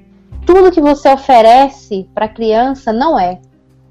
Tudo 0.47 0.71
que 0.71 0.81
você 0.81 1.13
oferece 1.13 2.09
para 2.15 2.27
a 2.27 2.29
criança 2.29 2.93
não 2.93 3.19
é. 3.19 3.41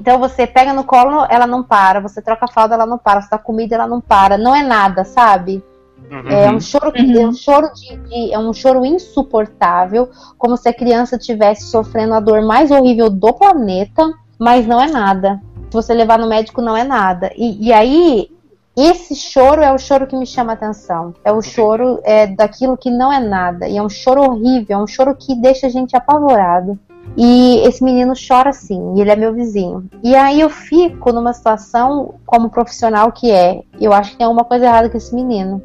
Então 0.03 0.19
você 0.19 0.45
pega 0.45 0.73
no 0.73 0.83
colo, 0.83 1.25
ela 1.29 1.47
não 1.47 1.63
para, 1.63 2.01
você 2.01 2.21
troca 2.21 2.43
a 2.43 2.47
fralda, 2.49 2.75
ela 2.75 2.85
não 2.85 2.97
para, 2.97 3.21
você 3.21 3.29
dá 3.31 3.37
comida, 3.37 3.75
ela 3.75 3.87
não 3.87 4.01
para, 4.01 4.37
não 4.37 4.53
é 4.53 4.61
nada, 4.61 5.05
sabe? 5.05 5.63
Uhum. 6.11 6.29
É 6.29 6.51
um 6.51 6.59
choro, 6.59 6.91
uhum. 6.93 7.21
é 7.21 7.25
um 7.25 7.33
choro 7.33 7.71
de, 7.73 7.95
de, 7.95 8.33
é 8.33 8.37
um 8.37 8.51
choro 8.51 8.85
insuportável, 8.85 10.09
como 10.37 10.57
se 10.57 10.67
a 10.67 10.73
criança 10.73 11.15
estivesse 11.15 11.67
sofrendo 11.67 12.15
a 12.15 12.19
dor 12.19 12.41
mais 12.41 12.69
horrível 12.69 13.09
do 13.09 13.31
planeta, 13.31 14.11
mas 14.37 14.67
não 14.67 14.81
é 14.81 14.91
nada. 14.91 15.41
Se 15.69 15.73
você 15.73 15.93
levar 15.93 16.19
no 16.19 16.27
médico, 16.27 16.61
não 16.61 16.75
é 16.75 16.83
nada. 16.83 17.31
E, 17.37 17.67
e 17.67 17.71
aí, 17.71 18.29
esse 18.75 19.15
choro 19.15 19.61
é 19.61 19.71
o 19.71 19.77
choro 19.77 20.05
que 20.05 20.17
me 20.17 20.25
chama 20.25 20.51
a 20.51 20.55
atenção. 20.55 21.13
É 21.23 21.31
o 21.31 21.41
choro 21.41 22.01
é, 22.03 22.27
daquilo 22.27 22.75
que 22.75 22.91
não 22.91 23.09
é 23.09 23.21
nada. 23.21 23.69
E 23.69 23.77
é 23.77 23.81
um 23.81 23.87
choro 23.87 24.21
horrível, 24.21 24.79
é 24.79 24.83
um 24.83 24.87
choro 24.87 25.15
que 25.15 25.33
deixa 25.33 25.67
a 25.67 25.69
gente 25.69 25.95
apavorado. 25.95 26.77
E 27.15 27.59
esse 27.67 27.83
menino 27.83 28.13
chora 28.15 28.49
assim, 28.49 28.95
e 28.95 29.01
ele 29.01 29.11
é 29.11 29.15
meu 29.15 29.33
vizinho. 29.33 29.87
E 30.03 30.15
aí 30.15 30.41
eu 30.41 30.49
fico 30.49 31.11
numa 31.11 31.33
situação 31.33 32.15
como 32.25 32.49
profissional 32.49 33.11
que 33.11 33.29
é, 33.29 33.61
eu 33.79 33.93
acho 33.93 34.11
que 34.11 34.17
tem 34.17 34.25
alguma 34.25 34.43
coisa 34.43 34.65
errada 34.65 34.89
com 34.89 34.97
esse 34.97 35.13
menino. 35.13 35.61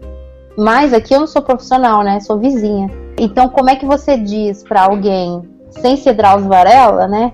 Mas 0.56 0.92
aqui 0.92 1.14
eu 1.14 1.20
não 1.20 1.26
sou 1.26 1.40
profissional, 1.40 2.02
né? 2.02 2.20
Sou 2.20 2.38
vizinha. 2.38 2.90
Então 3.18 3.48
como 3.48 3.70
é 3.70 3.76
que 3.76 3.86
você 3.86 4.18
diz 4.18 4.62
para 4.62 4.82
alguém 4.82 5.42
sem 5.70 5.96
ser 5.96 6.14
Drauzio 6.14 6.48
Varela, 6.48 7.06
né? 7.06 7.32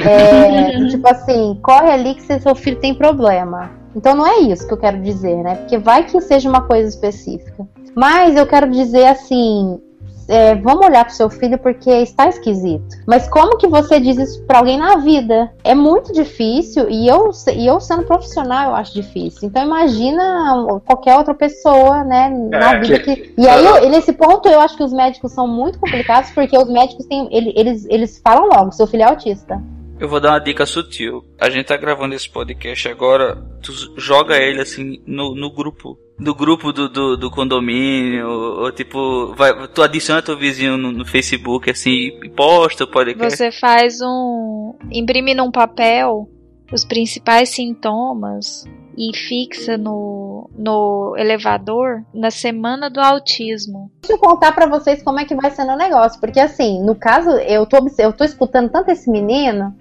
É, 0.00 0.78
tipo 0.88 1.08
assim, 1.08 1.58
corre 1.62 1.90
ali 1.90 2.14
que 2.14 2.40
seu 2.40 2.54
filho 2.54 2.78
tem 2.78 2.94
problema. 2.94 3.70
Então 3.94 4.14
não 4.14 4.26
é 4.26 4.38
isso 4.38 4.66
que 4.66 4.72
eu 4.72 4.78
quero 4.78 5.00
dizer, 5.02 5.36
né? 5.42 5.56
Porque 5.56 5.78
vai 5.78 6.04
que 6.04 6.20
seja 6.20 6.48
uma 6.48 6.62
coisa 6.62 6.88
específica. 6.88 7.66
Mas 7.94 8.36
eu 8.36 8.46
quero 8.46 8.70
dizer 8.70 9.06
assim, 9.06 9.80
é, 10.30 10.54
vamos 10.54 10.86
olhar 10.86 11.04
pro 11.04 11.12
seu 11.12 11.28
filho 11.28 11.58
porque 11.58 11.90
está 11.90 12.28
esquisito. 12.28 12.86
Mas 13.06 13.28
como 13.28 13.58
que 13.58 13.66
você 13.66 13.98
diz 13.98 14.16
isso 14.16 14.44
para 14.44 14.58
alguém 14.58 14.78
na 14.78 14.96
vida? 14.96 15.52
É 15.64 15.74
muito 15.74 16.12
difícil 16.12 16.88
e 16.88 17.08
eu, 17.08 17.30
e 17.54 17.66
eu 17.66 17.80
sendo 17.80 18.04
profissional 18.04 18.70
eu 18.70 18.74
acho 18.76 18.94
difícil. 18.94 19.48
Então 19.48 19.64
imagina 19.64 20.80
qualquer 20.84 21.16
outra 21.16 21.34
pessoa, 21.34 22.04
né, 22.04 22.30
na 22.50 22.74
é, 22.74 22.80
vida 22.80 22.98
que... 23.00 23.34
E 23.36 23.48
aí, 23.48 23.64
eu, 23.64 23.90
nesse 23.90 24.12
ponto, 24.12 24.48
eu 24.48 24.60
acho 24.60 24.76
que 24.76 24.84
os 24.84 24.92
médicos 24.92 25.32
são 25.32 25.48
muito 25.48 25.80
complicados 25.80 26.30
porque 26.30 26.56
os 26.56 26.70
médicos 26.70 27.06
têm, 27.06 27.28
eles, 27.32 27.86
eles 27.90 28.20
falam 28.22 28.48
logo, 28.48 28.70
seu 28.72 28.86
filho 28.86 29.02
é 29.02 29.06
autista. 29.06 29.60
Eu 30.00 30.08
vou 30.08 30.18
dar 30.18 30.30
uma 30.30 30.38
dica 30.38 30.64
sutil. 30.64 31.22
A 31.38 31.50
gente 31.50 31.66
tá 31.66 31.76
gravando 31.76 32.14
esse 32.14 32.28
podcast 32.28 32.88
agora, 32.88 33.36
tu 33.62 33.70
joga 34.00 34.38
ele 34.38 34.62
assim 34.62 35.02
no, 35.06 35.34
no 35.34 35.52
grupo 35.52 35.98
do 36.18 36.34
grupo 36.34 36.72
do, 36.72 36.88
do, 36.88 37.16
do 37.16 37.30
condomínio, 37.30 38.28
ou, 38.28 38.64
ou, 38.64 38.72
tipo, 38.72 39.34
vai, 39.34 39.68
tu 39.68 39.82
adiciona 39.82 40.20
teu 40.20 40.36
vizinho 40.36 40.76
no, 40.76 40.92
no 40.92 41.06
Facebook, 41.06 41.70
assim, 41.70 42.18
e 42.22 42.28
posta 42.28 42.84
o 42.84 42.86
podcast. 42.86 43.36
Você 43.36 43.50
faz 43.50 44.00
um. 44.02 44.74
imprime 44.90 45.34
num 45.34 45.50
papel 45.50 46.28
os 46.70 46.84
principais 46.84 47.48
sintomas 47.48 48.64
e 48.96 49.16
fixa 49.16 49.78
no, 49.78 50.50
no 50.56 51.14
elevador 51.16 52.02
na 52.14 52.30
semana 52.30 52.90
do 52.90 53.00
autismo. 53.00 53.90
Deixa 54.02 54.14
eu 54.14 54.18
contar 54.18 54.52
para 54.52 54.66
vocês 54.66 55.02
como 55.02 55.20
é 55.20 55.24
que 55.24 55.34
vai 55.34 55.50
sendo 55.50 55.72
o 55.72 55.76
negócio, 55.76 56.20
porque 56.20 56.38
assim, 56.38 56.82
no 56.84 56.94
caso, 56.94 57.30
eu 57.30 57.64
tô, 57.66 57.78
eu 57.98 58.12
tô 58.12 58.24
escutando 58.24 58.70
tanto 58.70 58.90
esse 58.90 59.10
menino 59.10 59.74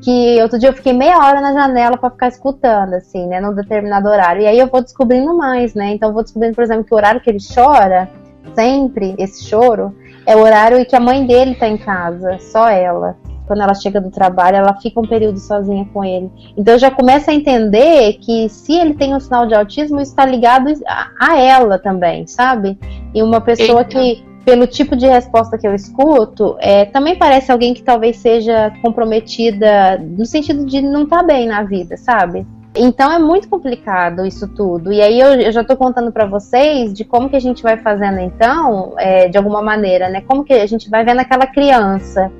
que 0.00 0.40
outro 0.42 0.58
dia 0.58 0.68
eu 0.68 0.74
fiquei 0.74 0.92
meia 0.92 1.18
hora 1.18 1.40
na 1.40 1.52
janela 1.52 1.96
para 1.96 2.10
ficar 2.10 2.28
escutando, 2.28 2.94
assim, 2.94 3.26
né, 3.26 3.40
num 3.40 3.54
determinado 3.54 4.08
horário. 4.08 4.42
E 4.42 4.46
aí 4.46 4.58
eu 4.58 4.66
vou 4.66 4.82
descobrindo 4.82 5.36
mais, 5.36 5.74
né? 5.74 5.92
Então 5.92 6.08
eu 6.08 6.12
vou 6.12 6.22
descobrindo, 6.22 6.54
por 6.54 6.64
exemplo, 6.64 6.84
que 6.84 6.94
o 6.94 6.96
horário 6.96 7.20
que 7.20 7.30
ele 7.30 7.38
chora, 7.54 8.08
sempre, 8.54 9.14
esse 9.18 9.44
choro, 9.44 9.94
é 10.26 10.36
o 10.36 10.40
horário 10.40 10.78
em 10.78 10.84
que 10.84 10.96
a 10.96 11.00
mãe 11.00 11.26
dele 11.26 11.54
tá 11.54 11.68
em 11.68 11.76
casa, 11.76 12.38
só 12.38 12.68
ela. 12.68 13.16
Quando 13.46 13.62
ela 13.62 13.74
chega 13.74 14.00
do 14.00 14.10
trabalho, 14.10 14.56
ela 14.56 14.74
fica 14.80 15.00
um 15.00 15.06
período 15.06 15.38
sozinha 15.38 15.86
com 15.92 16.04
ele. 16.04 16.30
Então 16.56 16.74
eu 16.74 16.78
já 16.78 16.90
começo 16.90 17.30
a 17.30 17.34
entender 17.34 18.14
que 18.14 18.48
se 18.48 18.72
ele 18.72 18.94
tem 18.94 19.14
um 19.14 19.20
sinal 19.20 19.46
de 19.46 19.54
autismo, 19.54 20.00
isso 20.00 20.12
está 20.12 20.24
ligado 20.24 20.72
a, 20.86 21.10
a, 21.20 21.38
ela 21.38 21.78
também, 21.78 22.26
sabe? 22.26 22.78
E 23.12 23.22
uma 23.22 23.40
pessoa 23.40 23.80
Eita. 23.80 23.98
que 23.98 24.24
pelo 24.44 24.66
tipo 24.66 24.96
de 24.96 25.06
resposta 25.06 25.56
que 25.56 25.66
eu 25.66 25.74
escuto, 25.74 26.56
é, 26.60 26.84
também 26.84 27.16
parece 27.16 27.50
alguém 27.50 27.74
que 27.74 27.82
talvez 27.82 28.16
seja 28.16 28.72
comprometida 28.82 29.98
no 29.98 30.26
sentido 30.26 30.64
de 30.64 30.80
não 30.80 31.04
estar 31.04 31.18
tá 31.18 31.22
bem 31.22 31.46
na 31.46 31.62
vida, 31.62 31.96
sabe? 31.96 32.46
Então 32.74 33.12
é 33.12 33.18
muito 33.18 33.48
complicado 33.48 34.24
isso 34.24 34.48
tudo. 34.48 34.92
E 34.92 35.00
aí 35.00 35.20
eu, 35.20 35.34
eu 35.34 35.52
já 35.52 35.60
estou 35.60 35.76
contando 35.76 36.10
para 36.10 36.24
vocês 36.24 36.92
de 36.92 37.04
como 37.04 37.28
que 37.28 37.36
a 37.36 37.40
gente 37.40 37.62
vai 37.62 37.76
fazendo 37.76 38.18
então, 38.18 38.94
é, 38.98 39.28
de 39.28 39.36
alguma 39.36 39.62
maneira, 39.62 40.08
né? 40.08 40.22
Como 40.22 40.44
que 40.44 40.54
a 40.54 40.66
gente 40.66 40.88
vai 40.88 41.04
vendo 41.04 41.20
aquela 41.20 41.46
criança 41.46 42.32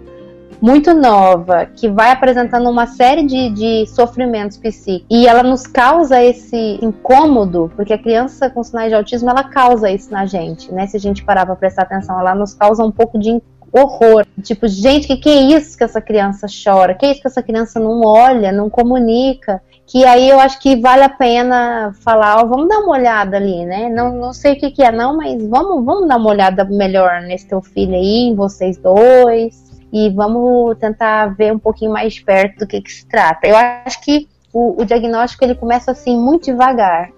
muito 0.63 0.95
nova, 0.95 1.67
que 1.67 1.89
vai 1.89 2.13
apresentando 2.13 2.71
uma 2.71 2.87
série 2.87 3.25
de, 3.25 3.51
de 3.51 3.87
sofrimentos 3.89 4.57
psíquicos, 4.57 5.07
e 5.11 5.27
ela 5.27 5.43
nos 5.43 5.67
causa 5.67 6.23
esse 6.23 6.79
incômodo, 6.81 7.73
porque 7.75 7.93
a 7.93 7.99
criança 7.99 8.49
com 8.49 8.63
sinais 8.63 8.89
de 8.89 8.95
autismo, 8.95 9.29
ela 9.29 9.43
causa 9.43 9.91
isso 9.91 10.13
na 10.13 10.25
gente, 10.25 10.73
né? 10.73 10.87
Se 10.87 10.97
a 10.97 11.01
gente 11.01 11.25
parar 11.25 11.45
pra 11.45 11.57
prestar 11.57 11.83
atenção, 11.83 12.19
ela 12.21 12.33
nos 12.33 12.55
causa 12.55 12.85
um 12.85 12.93
pouco 12.93 13.19
de 13.19 13.43
horror. 13.73 14.25
Tipo, 14.41 14.69
gente, 14.69 15.09
que 15.09 15.17
que 15.17 15.29
é 15.29 15.57
isso 15.57 15.77
que 15.77 15.83
essa 15.83 16.01
criança 16.01 16.47
chora? 16.47 16.95
Que 16.95 17.07
é 17.07 17.11
isso 17.11 17.23
que 17.23 17.27
essa 17.27 17.43
criança 17.43 17.81
não 17.81 18.03
olha, 18.03 18.53
não 18.53 18.71
comunica? 18.71 19.61
Que 19.85 20.05
aí 20.05 20.29
eu 20.29 20.39
acho 20.39 20.61
que 20.61 20.77
vale 20.77 21.03
a 21.03 21.09
pena 21.09 21.93
falar, 22.05 22.41
ó, 22.41 22.47
vamos 22.47 22.69
dar 22.69 22.79
uma 22.79 22.93
olhada 22.93 23.37
ali, 23.37 23.65
né? 23.65 23.89
Não, 23.89 24.13
não 24.13 24.33
sei 24.33 24.53
o 24.53 24.57
que, 24.57 24.71
que 24.71 24.83
é, 24.83 24.93
não, 24.93 25.17
mas 25.17 25.43
vamos, 25.45 25.85
vamos 25.85 26.07
dar 26.07 26.19
uma 26.19 26.31
olhada 26.31 26.65
melhor 26.65 27.23
nesse 27.23 27.49
teu 27.49 27.61
filho 27.61 27.95
aí, 27.95 28.29
em 28.29 28.35
vocês 28.37 28.77
dois 28.77 29.62
e 29.93 30.09
vamos 30.11 30.77
tentar 30.79 31.35
ver 31.37 31.53
um 31.53 31.59
pouquinho 31.59 31.93
mais 31.93 32.19
perto 32.19 32.61
do 32.61 32.67
que, 32.67 32.81
que 32.81 32.91
se 32.91 33.07
trata. 33.07 33.47
Eu 33.47 33.57
acho 33.57 34.01
que 34.01 34.29
o, 34.53 34.81
o, 34.81 34.85
diagnóstico 34.85 35.45
ele 35.45 35.55
começa 35.55 35.93
assim 35.93 36.17
muito 36.19 36.47
devagar, 36.47 37.11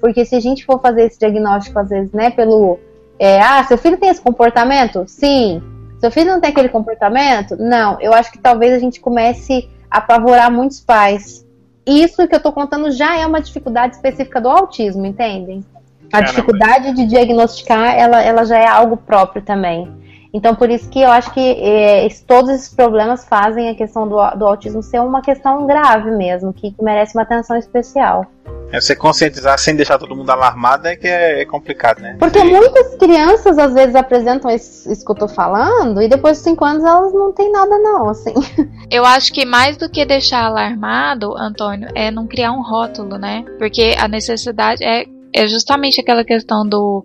porque 0.00 0.24
se 0.24 0.36
a 0.36 0.40
gente 0.40 0.64
for 0.64 0.80
fazer 0.80 1.04
esse 1.04 1.18
diagnóstico 1.18 1.78
às 1.78 1.88
vezes, 1.88 2.12
né, 2.12 2.30
pelo 2.30 2.78
é, 3.18 3.38
ah, 3.38 3.62
seu 3.64 3.76
filho 3.76 3.98
tem 3.98 4.08
esse 4.08 4.20
comportamento? 4.20 5.04
Sim. 5.06 5.62
Seu 6.00 6.10
filho 6.10 6.30
não 6.30 6.40
tem 6.40 6.50
aquele 6.50 6.70
comportamento? 6.70 7.54
Não. 7.56 8.00
Eu 8.00 8.14
acho 8.14 8.32
que 8.32 8.38
talvez 8.38 8.72
a 8.72 8.78
gente 8.78 8.98
comece 8.98 9.68
a 9.90 9.98
apavorar 9.98 10.50
muitos 10.50 10.80
pais. 10.80 11.44
Isso 11.86 12.26
que 12.26 12.34
eu 12.34 12.38
estou 12.38 12.52
contando 12.52 12.90
já 12.90 13.18
é 13.18 13.26
uma 13.26 13.42
dificuldade 13.42 13.96
específica 13.96 14.40
do 14.40 14.48
autismo, 14.48 15.04
entendem? 15.04 15.62
A 16.10 16.22
dificuldade 16.22 16.94
de 16.94 17.06
diagnosticar, 17.06 17.94
ela, 17.94 18.22
ela 18.22 18.44
já 18.44 18.58
é 18.58 18.66
algo 18.66 18.96
próprio 18.96 19.42
também. 19.42 19.99
Então, 20.32 20.54
por 20.54 20.70
isso 20.70 20.88
que 20.88 21.00
eu 21.00 21.10
acho 21.10 21.32
que 21.32 21.40
é, 21.40 22.08
todos 22.26 22.50
esses 22.50 22.68
problemas 22.68 23.24
fazem 23.26 23.68
a 23.68 23.74
questão 23.74 24.08
do, 24.08 24.16
do, 24.36 24.46
autismo 24.46 24.82
ser 24.82 25.00
uma 25.00 25.20
questão 25.20 25.66
grave 25.66 26.10
mesmo, 26.12 26.52
que, 26.52 26.70
que 26.70 26.82
merece 26.82 27.16
uma 27.16 27.22
atenção 27.22 27.56
especial. 27.56 28.24
É, 28.72 28.80
você 28.80 28.94
conscientizar 28.94 29.58
sem 29.58 29.74
deixar 29.74 29.98
todo 29.98 30.14
mundo 30.14 30.30
alarmado 30.30 30.86
é 30.86 30.94
que 30.94 31.08
é, 31.08 31.40
é 31.40 31.44
complicado, 31.44 32.00
né? 32.00 32.16
Porque 32.20 32.42
muitas 32.44 32.94
crianças 32.94 33.58
às 33.58 33.74
vezes 33.74 33.96
apresentam 33.96 34.48
isso, 34.50 34.90
isso 34.90 35.04
que 35.04 35.10
eu 35.10 35.16
tô 35.16 35.26
falando 35.26 36.00
e 36.00 36.08
depois 36.08 36.38
de 36.38 36.44
5 36.44 36.64
anos 36.64 36.84
elas 36.84 37.12
não 37.12 37.32
têm 37.32 37.50
nada, 37.50 37.76
não, 37.78 38.08
assim. 38.08 38.34
Eu 38.90 39.04
acho 39.04 39.32
que 39.32 39.44
mais 39.44 39.76
do 39.76 39.88
que 39.88 40.04
deixar 40.04 40.44
alarmado, 40.44 41.36
Antônio, 41.36 41.88
é 41.94 42.10
não 42.10 42.26
criar 42.26 42.52
um 42.52 42.62
rótulo, 42.62 43.18
né? 43.18 43.44
Porque 43.58 43.94
a 43.98 44.08
necessidade 44.08 44.84
é, 44.84 45.04
é 45.34 45.46
justamente 45.46 46.00
aquela 46.00 46.24
questão 46.24 46.66
do 46.66 47.04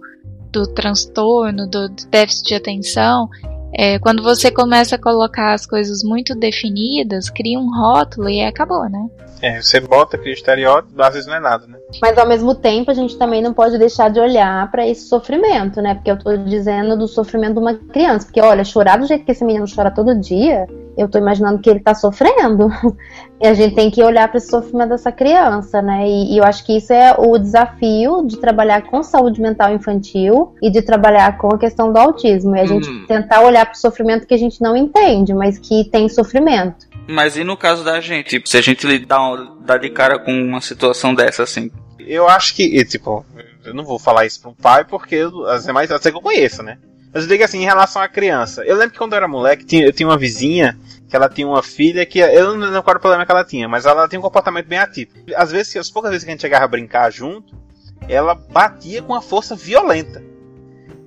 do 0.56 0.68
transtorno, 0.68 1.68
do 1.68 1.90
déficit 2.10 2.48
de 2.48 2.56
atenção, 2.56 3.30
é, 3.78 4.00
quando 4.00 4.24
você 4.24 4.50
começa 4.50 4.96
a 4.96 5.02
colocar 5.02 5.54
as 5.54 5.66
coisas 5.66 6.02
muito 6.02 6.34
definidas, 6.34 7.30
cria 7.30 7.60
um 7.60 7.70
rótulo 7.70 8.30
e 8.30 8.42
acabou, 8.42 8.90
né? 8.90 9.06
É, 9.42 9.62
você 9.62 9.82
bota 9.82 10.16
aquele 10.16 10.34
estereótipo, 10.34 11.00
às 11.02 11.14
vezes 11.14 11.28
não 11.28 11.36
é 11.36 11.40
nada, 11.42 11.68
né? 11.68 11.78
Mas 12.02 12.18
ao 12.18 12.26
mesmo 12.26 12.56
tempo 12.56 12.90
a 12.90 12.94
gente 12.94 13.18
também 13.18 13.42
não 13.42 13.54
pode 13.54 13.78
deixar 13.78 14.10
de 14.10 14.18
olhar 14.18 14.72
para 14.72 14.88
esse 14.88 15.10
sofrimento, 15.10 15.82
né? 15.82 15.94
Porque 15.94 16.10
eu 16.10 16.18
tô 16.18 16.38
dizendo 16.38 16.98
do 16.98 17.06
sofrimento 17.06 17.56
de 17.56 17.60
uma 17.60 17.74
criança. 17.74 18.26
Porque, 18.26 18.40
olha, 18.40 18.64
chorar 18.64 18.98
do 18.98 19.06
jeito 19.06 19.26
que 19.26 19.32
esse 19.34 19.44
menino 19.44 19.66
chora 19.74 19.92
todo 19.92 20.18
dia, 20.18 20.66
eu 20.98 21.08
tô 21.08 21.18
imaginando 21.18 21.60
que 21.60 21.70
ele 21.70 21.80
tá 21.80 21.94
sofrendo. 21.94 22.70
e 23.42 23.48
a 23.48 23.54
gente 23.54 23.76
tem 23.76 23.92
que 23.92 24.02
olhar 24.02 24.28
para 24.28 24.38
esse 24.38 24.50
sofrimento 24.50 24.90
dessa 24.90 25.12
criança, 25.12 25.82
né? 25.82 26.08
E, 26.08 26.34
e, 26.34 26.38
eu 26.38 26.44
acho 26.44 26.66
que 26.66 26.78
isso 26.78 26.94
é 26.94 27.16
o 27.18 27.38
desafio 27.38 28.26
de 28.26 28.38
trabalhar 28.38 28.84
com 28.84 29.04
saúde 29.04 29.42
mental 29.42 29.74
infantil 29.74 30.56
e 30.62 30.70
de 30.70 30.82
trabalhar 30.82 31.38
com 31.38 31.54
a 31.54 31.58
questão 31.58 31.92
do 31.92 31.98
autismo. 31.98 32.56
E 32.56 32.60
a 32.60 32.66
gente 32.66 32.90
hum. 32.90 33.06
tentar 33.08 33.42
olhar 33.42 33.66
para 33.66 33.76
o 33.76 33.78
sofrimento 33.78 34.26
que 34.26 34.34
a 34.34 34.40
gente 34.40 34.62
não 34.62 34.76
entende, 34.76 35.34
mas 35.34 35.58
que 35.58 35.86
tem 35.86 36.08
sofrimento. 36.10 36.88
Mas 37.08 37.38
e 37.38 37.44
no 37.44 37.56
caso 37.56 37.84
da 37.84 38.00
gente? 38.00 38.42
Se 38.46 38.58
a 38.58 38.62
gente 38.62 39.06
dá, 39.06 39.20
dá 39.62 39.78
de 39.78 39.90
cara 39.90 40.18
com 40.18 40.32
uma 40.32 40.62
situação 40.62 41.14
dessa, 41.14 41.44
assim? 41.44 41.70
Eu 42.00 42.28
acho 42.28 42.56
que, 42.56 42.84
tipo, 42.86 43.26
eu 43.64 43.74
não 43.74 43.84
vou 43.84 44.00
falar 44.00 44.26
isso 44.26 44.42
para 44.42 44.52
um 44.52 44.56
pai 44.56 44.86
porque 44.86 45.28
as 45.48 45.66
demais 45.66 45.92
até 45.92 46.12
que 46.12 46.18
eu 46.18 46.22
conheço, 46.22 46.64
né? 46.64 46.78
Mas 47.16 47.24
eu 47.24 47.30
digo 47.30 47.46
assim, 47.46 47.62
em 47.62 47.64
relação 47.64 48.02
à 48.02 48.10
criança. 48.10 48.62
Eu 48.66 48.76
lembro 48.76 48.92
que 48.92 48.98
quando 48.98 49.14
eu 49.14 49.18
era 49.18 49.28
moleque, 49.28 49.64
tinha, 49.64 49.86
eu 49.86 49.94
tinha 49.94 50.06
uma 50.06 50.18
vizinha 50.18 50.78
que 51.08 51.16
ela 51.16 51.30
tinha 51.30 51.48
uma 51.48 51.64
filha 51.64 52.06
que. 52.06 52.20
Eu 52.20 52.58
não 52.58 52.66
lembro 52.66 52.84
qual 52.84 52.92
era 52.92 52.98
o 52.98 53.02
problema 53.02 53.26
que 53.26 53.32
ela 53.32 53.46
tinha, 53.46 53.70
mas 53.70 53.86
ela 53.86 54.06
tinha 54.10 54.20
um 54.20 54.22
comportamento 54.22 54.68
bem 54.68 54.80
atípico. 54.80 55.22
Às 55.34 55.50
vezes, 55.50 55.78
as 55.78 55.90
poucas 55.90 56.12
vezes 56.12 56.26
que 56.26 56.30
a 56.30 56.34
gente 56.34 56.42
chegava 56.42 56.66
a 56.66 56.68
brincar 56.68 57.10
junto, 57.10 57.56
ela 58.10 58.36
batia 58.36 59.02
com 59.02 59.14
uma 59.14 59.22
força 59.22 59.56
violenta. 59.56 60.22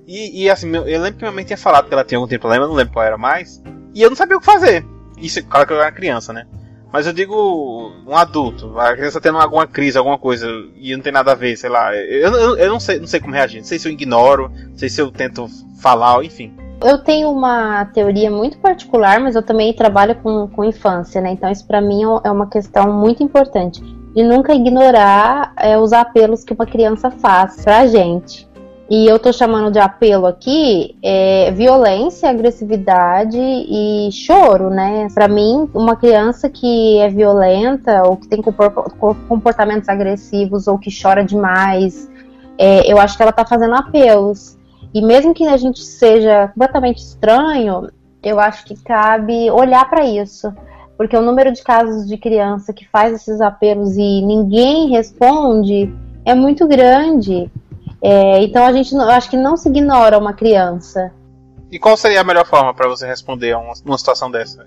E, 0.07 0.45
e 0.45 0.49
assim, 0.49 0.75
eu 0.75 0.99
lembro 0.99 1.19
que 1.19 1.23
minha 1.23 1.31
mãe 1.31 1.45
tinha 1.45 1.57
falado 1.57 1.87
que 1.87 1.93
ela 1.93 2.03
tinha 2.03 2.17
algum 2.17 2.27
tipo 2.27 2.37
de 2.37 2.41
problema, 2.41 2.65
não 2.65 2.73
lembro 2.73 2.91
qual 2.91 3.05
era 3.05 3.15
mais. 3.15 3.61
E 3.93 4.01
eu 4.01 4.09
não 4.09 4.17
sabia 4.17 4.35
o 4.35 4.39
que 4.39 4.47
fazer. 4.47 4.83
Isso, 5.15 5.45
claro 5.45 5.67
que 5.67 5.73
eu 5.73 5.79
era 5.79 5.91
criança, 5.91 6.33
né? 6.33 6.47
Mas 6.91 7.05
eu 7.05 7.13
digo 7.13 7.91
um 8.07 8.15
adulto, 8.15 8.77
a 8.79 8.95
criança 8.95 9.21
tendo 9.21 9.37
alguma 9.37 9.67
crise, 9.67 9.97
alguma 9.97 10.17
coisa, 10.17 10.47
e 10.75 10.95
não 10.95 11.03
tem 11.03 11.13
nada 11.13 11.33
a 11.33 11.35
ver, 11.35 11.55
sei 11.55 11.69
lá. 11.69 11.95
Eu, 11.95 12.33
eu, 12.33 12.57
eu 12.57 12.69
não, 12.69 12.79
sei, 12.79 12.99
não 12.99 13.07
sei 13.07 13.19
como 13.19 13.33
reagir. 13.33 13.59
Não 13.59 13.65
sei 13.65 13.77
se 13.77 13.87
eu 13.87 13.91
ignoro, 13.91 14.51
não 14.69 14.77
sei 14.77 14.89
se 14.89 14.99
eu 14.99 15.11
tento 15.11 15.47
falar, 15.79 16.23
enfim. 16.23 16.51
Eu 16.83 16.97
tenho 16.97 17.29
uma 17.29 17.85
teoria 17.85 18.31
muito 18.31 18.57
particular, 18.57 19.19
mas 19.19 19.35
eu 19.35 19.43
também 19.43 19.73
trabalho 19.73 20.15
com, 20.15 20.47
com 20.47 20.63
infância, 20.63 21.21
né? 21.21 21.31
Então 21.31 21.51
isso 21.51 21.67
para 21.67 21.81
mim 21.81 22.01
é 22.23 22.31
uma 22.31 22.47
questão 22.47 22.91
muito 22.91 23.21
importante. 23.21 23.81
De 24.15 24.23
nunca 24.23 24.55
ignorar 24.55 25.53
é, 25.57 25.77
os 25.77 25.93
apelos 25.93 26.43
que 26.43 26.53
uma 26.53 26.65
criança 26.65 27.11
faz 27.11 27.63
pra 27.63 27.85
gente. 27.85 28.48
E 28.89 29.05
eu 29.05 29.19
tô 29.19 29.31
chamando 29.31 29.71
de 29.71 29.77
apelo 29.77 30.25
aqui 30.25 30.97
é, 31.03 31.51
violência, 31.51 32.27
agressividade 32.27 33.37
e 33.37 34.09
choro, 34.11 34.71
né? 34.71 35.07
Para 35.13 35.27
mim, 35.27 35.69
uma 35.75 35.95
criança 35.95 36.49
que 36.49 36.97
é 36.97 37.07
violenta 37.07 38.01
ou 38.03 38.17
que 38.17 38.27
tem 38.27 38.41
comportamentos 38.41 39.87
agressivos 39.87 40.67
ou 40.67 40.79
que 40.79 40.89
chora 40.89 41.23
demais, 41.23 42.09
é, 42.57 42.91
eu 42.91 42.97
acho 42.97 43.15
que 43.15 43.21
ela 43.21 43.31
tá 43.31 43.45
fazendo 43.45 43.75
apelos. 43.75 44.57
E 44.91 45.03
mesmo 45.03 45.35
que 45.35 45.45
a 45.45 45.55
gente 45.55 45.83
seja 45.83 46.47
completamente 46.47 46.97
estranho, 46.97 47.91
eu 48.23 48.39
acho 48.39 48.65
que 48.65 48.75
cabe 48.83 49.51
olhar 49.51 49.87
para 49.87 50.03
isso. 50.03 50.51
Porque 50.97 51.15
o 51.15 51.21
número 51.21 51.51
de 51.51 51.63
casos 51.63 52.07
de 52.07 52.17
criança 52.17 52.73
que 52.73 52.87
faz 52.87 53.13
esses 53.13 53.39
apelos 53.39 53.95
e 53.97 54.21
ninguém 54.23 54.89
responde 54.89 55.93
é 56.25 56.33
muito 56.33 56.67
grande. 56.67 57.51
É, 58.01 58.41
então 58.43 58.65
a 58.65 58.71
gente, 58.71 58.93
eu 58.93 59.09
acho 59.09 59.29
que 59.29 59.37
não 59.37 59.57
se 59.57 59.69
ignora 59.69 60.17
uma 60.17 60.33
criança. 60.33 61.11
E 61.71 61.77
qual 61.77 61.95
seria 61.97 62.21
a 62.21 62.23
melhor 62.23 62.45
forma 62.45 62.73
para 62.73 62.87
você 62.87 63.05
responder 63.05 63.51
a 63.51 63.59
uma, 63.59 63.73
uma, 63.85 63.97
situação 63.97 64.31
dessa? 64.31 64.65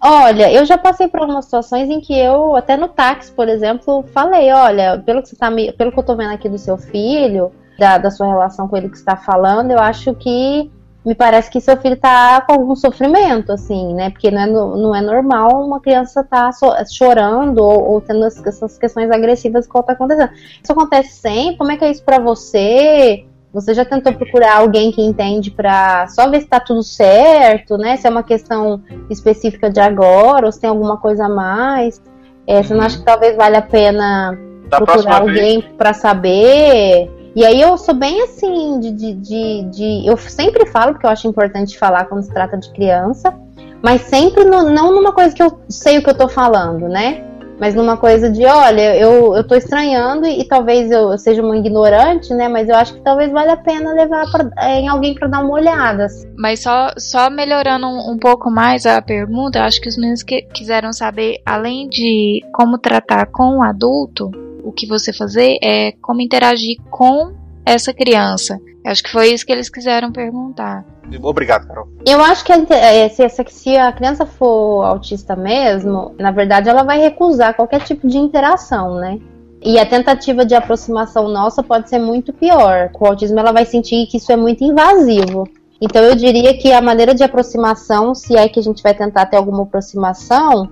Olha, 0.00 0.50
eu 0.52 0.64
já 0.64 0.78
passei 0.78 1.08
por 1.08 1.20
algumas 1.20 1.44
situações 1.44 1.90
em 1.90 2.00
que 2.00 2.16
eu, 2.16 2.54
até 2.56 2.76
no 2.76 2.88
táxi, 2.88 3.32
por 3.32 3.48
exemplo, 3.48 4.04
falei, 4.14 4.50
olha, 4.52 5.02
pelo 5.04 5.22
que 5.22 5.28
você 5.28 5.36
tá 5.36 5.50
pelo 5.76 5.92
que 5.92 5.98
eu 5.98 6.04
tô 6.04 6.16
vendo 6.16 6.32
aqui 6.32 6.48
do 6.48 6.56
seu 6.56 6.78
filho, 6.78 7.52
da, 7.78 7.98
da 7.98 8.10
sua 8.10 8.28
relação 8.28 8.68
com 8.68 8.76
ele 8.76 8.88
que 8.88 8.96
está 8.96 9.16
falando, 9.16 9.72
eu 9.72 9.78
acho 9.78 10.14
que 10.14 10.70
me 11.04 11.14
parece 11.14 11.50
que 11.50 11.60
seu 11.60 11.76
filho 11.76 11.94
está 11.94 12.40
com 12.40 12.52
algum 12.52 12.74
sofrimento, 12.74 13.52
assim, 13.52 13.94
né? 13.94 14.10
Porque 14.10 14.30
não 14.30 14.40
é, 14.40 14.46
não 14.46 14.94
é 14.94 15.00
normal 15.00 15.64
uma 15.64 15.80
criança 15.80 16.20
estar 16.20 16.46
tá 16.46 16.52
so, 16.52 16.66
chorando 16.92 17.58
ou, 17.58 17.92
ou, 17.92 18.00
tendo 18.00 18.24
essas 18.24 18.76
questões 18.76 19.10
agressivas 19.10 19.66
que 19.66 19.78
está 19.78 19.92
acontecendo. 19.92 20.30
Isso 20.62 20.72
acontece 20.72 21.16
sempre? 21.16 21.56
Como 21.56 21.70
é 21.70 21.76
que 21.76 21.84
é 21.84 21.90
isso 21.90 22.04
para 22.04 22.18
você? 22.18 23.24
Você 23.52 23.72
já 23.72 23.84
tentou 23.84 24.12
procurar 24.12 24.58
alguém 24.58 24.92
que 24.92 25.00
entende 25.00 25.50
para 25.50 26.06
só 26.08 26.28
ver 26.28 26.40
se 26.40 26.44
está 26.44 26.60
tudo 26.60 26.82
certo, 26.82 27.78
né? 27.78 27.96
Se 27.96 28.06
é 28.06 28.10
uma 28.10 28.22
questão 28.22 28.82
específica 29.08 29.70
de 29.70 29.80
agora 29.80 30.46
ou 30.46 30.52
se 30.52 30.60
tem 30.60 30.68
alguma 30.68 30.98
coisa 30.98 31.26
a 31.26 31.28
mais? 31.28 32.02
É, 32.46 32.62
você 32.62 32.74
não 32.74 32.84
acha 32.84 32.98
que 32.98 33.04
talvez 33.04 33.36
valha 33.36 33.58
a 33.58 33.62
pena 33.62 34.38
da 34.68 34.78
procurar 34.78 35.22
alguém 35.22 35.62
para 35.76 35.94
saber? 35.94 37.10
E 37.34 37.44
aí 37.44 37.60
eu 37.60 37.76
sou 37.76 37.94
bem 37.94 38.22
assim, 38.22 38.80
de, 38.80 38.90
de, 38.90 39.14
de, 39.14 39.62
de, 39.70 40.06
Eu 40.06 40.16
sempre 40.16 40.66
falo, 40.66 40.92
porque 40.92 41.06
eu 41.06 41.10
acho 41.10 41.28
importante 41.28 41.78
falar 41.78 42.06
quando 42.06 42.22
se 42.22 42.32
trata 42.32 42.56
de 42.56 42.70
criança, 42.72 43.34
mas 43.82 44.02
sempre 44.02 44.44
no, 44.44 44.70
não 44.70 44.92
numa 44.92 45.12
coisa 45.12 45.34
que 45.34 45.42
eu 45.42 45.58
sei 45.68 45.98
o 45.98 46.02
que 46.02 46.10
eu 46.10 46.16
tô 46.16 46.28
falando, 46.28 46.88
né? 46.88 47.24
Mas 47.60 47.74
numa 47.74 47.96
coisa 47.96 48.30
de, 48.30 48.44
olha, 48.46 48.96
eu, 48.96 49.34
eu 49.34 49.44
tô 49.44 49.56
estranhando 49.56 50.26
e, 50.26 50.44
talvez 50.44 50.90
eu, 50.92 51.10
eu, 51.10 51.18
seja 51.18 51.42
uma 51.42 51.56
ignorante, 51.56 52.32
né? 52.32 52.48
Mas 52.48 52.68
eu 52.68 52.76
acho 52.76 52.94
que 52.94 53.00
talvez 53.00 53.32
valha 53.32 53.54
a 53.54 53.56
pena 53.56 53.92
levar 53.92 54.30
pra, 54.30 54.48
é, 54.58 54.80
em 54.80 54.88
alguém 54.88 55.14
para 55.14 55.26
dar 55.26 55.40
uma 55.40 55.54
olhada. 55.54 56.06
Mas 56.36 56.62
só, 56.62 56.92
só 56.96 57.28
melhorando 57.28 57.86
um, 57.86 58.12
um, 58.12 58.18
pouco 58.18 58.48
mais 58.48 58.86
a 58.86 59.02
pergunta, 59.02 59.58
eu 59.58 59.64
acho 59.64 59.80
que 59.80 59.88
os 59.88 59.96
meninos 59.96 60.22
que, 60.22 60.42
quiseram 60.42 60.92
saber, 60.92 61.40
além 61.44 61.88
de 61.88 62.44
como 62.52 62.78
tratar 62.78 63.26
com 63.26 63.58
o 63.58 63.62
adulto, 63.62 64.30
o 64.62 64.72
que 64.72 64.86
você 64.86 65.12
fazer 65.12 65.58
é 65.62 65.92
como 66.00 66.20
interagir 66.20 66.76
com 66.90 67.34
essa 67.64 67.92
criança? 67.92 68.58
Acho 68.84 69.02
que 69.02 69.10
foi 69.10 69.32
isso 69.32 69.44
que 69.44 69.52
eles 69.52 69.68
quiseram 69.68 70.10
perguntar. 70.10 70.84
Obrigado, 71.22 71.66
Carol. 71.66 71.88
Eu 72.06 72.22
acho 72.22 72.44
que 72.44 72.52
é, 72.52 73.08
se, 73.08 73.26
se 73.48 73.76
a 73.76 73.92
criança 73.92 74.26
for 74.26 74.84
autista 74.84 75.34
mesmo, 75.34 76.14
na 76.18 76.30
verdade 76.30 76.68
ela 76.68 76.82
vai 76.82 76.98
recusar 76.98 77.54
qualquer 77.54 77.82
tipo 77.82 78.06
de 78.06 78.18
interação, 78.18 78.94
né? 78.96 79.18
E 79.62 79.78
a 79.78 79.86
tentativa 79.86 80.44
de 80.44 80.54
aproximação 80.54 81.28
nossa 81.28 81.62
pode 81.62 81.88
ser 81.88 81.98
muito 81.98 82.32
pior. 82.32 82.90
Com 82.90 83.04
o 83.04 83.08
autismo, 83.08 83.38
ela 83.38 83.52
vai 83.52 83.64
sentir 83.64 84.06
que 84.06 84.18
isso 84.18 84.30
é 84.30 84.36
muito 84.36 84.62
invasivo. 84.62 85.48
Então, 85.80 86.02
eu 86.02 86.14
diria 86.14 86.56
que 86.56 86.72
a 86.72 86.80
maneira 86.80 87.14
de 87.14 87.24
aproximação, 87.24 88.14
se 88.14 88.36
é 88.36 88.48
que 88.48 88.58
a 88.60 88.62
gente 88.62 88.82
vai 88.82 88.94
tentar 88.94 89.26
ter 89.26 89.36
alguma 89.36 89.62
aproximação, 89.64 90.70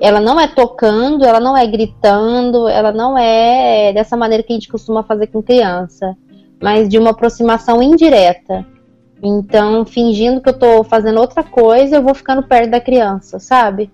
ela 0.00 0.20
não 0.20 0.40
é 0.40 0.46
tocando, 0.46 1.24
ela 1.24 1.40
não 1.40 1.56
é 1.56 1.66
gritando, 1.66 2.68
ela 2.68 2.92
não 2.92 3.16
é 3.16 3.92
dessa 3.92 4.16
maneira 4.16 4.42
que 4.42 4.52
a 4.52 4.56
gente 4.56 4.68
costuma 4.68 5.02
fazer 5.02 5.28
com 5.28 5.42
criança, 5.42 6.16
mas 6.60 6.88
de 6.88 6.98
uma 6.98 7.10
aproximação 7.10 7.82
indireta. 7.82 8.66
Então, 9.22 9.84
fingindo 9.84 10.40
que 10.40 10.48
eu 10.48 10.58
tô 10.58 10.84
fazendo 10.84 11.20
outra 11.20 11.42
coisa, 11.42 11.96
eu 11.96 12.02
vou 12.02 12.14
ficando 12.14 12.42
perto 12.42 12.70
da 12.70 12.80
criança, 12.80 13.38
sabe? 13.38 13.90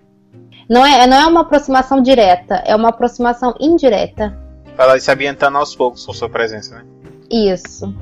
Não 0.68 0.84
é, 0.84 1.06
não 1.06 1.16
é 1.16 1.26
uma 1.26 1.42
aproximação 1.42 2.00
direta, 2.00 2.56
é 2.66 2.74
uma 2.74 2.88
aproximação 2.88 3.54
indireta. 3.60 4.36
Ela 4.76 4.98
se 4.98 5.10
ambientando 5.10 5.58
aos 5.58 5.76
poucos 5.76 6.04
com 6.04 6.12
sua 6.12 6.28
presença, 6.28 6.76
né? 6.76 6.84
Isso. 7.30 7.94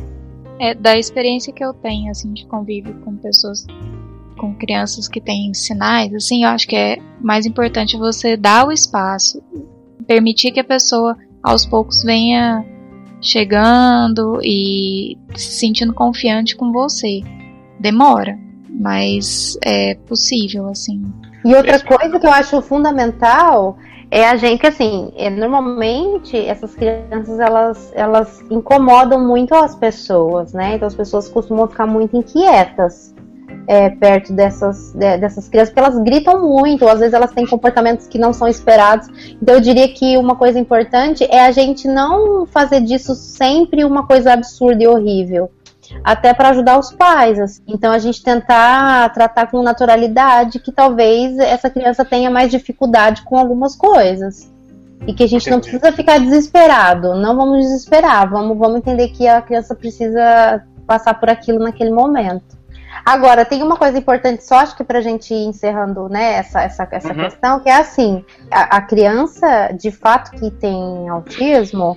É, 0.59 0.75
da 0.75 0.97
experiência 0.97 1.53
que 1.53 1.65
eu 1.65 1.73
tenho, 1.73 2.11
assim, 2.11 2.33
de 2.33 2.47
convívio 2.47 2.95
com 3.05 3.17
pessoas, 3.17 3.67
com 4.41 4.55
crianças 4.55 5.07
que 5.07 5.21
têm 5.21 5.53
sinais, 5.53 6.15
assim, 6.15 6.45
eu 6.45 6.49
acho 6.49 6.67
que 6.67 6.75
é 6.75 6.99
mais 7.21 7.45
importante 7.45 7.99
você 7.99 8.39
dar 8.39 8.67
o 8.67 8.73
espaço, 8.73 9.43
permitir 10.07 10.51
que 10.51 10.61
a 10.61 10.65
pessoa 10.65 11.15
aos 11.43 11.67
poucos 11.67 12.03
venha 12.03 12.65
chegando 13.21 14.41
e 14.43 15.19
se 15.37 15.59
sentindo 15.59 15.93
confiante 15.93 16.57
com 16.57 16.73
você. 16.73 17.21
Demora, 17.79 18.39
mas 18.69 19.59
é 19.63 19.95
possível, 20.07 20.69
assim. 20.69 21.03
E 21.45 21.55
outra 21.55 21.79
coisa 21.79 22.19
que 22.19 22.27
eu 22.27 22.33
acho 22.33 22.63
fundamental 22.63 23.77
é 24.11 24.27
a 24.27 24.37
gente, 24.37 24.67
assim, 24.67 25.13
é, 25.17 25.29
normalmente 25.29 26.37
essas 26.37 26.75
crianças 26.75 27.39
elas, 27.39 27.93
elas 27.95 28.43
incomodam 28.51 29.27
muito 29.27 29.55
as 29.55 29.77
pessoas, 29.77 30.55
né? 30.55 30.77
Então 30.77 30.89
as 30.89 30.95
pessoas 30.95 31.29
costumam 31.29 31.69
ficar 31.69 31.87
muito 31.87 32.17
inquietas 32.17 33.15
é, 33.71 33.89
perto 33.89 34.33
dessas, 34.33 34.93
de, 34.95 35.17
dessas 35.19 35.49
crianças, 35.49 35.73
porque 35.73 35.79
elas 35.79 36.03
gritam 36.03 36.45
muito, 36.45 36.85
ou 36.85 36.91
às 36.91 36.99
vezes 36.99 37.15
elas 37.15 37.31
têm 37.31 37.47
comportamentos 37.47 38.09
que 38.09 38.19
não 38.19 38.33
são 38.33 38.49
esperados. 38.49 39.07
Então 39.41 39.55
eu 39.55 39.61
diria 39.61 39.87
que 39.95 40.19
uma 40.19 40.35
coisa 40.35 40.59
importante 40.59 41.25
é 41.31 41.47
a 41.47 41.53
gente 41.53 41.87
não 41.87 42.45
fazer 42.47 42.81
disso 42.81 43.15
sempre 43.15 43.85
uma 43.85 44.05
coisa 44.09 44.33
absurda 44.33 44.83
e 44.83 44.89
horrível 44.89 45.53
até 46.03 46.35
para 46.35 46.49
ajudar 46.49 46.81
os 46.81 46.91
pais. 46.91 47.39
Assim. 47.39 47.63
Então 47.69 47.93
a 47.93 47.99
gente 48.01 48.25
tentar 48.25 49.09
tratar 49.15 49.49
com 49.49 49.63
naturalidade 49.63 50.59
que 50.59 50.73
talvez 50.73 51.39
essa 51.39 51.71
criança 51.71 52.05
tenha 52.05 52.29
mais 52.29 52.51
dificuldade 52.51 53.23
com 53.23 53.39
algumas 53.39 53.77
coisas. 53.77 54.51
E 55.07 55.15
que 55.15 55.23
a 55.23 55.29
gente 55.29 55.49
não 55.49 55.61
precisa 55.61 55.93
ficar 55.93 56.19
desesperado, 56.19 57.15
não 57.15 57.35
vamos 57.35 57.61
desesperar, 57.61 58.29
vamos, 58.29 58.59
vamos 58.59 58.79
entender 58.79 59.09
que 59.09 59.27
a 59.27 59.41
criança 59.41 59.75
precisa 59.75 60.63
passar 60.87 61.15
por 61.15 61.31
aquilo 61.31 61.61
naquele 61.61 61.91
momento. 61.91 62.60
Agora, 63.05 63.45
tem 63.45 63.63
uma 63.63 63.77
coisa 63.77 63.99
importante, 63.99 64.45
só 64.45 64.57
acho 64.57 64.77
que 64.77 64.85
pra 64.85 65.01
gente 65.01 65.33
ir 65.33 65.47
encerrando 65.47 66.09
né, 66.09 66.35
essa, 66.35 66.63
essa, 66.63 66.89
essa 66.91 67.09
uhum. 67.09 67.25
questão, 67.25 67.61
que 67.61 67.69
é 67.69 67.77
assim, 67.77 68.25
a, 68.51 68.77
a 68.77 68.81
criança, 68.81 69.73
de 69.73 69.91
fato, 69.91 70.33
que 70.33 70.51
tem 70.51 71.09
autismo, 71.09 71.97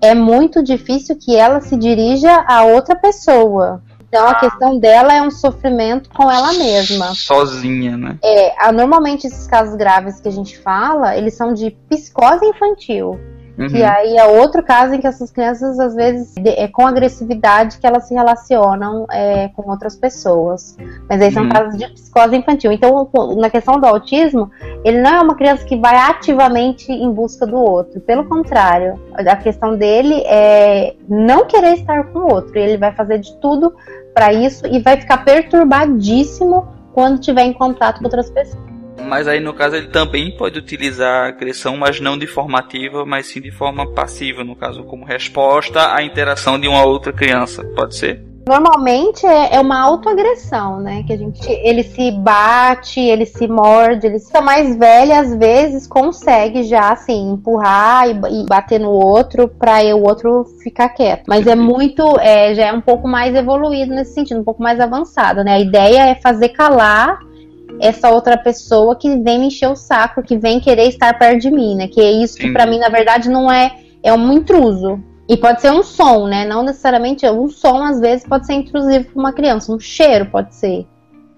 é 0.00 0.14
muito 0.14 0.62
difícil 0.62 1.16
que 1.16 1.36
ela 1.36 1.60
se 1.60 1.76
dirija 1.76 2.44
a 2.46 2.64
outra 2.64 2.96
pessoa. 2.96 3.82
Então 4.08 4.26
a 4.26 4.36
questão 4.36 4.78
dela 4.78 5.12
é 5.12 5.20
um 5.20 5.30
sofrimento 5.30 6.08
com 6.08 6.30
ela 6.30 6.52
mesma. 6.54 7.14
Sozinha, 7.14 7.96
né? 7.96 8.18
É, 8.24 8.72
normalmente 8.72 9.26
esses 9.26 9.46
casos 9.46 9.76
graves 9.76 10.18
que 10.18 10.28
a 10.28 10.32
gente 10.32 10.58
fala, 10.58 11.14
eles 11.14 11.34
são 11.34 11.52
de 11.52 11.70
psicose 11.90 12.44
infantil. 12.46 13.20
Uhum. 13.58 13.66
Que 13.66 13.82
aí 13.82 14.16
é 14.16 14.24
outro 14.24 14.62
caso 14.62 14.94
em 14.94 15.00
que 15.00 15.06
essas 15.06 15.32
crianças, 15.32 15.80
às 15.80 15.94
vezes, 15.94 16.32
é 16.36 16.68
com 16.68 16.86
agressividade 16.86 17.78
que 17.78 17.86
elas 17.86 18.06
se 18.06 18.14
relacionam 18.14 19.04
é, 19.10 19.48
com 19.48 19.68
outras 19.68 19.96
pessoas. 19.96 20.76
Mas 21.08 21.20
aí 21.20 21.32
são 21.32 21.42
uhum. 21.42 21.48
casos 21.48 21.76
de 21.76 21.88
psicose 21.88 22.36
infantil. 22.36 22.70
Então, 22.70 23.10
na 23.36 23.50
questão 23.50 23.80
do 23.80 23.86
autismo, 23.86 24.48
ele 24.84 25.00
não 25.00 25.10
é 25.10 25.20
uma 25.20 25.34
criança 25.34 25.64
que 25.64 25.76
vai 25.76 25.96
ativamente 25.96 26.92
em 26.92 27.10
busca 27.12 27.44
do 27.44 27.56
outro. 27.56 28.00
Pelo 28.00 28.24
contrário, 28.26 29.00
a 29.14 29.36
questão 29.36 29.76
dele 29.76 30.22
é 30.26 30.94
não 31.08 31.44
querer 31.44 31.74
estar 31.74 32.04
com 32.12 32.20
o 32.20 32.32
outro. 32.32 32.56
Ele 32.56 32.76
vai 32.76 32.92
fazer 32.92 33.18
de 33.18 33.34
tudo 33.40 33.74
para 34.14 34.32
isso 34.32 34.66
e 34.66 34.78
vai 34.78 35.00
ficar 35.00 35.24
perturbadíssimo 35.24 36.68
quando 36.92 37.20
tiver 37.20 37.42
em 37.42 37.52
contato 37.52 37.98
com 37.98 38.04
outras 38.04 38.30
pessoas. 38.30 38.67
Mas 39.06 39.28
aí 39.28 39.40
no 39.40 39.54
caso 39.54 39.76
ele 39.76 39.88
também 39.88 40.36
pode 40.36 40.58
utilizar 40.58 41.24
a 41.24 41.28
agressão, 41.28 41.76
mas 41.76 42.00
não 42.00 42.18
de 42.18 42.26
forma 42.26 42.58
ativa, 42.58 43.04
mas 43.04 43.26
sim 43.26 43.40
de 43.40 43.50
forma 43.50 43.92
passiva, 43.92 44.44
no 44.44 44.56
caso, 44.56 44.84
como 44.84 45.04
resposta 45.04 45.94
à 45.94 46.02
interação 46.02 46.58
de 46.58 46.68
uma 46.68 46.84
outra 46.84 47.12
criança, 47.12 47.64
pode 47.76 47.96
ser? 47.96 48.28
Normalmente 48.48 49.26
é, 49.26 49.56
é 49.56 49.60
uma 49.60 49.78
autoagressão, 49.78 50.80
né? 50.80 51.02
Que 51.06 51.12
a 51.12 51.18
gente, 51.18 51.46
ele 51.46 51.82
se 51.82 52.10
bate, 52.10 52.98
ele 52.98 53.26
se 53.26 53.46
morde, 53.46 54.06
ele 54.06 54.18
se 54.18 54.40
mais 54.40 54.74
velho 54.74 55.12
às 55.12 55.36
vezes 55.36 55.86
consegue 55.86 56.62
já 56.62 56.92
assim 56.92 57.32
empurrar 57.32 58.08
e, 58.08 58.12
e 58.12 58.46
bater 58.46 58.80
no 58.80 58.90
outro 58.90 59.48
para 59.48 59.94
o 59.94 60.02
outro 60.02 60.46
ficar 60.62 60.88
quieto. 60.88 61.24
Mas 61.28 61.46
é 61.46 61.54
muito, 61.54 62.18
é, 62.20 62.54
já 62.54 62.68
é 62.68 62.72
um 62.72 62.80
pouco 62.80 63.06
mais 63.06 63.34
evoluído 63.34 63.94
nesse 63.94 64.14
sentido, 64.14 64.40
um 64.40 64.44
pouco 64.44 64.62
mais 64.62 64.80
avançado, 64.80 65.44
né? 65.44 65.52
A 65.52 65.60
ideia 65.60 66.08
é 66.08 66.14
fazer 66.14 66.48
calar 66.48 67.18
essa 67.80 68.10
outra 68.10 68.36
pessoa 68.36 68.96
que 68.96 69.16
vem 69.18 69.38
me 69.38 69.46
encher 69.46 69.68
o 69.68 69.76
saco, 69.76 70.22
que 70.22 70.36
vem 70.36 70.60
querer 70.60 70.88
estar 70.88 71.18
perto 71.18 71.40
de 71.40 71.50
mim, 71.50 71.76
né? 71.76 71.88
Que 71.88 72.00
é 72.00 72.10
isso 72.10 72.36
que 72.36 72.50
para 72.52 72.66
mim, 72.66 72.78
na 72.78 72.88
verdade, 72.88 73.28
não 73.28 73.50
é. 73.50 73.72
É 74.02 74.12
um 74.12 74.32
intruso. 74.32 75.02
E 75.28 75.36
pode 75.36 75.60
ser 75.60 75.72
um 75.72 75.82
som, 75.82 76.26
né? 76.26 76.44
Não 76.44 76.62
necessariamente. 76.62 77.26
Um 77.26 77.48
som, 77.48 77.82
às 77.82 78.00
vezes, 78.00 78.26
pode 78.26 78.46
ser 78.46 78.54
intrusivo 78.54 79.06
para 79.06 79.20
uma 79.20 79.32
criança. 79.32 79.72
Um 79.72 79.78
cheiro 79.78 80.26
pode 80.26 80.54
ser. 80.54 80.86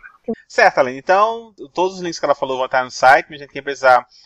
Certo, 0.49 0.79
Aline. 0.79 0.99
Então, 0.99 1.55
todos 1.73 1.97
os 1.97 2.03
links 2.03 2.19
que 2.19 2.25
ela 2.25 2.35
falou 2.35 2.57
vão 2.57 2.67
estar 2.67 2.85
no 2.85 2.91
site. 2.91 3.33
A 3.33 3.37
gente 3.37 3.53
quem 3.53 3.63
precisar 3.63 4.07